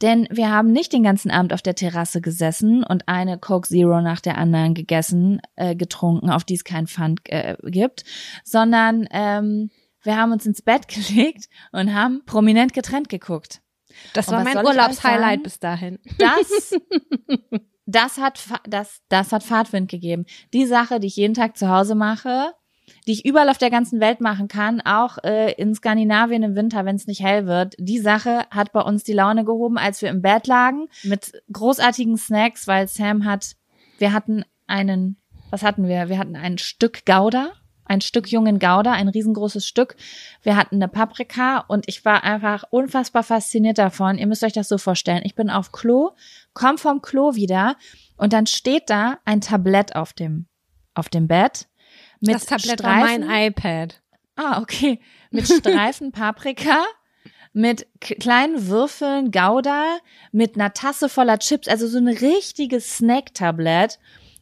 Denn 0.00 0.28
wir 0.30 0.50
haben 0.50 0.70
nicht 0.70 0.92
den 0.92 1.02
ganzen 1.02 1.30
Abend 1.30 1.52
auf 1.52 1.62
der 1.62 1.74
Terrasse 1.74 2.20
gesessen 2.20 2.84
und 2.84 3.08
eine 3.08 3.38
Coke 3.38 3.68
Zero 3.68 4.00
nach 4.00 4.20
der 4.20 4.38
anderen 4.38 4.74
gegessen, 4.74 5.40
äh, 5.56 5.74
getrunken, 5.74 6.30
auf 6.30 6.44
die 6.44 6.54
es 6.54 6.64
kein 6.64 6.86
Pfand 6.86 7.20
äh, 7.24 7.56
gibt, 7.64 8.04
sondern 8.44 9.08
ähm, 9.10 9.70
wir 10.02 10.16
haben 10.16 10.32
uns 10.32 10.46
ins 10.46 10.62
Bett 10.62 10.88
gelegt 11.08 11.48
und 11.72 11.94
haben 11.94 12.22
prominent 12.26 12.72
getrennt 12.72 13.08
geguckt. 13.08 13.60
Das 14.14 14.28
Und 14.28 14.36
war 14.36 14.44
mein 14.44 14.64
Urlaubshighlight 14.64 15.42
bis 15.42 15.58
dahin. 15.58 15.98
Das, 16.18 16.74
das 17.86 18.18
hat, 18.18 18.40
das, 18.64 19.02
das 19.08 19.32
hat 19.32 19.42
Fahrtwind 19.42 19.90
gegeben. 19.90 20.24
Die 20.52 20.66
Sache, 20.66 21.00
die 21.00 21.08
ich 21.08 21.16
jeden 21.16 21.34
Tag 21.34 21.56
zu 21.56 21.68
Hause 21.68 21.94
mache, 21.94 22.52
die 23.06 23.12
ich 23.12 23.24
überall 23.24 23.48
auf 23.48 23.58
der 23.58 23.70
ganzen 23.70 24.00
Welt 24.00 24.20
machen 24.20 24.48
kann, 24.48 24.80
auch 24.80 25.18
äh, 25.24 25.52
in 25.52 25.74
Skandinavien 25.74 26.42
im 26.42 26.54
Winter, 26.54 26.84
wenn 26.84 26.96
es 26.96 27.06
nicht 27.06 27.22
hell 27.22 27.46
wird. 27.46 27.74
Die 27.78 27.98
Sache 27.98 28.46
hat 28.50 28.72
bei 28.72 28.80
uns 28.80 29.04
die 29.04 29.12
Laune 29.12 29.44
gehoben, 29.44 29.78
als 29.78 30.02
wir 30.02 30.10
im 30.10 30.22
Bett 30.22 30.46
lagen 30.46 30.88
mit 31.02 31.32
großartigen 31.52 32.16
Snacks, 32.16 32.66
weil 32.66 32.88
Sam 32.88 33.24
hat, 33.24 33.56
wir 33.98 34.12
hatten 34.12 34.44
einen, 34.66 35.16
was 35.50 35.62
hatten 35.62 35.88
wir? 35.88 36.08
Wir 36.08 36.18
hatten 36.18 36.36
ein 36.36 36.58
Stück 36.58 37.04
Gouda, 37.04 37.52
ein 37.92 38.00
Stück 38.00 38.30
jungen 38.32 38.58
Gouda, 38.58 38.92
ein 38.92 39.08
riesengroßes 39.08 39.66
Stück. 39.66 39.96
Wir 40.42 40.56
hatten 40.56 40.76
eine 40.76 40.88
Paprika 40.88 41.58
und 41.68 41.84
ich 41.88 42.04
war 42.04 42.24
einfach 42.24 42.64
unfassbar 42.70 43.22
fasziniert 43.22 43.78
davon. 43.78 44.18
Ihr 44.18 44.26
müsst 44.26 44.42
euch 44.42 44.54
das 44.54 44.68
so 44.68 44.78
vorstellen. 44.78 45.22
Ich 45.24 45.34
bin 45.34 45.50
auf 45.50 45.70
Klo, 45.72 46.10
komm 46.54 46.78
vom 46.78 47.02
Klo 47.02 47.34
wieder 47.34 47.76
und 48.16 48.32
dann 48.32 48.46
steht 48.46 48.90
da 48.90 49.18
ein 49.24 49.40
Tablett 49.40 49.94
auf 49.94 50.12
dem, 50.12 50.46
auf 50.94 51.08
dem 51.08 51.28
Bett. 51.28 51.68
Mit 52.20 52.34
das 52.34 52.46
Tablett 52.46 52.82
war 52.82 53.00
Streifen, 53.00 53.26
mein 53.26 53.46
iPad. 53.48 54.02
Ah, 54.36 54.60
okay. 54.60 55.00
Mit 55.30 55.46
Streifen 55.48 56.12
Paprika, 56.12 56.84
mit 57.52 57.86
kleinen 58.00 58.68
Würfeln 58.68 59.30
Gouda, 59.30 59.98
mit 60.32 60.54
einer 60.54 60.72
Tasse 60.72 61.08
voller 61.08 61.38
Chips, 61.38 61.68
also 61.68 61.86
so 61.86 61.98
ein 61.98 62.08
richtiges 62.08 62.96
Snack-Tablett. 62.96 63.98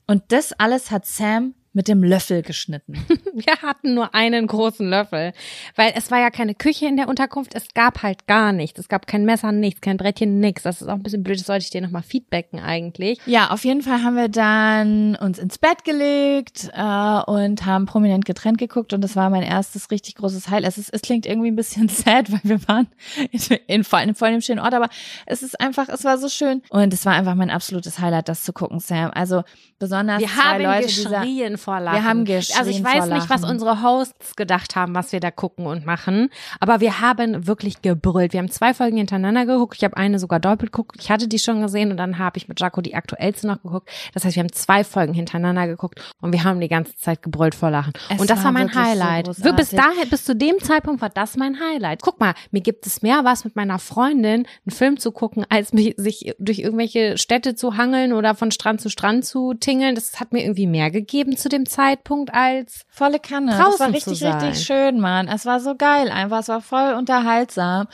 Und 0.06 0.24
das 0.28 0.52
alles 0.52 0.90
hat 0.90 1.06
Sam 1.06 1.54
mit 1.72 1.86
dem 1.86 2.02
Löffel 2.02 2.42
geschnitten. 2.42 2.94
Wir 3.32 3.56
hatten 3.62 3.94
nur 3.94 4.14
einen 4.14 4.46
großen 4.46 4.88
Löffel, 4.88 5.32
weil 5.76 5.92
es 5.94 6.10
war 6.10 6.18
ja 6.18 6.30
keine 6.30 6.54
Küche 6.54 6.86
in 6.86 6.96
der 6.96 7.08
Unterkunft. 7.08 7.54
Es 7.54 7.68
gab 7.74 8.02
halt 8.02 8.26
gar 8.26 8.52
nichts. 8.52 8.80
Es 8.80 8.88
gab 8.88 9.06
kein 9.06 9.24
Messer, 9.24 9.52
nichts, 9.52 9.80
kein 9.80 9.96
Brettchen, 9.96 10.40
nichts. 10.40 10.62
Das 10.62 10.82
ist 10.82 10.88
auch 10.88 10.94
ein 10.94 11.02
bisschen 11.02 11.22
blöd. 11.22 11.38
Das 11.38 11.46
sollte 11.46 11.64
ich 11.64 11.70
dir 11.70 11.80
nochmal 11.80 12.02
feedbacken 12.02 12.58
eigentlich. 12.58 13.20
Ja, 13.26 13.50
auf 13.50 13.64
jeden 13.64 13.82
Fall 13.82 14.02
haben 14.02 14.16
wir 14.16 14.28
dann 14.28 15.14
uns 15.16 15.38
ins 15.38 15.58
Bett 15.58 15.84
gelegt 15.84 16.70
äh, 16.74 17.20
und 17.30 17.64
haben 17.64 17.86
prominent 17.86 18.24
getrennt 18.24 18.58
geguckt 18.58 18.92
und 18.92 19.00
das 19.02 19.14
war 19.14 19.30
mein 19.30 19.42
erstes 19.42 19.90
richtig 19.92 20.16
großes 20.16 20.50
Highlight. 20.50 20.70
Es, 20.70 20.78
ist, 20.78 20.92
es 20.92 21.02
klingt 21.02 21.24
irgendwie 21.24 21.50
ein 21.50 21.56
bisschen 21.56 21.88
sad, 21.88 22.32
weil 22.32 22.40
wir 22.42 22.68
waren 22.68 22.88
in, 23.30 23.40
in 23.68 23.84
vor 23.84 24.00
allem 24.00 24.16
voll 24.16 24.32
dem 24.32 24.40
schönen 24.40 24.58
Ort, 24.58 24.74
aber 24.74 24.88
es 25.26 25.44
ist 25.44 25.60
einfach, 25.60 25.88
es 25.88 26.04
war 26.04 26.18
so 26.18 26.28
schön 26.28 26.62
und 26.70 26.92
es 26.92 27.06
war 27.06 27.12
einfach 27.12 27.36
mein 27.36 27.50
absolutes 27.50 28.00
Highlight, 28.00 28.28
das 28.28 28.42
zu 28.42 28.52
gucken, 28.52 28.80
Sam. 28.80 29.12
Also 29.14 29.44
besonders 29.78 30.20
Wir 30.20 30.28
zwei 30.28 30.42
haben 30.42 30.62
Leute 30.62 30.86
geschrien 30.86 31.58
vor 31.60 31.80
Lachen. 31.80 31.96
Wir 31.96 32.04
haben 32.04 32.24
geschrien 32.24 32.58
Also 32.58 32.70
ich 32.70 32.82
weiß 32.82 33.06
nicht, 33.06 33.30
was 33.30 33.44
unsere 33.44 33.82
Hosts 33.82 34.36
gedacht 34.36 34.76
haben, 34.76 34.94
was 34.94 35.12
wir 35.12 35.20
da 35.20 35.30
gucken 35.30 35.66
und 35.66 35.86
machen. 35.86 36.30
Aber 36.58 36.80
wir 36.80 37.00
haben 37.00 37.46
wirklich 37.46 37.82
gebrüllt. 37.82 38.32
Wir 38.32 38.40
haben 38.40 38.50
zwei 38.50 38.74
Folgen 38.74 38.96
hintereinander 38.96 39.46
geguckt. 39.46 39.76
Ich 39.76 39.84
habe 39.84 39.96
eine 39.96 40.18
sogar 40.18 40.40
doppelt 40.40 40.72
geguckt. 40.72 40.96
Ich 41.00 41.10
hatte 41.10 41.28
die 41.28 41.38
schon 41.38 41.60
gesehen 41.62 41.90
und 41.90 41.96
dann 41.96 42.18
habe 42.18 42.38
ich 42.38 42.48
mit 42.48 42.60
Jaco 42.60 42.80
die 42.80 42.94
aktuellste 42.94 43.46
noch 43.46 43.62
geguckt. 43.62 43.90
Das 44.14 44.24
heißt, 44.24 44.36
wir 44.36 44.42
haben 44.42 44.52
zwei 44.52 44.84
Folgen 44.84 45.14
hintereinander 45.14 45.66
geguckt 45.66 46.00
und 46.20 46.32
wir 46.32 46.44
haben 46.44 46.60
die 46.60 46.68
ganze 46.68 46.96
Zeit 46.96 47.22
gebrüllt 47.22 47.54
vor 47.54 47.70
Lachen. 47.70 47.92
Es 48.08 48.20
und 48.20 48.28
das 48.28 48.38
war 48.38 48.46
war 48.46 48.52
mein 48.52 48.68
so 48.68 48.80
Highlight. 48.80 49.26
großartig. 49.26 49.56
bis 49.56 49.70
dahin, 49.70 50.10
bis 50.10 50.24
zu 50.24 50.34
dem 50.34 50.58
Zeitpunkt 50.60 51.00
war 51.00 51.10
das 51.10 51.36
mein 51.36 51.58
Highlight. 51.60 52.02
Guck 52.02 52.20
mal, 52.20 52.34
mir 52.50 52.60
gibt 52.60 52.86
es 52.86 53.02
mehr 53.02 53.24
was 53.24 53.44
mit 53.44 53.56
meiner 53.56 53.78
Freundin, 53.78 54.46
einen 54.66 54.70
Film 54.70 54.98
zu 54.98 55.12
gucken, 55.12 55.44
als 55.48 55.72
mich, 55.72 55.94
sich 55.96 56.34
durch 56.38 56.60
irgendwelche 56.60 57.18
Städte 57.18 57.54
zu 57.54 57.76
hangeln 57.76 58.12
oder 58.12 58.34
von 58.34 58.50
Strand 58.50 58.80
zu 58.80 58.88
Strand 58.88 59.24
zu 59.24 59.54
tingeln. 59.54 59.94
Das 59.94 60.20
hat 60.20 60.32
mir 60.32 60.42
irgendwie 60.42 60.66
mehr 60.66 60.90
gegeben 60.90 61.36
zu 61.36 61.48
dem 61.52 61.66
Zeitpunkt 61.66 62.32
als 62.34 62.84
Volle 62.88 63.18
Kanne. 63.18 63.52
draußen 63.52 63.70
das 63.70 63.80
war 63.80 63.92
richtig, 63.92 64.24
richtig 64.24 64.64
schön, 64.64 65.00
Mann. 65.00 65.28
Es 65.28 65.46
war 65.46 65.60
so 65.60 65.74
geil 65.76 66.10
einfach. 66.10 66.40
Es 66.40 66.48
war 66.48 66.60
voll 66.60 66.94
unterhaltsam. 66.94 67.88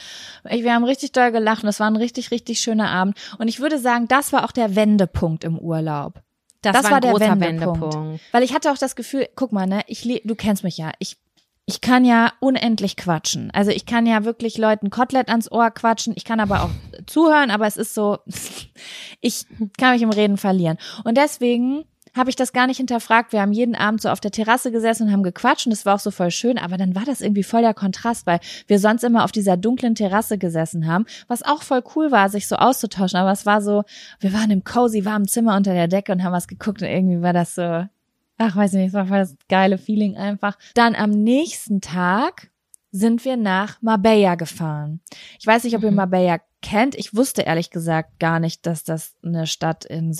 Ich, 0.48 0.62
wir 0.62 0.74
haben 0.74 0.84
richtig 0.84 1.12
doll 1.12 1.32
gelacht 1.32 1.62
und 1.62 1.68
es 1.68 1.80
war 1.80 1.88
ein 1.88 1.96
richtig, 1.96 2.30
richtig 2.30 2.60
schöner 2.60 2.90
Abend. 2.90 3.16
Und 3.38 3.48
ich 3.48 3.60
würde 3.60 3.78
sagen, 3.78 4.08
das 4.08 4.32
war 4.32 4.44
auch 4.44 4.52
der 4.52 4.76
Wendepunkt 4.76 5.44
im 5.44 5.58
Urlaub. 5.58 6.22
das, 6.62 6.84
war, 6.84 6.90
war 6.90 6.96
ein 6.96 7.02
der 7.02 7.12
Wendepunkt. 7.20 7.82
Wendepunkt. 7.82 8.20
Weil 8.32 8.42
ich 8.42 8.54
hatte 8.54 8.70
auch 8.72 8.78
das 8.78 8.96
Gefühl, 8.96 9.28
guck 9.34 9.52
mal, 9.52 9.66
ne, 9.66 9.82
ich 9.86 10.02
du 10.24 10.34
kennst 10.34 10.64
mich 10.64 10.78
ja. 10.78 10.92
Ich 10.98 11.18
ich 11.68 11.80
kann 11.80 12.04
ja 12.04 12.32
unendlich 12.38 12.96
quatschen. 12.96 13.50
Also 13.50 13.72
ich 13.72 13.86
kann 13.86 14.06
ja 14.06 14.24
wirklich 14.24 14.56
Leuten 14.56 14.88
Kotelett 14.88 15.28
ans 15.28 15.50
Ohr 15.50 15.72
quatschen. 15.72 16.14
Ich 16.16 16.24
kann 16.24 16.38
aber 16.38 16.62
auch 16.62 16.70
zuhören, 17.06 17.50
aber 17.50 17.66
es 17.66 17.76
ist 17.76 17.92
so, 17.92 18.18
ich 19.20 19.46
kann 19.76 19.92
mich 19.92 20.02
im 20.02 20.10
Reden 20.10 20.36
verlieren. 20.36 20.78
Und 21.02 21.18
deswegen 21.18 21.84
habe 22.16 22.30
ich 22.30 22.36
das 22.36 22.52
gar 22.52 22.66
nicht 22.66 22.78
hinterfragt. 22.78 23.32
Wir 23.32 23.40
haben 23.40 23.52
jeden 23.52 23.74
Abend 23.74 24.00
so 24.00 24.08
auf 24.08 24.20
der 24.20 24.30
Terrasse 24.30 24.72
gesessen 24.72 25.04
und 25.04 25.12
haben 25.12 25.22
gequatscht 25.22 25.66
und 25.66 25.72
es 25.72 25.86
war 25.86 25.94
auch 25.94 26.00
so 26.00 26.10
voll 26.10 26.30
schön, 26.30 26.58
aber 26.58 26.76
dann 26.76 26.94
war 26.94 27.04
das 27.04 27.20
irgendwie 27.20 27.42
voll 27.42 27.62
der 27.62 27.74
Kontrast, 27.74 28.26
weil 28.26 28.40
wir 28.66 28.78
sonst 28.78 29.04
immer 29.04 29.24
auf 29.24 29.32
dieser 29.32 29.56
dunklen 29.56 29.94
Terrasse 29.94 30.38
gesessen 30.38 30.86
haben, 30.86 31.06
was 31.28 31.42
auch 31.42 31.62
voll 31.62 31.82
cool 31.94 32.10
war, 32.10 32.28
sich 32.28 32.48
so 32.48 32.56
auszutauschen, 32.56 33.18
aber 33.18 33.32
es 33.32 33.46
war 33.46 33.60
so, 33.60 33.84
wir 34.20 34.32
waren 34.32 34.50
im 34.50 34.64
cozy 34.64 35.04
warmen 35.04 35.28
Zimmer 35.28 35.56
unter 35.56 35.74
der 35.74 35.88
Decke 35.88 36.12
und 36.12 36.24
haben 36.24 36.32
was 36.32 36.48
geguckt 36.48 36.82
und 36.82 36.88
irgendwie 36.88 37.22
war 37.22 37.32
das 37.32 37.54
so, 37.54 37.62
ach, 38.38 38.56
weiß 38.56 38.72
ich 38.74 38.78
nicht, 38.78 38.88
es 38.88 38.94
war 38.94 39.06
voll 39.06 39.18
das 39.18 39.36
geile 39.48 39.78
Feeling 39.78 40.16
einfach. 40.16 40.58
Dann 40.74 40.94
am 40.94 41.10
nächsten 41.10 41.80
Tag 41.80 42.50
sind 42.92 43.24
wir 43.26 43.36
nach 43.36 43.82
Marbella 43.82 44.36
gefahren. 44.36 45.00
Ich 45.38 45.46
weiß 45.46 45.64
nicht, 45.64 45.76
ob 45.76 45.82
ihr 45.82 45.90
Mhm. 45.90 45.96
Marbella 45.96 46.38
kennt. 46.62 46.94
Ich 46.94 47.14
wusste 47.14 47.42
ehrlich 47.42 47.70
gesagt 47.70 48.18
gar 48.18 48.40
nicht, 48.40 48.64
dass 48.64 48.84
das 48.84 49.14
eine 49.22 49.46
Stadt 49.46 49.84
in 49.84 50.12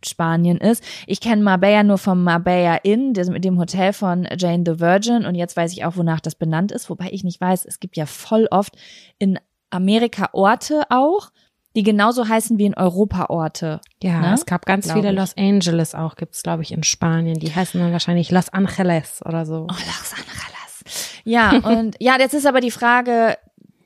Südspanien 0.00 0.58
ist. 0.58 0.82
Ich 1.06 1.20
kenne 1.20 1.42
Marbella 1.42 1.82
nur 1.82 1.98
vom 1.98 2.22
Marbella 2.24 2.76
Inn, 2.76 3.14
dem, 3.14 3.40
dem 3.40 3.58
Hotel 3.58 3.92
von 3.92 4.28
Jane 4.36 4.64
the 4.66 4.80
Virgin. 4.80 5.24
Und 5.24 5.34
jetzt 5.34 5.56
weiß 5.56 5.72
ich 5.72 5.84
auch, 5.84 5.96
wonach 5.96 6.20
das 6.20 6.34
benannt 6.34 6.72
ist. 6.72 6.88
Wobei 6.90 7.08
ich 7.10 7.24
nicht 7.24 7.40
weiß, 7.40 7.64
es 7.64 7.80
gibt 7.80 7.96
ja 7.96 8.06
voll 8.06 8.46
oft 8.50 8.76
in 9.18 9.38
Amerika 9.70 10.28
Orte 10.32 10.82
auch, 10.90 11.30
die 11.74 11.82
genauso 11.82 12.28
heißen 12.28 12.58
wie 12.58 12.66
in 12.66 12.74
Europa 12.74 13.26
Orte. 13.28 13.80
Ja, 14.02 14.20
Ne? 14.20 14.34
es 14.34 14.46
gab 14.46 14.64
ganz 14.64 14.86
Glaub 14.86 14.98
viele 14.98 15.10
ich. 15.10 15.16
Los 15.18 15.36
Angeles 15.36 15.94
auch, 15.94 16.16
gibt's 16.16 16.42
glaube 16.42 16.62
ich 16.62 16.72
in 16.72 16.82
Spanien. 16.82 17.38
Die 17.38 17.54
heißen 17.54 17.80
dann 17.80 17.92
wahrscheinlich 17.92 18.30
Los 18.30 18.48
Angeles 18.50 19.20
oder 19.24 19.44
so. 19.44 19.66
Oh, 19.68 19.74
Los 19.74 20.12
Angeles. 20.12 21.20
Ja, 21.24 21.50
und 21.78 21.96
ja, 22.00 22.16
jetzt 22.18 22.34
ist 22.34 22.46
aber 22.46 22.60
die 22.60 22.70
Frage, 22.70 23.36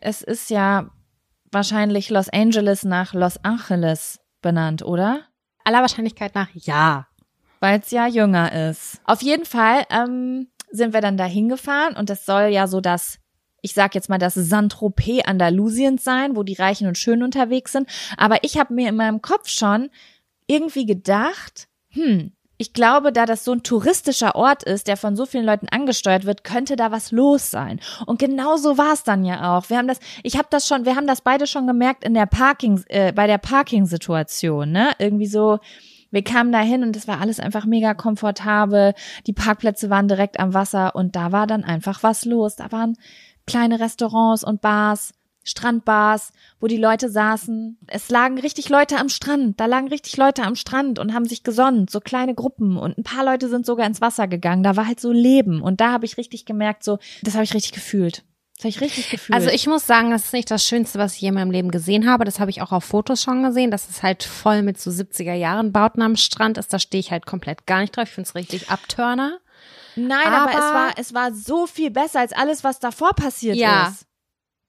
es 0.00 0.22
ist 0.22 0.50
ja 0.50 0.90
wahrscheinlich 1.50 2.10
Los 2.10 2.28
Angeles 2.28 2.84
nach 2.84 3.12
Los 3.14 3.42
Angeles 3.42 4.20
benannt, 4.42 4.84
oder? 4.84 5.22
Aller 5.70 5.82
Wahrscheinlichkeit 5.82 6.34
nach 6.34 6.48
ja. 6.54 7.06
Weil 7.60 7.78
es 7.78 7.92
ja 7.92 8.08
jünger 8.08 8.70
ist. 8.70 9.00
Auf 9.04 9.22
jeden 9.22 9.44
Fall 9.44 9.84
ähm, 9.90 10.48
sind 10.72 10.92
wir 10.92 11.00
dann 11.00 11.16
da 11.16 11.26
hingefahren 11.26 11.94
und 11.94 12.10
das 12.10 12.26
soll 12.26 12.48
ja 12.48 12.66
so 12.66 12.80
das, 12.80 13.20
ich 13.62 13.72
sag 13.72 13.94
jetzt 13.94 14.08
mal, 14.08 14.18
das 14.18 14.34
Saint-Tropez 14.34 15.22
Andalusiens 15.26 16.02
sein, 16.02 16.34
wo 16.34 16.42
die 16.42 16.54
Reichen 16.54 16.88
und 16.88 16.98
Schönen 16.98 17.22
unterwegs 17.22 17.70
sind. 17.70 17.88
Aber 18.16 18.42
ich 18.42 18.58
habe 18.58 18.74
mir 18.74 18.88
in 18.88 18.96
meinem 18.96 19.22
Kopf 19.22 19.48
schon 19.48 19.90
irgendwie 20.48 20.86
gedacht, 20.86 21.68
hm, 21.90 22.32
ich 22.60 22.74
glaube, 22.74 23.10
da 23.10 23.24
das 23.24 23.42
so 23.42 23.52
ein 23.52 23.62
touristischer 23.62 24.34
Ort 24.34 24.64
ist, 24.64 24.86
der 24.86 24.98
von 24.98 25.16
so 25.16 25.24
vielen 25.24 25.46
Leuten 25.46 25.66
angesteuert 25.70 26.26
wird, 26.26 26.44
könnte 26.44 26.76
da 26.76 26.90
was 26.90 27.10
los 27.10 27.50
sein. 27.50 27.80
Und 28.04 28.18
genau 28.18 28.58
so 28.58 28.76
war 28.76 28.92
es 28.92 29.02
dann 29.02 29.24
ja 29.24 29.56
auch. 29.56 29.70
Wir 29.70 29.78
haben 29.78 29.88
das, 29.88 29.98
ich 30.22 30.36
habe 30.36 30.48
das 30.50 30.68
schon, 30.68 30.84
wir 30.84 30.94
haben 30.94 31.06
das 31.06 31.22
beide 31.22 31.46
schon 31.46 31.66
gemerkt 31.66 32.04
in 32.04 32.12
der 32.12 32.26
Parking, 32.26 32.84
äh, 32.88 33.12
bei 33.14 33.26
der 33.26 33.38
Parking-Situation, 33.38 34.70
ne? 34.72 34.90
Irgendwie 34.98 35.26
so, 35.26 35.58
wir 36.10 36.22
kamen 36.22 36.52
da 36.52 36.60
hin 36.60 36.82
und 36.82 36.94
es 36.96 37.08
war 37.08 37.22
alles 37.22 37.40
einfach 37.40 37.64
mega 37.64 37.94
komfortabel. 37.94 38.92
Die 39.26 39.32
Parkplätze 39.32 39.88
waren 39.88 40.06
direkt 40.06 40.38
am 40.38 40.52
Wasser 40.52 40.94
und 40.94 41.16
da 41.16 41.32
war 41.32 41.46
dann 41.46 41.64
einfach 41.64 42.02
was 42.02 42.26
los. 42.26 42.56
Da 42.56 42.70
waren 42.72 42.98
kleine 43.46 43.80
Restaurants 43.80 44.44
und 44.44 44.60
Bars, 44.60 45.14
Strandbars, 45.50 46.32
wo 46.60 46.66
die 46.66 46.76
Leute 46.76 47.10
saßen. 47.10 47.78
Es 47.86 48.08
lagen 48.10 48.38
richtig 48.38 48.68
Leute 48.68 48.96
am 48.98 49.08
Strand. 49.08 49.60
Da 49.60 49.66
lagen 49.66 49.88
richtig 49.88 50.16
Leute 50.16 50.42
am 50.44 50.54
Strand 50.56 50.98
und 50.98 51.12
haben 51.14 51.26
sich 51.26 51.42
gesonnt, 51.42 51.90
so 51.90 52.00
kleine 52.00 52.34
Gruppen 52.34 52.76
und 52.76 52.96
ein 52.96 53.04
paar 53.04 53.24
Leute 53.24 53.48
sind 53.48 53.66
sogar 53.66 53.86
ins 53.86 54.00
Wasser 54.00 54.28
gegangen. 54.28 54.62
Da 54.62 54.76
war 54.76 54.86
halt 54.86 55.00
so 55.00 55.12
Leben 55.12 55.60
und 55.62 55.80
da 55.80 55.92
habe 55.92 56.06
ich 56.06 56.16
richtig 56.16 56.44
gemerkt, 56.46 56.84
so 56.84 56.98
das 57.22 57.34
habe 57.34 57.44
ich 57.44 57.52
richtig 57.54 57.72
gefühlt. 57.72 58.24
Das 58.56 58.64
habe 58.64 58.68
ich 58.70 58.80
richtig 58.82 59.08
gefühlt. 59.10 59.34
Also 59.34 59.48
ich 59.48 59.66
muss 59.66 59.86
sagen, 59.86 60.10
das 60.10 60.26
ist 60.26 60.32
nicht 60.34 60.50
das 60.50 60.64
Schönste, 60.66 60.98
was 60.98 61.14
ich 61.14 61.22
je 61.22 61.28
in 61.28 61.34
meinem 61.34 61.50
Leben 61.50 61.70
gesehen 61.70 62.06
habe. 62.10 62.26
Das 62.26 62.40
habe 62.40 62.50
ich 62.50 62.60
auch 62.60 62.72
auf 62.72 62.84
Fotos 62.84 63.22
schon 63.22 63.42
gesehen. 63.42 63.70
Das 63.70 63.88
ist 63.88 64.02
halt 64.02 64.22
voll 64.22 64.60
mit 64.60 64.78
so 64.78 64.90
70er 64.90 65.32
Jahren 65.32 65.72
Bauten 65.72 66.02
am 66.02 66.14
Strand 66.16 66.58
ist. 66.58 66.70
Da 66.70 66.78
stehe 66.78 67.00
ich 67.00 67.10
halt 67.10 67.24
komplett 67.24 67.66
gar 67.66 67.80
nicht 67.80 67.96
drauf. 67.96 68.04
Ich 68.08 68.14
finde 68.14 68.28
es 68.28 68.34
richtig 68.34 68.68
Abturner. 68.68 69.38
Nein, 69.96 70.26
aber, 70.26 70.50
Aber- 70.52 70.52
es 70.52 70.74
war 70.74 70.90
es 70.98 71.14
war 71.14 71.32
so 71.34 71.66
viel 71.66 71.90
besser 71.90 72.20
als 72.20 72.32
alles, 72.34 72.62
was 72.62 72.80
davor 72.80 73.14
passiert 73.14 73.56
Ja. 73.56 73.88
ist. 73.88 74.04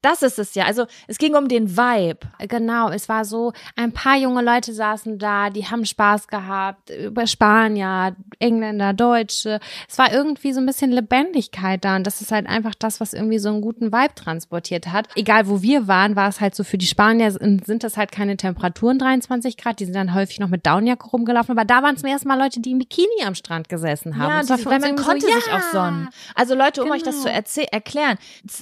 Das 0.01 0.23
ist 0.23 0.39
es 0.39 0.55
ja. 0.55 0.65
Also 0.65 0.85
es 1.07 1.17
ging 1.17 1.35
um 1.35 1.47
den 1.47 1.77
Vibe. 1.77 2.19
Genau, 2.47 2.89
es 2.89 3.07
war 3.07 3.23
so, 3.25 3.53
ein 3.75 3.91
paar 3.91 4.17
junge 4.17 4.41
Leute 4.41 4.73
saßen 4.73 5.19
da, 5.19 5.49
die 5.49 5.65
haben 5.67 5.85
Spaß 5.85 6.27
gehabt, 6.27 6.89
über 6.89 7.27
Spanier, 7.27 8.15
Engländer, 8.39 8.93
Deutsche. 8.93 9.59
Es 9.87 9.97
war 9.97 10.11
irgendwie 10.11 10.53
so 10.53 10.59
ein 10.59 10.65
bisschen 10.65 10.91
Lebendigkeit 10.91 11.85
da 11.85 11.95
und 11.97 12.07
das 12.07 12.21
ist 12.21 12.31
halt 12.31 12.47
einfach 12.47 12.73
das, 12.79 12.99
was 12.99 13.13
irgendwie 13.13 13.37
so 13.39 13.49
einen 13.49 13.61
guten 13.61 13.91
Vibe 13.91 14.15
transportiert 14.15 14.87
hat. 14.87 15.07
Egal 15.15 15.47
wo 15.47 15.61
wir 15.61 15.87
waren, 15.87 16.15
war 16.15 16.29
es 16.29 16.41
halt 16.41 16.55
so 16.55 16.63
für 16.63 16.77
die 16.77 16.87
Spanier 16.87 17.31
sind 17.31 17.83
das 17.83 17.97
halt 17.97 18.11
keine 18.11 18.37
Temperaturen 18.37 18.97
23 18.97 19.57
Grad, 19.57 19.79
die 19.79 19.85
sind 19.85 19.95
dann 19.95 20.13
häufig 20.15 20.39
noch 20.39 20.47
mit 20.49 20.65
Downjacke 20.65 21.07
rumgelaufen, 21.09 21.51
aber 21.57 21.65
da 21.65 21.83
waren 21.83 21.97
zum 21.97 22.09
ersten 22.09 22.27
Mal 22.27 22.39
Leute, 22.39 22.59
die 22.59 22.71
im 22.71 22.79
Bikini 22.79 23.23
am 23.25 23.35
Strand 23.35 23.69
gesessen 23.69 24.17
haben. 24.17 24.29
Ja, 24.29 24.37
Und 24.37 24.43
es 24.45 24.49
war 24.49 24.57
diese, 24.57 24.69
für 24.69 24.79
man 24.79 24.95
konnte 24.95 25.27
so, 25.27 25.31
sich 25.33 25.45
ja, 25.47 25.57
auch 25.57 25.71
sonnen. 25.71 26.09
Also 26.33 26.55
Leute, 26.55 26.83
um 26.83 26.89
euch 26.91 27.03
das 27.03 27.23
Genau. 27.23 27.27
zu 27.27 27.29
erzäh- 27.31 27.67
erklären. 27.71 28.17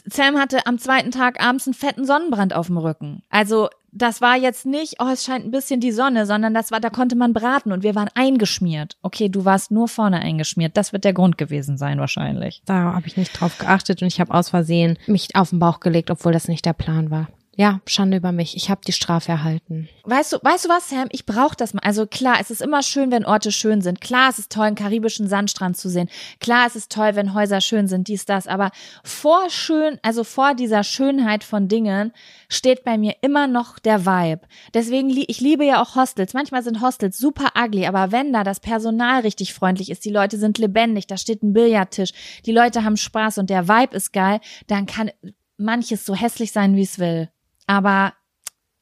Sam 0.05 0.37
hatte 0.37 0.65
am 0.65 0.77
zweiten 0.79 1.11
Tag 1.11 1.28
abends 1.37 1.67
einen 1.67 1.73
fetten 1.73 2.05
Sonnenbrand 2.05 2.55
auf 2.55 2.67
dem 2.67 2.77
Rücken. 2.77 3.23
Also 3.29 3.69
das 3.91 4.21
war 4.21 4.37
jetzt 4.37 4.65
nicht, 4.65 4.95
oh, 4.99 5.07
es 5.11 5.25
scheint 5.25 5.45
ein 5.45 5.51
bisschen 5.51 5.79
die 5.79 5.91
Sonne, 5.91 6.25
sondern 6.25 6.53
das 6.53 6.71
war, 6.71 6.79
da 6.79 6.89
konnte 6.89 7.15
man 7.15 7.33
braten 7.33 7.71
und 7.71 7.83
wir 7.83 7.95
waren 7.95 8.09
eingeschmiert. 8.13 8.97
Okay, 9.01 9.29
du 9.29 9.45
warst 9.45 9.71
nur 9.71 9.87
vorne 9.87 10.19
eingeschmiert. 10.19 10.77
Das 10.77 10.93
wird 10.93 11.03
der 11.03 11.13
Grund 11.13 11.37
gewesen 11.37 11.77
sein 11.77 11.99
wahrscheinlich. 11.99 12.61
Da 12.65 12.93
habe 12.93 13.07
ich 13.07 13.17
nicht 13.17 13.39
drauf 13.39 13.57
geachtet 13.57 14.01
und 14.01 14.07
ich 14.07 14.19
habe 14.19 14.33
aus 14.33 14.49
Versehen 14.49 14.97
mich 15.07 15.35
auf 15.35 15.49
den 15.49 15.59
Bauch 15.59 15.79
gelegt, 15.79 16.11
obwohl 16.11 16.33
das 16.33 16.47
nicht 16.47 16.65
der 16.65 16.73
Plan 16.73 17.09
war. 17.09 17.27
Ja, 17.55 17.81
Schande 17.85 18.15
über 18.15 18.31
mich. 18.31 18.55
Ich 18.55 18.69
habe 18.69 18.81
die 18.87 18.93
Strafe 18.93 19.31
erhalten. 19.33 19.89
Weißt 20.05 20.31
du, 20.31 20.37
weißt 20.41 20.65
du 20.65 20.69
was, 20.69 20.89
Sam? 20.89 21.09
Ich 21.11 21.25
brauche 21.25 21.57
das 21.57 21.73
mal. 21.73 21.81
Also 21.83 22.07
klar, 22.07 22.37
es 22.39 22.51
ist 22.51 22.61
immer 22.61 22.81
schön, 22.83 23.11
wenn 23.11 23.25
Orte 23.25 23.51
schön 23.51 23.81
sind. 23.81 23.99
Klar, 23.99 24.29
es 24.29 24.39
ist 24.39 24.51
toll, 24.51 24.67
einen 24.67 24.75
karibischen 24.77 25.27
Sandstrand 25.27 25.75
zu 25.75 25.89
sehen. 25.89 26.09
Klar, 26.39 26.67
es 26.67 26.77
ist 26.77 26.89
toll, 26.89 27.15
wenn 27.15 27.33
Häuser 27.33 27.59
schön 27.59 27.89
sind, 27.89 28.07
dies, 28.07 28.23
das. 28.23 28.47
Aber 28.47 28.71
vor 29.03 29.49
schön, 29.49 29.99
also 30.03 30.23
vor 30.23 30.53
dieser 30.53 30.83
Schönheit 30.83 31.43
von 31.43 31.67
Dingen 31.67 32.13
steht 32.47 32.85
bei 32.85 32.97
mir 32.97 33.15
immer 33.21 33.47
noch 33.47 33.77
der 33.77 34.05
Vibe. 34.05 34.47
Deswegen, 34.73 35.09
ich 35.09 35.41
liebe 35.41 35.65
ja 35.65 35.81
auch 35.81 35.95
Hostels. 35.95 36.33
Manchmal 36.33 36.63
sind 36.63 36.81
Hostels 36.81 37.17
super 37.17 37.49
ugly, 37.61 37.87
aber 37.87 38.13
wenn 38.13 38.31
da 38.31 38.45
das 38.45 38.61
Personal 38.61 39.21
richtig 39.21 39.53
freundlich 39.53 39.91
ist, 39.91 40.05
die 40.05 40.11
Leute 40.11 40.37
sind 40.37 40.59
lebendig, 40.59 41.07
da 41.07 41.17
steht 41.17 41.43
ein 41.43 41.51
Billardtisch, 41.51 42.11
die 42.45 42.53
Leute 42.53 42.85
haben 42.85 42.95
Spaß 42.95 43.37
und 43.37 43.49
der 43.49 43.67
Vibe 43.67 43.97
ist 43.97 44.13
geil, 44.13 44.39
dann 44.67 44.85
kann 44.85 45.11
manches 45.57 46.05
so 46.05 46.15
hässlich 46.15 46.53
sein, 46.53 46.75
wie 46.75 46.83
es 46.83 46.99
will. 46.99 47.29
Aber 47.69 48.13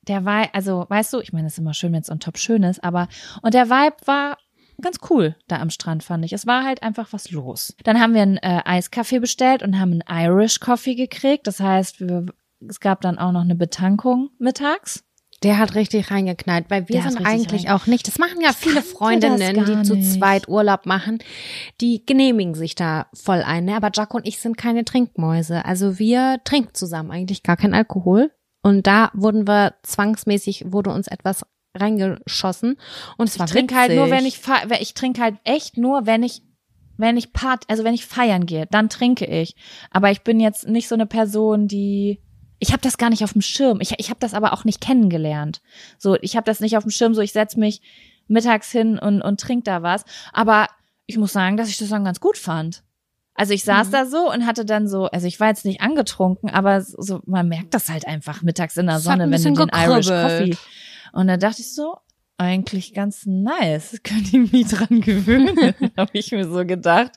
der 0.08 0.24
Vibe, 0.24 0.54
also 0.54 0.86
weißt 0.88 1.12
du, 1.12 1.20
ich 1.20 1.34
meine, 1.34 1.48
es 1.48 1.54
ist 1.54 1.60
immer 1.60 1.74
schön, 1.74 1.92
wenn 1.92 2.02
es 2.02 2.10
on 2.10 2.22
top 2.22 2.38
schön 2.38 2.64
ist, 2.64 2.82
aber 2.86 3.10
und 3.42 3.54
der 3.54 3.70
Vibe 3.70 3.98
war 4.06 4.38
ganz 4.82 5.00
cool 5.10 5.36
da 5.50 5.60
am 5.60 5.70
Strand, 5.70 6.06
fand 6.06 6.24
ich. 6.24 6.32
Es 6.32 6.48
war 6.48 6.64
halt 6.64 6.84
einfach 6.84 7.10
was 7.12 7.30
los. 7.32 7.76
Dann 7.84 8.00
haben 8.00 8.14
wir 8.14 8.22
einen 8.22 8.38
äh, 8.38 8.62
Eiskaffee 8.64 9.20
bestellt 9.20 9.62
und 9.62 9.78
haben 9.78 10.00
einen 10.00 10.30
Irish 10.30 10.62
Coffee 10.62 10.96
gekriegt. 10.96 11.48
Das 11.48 11.60
heißt, 11.60 12.00
wir, 12.00 12.28
es 12.66 12.80
gab 12.80 13.02
dann 13.02 13.18
auch 13.18 13.34
noch 13.34 13.42
eine 13.42 13.56
Betankung 13.56 14.30
mittags. 14.40 15.04
Der 15.44 15.58
hat 15.58 15.76
richtig 15.76 16.10
reingeknallt, 16.10 16.70
weil 16.70 16.88
wir 16.88 17.02
Der 17.02 17.12
sind 17.12 17.26
eigentlich 17.26 17.70
auch 17.70 17.88
nicht. 17.88 18.08
Das 18.08 18.18
machen 18.20 18.40
ja 18.40 18.54
viele 18.54 18.82
Freundinnen, 18.82 19.66
die 19.66 19.84
zu 19.84 20.00
zweit 20.00 20.48
Urlaub 20.48 20.86
machen, 20.86 21.20
die 21.82 22.06
genehmigen 22.06 22.56
sich 22.56 22.74
da 22.74 23.08
voll 23.14 23.44
ein. 23.44 23.66
Ne? 23.66 23.76
Aber 23.76 23.92
Jaco 23.94 24.16
und 24.16 24.26
ich 24.26 24.40
sind 24.40 24.58
keine 24.58 24.86
Trinkmäuse. 24.86 25.66
Also 25.66 26.00
wir 26.00 26.40
trinken 26.46 26.74
zusammen 26.74 27.12
eigentlich 27.12 27.44
gar 27.44 27.58
kein 27.58 27.74
Alkohol. 27.74 28.32
Und 28.68 28.86
da 28.86 29.11
wurden 29.13 29.47
wir 29.47 29.76
zwangsmäßig, 29.84 30.74
wurde 30.74 30.89
uns 30.89 31.07
etwas 31.07 31.45
reingeschossen. 31.74 32.78
Und 33.15 33.30
es 33.30 33.39
war 33.39 33.45
Ich 33.45 33.51
trinke 33.53 33.76
halt 33.76 33.95
nur, 33.95 34.09
wenn 34.09 34.26
ich 34.26 34.41
ich 34.82 34.93
trinke 34.93 35.22
halt 35.22 35.36
echt 35.45 35.78
nur, 35.78 36.05
wenn 36.05 36.22
ich 36.22 36.41
wenn 36.97 37.15
ich 37.15 37.32
part, 37.32 37.63
also 37.70 37.86
wenn 37.86 37.93
ich 37.93 38.05
feiern 38.05 38.45
gehe, 38.45 38.65
dann 38.70 38.89
trinke 38.89 39.26
ich. 39.26 39.55
Aber 39.89 40.11
ich 40.11 40.22
bin 40.24 40.41
jetzt 40.41 40.68
nicht 40.68 40.89
so 40.89 40.95
eine 40.95 41.05
Person, 41.05 41.70
die 41.70 42.20
ich 42.59 42.74
habe 42.74 42.82
das 42.82 42.97
gar 42.97 43.09
nicht 43.09 43.24
auf 43.24 43.32
dem 43.32 43.41
Schirm. 43.41 43.80
Ich 43.80 43.93
ich 43.99 44.09
habe 44.09 44.20
das 44.20 44.34
aber 44.34 44.51
auch 44.51 44.65
nicht 44.65 44.82
kennengelernt. 44.82 45.61
So, 45.97 46.18
ich 46.22 46.36
habe 46.36 46.43
das 46.43 46.59
nicht 46.59 46.76
auf 46.76 46.84
dem 46.84 46.91
Schirm. 46.91 47.13
So, 47.13 47.22
ich 47.22 47.32
setz 47.32 47.55
mich 47.55 47.82
mittags 48.28 48.70
hin 48.70 48.99
und 48.99 49.22
und 49.22 49.39
trink 49.39 49.63
da 49.63 49.82
was. 49.82 50.03
Aber 50.34 50.68
ich 51.05 51.18
muss 51.18 51.32
sagen, 51.32 51.55
dass 51.55 51.70
ich 51.70 51.78
das 51.78 51.88
dann 51.88 52.03
ganz 52.03 52.20
gut 52.20 52.38
fand. 52.38 52.84
Also 53.38 53.54
ich 53.54 53.64
saß 53.64 53.88
Mhm. 53.88 53.92
da 53.92 54.06
so 54.06 54.30
und 54.32 54.46
hatte 54.46 54.66
dann 54.66 54.88
so, 54.88 55.06
also 55.06 55.28
ich 55.28 55.40
war 55.40 55.48
jetzt 55.48 55.64
nicht 55.64 55.80
angetrunken, 55.82 56.50
aber 56.50 56.82
so 56.82 57.22
man 57.26 57.48
merkt 57.48 57.74
das 57.74 57.88
halt 57.90 58.06
einfach 58.08 58.42
mittags 58.42 58.76
in 58.78 58.88
der 58.88 58.96
hat 58.96 59.02
Sonne, 59.04 59.30
wenn 59.32 59.42
du 59.42 59.54
den 59.54 59.70
Irish. 59.74 60.08
Coffee. 60.08 60.58
Und 61.14 61.28
da 61.28 61.38
dachte 61.38 61.62
ich 61.62 61.74
so, 61.74 61.96
eigentlich 62.38 62.94
ganz 62.94 63.26
nice. 63.26 64.00
Könnte 64.04 64.38
ich 64.38 64.52
mich 64.52 64.68
dran 64.68 65.02
gewöhnen, 65.02 65.56
habe 65.98 66.12
ich 66.14 66.32
mir 66.32 66.48
so 66.50 66.66
gedacht. 66.66 67.12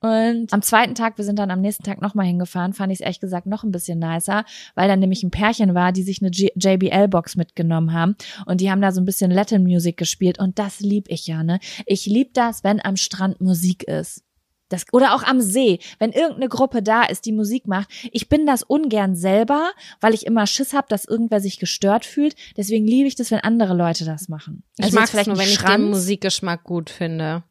Und 0.00 0.52
am 0.52 0.60
zweiten 0.60 0.94
Tag, 0.94 1.16
wir 1.16 1.24
sind 1.24 1.38
dann 1.38 1.50
am 1.50 1.62
nächsten 1.62 1.82
Tag 1.82 2.02
nochmal 2.02 2.26
hingefahren, 2.26 2.74
fand 2.74 2.92
ich 2.92 2.96
es 2.98 3.00
ehrlich 3.00 3.20
gesagt 3.20 3.46
noch 3.46 3.64
ein 3.64 3.70
bisschen 3.70 3.98
nicer, 3.98 4.44
weil 4.74 4.86
dann 4.86 4.98
nämlich 5.00 5.22
ein 5.22 5.30
Pärchen 5.30 5.74
war, 5.74 5.92
die 5.92 6.02
sich 6.02 6.20
eine 6.20 6.30
JBL-Box 6.30 7.36
mitgenommen 7.36 7.94
haben 7.94 8.14
und 8.44 8.60
die 8.60 8.70
haben 8.70 8.82
da 8.82 8.92
so 8.92 9.00
ein 9.00 9.06
bisschen 9.06 9.30
Latin 9.30 9.62
Music 9.62 9.96
gespielt 9.96 10.38
und 10.38 10.58
das 10.58 10.80
lieb 10.80 11.06
ich 11.08 11.26
ja, 11.26 11.42
ne? 11.42 11.58
Ich 11.86 12.04
lieb 12.04 12.34
das, 12.34 12.62
wenn 12.64 12.84
am 12.84 12.96
Strand 12.96 13.40
Musik 13.40 13.84
ist. 13.84 14.23
Das, 14.74 14.84
oder 14.92 15.14
auch 15.14 15.22
am 15.22 15.40
See, 15.40 15.78
wenn 15.98 16.12
irgendeine 16.12 16.48
Gruppe 16.48 16.82
da 16.82 17.04
ist, 17.04 17.24
die 17.26 17.32
Musik 17.32 17.66
macht. 17.66 17.88
Ich 18.12 18.28
bin 18.28 18.46
das 18.46 18.62
ungern 18.62 19.14
selber, 19.14 19.70
weil 20.00 20.14
ich 20.14 20.26
immer 20.26 20.46
Schiss 20.46 20.72
habe, 20.72 20.86
dass 20.88 21.04
irgendwer 21.04 21.40
sich 21.40 21.58
gestört 21.58 22.04
fühlt. 22.04 22.34
Deswegen 22.56 22.86
liebe 22.86 23.06
ich 23.08 23.14
das, 23.14 23.30
wenn 23.30 23.40
andere 23.40 23.74
Leute 23.74 24.04
das 24.04 24.28
machen. 24.28 24.64
Ich 24.78 24.84
Also 24.86 24.94
mag 24.96 25.02
jetzt 25.04 25.10
vielleicht 25.12 25.28
nur, 25.28 25.38
wenn 25.38 25.46
ich 25.48 25.54
Schranz. 25.54 25.76
den 25.76 25.90
Musikgeschmack 25.90 26.64
gut 26.64 26.90
finde. 26.90 27.44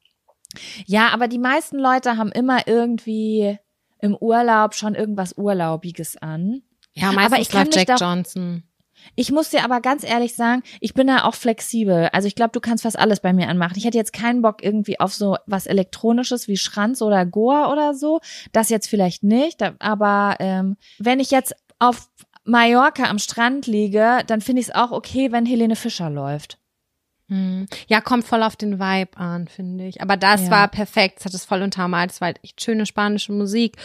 Ja, 0.85 1.09
aber 1.09 1.27
die 1.27 1.39
meisten 1.39 1.79
Leute 1.79 2.17
haben 2.17 2.31
immer 2.31 2.67
irgendwie 2.67 3.57
im 3.99 4.15
Urlaub 4.15 4.75
schon 4.75 4.95
irgendwas 4.95 5.33
Urlaubiges 5.37 6.17
an. 6.21 6.61
Ja, 6.93 7.07
Aber 7.09 7.15
meistens 7.15 7.39
ich 7.39 7.49
kann 7.49 7.65
läuft 7.67 7.75
Jack 7.89 7.99
Johnson. 7.99 8.63
Ich 9.15 9.31
muss 9.31 9.49
dir 9.49 9.63
aber 9.63 9.81
ganz 9.81 10.03
ehrlich 10.03 10.35
sagen, 10.35 10.63
ich 10.79 10.93
bin 10.93 11.07
da 11.07 11.23
auch 11.25 11.35
flexibel. 11.35 12.09
Also 12.13 12.27
ich 12.27 12.35
glaube, 12.35 12.51
du 12.51 12.59
kannst 12.59 12.83
fast 12.83 12.97
alles 12.97 13.19
bei 13.19 13.33
mir 13.33 13.47
anmachen. 13.47 13.77
Ich 13.77 13.85
hätte 13.85 13.97
jetzt 13.97 14.13
keinen 14.13 14.41
Bock 14.41 14.63
irgendwie 14.63 14.99
auf 14.99 15.13
so 15.13 15.37
was 15.45 15.67
Elektronisches 15.67 16.47
wie 16.47 16.57
Schranz 16.57 17.01
oder 17.01 17.25
Goa 17.25 17.71
oder 17.71 17.93
so. 17.93 18.19
Das 18.51 18.69
jetzt 18.69 18.87
vielleicht 18.87 19.23
nicht. 19.23 19.61
Aber 19.79 20.35
ähm, 20.39 20.77
wenn 20.99 21.19
ich 21.19 21.31
jetzt 21.31 21.55
auf 21.79 22.09
Mallorca 22.45 23.05
am 23.05 23.19
Strand 23.19 23.67
liege, 23.67 24.19
dann 24.27 24.41
finde 24.41 24.61
ich 24.61 24.69
es 24.69 24.75
auch 24.75 24.91
okay, 24.91 25.31
wenn 25.31 25.45
Helene 25.45 25.75
Fischer 25.75 26.09
läuft. 26.09 26.57
Hm. 27.33 27.65
Ja, 27.87 27.99
kommt 27.99 28.25
voll 28.25 28.43
auf 28.43 28.55
den 28.55 28.79
Vibe 28.79 29.17
an, 29.17 29.47
finde 29.47 29.87
ich. 29.87 30.01
Aber 30.01 30.17
das 30.17 30.45
Ja. 30.45 30.51
war 30.51 30.67
perfekt. 30.67 31.15
Es 31.19 31.25
hat 31.25 31.33
es 31.33 31.45
voll 31.45 31.63
untermalt. 31.63 32.11
Es 32.11 32.21
war 32.21 32.27
halt 32.27 32.39
echt 32.43 32.61
schöne 32.63 32.85
spanische 32.85 33.31
Musik. 33.31 33.75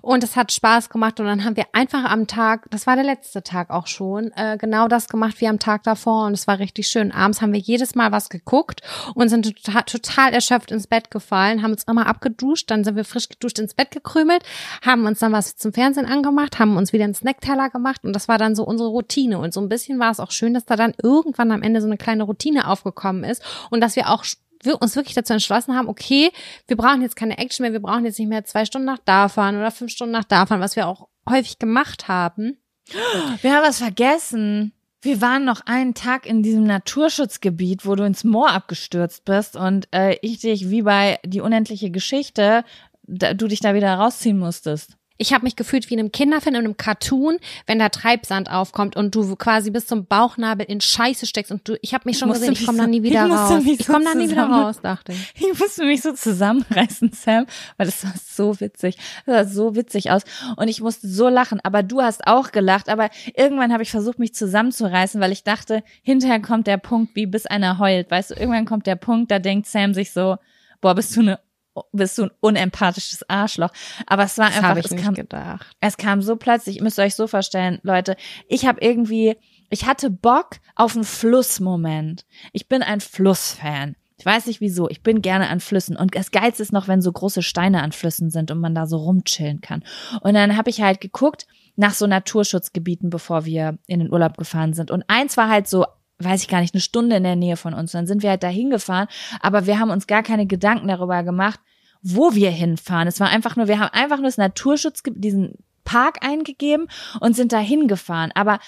Und 0.00 0.24
es 0.24 0.36
hat 0.36 0.52
Spaß 0.52 0.88
gemacht. 0.88 1.20
Und 1.20 1.26
dann 1.26 1.44
haben 1.44 1.54
wir 1.56 1.66
einfach 1.72 2.04
am 2.04 2.26
Tag, 2.26 2.66
das 2.70 2.86
war 2.86 2.94
der 2.96 3.04
letzte 3.04 3.42
Tag 3.42 3.68
auch 3.68 3.86
schon, 3.88 4.32
äh, 4.36 4.56
genau 4.58 4.88
das 4.88 5.08
gemacht 5.08 5.38
wie 5.42 5.48
am 5.48 5.58
Tag 5.58 5.82
davor. 5.82 6.24
Und 6.24 6.32
es 6.32 6.46
war 6.46 6.58
richtig 6.58 6.88
schön. 6.88 7.12
Abends 7.12 7.42
haben 7.42 7.52
wir 7.52 7.60
jedes 7.60 7.94
Mal 7.94 8.10
was 8.10 8.30
geguckt 8.30 8.80
und 9.14 9.28
sind 9.28 9.62
total, 9.62 9.82
total 9.82 10.32
erschöpft 10.32 10.70
ins 10.70 10.86
Bett 10.86 11.10
gefallen, 11.10 11.62
haben 11.62 11.72
uns 11.72 11.84
immer 11.84 12.06
abgeduscht. 12.06 12.70
Dann 12.70 12.84
sind 12.84 12.96
wir 12.96 13.04
frisch 13.04 13.28
geduscht 13.28 13.58
ins 13.58 13.74
Bett 13.74 13.90
gekrümelt, 13.90 14.42
haben 14.80 15.04
uns 15.04 15.18
dann 15.18 15.32
was 15.32 15.56
zum 15.56 15.74
Fernsehen 15.74 16.06
angemacht, 16.06 16.58
haben 16.58 16.78
uns 16.78 16.94
wieder 16.94 17.04
einen 17.04 17.14
Snackteller 17.14 17.68
gemacht. 17.68 18.02
Und 18.02 18.14
das 18.14 18.28
war 18.28 18.38
dann 18.38 18.56
so 18.56 18.64
unsere 18.64 18.88
Routine. 18.88 19.38
Und 19.40 19.52
so 19.52 19.60
ein 19.60 19.68
bisschen 19.68 19.98
war 19.98 20.10
es 20.10 20.20
auch 20.20 20.30
schön, 20.30 20.54
dass 20.54 20.64
da 20.64 20.76
dann 20.76 20.94
irgendwann 21.02 21.52
am 21.52 21.60
Ende 21.60 21.82
so 21.82 21.86
eine 21.86 21.98
kleine 21.98 22.22
Routine 22.22 22.66
aufgekommen 22.66 22.93
ist 23.24 23.42
und 23.70 23.80
dass 23.80 23.96
wir 23.96 24.10
auch 24.10 24.24
wir 24.62 24.80
uns 24.80 24.96
wirklich 24.96 25.14
dazu 25.14 25.32
entschlossen 25.32 25.76
haben, 25.76 25.88
okay, 25.88 26.30
wir 26.66 26.76
brauchen 26.76 27.02
jetzt 27.02 27.16
keine 27.16 27.38
Action 27.38 27.64
mehr, 27.64 27.72
wir 27.72 27.82
brauchen 27.82 28.04
jetzt 28.04 28.18
nicht 28.18 28.28
mehr 28.28 28.44
zwei 28.44 28.64
Stunden 28.64 28.86
nach 28.86 28.98
da 29.04 29.28
fahren 29.28 29.56
oder 29.56 29.70
fünf 29.70 29.92
Stunden 29.92 30.12
nach 30.12 30.24
da 30.24 30.46
fahren, 30.46 30.60
was 30.60 30.76
wir 30.76 30.88
auch 30.88 31.08
häufig 31.28 31.58
gemacht 31.58 32.08
haben. 32.08 32.56
Wir 33.42 33.54
haben 33.54 33.66
was 33.66 33.78
vergessen. 33.78 34.72
Wir 35.00 35.20
waren 35.20 35.44
noch 35.44 35.66
einen 35.66 35.94
Tag 35.94 36.26
in 36.26 36.42
diesem 36.42 36.64
Naturschutzgebiet, 36.64 37.84
wo 37.84 37.94
du 37.94 38.04
ins 38.04 38.24
Moor 38.24 38.50
abgestürzt 38.50 39.24
bist 39.24 39.54
und 39.54 39.86
äh, 39.94 40.16
ich 40.22 40.40
dich 40.40 40.70
wie 40.70 40.82
bei 40.82 41.18
die 41.24 41.40
unendliche 41.40 41.90
Geschichte, 41.90 42.64
da, 43.02 43.34
du 43.34 43.46
dich 43.46 43.60
da 43.60 43.74
wieder 43.74 43.94
rausziehen 43.94 44.38
musstest. 44.38 44.96
Ich 45.16 45.32
habe 45.32 45.44
mich 45.44 45.54
gefühlt 45.54 45.88
wie 45.90 45.94
in 45.94 46.00
einem 46.00 46.10
Kinderfilm, 46.12 46.56
in 46.56 46.64
einem 46.64 46.76
Cartoon, 46.76 47.36
wenn 47.66 47.78
da 47.78 47.88
Treibsand 47.88 48.50
aufkommt 48.50 48.96
und 48.96 49.14
du 49.14 49.36
quasi 49.36 49.70
bis 49.70 49.86
zum 49.86 50.06
Bauchnabel 50.06 50.66
in 50.66 50.80
Scheiße 50.80 51.26
steckst 51.26 51.52
und 51.52 51.68
du, 51.68 51.78
ich 51.82 51.94
habe 51.94 52.02
mich 52.06 52.18
schon 52.18 52.28
musste 52.28 52.46
gesehen, 52.48 52.60
ich 52.60 52.66
komme 52.66 52.78
so- 52.78 52.84
da 52.84 52.90
nie 52.90 53.02
wieder 53.04 53.26
ich 53.26 53.32
raus. 53.32 53.62
Ich 53.64 53.84
so 53.86 53.92
komme 53.92 54.04
da 54.06 54.14
nie 54.14 54.28
wieder 54.28 54.46
raus, 54.46 54.80
dachte 54.82 55.12
ich. 55.12 55.34
Ich 55.54 55.58
musste 55.58 55.84
mich 55.84 56.02
so 56.02 56.12
zusammenreißen, 56.12 57.12
Sam, 57.12 57.46
weil 57.76 57.86
das 57.86 58.02
war 58.04 58.12
so 58.26 58.60
witzig. 58.60 58.96
Das 59.24 59.48
sah 59.48 59.54
so 59.54 59.76
witzig 59.76 60.10
aus. 60.10 60.22
Und 60.56 60.68
ich 60.68 60.80
musste 60.80 61.06
so 61.06 61.28
lachen. 61.28 61.60
Aber 61.62 61.82
du 61.84 62.02
hast 62.02 62.26
auch 62.26 62.50
gelacht. 62.50 62.88
Aber 62.88 63.08
irgendwann 63.36 63.72
habe 63.72 63.82
ich 63.84 63.90
versucht, 63.90 64.18
mich 64.18 64.34
zusammenzureißen, 64.34 65.20
weil 65.20 65.30
ich 65.32 65.44
dachte, 65.44 65.82
hinterher 66.02 66.40
kommt 66.40 66.66
der 66.66 66.78
Punkt, 66.78 67.14
wie 67.14 67.26
bis 67.26 67.46
einer 67.46 67.78
heult. 67.78 68.10
Weißt 68.10 68.30
du, 68.32 68.34
irgendwann 68.34 68.64
kommt 68.66 68.86
der 68.86 68.96
Punkt, 68.96 69.30
da 69.30 69.38
denkt 69.38 69.66
Sam 69.68 69.94
sich 69.94 70.10
so, 70.12 70.36
boah, 70.80 70.94
bist 70.94 71.14
du 71.16 71.20
eine 71.20 71.38
bist 71.92 72.18
du 72.18 72.24
ein 72.24 72.30
unempathisches 72.40 73.28
Arschloch. 73.28 73.70
Aber 74.06 74.24
es 74.24 74.38
war 74.38 74.48
Das 74.48 74.56
einfach, 74.58 74.76
es 74.76 74.90
nicht 74.90 75.04
kam, 75.04 75.14
gedacht. 75.14 75.66
es 75.80 75.96
kam 75.96 76.22
so 76.22 76.36
plötzlich, 76.36 76.76
ihr 76.76 76.82
müsst 76.82 76.98
euch 76.98 77.14
so 77.14 77.26
vorstellen, 77.26 77.78
Leute, 77.82 78.16
ich 78.48 78.66
habe 78.66 78.80
irgendwie, 78.80 79.36
ich 79.70 79.86
hatte 79.86 80.10
Bock 80.10 80.56
auf 80.76 80.94
einen 80.94 81.04
Flussmoment. 81.04 82.24
Ich 82.52 82.68
bin 82.68 82.82
ein 82.82 83.00
Flussfan. 83.00 83.96
Ich 84.16 84.24
weiß 84.24 84.46
nicht 84.46 84.60
wieso, 84.60 84.88
ich 84.88 85.02
bin 85.02 85.22
gerne 85.22 85.48
an 85.48 85.60
Flüssen. 85.60 85.96
Und 85.96 86.14
das 86.14 86.30
Geilste 86.30 86.62
ist 86.62 86.72
noch, 86.72 86.86
wenn 86.86 87.02
so 87.02 87.10
große 87.10 87.42
Steine 87.42 87.82
an 87.82 87.92
Flüssen 87.92 88.30
sind 88.30 88.50
und 88.50 88.60
man 88.60 88.74
da 88.74 88.86
so 88.86 88.98
rumchillen 88.98 89.60
kann. 89.60 89.82
Und 90.20 90.34
dann 90.34 90.56
habe 90.56 90.70
ich 90.70 90.80
halt 90.80 91.00
geguckt 91.00 91.46
nach 91.76 91.92
so 91.92 92.06
Naturschutzgebieten, 92.06 93.10
bevor 93.10 93.44
wir 93.44 93.78
in 93.86 93.98
den 93.98 94.12
Urlaub 94.12 94.36
gefahren 94.36 94.72
sind. 94.72 94.92
Und 94.92 95.04
eins 95.08 95.36
war 95.36 95.48
halt 95.48 95.66
so 95.66 95.84
weiß 96.24 96.42
ich 96.42 96.48
gar 96.48 96.60
nicht, 96.60 96.74
eine 96.74 96.80
Stunde 96.80 97.16
in 97.16 97.24
der 97.24 97.36
Nähe 97.36 97.56
von 97.56 97.74
uns. 97.74 97.92
Dann 97.92 98.06
sind 98.06 98.22
wir 98.22 98.30
halt 98.30 98.42
da 98.42 98.48
hingefahren, 98.48 99.08
aber 99.40 99.66
wir 99.66 99.78
haben 99.78 99.90
uns 99.90 100.06
gar 100.06 100.22
keine 100.22 100.46
Gedanken 100.46 100.88
darüber 100.88 101.22
gemacht, 101.22 101.60
wo 102.02 102.34
wir 102.34 102.50
hinfahren. 102.50 103.08
Es 103.08 103.20
war 103.20 103.28
einfach 103.28 103.56
nur, 103.56 103.68
wir 103.68 103.78
haben 103.78 103.92
einfach 103.92 104.16
nur 104.16 104.26
das 104.26 104.38
Naturschutzgebiet, 104.38 105.24
diesen 105.24 105.58
Park 105.84 106.26
eingegeben 106.26 106.88
und 107.20 107.36
sind 107.36 107.52
da 107.52 107.58
hingefahren. 107.58 108.32
Aber 108.34 108.58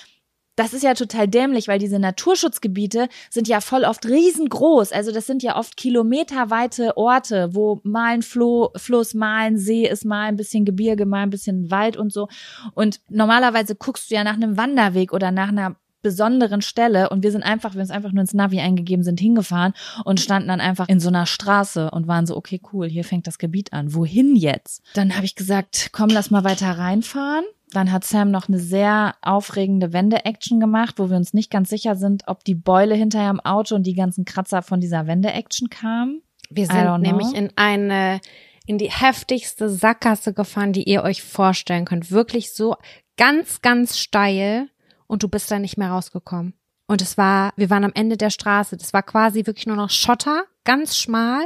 das 0.57 0.73
ist 0.73 0.83
ja 0.83 0.95
total 0.95 1.29
dämlich, 1.29 1.69
weil 1.69 1.79
diese 1.79 1.99
Naturschutzgebiete 1.99 3.09
sind 3.29 3.47
ja 3.47 3.61
voll 3.61 3.85
oft 3.85 4.07
riesengroß. 4.07 4.91
Also 4.93 5.13
das 5.13 5.27
sind 5.27 5.43
ja 5.43 5.57
oft 5.57 5.77
kilometerweite 5.77 6.97
Orte, 6.97 7.51
wo 7.55 7.81
mal 7.85 8.15
ein 8.15 8.23
Flo, 8.23 8.71
Fluss, 8.75 9.13
mal 9.13 9.47
ein 9.47 9.59
See 9.59 9.87
ist, 9.87 10.07
mal 10.07 10.25
ein 10.25 10.37
bisschen 10.37 10.65
Gebirge, 10.65 11.05
mal 11.05 11.23
ein 11.23 11.31
bisschen 11.31 11.71
Wald 11.71 11.99
und 11.99 12.11
so. 12.11 12.29
Und 12.75 13.01
normalerweise 13.11 13.75
guckst 13.75 14.11
du 14.11 14.15
ja 14.15 14.25
nach 14.25 14.35
einem 14.35 14.57
Wanderweg 14.57 15.13
oder 15.13 15.31
nach 15.31 15.49
einer 15.49 15.77
besonderen 16.07 16.63
Stelle 16.63 17.09
und 17.09 17.25
wir 17.25 17.33
sind 17.33 17.43
einfach, 17.43 17.75
wir 17.75 17.81
haben 17.81 17.89
uns 17.89 17.91
einfach 17.91 18.13
nur 18.13 18.21
ins 18.21 18.33
Navi 18.33 18.61
eingegeben, 18.61 19.03
sind 19.03 19.19
hingefahren 19.19 19.73
und 20.05 20.21
standen 20.21 20.47
dann 20.47 20.61
einfach 20.61 20.89
in 20.89 21.01
so 21.01 21.09
einer 21.09 21.27
Straße 21.27 21.91
und 21.91 22.07
waren 22.07 22.27
so, 22.27 22.37
okay, 22.37 22.61
cool, 22.73 22.87
hier 22.89 23.03
fängt 23.03 23.27
das 23.27 23.39
Gebiet 23.39 23.73
an. 23.73 23.93
Wohin 23.93 24.37
jetzt? 24.37 24.85
Dann 24.95 25.17
habe 25.17 25.25
ich 25.25 25.35
gesagt, 25.35 25.89
komm, 25.91 26.11
lass 26.11 26.31
mal 26.31 26.45
weiter 26.45 26.79
reinfahren. 26.79 27.45
Dann 27.73 27.91
hat 27.91 28.05
Sam 28.05 28.31
noch 28.31 28.47
eine 28.47 28.61
sehr 28.61 29.17
aufregende 29.21 29.93
Wende-Action 29.93 30.61
gemacht, 30.61 31.01
wo 31.01 31.11
wir 31.11 31.17
uns 31.17 31.35
nicht 31.35 31.51
ganz 31.51 31.71
sicher 31.71 31.97
sind, 31.97 32.23
ob 32.29 32.45
die 32.45 32.55
Beule 32.55 32.95
hinterher 32.95 33.31
im 33.31 33.41
Auto 33.41 33.75
und 33.75 33.85
die 33.85 33.95
ganzen 33.95 34.25
Kratzer 34.25 34.63
von 34.63 34.81
dieser 34.81 35.09
Wende-Action 35.09 35.71
kamen. 35.71 36.23
Wir 36.49 36.67
sind 36.67 37.01
nämlich 37.01 37.35
in 37.35 37.51
eine, 37.57 38.21
in 38.65 38.79
die 38.79 38.93
heftigste 38.93 39.69
Sackgasse 39.69 40.33
gefahren, 40.33 40.73
die 40.73 40.85
ihr 40.85 41.03
euch 41.03 41.25
vorstellen 41.25 41.85
könnt. 41.85 42.13
Wirklich 42.13 42.53
so 42.53 42.77
ganz, 43.17 43.61
ganz 43.61 43.99
steil 43.99 44.69
und 45.07 45.23
du 45.23 45.29
bist 45.29 45.51
da 45.51 45.59
nicht 45.59 45.77
mehr 45.77 45.91
rausgekommen. 45.91 46.55
Und 46.89 47.03
es 47.03 47.19
war, 47.19 47.53
wir 47.57 47.69
waren 47.69 47.85
am 47.85 47.93
Ende 47.95 48.17
der 48.17 48.31
Straße. 48.31 48.77
Das 48.77 48.93
war 48.93 49.03
quasi 49.03 49.45
wirklich 49.47 49.67
nur 49.67 49.75
noch 49.75 49.91
Schotter, 49.91 50.45
ganz 50.65 50.97
schmal. 50.97 51.43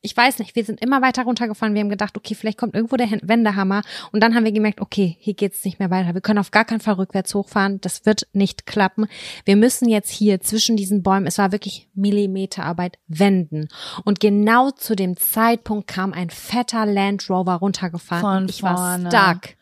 Ich 0.00 0.16
weiß 0.16 0.38
nicht, 0.38 0.56
wir 0.56 0.64
sind 0.64 0.80
immer 0.80 1.02
weiter 1.02 1.24
runtergefahren. 1.24 1.74
Wir 1.74 1.82
haben 1.82 1.90
gedacht, 1.90 2.16
okay, 2.16 2.34
vielleicht 2.34 2.56
kommt 2.56 2.74
irgendwo 2.74 2.96
der 2.96 3.10
Wendehammer. 3.22 3.82
Und 4.12 4.22
dann 4.22 4.34
haben 4.34 4.44
wir 4.44 4.52
gemerkt, 4.52 4.80
okay, 4.80 5.16
hier 5.20 5.34
geht's 5.34 5.62
nicht 5.64 5.78
mehr 5.78 5.90
weiter. 5.90 6.14
Wir 6.14 6.22
können 6.22 6.38
auf 6.38 6.52
gar 6.52 6.64
keinen 6.64 6.80
Fall 6.80 6.94
rückwärts 6.94 7.34
hochfahren. 7.34 7.82
Das 7.82 8.06
wird 8.06 8.28
nicht 8.32 8.64
klappen. 8.64 9.08
Wir 9.44 9.56
müssen 9.56 9.90
jetzt 9.90 10.10
hier 10.10 10.40
zwischen 10.40 10.76
diesen 10.76 11.02
Bäumen, 11.02 11.26
es 11.26 11.36
war 11.36 11.52
wirklich 11.52 11.88
Millimeterarbeit, 11.94 12.98
wenden. 13.08 13.68
Und 14.04 14.20
genau 14.20 14.70
zu 14.70 14.96
dem 14.96 15.18
Zeitpunkt 15.18 15.86
kam 15.86 16.14
ein 16.14 16.30
fetter 16.30 16.86
Land 16.86 17.28
Rover 17.28 17.54
runtergefahren. 17.54 18.22
Von 18.22 18.36
und 18.44 18.50
ich 18.50 18.62
war 18.62 18.76
vorne. 18.76 19.10
stuck. 19.10 19.57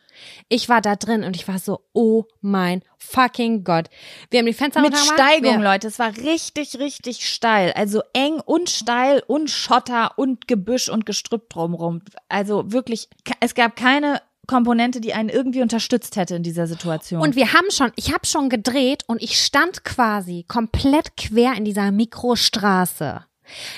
Ich 0.49 0.69
war 0.69 0.81
da 0.81 0.97
drin 0.97 1.25
und 1.25 1.37
ich 1.37 1.47
war 1.49 1.59
so, 1.59 1.81
oh 1.93 2.25
mein 2.41 2.83
fucking 2.99 3.65
Gott. 3.65 3.89
Wir 4.31 4.41
haben 4.41 4.47
die 4.47 4.53
Fenster 4.53 4.81
Mit. 4.81 4.97
Steigung, 4.97 5.59
wir, 5.59 5.65
Leute. 5.65 5.89
Es 5.89 5.99
war 5.99 6.17
richtig, 6.17 6.79
richtig 6.79 7.29
steil. 7.29 7.73
Also 7.73 8.03
eng 8.13 8.41
und 8.45 8.71
steil 8.71 9.23
und 9.27 9.51
Schotter 9.51 10.19
und 10.19 10.49
Gebüsch 10.49 10.89
und 10.89 11.07
Gestrüpp 11.07 11.51
drumrum. 11.51 12.03
Also 12.29 12.73
wirklich, 12.73 13.09
es 13.41 13.55
gab 13.55 13.77
keine 13.77 14.21
Komponente, 14.47 15.01
die 15.01 15.13
einen 15.13 15.29
irgendwie 15.29 15.63
unterstützt 15.63 16.17
hätte 16.17 16.37
in 16.37 16.43
dieser 16.43 16.67
Situation. 16.67 17.21
Und 17.21 17.37
wir 17.37 17.53
haben 17.53 17.71
schon, 17.71 17.93
ich 17.97 18.13
habe 18.13 18.27
schon 18.27 18.49
gedreht 18.49 19.03
und 19.07 19.23
ich 19.23 19.41
stand 19.41 19.85
quasi 19.85 20.45
komplett 20.47 21.17
quer 21.17 21.55
in 21.57 21.65
dieser 21.65 21.91
Mikrostraße. 21.91 23.25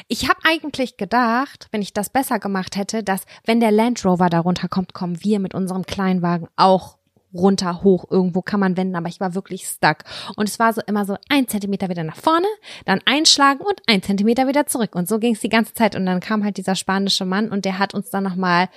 Ich 0.08 0.28
habe 0.28 0.40
eigentlich 0.44 0.96
gedacht, 0.96 1.68
wenn 1.70 1.82
ich 1.82 1.92
das 1.92 2.10
besser 2.10 2.38
gemacht 2.38 2.76
hätte, 2.76 3.02
dass 3.02 3.22
wenn 3.44 3.60
der 3.60 3.72
Land 3.72 4.04
Rover 4.04 4.28
da 4.28 4.40
runterkommt, 4.40 4.92
kommen 4.92 5.22
wir 5.22 5.38
mit 5.40 5.54
unserem 5.54 5.84
Kleinwagen 5.84 6.48
auch 6.56 6.97
runter, 7.34 7.82
hoch, 7.82 8.06
irgendwo 8.10 8.42
kann 8.42 8.60
man 8.60 8.76
wenden, 8.76 8.96
aber 8.96 9.08
ich 9.08 9.20
war 9.20 9.34
wirklich 9.34 9.66
stuck. 9.66 9.98
Und 10.36 10.48
es 10.48 10.58
war 10.58 10.72
so 10.72 10.80
immer 10.86 11.04
so 11.04 11.16
ein 11.28 11.46
Zentimeter 11.46 11.88
wieder 11.88 12.04
nach 12.04 12.16
vorne, 12.16 12.46
dann 12.86 13.00
einschlagen 13.04 13.60
und 13.60 13.80
ein 13.86 14.02
Zentimeter 14.02 14.48
wieder 14.48 14.66
zurück. 14.66 14.94
Und 14.94 15.08
so 15.08 15.18
ging 15.18 15.34
es 15.34 15.40
die 15.40 15.48
ganze 15.48 15.74
Zeit. 15.74 15.94
Und 15.94 16.06
dann 16.06 16.20
kam 16.20 16.44
halt 16.44 16.56
dieser 16.56 16.74
spanische 16.74 17.24
Mann 17.24 17.50
und 17.50 17.64
der 17.64 17.78
hat 17.78 17.94
uns 17.94 18.10
dann 18.10 18.24
nochmal 18.24 18.68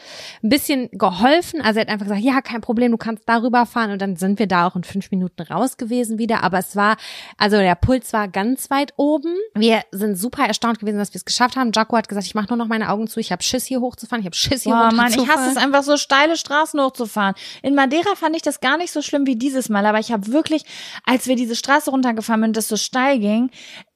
ein 0.44 0.50
bisschen 0.50 0.90
geholfen. 0.92 1.62
Also 1.62 1.80
er 1.80 1.82
hat 1.82 1.90
einfach 1.90 2.08
gesagt, 2.08 2.22
ja, 2.22 2.42
kein 2.42 2.62
Problem, 2.62 2.92
du 2.92 2.98
kannst 2.98 3.24
darüber 3.28 3.66
fahren. 3.66 3.92
Und 3.92 4.02
dann 4.02 4.16
sind 4.18 4.40
wir 4.40 4.48
da 4.48 4.68
auch 4.68 4.76
in 4.76 4.84
fünf 4.84 5.12
Minuten 5.12 5.42
raus 5.44 5.78
gewesen 5.78 6.18
wieder. 6.18 6.44
Aber 6.44 6.60
es 6.60 6.76
war, 6.76 6.98
also 7.38 7.58
der 7.58 7.76
Puls 7.76 8.12
war 8.14 8.28
ganz 8.28 8.70
weit 8.70 8.94
oben. 8.98 9.34
Wir 9.56 9.82
sind 9.92 10.18
super 10.18 10.46
erstaunt 10.46 10.80
gewesen, 10.80 10.98
dass 10.98 11.14
wir 11.14 11.18
es 11.18 11.26
geschafft 11.26 11.56
haben. 11.56 11.72
Jaco 11.74 11.96
hat 11.96 12.10
gesagt, 12.10 12.26
ich 12.28 12.36
mache 12.36 12.50
nur 12.50 12.58
noch 12.58 12.68
meine 12.68 12.90
Augen 12.90 13.08
zu. 13.08 13.20
Ich 13.20 13.32
habe 13.32 13.44
Schiss 13.44 13.66
hier 13.66 13.80
hochzufahren. 13.80 14.22
Ich 14.22 14.26
habe 14.26 14.36
Schiss 14.36 14.64
hier 14.64 14.74
Boah, 14.74 14.88
hochzufahren. 14.88 15.12
Mann, 15.12 15.24
ich 15.24 15.30
hasse 15.30 15.50
es 15.50 15.58
einfach 15.58 15.84
so 15.84 15.96
steile 15.98 16.36
Straßen 16.36 16.80
hochzufahren. 16.80 17.36
In 17.62 17.76
Madeira 17.76 18.16
fand 18.16 18.36
ich 18.36 18.41
das 18.42 18.60
gar 18.60 18.78
nicht 18.78 18.92
so 18.92 19.02
schlimm 19.02 19.26
wie 19.26 19.36
dieses 19.36 19.70
Mal, 19.70 19.86
aber 19.86 20.00
ich 20.00 20.12
habe 20.12 20.28
wirklich, 20.28 20.64
als 21.06 21.28
wir 21.28 21.36
diese 21.36 21.56
Straße 21.56 21.90
runtergefahren 21.90 22.42
sind 22.42 22.58
das 22.58 22.68
so 22.68 22.78
steil 22.78 23.20
ging, 23.20 23.50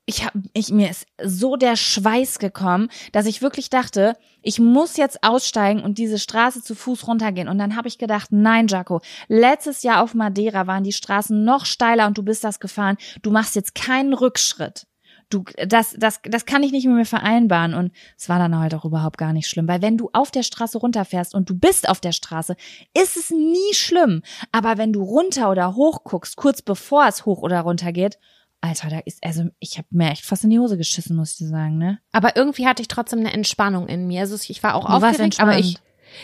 ich 0.06 0.24
habe 0.24 0.44
ich 0.54 0.70
mir 0.70 0.90
ist 0.90 1.08
so 1.24 1.56
der 1.56 1.76
Schweiß 1.76 2.40
gekommen, 2.40 2.90
dass 3.12 3.26
ich 3.26 3.42
wirklich 3.42 3.70
dachte, 3.70 4.16
ich 4.42 4.60
muss 4.60 4.98
jetzt 4.98 5.24
aussteigen 5.24 5.82
und 5.82 5.98
diese 5.98 6.20
Straße 6.20 6.62
zu 6.62 6.76
Fuß 6.76 7.08
runtergehen 7.08 7.48
und 7.48 7.58
dann 7.58 7.76
habe 7.76 7.88
ich 7.88 7.98
gedacht, 7.98 8.28
nein, 8.32 8.68
Jaco, 8.68 9.02
letztes 9.28 9.84
Jahr 9.84 10.04
auf 10.04 10.14
Madeira 10.14 10.68
waren 10.68 10.84
die 10.84 10.94
Straßen 10.94 11.44
noch 11.44 11.66
steiler 11.66 12.06
und 12.06 12.18
du 12.18 12.24
bist 12.24 12.44
das 12.44 12.60
gefahren, 12.60 12.98
du 13.24 13.32
machst 13.32 13.56
jetzt 13.56 13.74
keinen 13.74 14.14
Rückschritt. 14.14 14.86
Du, 15.30 15.44
das, 15.68 15.96
das, 15.98 16.20
das 16.24 16.46
kann 16.46 16.64
ich 16.64 16.72
nicht 16.72 16.86
mit 16.86 16.96
mir 16.96 17.06
vereinbaren. 17.06 17.74
Und 17.74 17.92
es 18.18 18.30
war 18.30 18.40
dann 18.40 18.58
halt 18.58 18.74
auch 18.76 18.86
überhaupt 18.86 19.18
gar 19.18 19.34
nicht 19.34 19.48
schlimm. 19.48 19.68
Weil 19.68 19.82
wenn 19.82 19.98
du 19.98 20.10
auf 20.14 20.32
der 20.32 20.44
Straße 20.44 20.78
runterfährst 20.78 21.34
und 21.34 21.50
du 21.50 21.58
bist 21.58 21.90
auf 21.90 22.00
der 22.00 22.12
Straße, 22.12 22.56
ist 22.94 23.18
es 23.18 23.32
nie 23.32 23.74
schlimm. 23.74 24.22
Aber 24.52 24.78
wenn 24.78 24.94
du 24.94 25.02
runter 25.02 25.50
oder 25.50 25.76
hoch 25.76 26.04
guckst, 26.04 26.36
kurz 26.36 26.62
bevor 26.62 27.08
es 27.08 27.26
hoch 27.26 27.42
oder 27.42 27.62
runter 27.62 27.92
geht, 27.92 28.20
Alter, 28.62 28.90
da 28.90 29.00
ist, 29.00 29.24
also 29.24 29.44
ich 29.60 29.78
habe 29.78 29.88
mir 29.92 30.10
echt 30.10 30.26
fast 30.26 30.44
in 30.44 30.50
die 30.50 30.60
Hose 30.60 30.78
geschissen, 30.78 31.16
muss 31.16 31.34
ich 31.34 31.38
dir 31.38 31.50
sagen, 31.50 31.78
ne? 31.78 32.00
Aber 32.12 32.36
irgendwie 32.36 32.68
hatte 32.68 32.82
ich 32.82 32.88
trotzdem 32.88 33.20
eine 33.20 33.32
Entspannung 33.32 33.88
in 33.88 34.08
mir. 34.08 34.22
Also 34.22 34.36
ich 34.50 34.64
war 34.64 34.76
auch 34.76 34.86
aufgeregt, 34.86 35.40
aber 35.40 35.60
ich, 35.60 35.78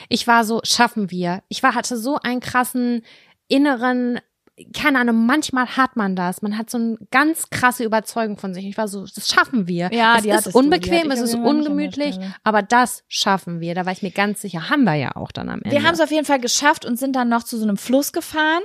ich 0.09 0.25
war 0.25 0.43
so, 0.43 0.59
schaffen 0.63 1.11
wir. 1.11 1.43
Ich 1.49 1.61
war, 1.61 1.75
hatte 1.75 1.97
so 1.97 2.17
einen 2.17 2.39
krassen 2.39 3.03
inneren, 3.47 4.19
keine 4.73 4.99
Ahnung, 4.99 5.25
manchmal 5.25 5.77
hat 5.77 5.95
man 5.95 6.15
das. 6.15 6.41
Man 6.41 6.57
hat 6.57 6.69
so 6.69 6.77
eine 6.77 6.97
ganz 7.11 7.49
krasse 7.49 7.83
Überzeugung 7.83 8.37
von 8.37 8.53
sich. 8.53 8.65
Ich 8.65 8.77
war 8.77 8.87
so, 8.87 9.05
das 9.05 9.29
schaffen 9.29 9.67
wir. 9.67 9.89
Ja, 9.93 10.17
es 10.17 10.23
die 10.23 10.29
ist 10.29 10.55
unbequem, 10.55 11.11
es 11.11 11.21
ist 11.21 11.35
ungemütlich, 11.35 12.17
aber 12.43 12.61
das 12.61 13.03
schaffen 13.07 13.59
wir. 13.59 13.75
Da 13.75 13.85
war 13.85 13.93
ich 13.93 14.01
mir 14.01 14.11
ganz 14.11 14.41
sicher. 14.41 14.69
Haben 14.69 14.83
wir 14.83 14.95
ja 14.95 15.15
auch 15.15 15.31
dann 15.31 15.49
am 15.49 15.61
Ende. 15.61 15.71
Wir 15.71 15.83
haben 15.83 15.93
es 15.93 16.01
auf 16.01 16.11
jeden 16.11 16.25
Fall 16.25 16.39
geschafft 16.39 16.85
und 16.85 16.97
sind 16.97 17.15
dann 17.15 17.29
noch 17.29 17.43
zu 17.43 17.57
so 17.57 17.63
einem 17.63 17.77
Fluss 17.77 18.11
gefahren. 18.13 18.63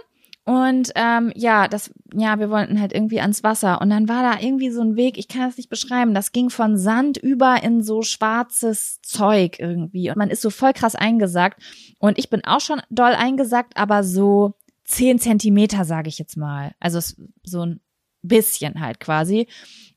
Und 0.49 0.93
ähm, 0.95 1.33
ja, 1.35 1.67
das, 1.67 1.91
ja, 2.15 2.39
wir 2.39 2.51
wollten 2.51 2.81
halt 2.81 2.93
irgendwie 2.95 3.21
ans 3.21 3.43
Wasser. 3.43 3.81
Und 3.81 3.91
dann 3.91 4.09
war 4.09 4.23
da 4.23 4.41
irgendwie 4.41 4.71
so 4.71 4.81
ein 4.81 4.95
Weg, 4.95 5.19
ich 5.19 5.27
kann 5.27 5.43
das 5.43 5.57
nicht 5.57 5.69
beschreiben, 5.69 6.15
das 6.15 6.31
ging 6.31 6.51
von 6.51 6.79
Sand 6.79 7.17
über 7.17 7.65
in 7.65 7.83
so 7.83 8.03
schwarzes 8.03 9.01
Zeug 9.03 9.59
irgendwie. 9.59 10.09
Und 10.09 10.17
man 10.17 10.31
ist 10.31 10.43
so 10.43 10.51
voll 10.51 10.73
krass 10.73 10.95
eingesackt. 10.95 11.61
Und 11.99 12.17
ich 12.17 12.31
bin 12.31 12.45
auch 12.45 12.61
schon 12.61 12.81
doll 12.91 13.13
eingesackt, 13.17 13.77
aber 13.77 14.05
so 14.05 14.55
zehn 14.87 15.19
Zentimeter, 15.19 15.85
sage 15.85 16.09
ich 16.09 16.19
jetzt 16.19 16.37
mal. 16.37 16.75
Also 16.81 17.01
so 17.43 17.67
ein 17.67 17.81
bisschen 18.23 18.81
halt 18.81 19.01
quasi. 19.01 19.47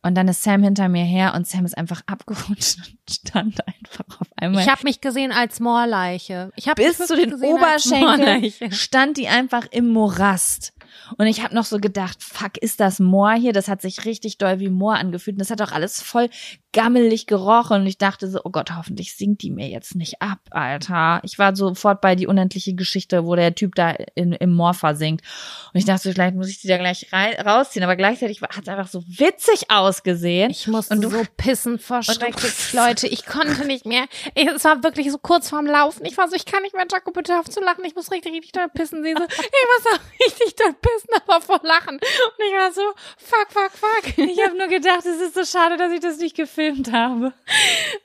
Und 0.01 0.15
dann 0.15 0.27
ist 0.29 0.43
Sam 0.43 0.63
hinter 0.63 0.87
mir 0.87 1.03
her 1.03 1.33
und 1.35 1.47
Sam 1.47 1.65
ist 1.65 1.77
einfach 1.77 2.01
abgerutscht 2.05 2.77
und 2.87 3.11
stand 3.11 3.67
einfach 3.67 4.05
auf 4.19 4.27
einmal. 4.35 4.63
Ich 4.63 4.69
habe 4.69 4.83
mich 4.83 5.01
gesehen 5.01 5.31
als 5.31 5.59
Moorleiche. 5.59 6.51
Ich 6.55 6.67
habe 6.67 6.81
bis 6.81 6.97
zu 6.97 7.15
den 7.15 7.33
Oberschenkeln 7.33 8.71
stand 8.71 9.17
die 9.17 9.27
einfach 9.27 9.67
im 9.71 9.89
Morast. 9.89 10.73
Und 11.17 11.27
ich 11.27 11.43
habe 11.43 11.53
noch 11.53 11.65
so 11.65 11.79
gedacht, 11.79 12.23
fuck, 12.23 12.57
ist 12.57 12.79
das 12.79 12.99
Moor 12.99 13.33
hier? 13.33 13.53
Das 13.53 13.67
hat 13.67 13.81
sich 13.81 14.05
richtig 14.05 14.37
doll 14.37 14.59
wie 14.59 14.69
Moor 14.69 14.95
angefühlt. 14.95 15.35
Und 15.35 15.41
das 15.41 15.51
hat 15.51 15.61
auch 15.61 15.71
alles 15.71 16.01
voll 16.01 16.29
gammelig 16.71 17.25
gerochen. 17.25 17.81
Und 17.81 17.87
ich 17.87 17.97
dachte 17.97 18.29
so, 18.29 18.39
oh 18.43 18.49
Gott, 18.51 18.71
hoffentlich 18.75 19.15
sinkt 19.15 19.41
die 19.41 19.51
mir 19.51 19.67
jetzt 19.67 19.95
nicht 19.95 20.21
ab, 20.21 20.39
Alter. 20.51 21.19
Ich 21.23 21.39
war 21.39 21.55
sofort 21.55 22.01
bei 22.01 22.15
die 22.15 22.27
unendliche 22.27 22.73
Geschichte, 22.75 23.25
wo 23.25 23.35
der 23.35 23.55
Typ 23.55 23.75
da 23.75 23.91
in, 24.15 24.33
im 24.33 24.53
Moor 24.53 24.73
versinkt. 24.73 25.25
Und 25.73 25.79
ich 25.79 25.85
dachte, 25.85 26.03
so, 26.09 26.11
vielleicht 26.13 26.35
muss 26.35 26.49
ich 26.49 26.61
die 26.61 26.67
da 26.67 26.77
gleich 26.77 27.11
rein, 27.11 27.33
rausziehen. 27.35 27.83
Aber 27.83 27.95
gleichzeitig 27.95 28.41
hat 28.41 28.51
es 28.61 28.67
einfach 28.67 28.87
so 28.87 29.03
witzig 29.07 29.69
ausgesehen. 29.69 30.51
Ich 30.51 30.67
musste 30.67 30.93
Und 30.93 31.01
du- 31.01 31.09
so 31.09 31.23
pissen 31.37 31.79
vor 31.79 32.03
Schreck, 32.03 32.35
Leute. 32.73 33.07
Ich 33.07 33.25
konnte 33.25 33.65
nicht 33.65 33.85
mehr. 33.85 34.05
Es 34.35 34.63
war 34.63 34.83
wirklich 34.83 35.11
so 35.11 35.17
kurz 35.17 35.49
vorm 35.49 35.65
Laufen. 35.65 36.05
Ich 36.05 36.17
war 36.17 36.27
so, 36.29 36.35
ich 36.35 36.45
kann 36.45 36.61
nicht 36.61 36.75
mehr, 36.75 36.85
Jaco, 36.91 37.11
bitte 37.11 37.39
auf 37.39 37.49
zu 37.49 37.61
lachen. 37.61 37.83
Ich 37.85 37.95
muss 37.95 38.11
richtig, 38.11 38.31
richtig 38.33 38.51
doll 38.51 38.67
pissen. 38.73 39.03
Sie 39.03 39.13
so, 39.17 39.23
ich 39.27 39.37
muss 39.39 39.93
auch 39.93 39.99
richtig 40.25 40.55
doll 40.55 40.73
pissen, 40.73 41.09
aber 41.27 41.41
vor 41.41 41.59
Lachen. 41.63 41.95
Und 41.95 42.45
ich 42.47 42.53
war 42.53 42.71
so, 42.71 42.81
fuck, 43.17 43.47
fuck, 43.49 43.71
fuck. 43.71 44.17
Ich 44.29 44.45
habe 44.45 44.55
nur 44.57 44.67
gedacht, 44.67 45.05
es 45.05 45.19
ist 45.19 45.33
so 45.33 45.43
schade, 45.43 45.75
dass 45.75 45.91
ich 45.91 45.99
das 46.01 46.17
nicht 46.17 46.35
gefilmt 46.35 46.58
habe. 46.91 47.33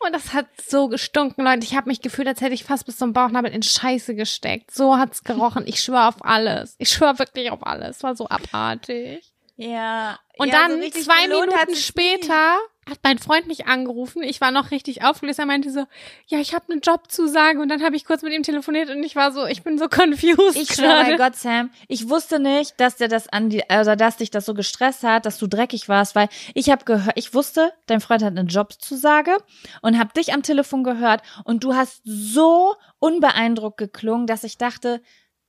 Und 0.00 0.12
das 0.12 0.32
hat 0.32 0.46
so 0.66 0.88
gestunken, 0.88 1.44
Leute. 1.44 1.64
Ich 1.64 1.76
habe 1.76 1.88
mich 1.88 2.00
gefühlt, 2.00 2.28
als 2.28 2.40
hätte 2.40 2.54
ich 2.54 2.64
fast 2.64 2.86
bis 2.86 2.96
zum 2.96 3.12
Bauchnabel 3.12 3.52
in 3.52 3.62
Scheiße 3.62 4.14
gesteckt. 4.14 4.70
So 4.70 4.96
hat's 4.96 5.24
gerochen. 5.24 5.64
Ich 5.66 5.80
schwöre 5.80 6.08
auf 6.08 6.24
alles. 6.24 6.74
Ich 6.78 6.90
schwöre 6.90 7.18
wirklich 7.18 7.50
auf 7.50 7.66
alles. 7.66 7.98
Es 7.98 8.02
war 8.02 8.16
so 8.16 8.28
abartig. 8.28 9.32
Ja. 9.56 10.18
Und 10.38 10.48
ja, 10.48 10.68
dann 10.68 10.82
so 10.82 10.90
zwei 10.90 11.28
Minuten 11.28 11.74
sich 11.74 11.94
nie. 11.94 12.28
Hat 12.88 12.98
mein 13.02 13.18
Freund 13.18 13.46
mich 13.46 13.66
angerufen. 13.66 14.22
Ich 14.22 14.40
war 14.40 14.50
noch 14.50 14.70
richtig 14.70 15.04
aufgelöst. 15.04 15.38
Er 15.38 15.46
meinte 15.46 15.70
so, 15.70 15.86
ja, 16.26 16.38
ich 16.38 16.54
habe 16.54 16.64
eine 16.70 16.80
Jobzusage. 16.80 17.60
Und 17.60 17.68
dann 17.68 17.82
habe 17.82 17.96
ich 17.96 18.04
kurz 18.04 18.22
mit 18.22 18.32
ihm 18.32 18.42
telefoniert 18.42 18.90
und 18.90 19.02
ich 19.02 19.16
war 19.16 19.32
so, 19.32 19.46
ich 19.46 19.62
bin 19.62 19.78
so 19.78 19.88
confused 19.88 20.56
Ich 20.56 20.74
schwöre 20.74 21.04
bei. 21.04 21.16
Gott, 21.16 21.36
Sam, 21.36 21.70
ich 21.88 22.08
wusste 22.08 22.38
nicht, 22.38 22.78
dass 22.78 22.96
der 22.96 23.08
das 23.08 23.28
an 23.28 23.50
die, 23.50 23.68
also 23.70 23.94
dass 23.94 24.18
dich 24.18 24.30
das 24.30 24.46
so 24.46 24.54
gestresst 24.54 25.02
hat, 25.02 25.26
dass 25.26 25.38
du 25.38 25.46
dreckig 25.46 25.88
warst, 25.88 26.14
weil 26.14 26.28
ich 26.54 26.70
habe 26.70 26.84
gehört, 26.84 27.16
ich 27.16 27.34
wusste, 27.34 27.72
dein 27.86 28.00
Freund 28.00 28.22
hat 28.22 28.36
eine 28.36 28.48
Jobzusage 28.48 29.36
und 29.82 29.98
habe 29.98 30.12
dich 30.14 30.32
am 30.32 30.42
Telefon 30.42 30.84
gehört 30.84 31.22
und 31.44 31.64
du 31.64 31.74
hast 31.74 32.02
so 32.04 32.74
unbeeindruckt 32.98 33.78
geklungen, 33.78 34.26
dass 34.26 34.44
ich 34.44 34.58
dachte, 34.58 35.00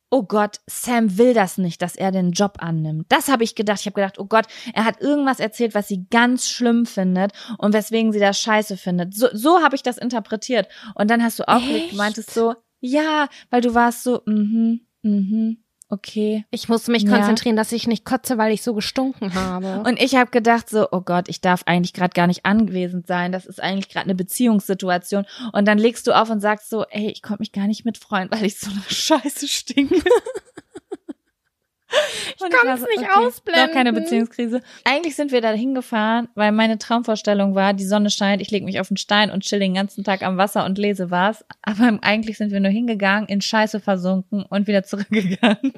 oh 0.10 0.24
Gott, 0.24 0.60
Sam 0.68 1.18
will 1.18 1.34
das 1.34 1.58
nicht, 1.58 1.82
dass 1.82 1.96
er 1.96 2.12
den 2.12 2.32
Job 2.32 2.58
annimmt. 2.60 3.06
Das 3.10 3.28
habe 3.28 3.44
ich 3.44 3.56
gedacht. 3.56 3.82
Ich 3.82 3.86
habe 3.86 3.96
gedacht, 3.96 4.20
oh 4.20 4.26
Gott, 4.26 4.46
er 4.74 4.86
hat 4.86 5.02
irgendwas 5.02 5.40
erzählt, 5.40 5.76
was 5.76 5.88
sie 5.88 6.08
ganz 6.10 6.48
schlimm 6.48 6.86
findet 6.86 7.32
und 7.58 7.74
weswegen 7.74 8.12
sie 8.12 8.20
das 8.20 8.40
scheiße 8.40 8.78
findet. 8.78 9.14
So, 9.14 9.28
so 9.34 9.62
habe 9.62 9.76
ich 9.76 9.84
das 9.84 9.98
interpretiert. 9.98 10.68
Und 10.96 11.10
dann 11.10 11.24
hast 11.24 11.40
du 11.40 11.48
aufgelegt, 11.48 11.94
du 11.94 11.98
meintest 11.98 12.32
so, 12.32 12.56
ja, 12.80 13.28
weil 13.50 13.62
du 13.62 13.74
warst 13.74 14.04
so, 14.04 14.22
mhm, 14.26 14.82
mhm, 15.02 15.58
okay. 15.96 16.46
Ich 16.52 16.70
musste 16.70 16.92
mich 16.92 17.04
Ja. 17.04 17.16
konzentrieren, 17.18 17.56
dass 17.56 17.72
ich 17.72 17.88
nicht 17.88 18.06
kotze, 18.06 18.38
weil 18.38 18.54
ich 18.54 18.62
so 18.62 18.74
gestunken 18.74 19.34
habe. 19.34 19.84
Und 19.88 20.02
ich 20.02 20.16
habe 20.16 20.30
gedacht 20.32 20.70
so, 20.70 20.88
oh 20.92 21.02
Gott, 21.02 21.28
ich 21.30 21.42
darf 21.42 21.64
eigentlich 21.66 21.94
gerade 21.94 22.14
gar 22.14 22.28
nicht 22.28 22.46
anwesend 22.46 23.08
sein. 23.08 23.32
Das 23.32 23.46
ist 23.46 23.62
eigentlich 23.62 23.90
gerade 23.90 24.06
eine 24.06 24.16
Beziehungssituation. 24.16 25.26
Und 25.54 25.68
dann 25.68 25.78
legst 25.78 26.08
du 26.08 26.12
auf 26.12 26.30
und 26.30 26.40
sagst 26.42 26.70
so, 26.70 26.86
ey, 26.90 27.10
ich 27.10 27.22
konnte 27.22 27.42
mich 27.42 27.52
gar 27.52 27.68
nicht 27.68 27.86
mitfreuen, 27.86 28.30
weil 28.32 28.46
ich 28.46 28.60
so 28.60 28.70
eine 28.70 28.82
Scheiße 28.90 29.48
stinke. 29.48 29.96
ich 32.38 32.50
kann's 32.50 32.82
nicht 32.82 33.10
ausblenden. 33.12 33.68
Doch 33.68 33.74
keine 33.74 33.94
Beziehungskrise. 33.94 34.62
Eigentlich 34.84 35.16
sind 35.16 35.32
wir 35.32 35.42
da 35.42 35.52
hingefahren, 35.52 36.30
weil 36.36 36.52
meine 36.52 36.78
Traumvorstellung 36.78 37.56
war, 37.56 37.74
die 37.74 37.86
Sonne 37.86 38.10
scheint, 38.10 38.42
ich 38.42 38.52
lege 38.52 38.66
mich 38.66 38.80
auf 38.80 38.88
den 38.88 38.98
Stein 38.98 39.32
und 39.32 39.44
chill 39.44 39.60
den 39.60 39.74
ganzen 39.74 40.04
Tag 40.04 40.24
am 40.24 40.38
Wasser 40.38 40.66
und 40.66 40.78
lese 40.78 41.12
was. 41.12 41.46
Aber 41.62 42.00
eigentlich 42.02 42.38
sind 42.38 42.52
wir 42.52 42.60
nur 42.60 42.72
hingegangen, 42.72 43.28
in 43.28 43.42
Scheiße 43.42 43.80
versunken 43.80 44.44
und 44.44 44.68
wieder 44.68 44.84
zurückgegangen. 44.84 45.74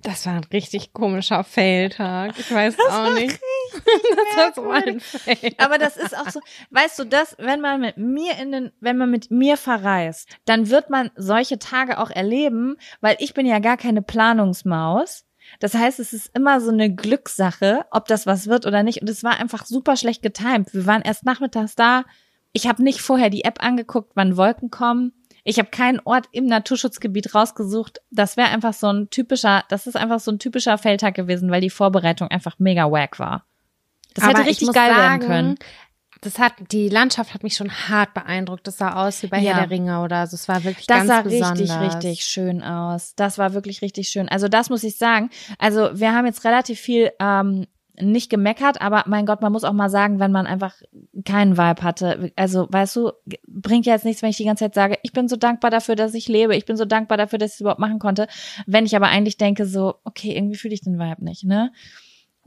Das 0.00 0.26
war 0.26 0.34
ein 0.34 0.46
richtig 0.52 0.92
komischer 0.92 1.42
Fail-Tag. 1.42 2.38
Ich 2.38 2.52
weiß 2.52 2.76
auch 2.88 3.14
nicht. 3.14 3.38
Das 4.36 4.54
so 4.54 4.70
ein 4.70 5.00
Fail. 5.00 5.54
Aber 5.58 5.78
das 5.78 5.96
ist 5.96 6.16
auch 6.16 6.28
so, 6.30 6.40
weißt 6.70 6.98
du, 6.98 7.04
das, 7.04 7.36
wenn 7.38 7.60
man 7.60 7.80
mit 7.80 7.96
mir 7.96 8.38
in 8.38 8.52
den, 8.52 8.72
wenn 8.80 8.96
man 8.96 9.10
mit 9.10 9.30
mir 9.30 9.56
verreist, 9.56 10.28
dann 10.44 10.70
wird 10.70 10.90
man 10.90 11.10
solche 11.16 11.58
Tage 11.58 11.98
auch 11.98 12.10
erleben, 12.10 12.76
weil 13.00 13.16
ich 13.18 13.34
bin 13.34 13.46
ja 13.46 13.58
gar 13.58 13.76
keine 13.76 14.02
Planungsmaus. 14.02 15.24
Das 15.60 15.74
heißt, 15.74 15.98
es 15.98 16.12
ist 16.12 16.36
immer 16.36 16.60
so 16.60 16.70
eine 16.70 16.94
Glückssache, 16.94 17.86
ob 17.90 18.06
das 18.06 18.26
was 18.26 18.46
wird 18.46 18.66
oder 18.66 18.82
nicht. 18.82 19.00
Und 19.00 19.08
es 19.10 19.24
war 19.24 19.38
einfach 19.38 19.64
super 19.64 19.96
schlecht 19.96 20.22
getimt. 20.22 20.72
Wir 20.74 20.86
waren 20.86 21.02
erst 21.02 21.24
nachmittags 21.24 21.74
da. 21.74 22.04
Ich 22.52 22.66
habe 22.66 22.82
nicht 22.82 23.00
vorher 23.00 23.30
die 23.30 23.44
App 23.44 23.62
angeguckt, 23.62 24.12
wann 24.14 24.36
Wolken 24.36 24.70
kommen. 24.70 25.12
Ich 25.44 25.58
habe 25.58 25.70
keinen 25.70 26.00
Ort 26.04 26.26
im 26.32 26.44
Naturschutzgebiet 26.44 27.34
rausgesucht. 27.34 28.02
Das 28.10 28.36
wäre 28.36 28.48
einfach 28.48 28.74
so 28.74 28.88
ein 28.88 29.08
typischer, 29.08 29.64
das 29.70 29.86
ist 29.86 29.96
einfach 29.96 30.20
so 30.20 30.30
ein 30.30 30.38
typischer 30.38 30.76
Feldtag 30.76 31.14
gewesen, 31.14 31.50
weil 31.50 31.62
die 31.62 31.70
Vorbereitung 31.70 32.28
einfach 32.28 32.58
mega 32.58 32.90
wack 32.90 33.18
war. 33.18 33.47
Das 34.14 34.24
Aber 34.24 34.38
hätte 34.38 34.42
ich 34.42 34.60
richtig 34.60 34.72
geil 34.72 34.90
sagen, 34.90 35.22
werden 35.22 35.26
können. 35.28 35.58
Das 36.20 36.38
hat, 36.40 36.54
die 36.72 36.88
Landschaft 36.88 37.32
hat 37.32 37.44
mich 37.44 37.54
schon 37.54 37.70
hart 37.70 38.12
beeindruckt. 38.12 38.66
Das 38.66 38.78
sah 38.78 39.06
aus 39.06 39.22
wie 39.22 39.28
bei 39.28 39.38
Ja. 39.38 39.52
Herr 39.54 39.60
der 39.66 39.70
Ringe 39.70 40.02
oder 40.02 40.26
so. 40.26 40.34
Es 40.34 40.48
war 40.48 40.64
wirklich 40.64 40.86
Das 40.86 40.98
ganz 40.98 41.08
sah 41.08 41.22
besonders. 41.22 41.60
richtig, 41.60 41.82
richtig 41.82 42.24
schön 42.24 42.62
aus. 42.62 43.14
Das 43.14 43.38
war 43.38 43.54
wirklich 43.54 43.82
richtig 43.82 44.08
schön. 44.08 44.28
Also 44.28 44.48
das 44.48 44.68
muss 44.68 44.82
ich 44.82 44.96
sagen. 44.96 45.30
Also 45.58 45.90
wir 45.94 46.12
haben 46.12 46.26
jetzt 46.26 46.44
relativ 46.44 46.80
viel 46.80 47.12
ähm, 47.20 47.66
nicht 48.00 48.30
gemeckert, 48.30 48.80
aber 48.80 49.04
mein 49.06 49.26
Gott, 49.26 49.42
man 49.42 49.52
muss 49.52 49.64
auch 49.64 49.72
mal 49.72 49.90
sagen, 49.90 50.20
wenn 50.20 50.32
man 50.32 50.46
einfach 50.46 50.74
keinen 51.24 51.56
Vibe 51.56 51.82
hatte. 51.82 52.32
Also, 52.36 52.68
weißt 52.70 52.96
du, 52.96 53.12
bringt 53.46 53.86
ja 53.86 53.94
jetzt 53.94 54.04
nichts, 54.04 54.22
wenn 54.22 54.30
ich 54.30 54.36
die 54.36 54.44
ganze 54.44 54.64
Zeit 54.64 54.74
sage, 54.74 54.98
ich 55.02 55.12
bin 55.12 55.28
so 55.28 55.36
dankbar 55.36 55.70
dafür, 55.70 55.96
dass 55.96 56.14
ich 56.14 56.28
lebe. 56.28 56.54
Ich 56.56 56.64
bin 56.64 56.76
so 56.76 56.84
dankbar 56.84 57.18
dafür, 57.18 57.38
dass 57.38 57.50
ich 57.50 57.54
es 57.54 57.60
überhaupt 57.60 57.80
machen 57.80 57.98
konnte. 57.98 58.28
Wenn 58.66 58.86
ich 58.86 58.94
aber 58.94 59.06
eigentlich 59.08 59.36
denke 59.36 59.66
so, 59.66 59.96
okay, 60.04 60.36
irgendwie 60.36 60.56
fühle 60.56 60.74
ich 60.74 60.80
den 60.80 60.98
Vibe 60.98 61.24
nicht, 61.24 61.44
ne? 61.44 61.72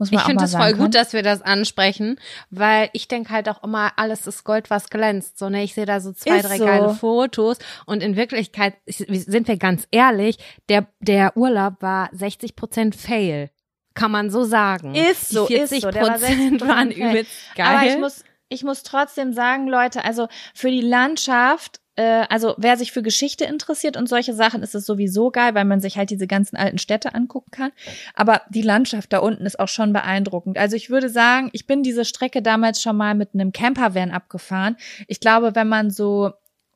Muss 0.02 0.10
man 0.10 0.20
Ich 0.20 0.26
finde 0.26 0.44
es 0.44 0.52
voll 0.54 0.70
können. 0.72 0.78
gut, 0.78 0.94
dass 0.94 1.12
wir 1.12 1.22
das 1.22 1.42
ansprechen, 1.42 2.18
weil 2.50 2.90
ich 2.92 3.06
denke 3.08 3.30
halt 3.32 3.48
auch 3.48 3.62
immer, 3.62 3.92
alles 3.96 4.26
ist 4.26 4.42
Gold, 4.44 4.68
was 4.68 4.90
glänzt. 4.90 5.38
So, 5.38 5.48
ne, 5.48 5.62
ich 5.62 5.74
sehe 5.74 5.86
da 5.86 6.00
so 6.00 6.12
zwei, 6.12 6.38
Ist 6.38 6.48
drei 6.48 6.58
so. 6.58 6.64
geile 6.66 6.90
Fotos 6.94 7.58
und 7.86 8.02
in 8.02 8.16
Wirklichkeit 8.16 8.74
ich- 8.84 8.96
sind 9.06 9.46
wir 9.48 9.56
ganz 9.56 9.86
ehrlich, 9.90 10.38
der, 10.68 10.86
der 11.00 11.36
Urlaub 11.36 11.74
war 11.80 12.08
60 12.12 12.56
Prozent 12.56 12.96
Fail. 12.96 13.50
Kann 13.94 14.10
man 14.10 14.30
so 14.30 14.42
sagen. 14.44 14.94
Ist 14.94 15.28
so, 15.28 15.46
Die 15.46 15.54
ist 15.54 15.68
40 15.70 15.82
so. 15.82 15.90
Der 15.90 16.02
war 16.02 16.10
Prozent 16.12 16.62
60% 16.62 16.68
waren 16.68 16.90
übelst 16.90 17.30
geil. 17.54 17.66
Aber 17.66 17.86
ich 17.86 17.98
muss, 17.98 18.24
ich 18.52 18.64
muss 18.64 18.82
trotzdem 18.82 19.32
sagen, 19.32 19.66
Leute, 19.66 20.04
also 20.04 20.28
für 20.54 20.70
die 20.70 20.80
Landschaft 20.80 21.82
äh, 21.96 22.24
also 22.28 22.54
wer 22.56 22.76
sich 22.76 22.92
für 22.92 23.02
Geschichte 23.02 23.44
interessiert 23.44 23.96
und 23.96 24.08
solche 24.08 24.34
Sachen, 24.34 24.62
ist 24.62 24.74
es 24.74 24.86
sowieso 24.86 25.30
geil, 25.30 25.54
weil 25.54 25.64
man 25.64 25.80
sich 25.80 25.96
halt 25.98 26.10
diese 26.10 26.26
ganzen 26.26 26.56
alten 26.56 26.78
Städte 26.78 27.14
angucken 27.14 27.50
kann. 27.50 27.72
Aber 28.14 28.42
die 28.48 28.62
Landschaft 28.62 29.12
da 29.12 29.18
unten 29.18 29.44
ist 29.44 29.60
auch 29.60 29.68
schon 29.68 29.92
beeindruckend. 29.92 30.58
Also 30.58 30.76
ich 30.76 30.90
würde 30.90 31.08
sagen, 31.08 31.50
ich 31.52 31.66
bin 31.66 31.82
diese 31.82 32.04
Strecke 32.04 32.42
damals 32.42 32.80
schon 32.80 32.96
mal 32.96 33.14
mit 33.14 33.34
einem 33.34 33.52
Campervan 33.52 34.10
abgefahren. 34.10 34.76
Ich 35.06 35.20
glaube, 35.20 35.54
wenn 35.54 35.68
man 35.68 35.90
so 35.90 36.32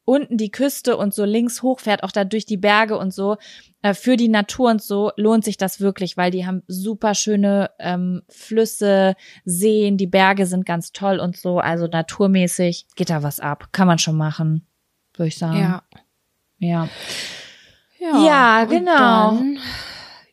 unten 0.07 0.39
die 0.39 0.51
Küste 0.51 0.97
und 0.97 1.13
so 1.13 1.27
links 1.27 1.61
hochfährt, 1.61 2.03
auch 2.03 2.13
da 2.13 2.25
durch 2.25 2.47
die 2.47 2.57
Berge 2.57 2.97
und 2.97 3.13
so, 3.13 3.37
äh, 3.83 3.93
für 3.93 4.17
die 4.17 4.29
Natur 4.29 4.71
und 4.71 4.83
so, 4.83 5.11
lohnt 5.17 5.45
sich 5.45 5.59
das 5.59 5.81
wirklich, 5.81 6.17
weil 6.17 6.31
die 6.31 6.47
haben 6.47 6.63
super 6.67 7.15
schöne 7.15 7.71
ähm, 7.79 8.23
Flüsse, 8.31 9.15
Seen, 9.45 9.99
die 9.99 10.07
Berge 10.07 10.47
sind 10.47 10.65
ganz 10.65 10.93
toll 10.93 11.19
und 11.19 11.37
so. 11.37 11.59
Also 11.59 11.87
naturmäßig 11.87 12.87
geht 12.97 13.11
da 13.11 13.23
was 13.23 13.41
ab. 13.41 13.69
Kann 13.73 13.87
man 13.87 13.99
schon 13.99 14.17
machen 14.17 14.67
würde 15.19 15.29
ich 15.29 15.39
sagen. 15.39 15.59
Ja. 15.59 15.83
Ja. 16.59 16.89
Ja, 17.99 18.27
Ja, 18.27 18.65
genau. 18.65 19.43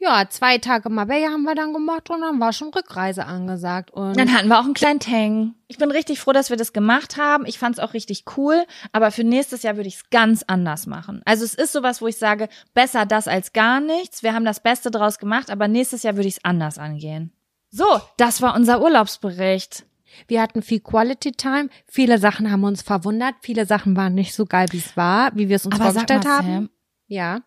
Ja, 0.04 0.28
zwei 0.30 0.58
Tage 0.58 0.90
Marbella 0.90 1.28
haben 1.30 1.44
wir 1.44 1.56
dann 1.56 1.72
gemacht 1.72 2.10
und 2.10 2.20
dann 2.20 2.38
war 2.42 2.52
schon 2.52 2.74
Rückreise 2.74 3.26
angesagt. 3.26 3.92
Und 3.92 4.18
Dann 4.18 4.34
hatten 4.34 4.50
wir 4.50 4.60
auch 4.60 4.66
einen 4.66 4.74
kleinen 4.74 5.00
Tang. 5.00 5.56
Ich 5.70 5.78
bin 5.78 5.92
richtig 5.92 6.20
froh, 6.20 6.34
dass 6.34 6.50
wir 6.50 6.58
das 6.58 6.74
gemacht 6.74 7.16
haben. 7.16 7.46
Ich 7.46 7.58
fand 7.58 7.78
es 7.78 7.84
auch 7.84 7.94
richtig 7.94 8.26
cool. 8.36 8.66
Aber 8.92 9.12
für 9.12 9.24
nächstes 9.24 9.64
Jahr 9.64 9.78
würde 9.78 9.88
ich 9.88 9.96
es 9.96 10.10
ganz 10.10 10.44
anders 10.46 10.88
machen. 10.88 11.22
Also 11.24 11.46
es 11.46 11.54
ist 11.54 11.72
sowas, 11.72 12.02
wo 12.02 12.08
ich 12.08 12.18
sage, 12.18 12.50
besser 12.74 13.06
das 13.06 13.30
als 13.30 13.54
gar 13.54 13.80
nichts. 13.80 14.24
Wir 14.24 14.34
haben 14.34 14.44
das 14.44 14.62
Beste 14.62 14.92
draus 14.92 15.20
gemacht, 15.20 15.50
aber 15.50 15.70
nächstes 15.70 16.04
Jahr 16.04 16.18
würde 16.18 16.28
ich 16.28 16.36
es 16.36 16.44
anders 16.44 16.78
angehen. 16.78 17.32
So, 17.70 17.86
das 18.18 18.42
war 18.42 18.56
unser 18.56 18.82
Urlaubsbericht. 18.82 19.86
wir 20.28 20.42
hatten 20.42 20.62
viel 20.62 20.82
Quality 20.82 21.32
Time. 21.32 21.70
Viele 21.88 22.18
Sachen 22.18 22.52
haben 22.52 22.66
uns 22.66 22.82
verwundert. 22.82 23.36
Viele 23.42 23.66
Sachen 23.66 23.96
waren 23.96 24.16
nicht 24.16 24.36
so 24.36 24.46
geil, 24.46 24.68
wie 24.72 24.80
es 24.80 24.98
war, 24.98 25.34
wie 25.36 25.48
wir 25.48 25.56
es 25.56 25.66
uns 25.66 25.76
Aber 25.76 25.86
vorgestellt 25.86 26.26
mal, 26.26 26.38
haben. 26.38 26.48
Sam, 26.48 26.70
Ja. 27.08 27.40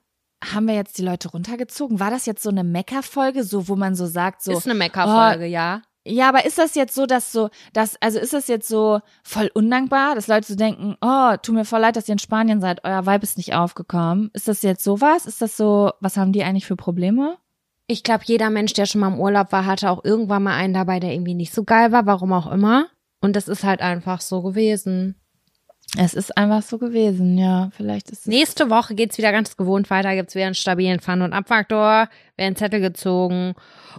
Haben 0.55 0.66
wir 0.66 0.74
jetzt 0.74 0.98
die 0.98 1.02
Leute 1.02 1.31
runtergezogen? 1.31 2.01
War 2.01 2.10
das 2.10 2.27
jetzt 2.27 2.43
so 2.43 2.51
eine 2.51 2.64
Mecker-Folge, 2.64 3.44
so 3.44 3.68
wo 3.68 3.77
man 3.77 3.94
so 3.94 4.06
sagt, 4.06 4.43
so 4.43 4.52
Ist 4.52 4.66
eine 4.66 4.74
Meckerfolge, 4.74 5.47
ja. 5.47 5.82
Ja, 6.09 6.28
aber 6.28 6.47
ist 6.47 6.59
das 6.59 6.77
jetzt 6.77 6.94
so, 6.94 7.05
dass 7.05 7.32
so, 7.32 7.51
dass, 7.73 8.01
also 8.01 8.20
ist 8.20 8.32
das 8.32 8.47
jetzt 8.47 8.68
so 8.68 9.01
voll 9.24 9.51
undankbar, 9.52 10.14
dass 10.14 10.28
Leute 10.28 10.47
so 10.47 10.55
denken, 10.55 10.97
oh, 11.01 11.35
tut 11.43 11.55
mir 11.55 11.64
voll 11.64 11.81
leid, 11.81 11.97
dass 11.97 12.09
ihr 12.09 12.12
in 12.12 12.20
Spanien 12.20 12.60
seid, 12.60 12.85
euer 12.85 13.06
Vibe 13.06 13.24
ist 13.24 13.36
nicht 13.36 13.55
aufgekommen. 13.55 14.31
Ist 14.32 14.47
das 14.47 14.62
jetzt 14.62 14.85
sowas? 14.85 15.27
Ist 15.27 15.43
das 15.43 15.56
so, 15.56 15.90
was 16.01 16.16
haben 16.16 16.32
die 16.32 16.44
eigentlich 16.44 16.66
für 16.66 16.77
Probleme? 16.77 17.39
Ich 17.89 18.05
glaube, 18.05 18.23
jeder 18.24 18.51
Mensch, 18.51 18.73
der 18.73 18.86
schon 18.86 19.01
mal 19.01 19.12
im 19.12 19.20
Urlaub 19.20 19.51
war, 19.51 19.66
hatte 19.66 19.90
auch 19.90 20.05
irgendwann 20.05 20.44
mal 20.44 20.55
einen 20.55 20.74
dabei, 20.74 21.01
der 21.01 21.12
irgendwie 21.12 21.35
nicht 21.35 21.52
so 21.52 21.64
geil 21.64 21.90
war, 21.90 22.06
warum 22.06 22.32
auch 22.32 22.51
immer. 22.51 22.86
Und 23.20 23.35
das 23.35 23.48
ist 23.48 23.64
halt 23.64 23.81
einfach 23.81 24.20
so 24.20 24.43
gewesen. 24.43 25.16
Es 25.97 26.14
ist 26.14 26.36
einfach 26.36 26.62
so 26.62 26.78
gewesen, 26.78 27.39
ja. 27.39 27.70
Vielleicht 27.77 28.10
ist 28.10 28.20
es. 28.20 28.27
Nächste 28.27 28.70
Woche 28.70 28.94
geht's 28.94 29.18
wieder 29.18 29.32
ganz 29.32 29.56
gewohnt 29.56 29.90
weiter, 29.90 30.14
gibt's 30.14 30.35
wieder 30.35 30.47
einen 30.47 30.55
stabilen 30.55 31.01
Fun- 31.01 31.23
und 31.23 31.32
Abfaktor, 31.32 32.09
werden 32.36 32.56
Zettel 32.56 32.81
gezogen 32.81 33.55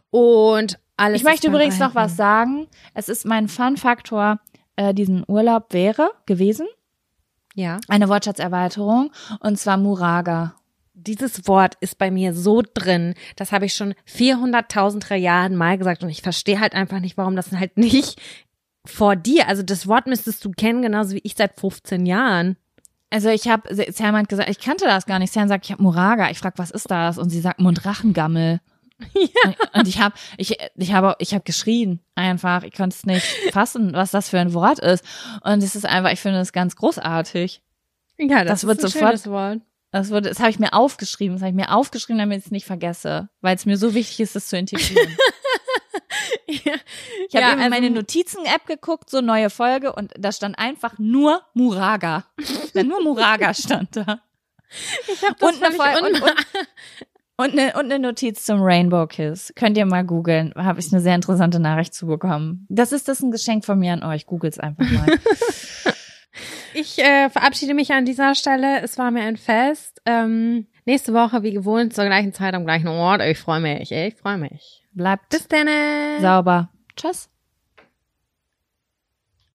und 0.10 0.80
alles. 0.96 1.22
Ich 1.22 1.24
möchte 1.24 1.48
übrigens 1.48 1.80
noch 1.80 1.96
was 1.96 2.16
sagen. 2.16 2.68
Es 2.94 3.10
ist 3.10 3.26
mein 3.26 3.48
Fun-Faktor, 3.48 4.40
äh, 4.76 4.94
diesen 4.94 5.24
Urlaub 5.28 5.74
wäre 5.74 6.10
gewesen. 6.26 6.68
Ja. 7.54 7.80
Eine 7.88 8.10
Wortschatzerweiterung. 8.10 9.12
Und 9.40 9.58
zwar 9.58 9.78
Muraga. 9.78 10.56
Dieses 10.94 11.48
Wort 11.48 11.76
ist 11.80 11.98
bei 11.98 12.12
mir 12.12 12.34
so 12.34 12.62
drin. 12.74 13.14
Das 13.36 13.52
habe 13.52 13.66
ich 13.66 13.74
schon 13.74 13.94
400.000 14.08 15.00
Trilliarden 15.00 15.58
Mal 15.58 15.78
gesagt 15.78 16.04
und 16.04 16.10
ich 16.10 16.22
verstehe 16.22 16.60
halt 16.60 16.74
einfach 16.74 17.00
nicht, 17.00 17.18
warum 17.18 17.36
das 17.36 17.52
halt 17.52 17.78
nicht 17.78 18.20
vor 18.88 19.16
dir, 19.16 19.48
also 19.48 19.64
das 19.64 19.88
Wort 19.88 20.08
müsstest 20.08 20.44
du 20.46 20.52
kennen, 20.52 20.82
genauso 20.82 21.16
wie 21.16 21.22
ich 21.24 21.36
seit 21.38 21.60
15 21.60 22.06
Jahren. 22.06 22.58
Also 23.10 23.30
ich 23.30 23.48
habe, 23.48 23.74
Sam 23.94 24.16
hat 24.18 24.28
gesagt, 24.30 24.50
ich 24.50 24.60
kannte 24.60 24.86
das 24.86 25.06
gar 25.06 25.20
nicht. 25.20 25.32
Sam 25.32 25.48
sagt, 25.48 25.66
ich 25.66 25.72
habe 25.72 25.82
Muraga. 25.84 26.30
Ich 26.30 26.40
frag, 26.40 26.58
was 26.58 26.72
ist 26.72 26.92
das? 26.92 27.18
Und 27.18 27.30
sie 27.30 27.40
sagt 27.42 27.60
Mundrachengammel. 27.60 28.60
Ja. 29.14 29.54
Und 29.80 29.88
ich 29.88 30.00
habe, 30.02 30.16
ich, 30.38 30.58
ich 30.76 30.92
habe, 30.94 31.16
ich 31.20 31.36
habe 31.36 31.44
geschrien 31.44 32.00
einfach. 32.16 32.64
Ich 32.64 32.74
konnte 32.74 32.96
es 32.96 33.06
nicht 33.06 33.24
fassen, 33.54 33.94
was 33.94 34.10
das 34.10 34.30
für 34.30 34.40
ein 34.40 34.54
Wort 34.56 34.80
ist. 34.80 35.06
Und 35.44 35.62
es 35.62 35.76
ist 35.76 35.86
einfach, 35.86 36.12
ich 36.12 36.20
finde 36.20 36.40
es 36.40 36.52
ganz 36.52 36.76
großartig. 36.76 37.62
Ja, 38.18 38.44
Das 38.44 38.66
wird 38.66 38.80
ein 38.80 38.88
sofort- 38.90 39.10
schönes 39.10 39.28
Wort. 39.30 39.60
Das 39.92 40.10
wurde, 40.10 40.30
das 40.30 40.40
habe 40.40 40.50
ich 40.50 40.58
mir 40.58 40.74
aufgeschrieben. 40.74 41.36
Das 41.36 41.42
habe 41.44 41.52
ich 41.52 41.56
mir 41.56 41.72
aufgeschrieben, 41.76 42.18
damit 42.18 42.40
ich 42.40 42.46
es 42.46 42.52
nicht 42.52 42.66
vergesse, 42.66 43.30
weil 43.42 43.56
es 43.56 43.68
mir 43.68 43.78
so 43.78 43.94
wichtig 43.94 44.20
ist, 44.20 44.36
es 44.36 44.48
zu 44.48 44.58
integrieren. 44.58 45.16
Ja, 46.48 46.74
Ich 47.28 47.36
habe 47.36 47.42
Ja, 47.46 47.52
eben 47.52 47.60
also- 47.62 47.70
meine 47.70 47.90
Notizen-App 47.90 48.66
geguckt, 48.66 49.10
so 49.10 49.22
neue 49.22 49.50
Folge, 49.50 49.94
und 49.94 50.12
da 50.18 50.32
stand 50.32 50.58
einfach 50.60 50.98
nur 51.00 51.42
Muraga. 51.54 52.26
Ja, 52.74 52.84
nur 52.84 53.02
Muraga 53.04 53.54
stand 53.56 53.96
da. 53.96 54.20
ich 55.08 55.22
hab 55.24 55.38
das 55.40 55.56
und, 55.56 55.64
eine 55.64 55.98
und, 56.00 56.06
un- 56.06 56.22
und, 56.22 56.24
und, 57.38 57.52
eine, 57.60 57.74
und 57.74 57.86
eine 57.86 58.00
Notiz 58.00 58.44
zum 58.46 58.62
Rainbow 58.62 59.08
Kiss. 59.08 59.54
Könnt 59.56 59.78
ihr 59.78 59.86
mal 59.86 60.04
googeln. 60.04 60.54
Habe 60.56 60.80
ich 60.80 60.92
eine 60.92 61.02
sehr 61.02 61.16
interessante 61.16 61.60
Nachricht 61.60 61.94
zu 61.94 62.08
bekommen. 62.08 62.66
Das 62.70 62.92
ist 62.92 63.08
das 63.08 63.22
ein 63.22 63.32
Geschenk 63.32 63.64
von 63.66 63.80
mir 63.80 63.94
an 63.94 64.04
euch. 64.04 64.26
Googelt's 64.26 64.60
einfach 64.60 64.90
mal. 64.90 65.06
Ich 66.74 67.00
äh, 67.00 67.30
verabschiede 67.32 67.74
mich 67.74 67.92
an 67.92 68.06
dieser 68.06 68.36
Stelle. 68.36 68.82
Es 68.84 69.00
war 69.00 69.10
mir 69.10 69.24
ein 69.24 69.38
Fest. 69.38 70.00
Ähm, 70.06 70.68
nächste 70.86 71.12
Woche, 71.14 71.42
wie 71.42 71.52
gewohnt, 71.52 71.96
zur 71.96 72.06
gleichen 72.06 72.34
Zeit 72.34 72.54
am 72.54 72.66
gleichen 72.66 72.88
Ort. 72.90 73.22
Ich 73.24 73.40
freue 73.40 73.60
mich. 73.60 73.92
Ich 73.92 74.16
freue 74.16 74.38
mich. 74.38 74.84
Bleibt 74.98 75.30
Bis 75.30 75.48
dann. 75.48 75.68
sauber. 76.20 76.70
Tschüss. 76.96 77.30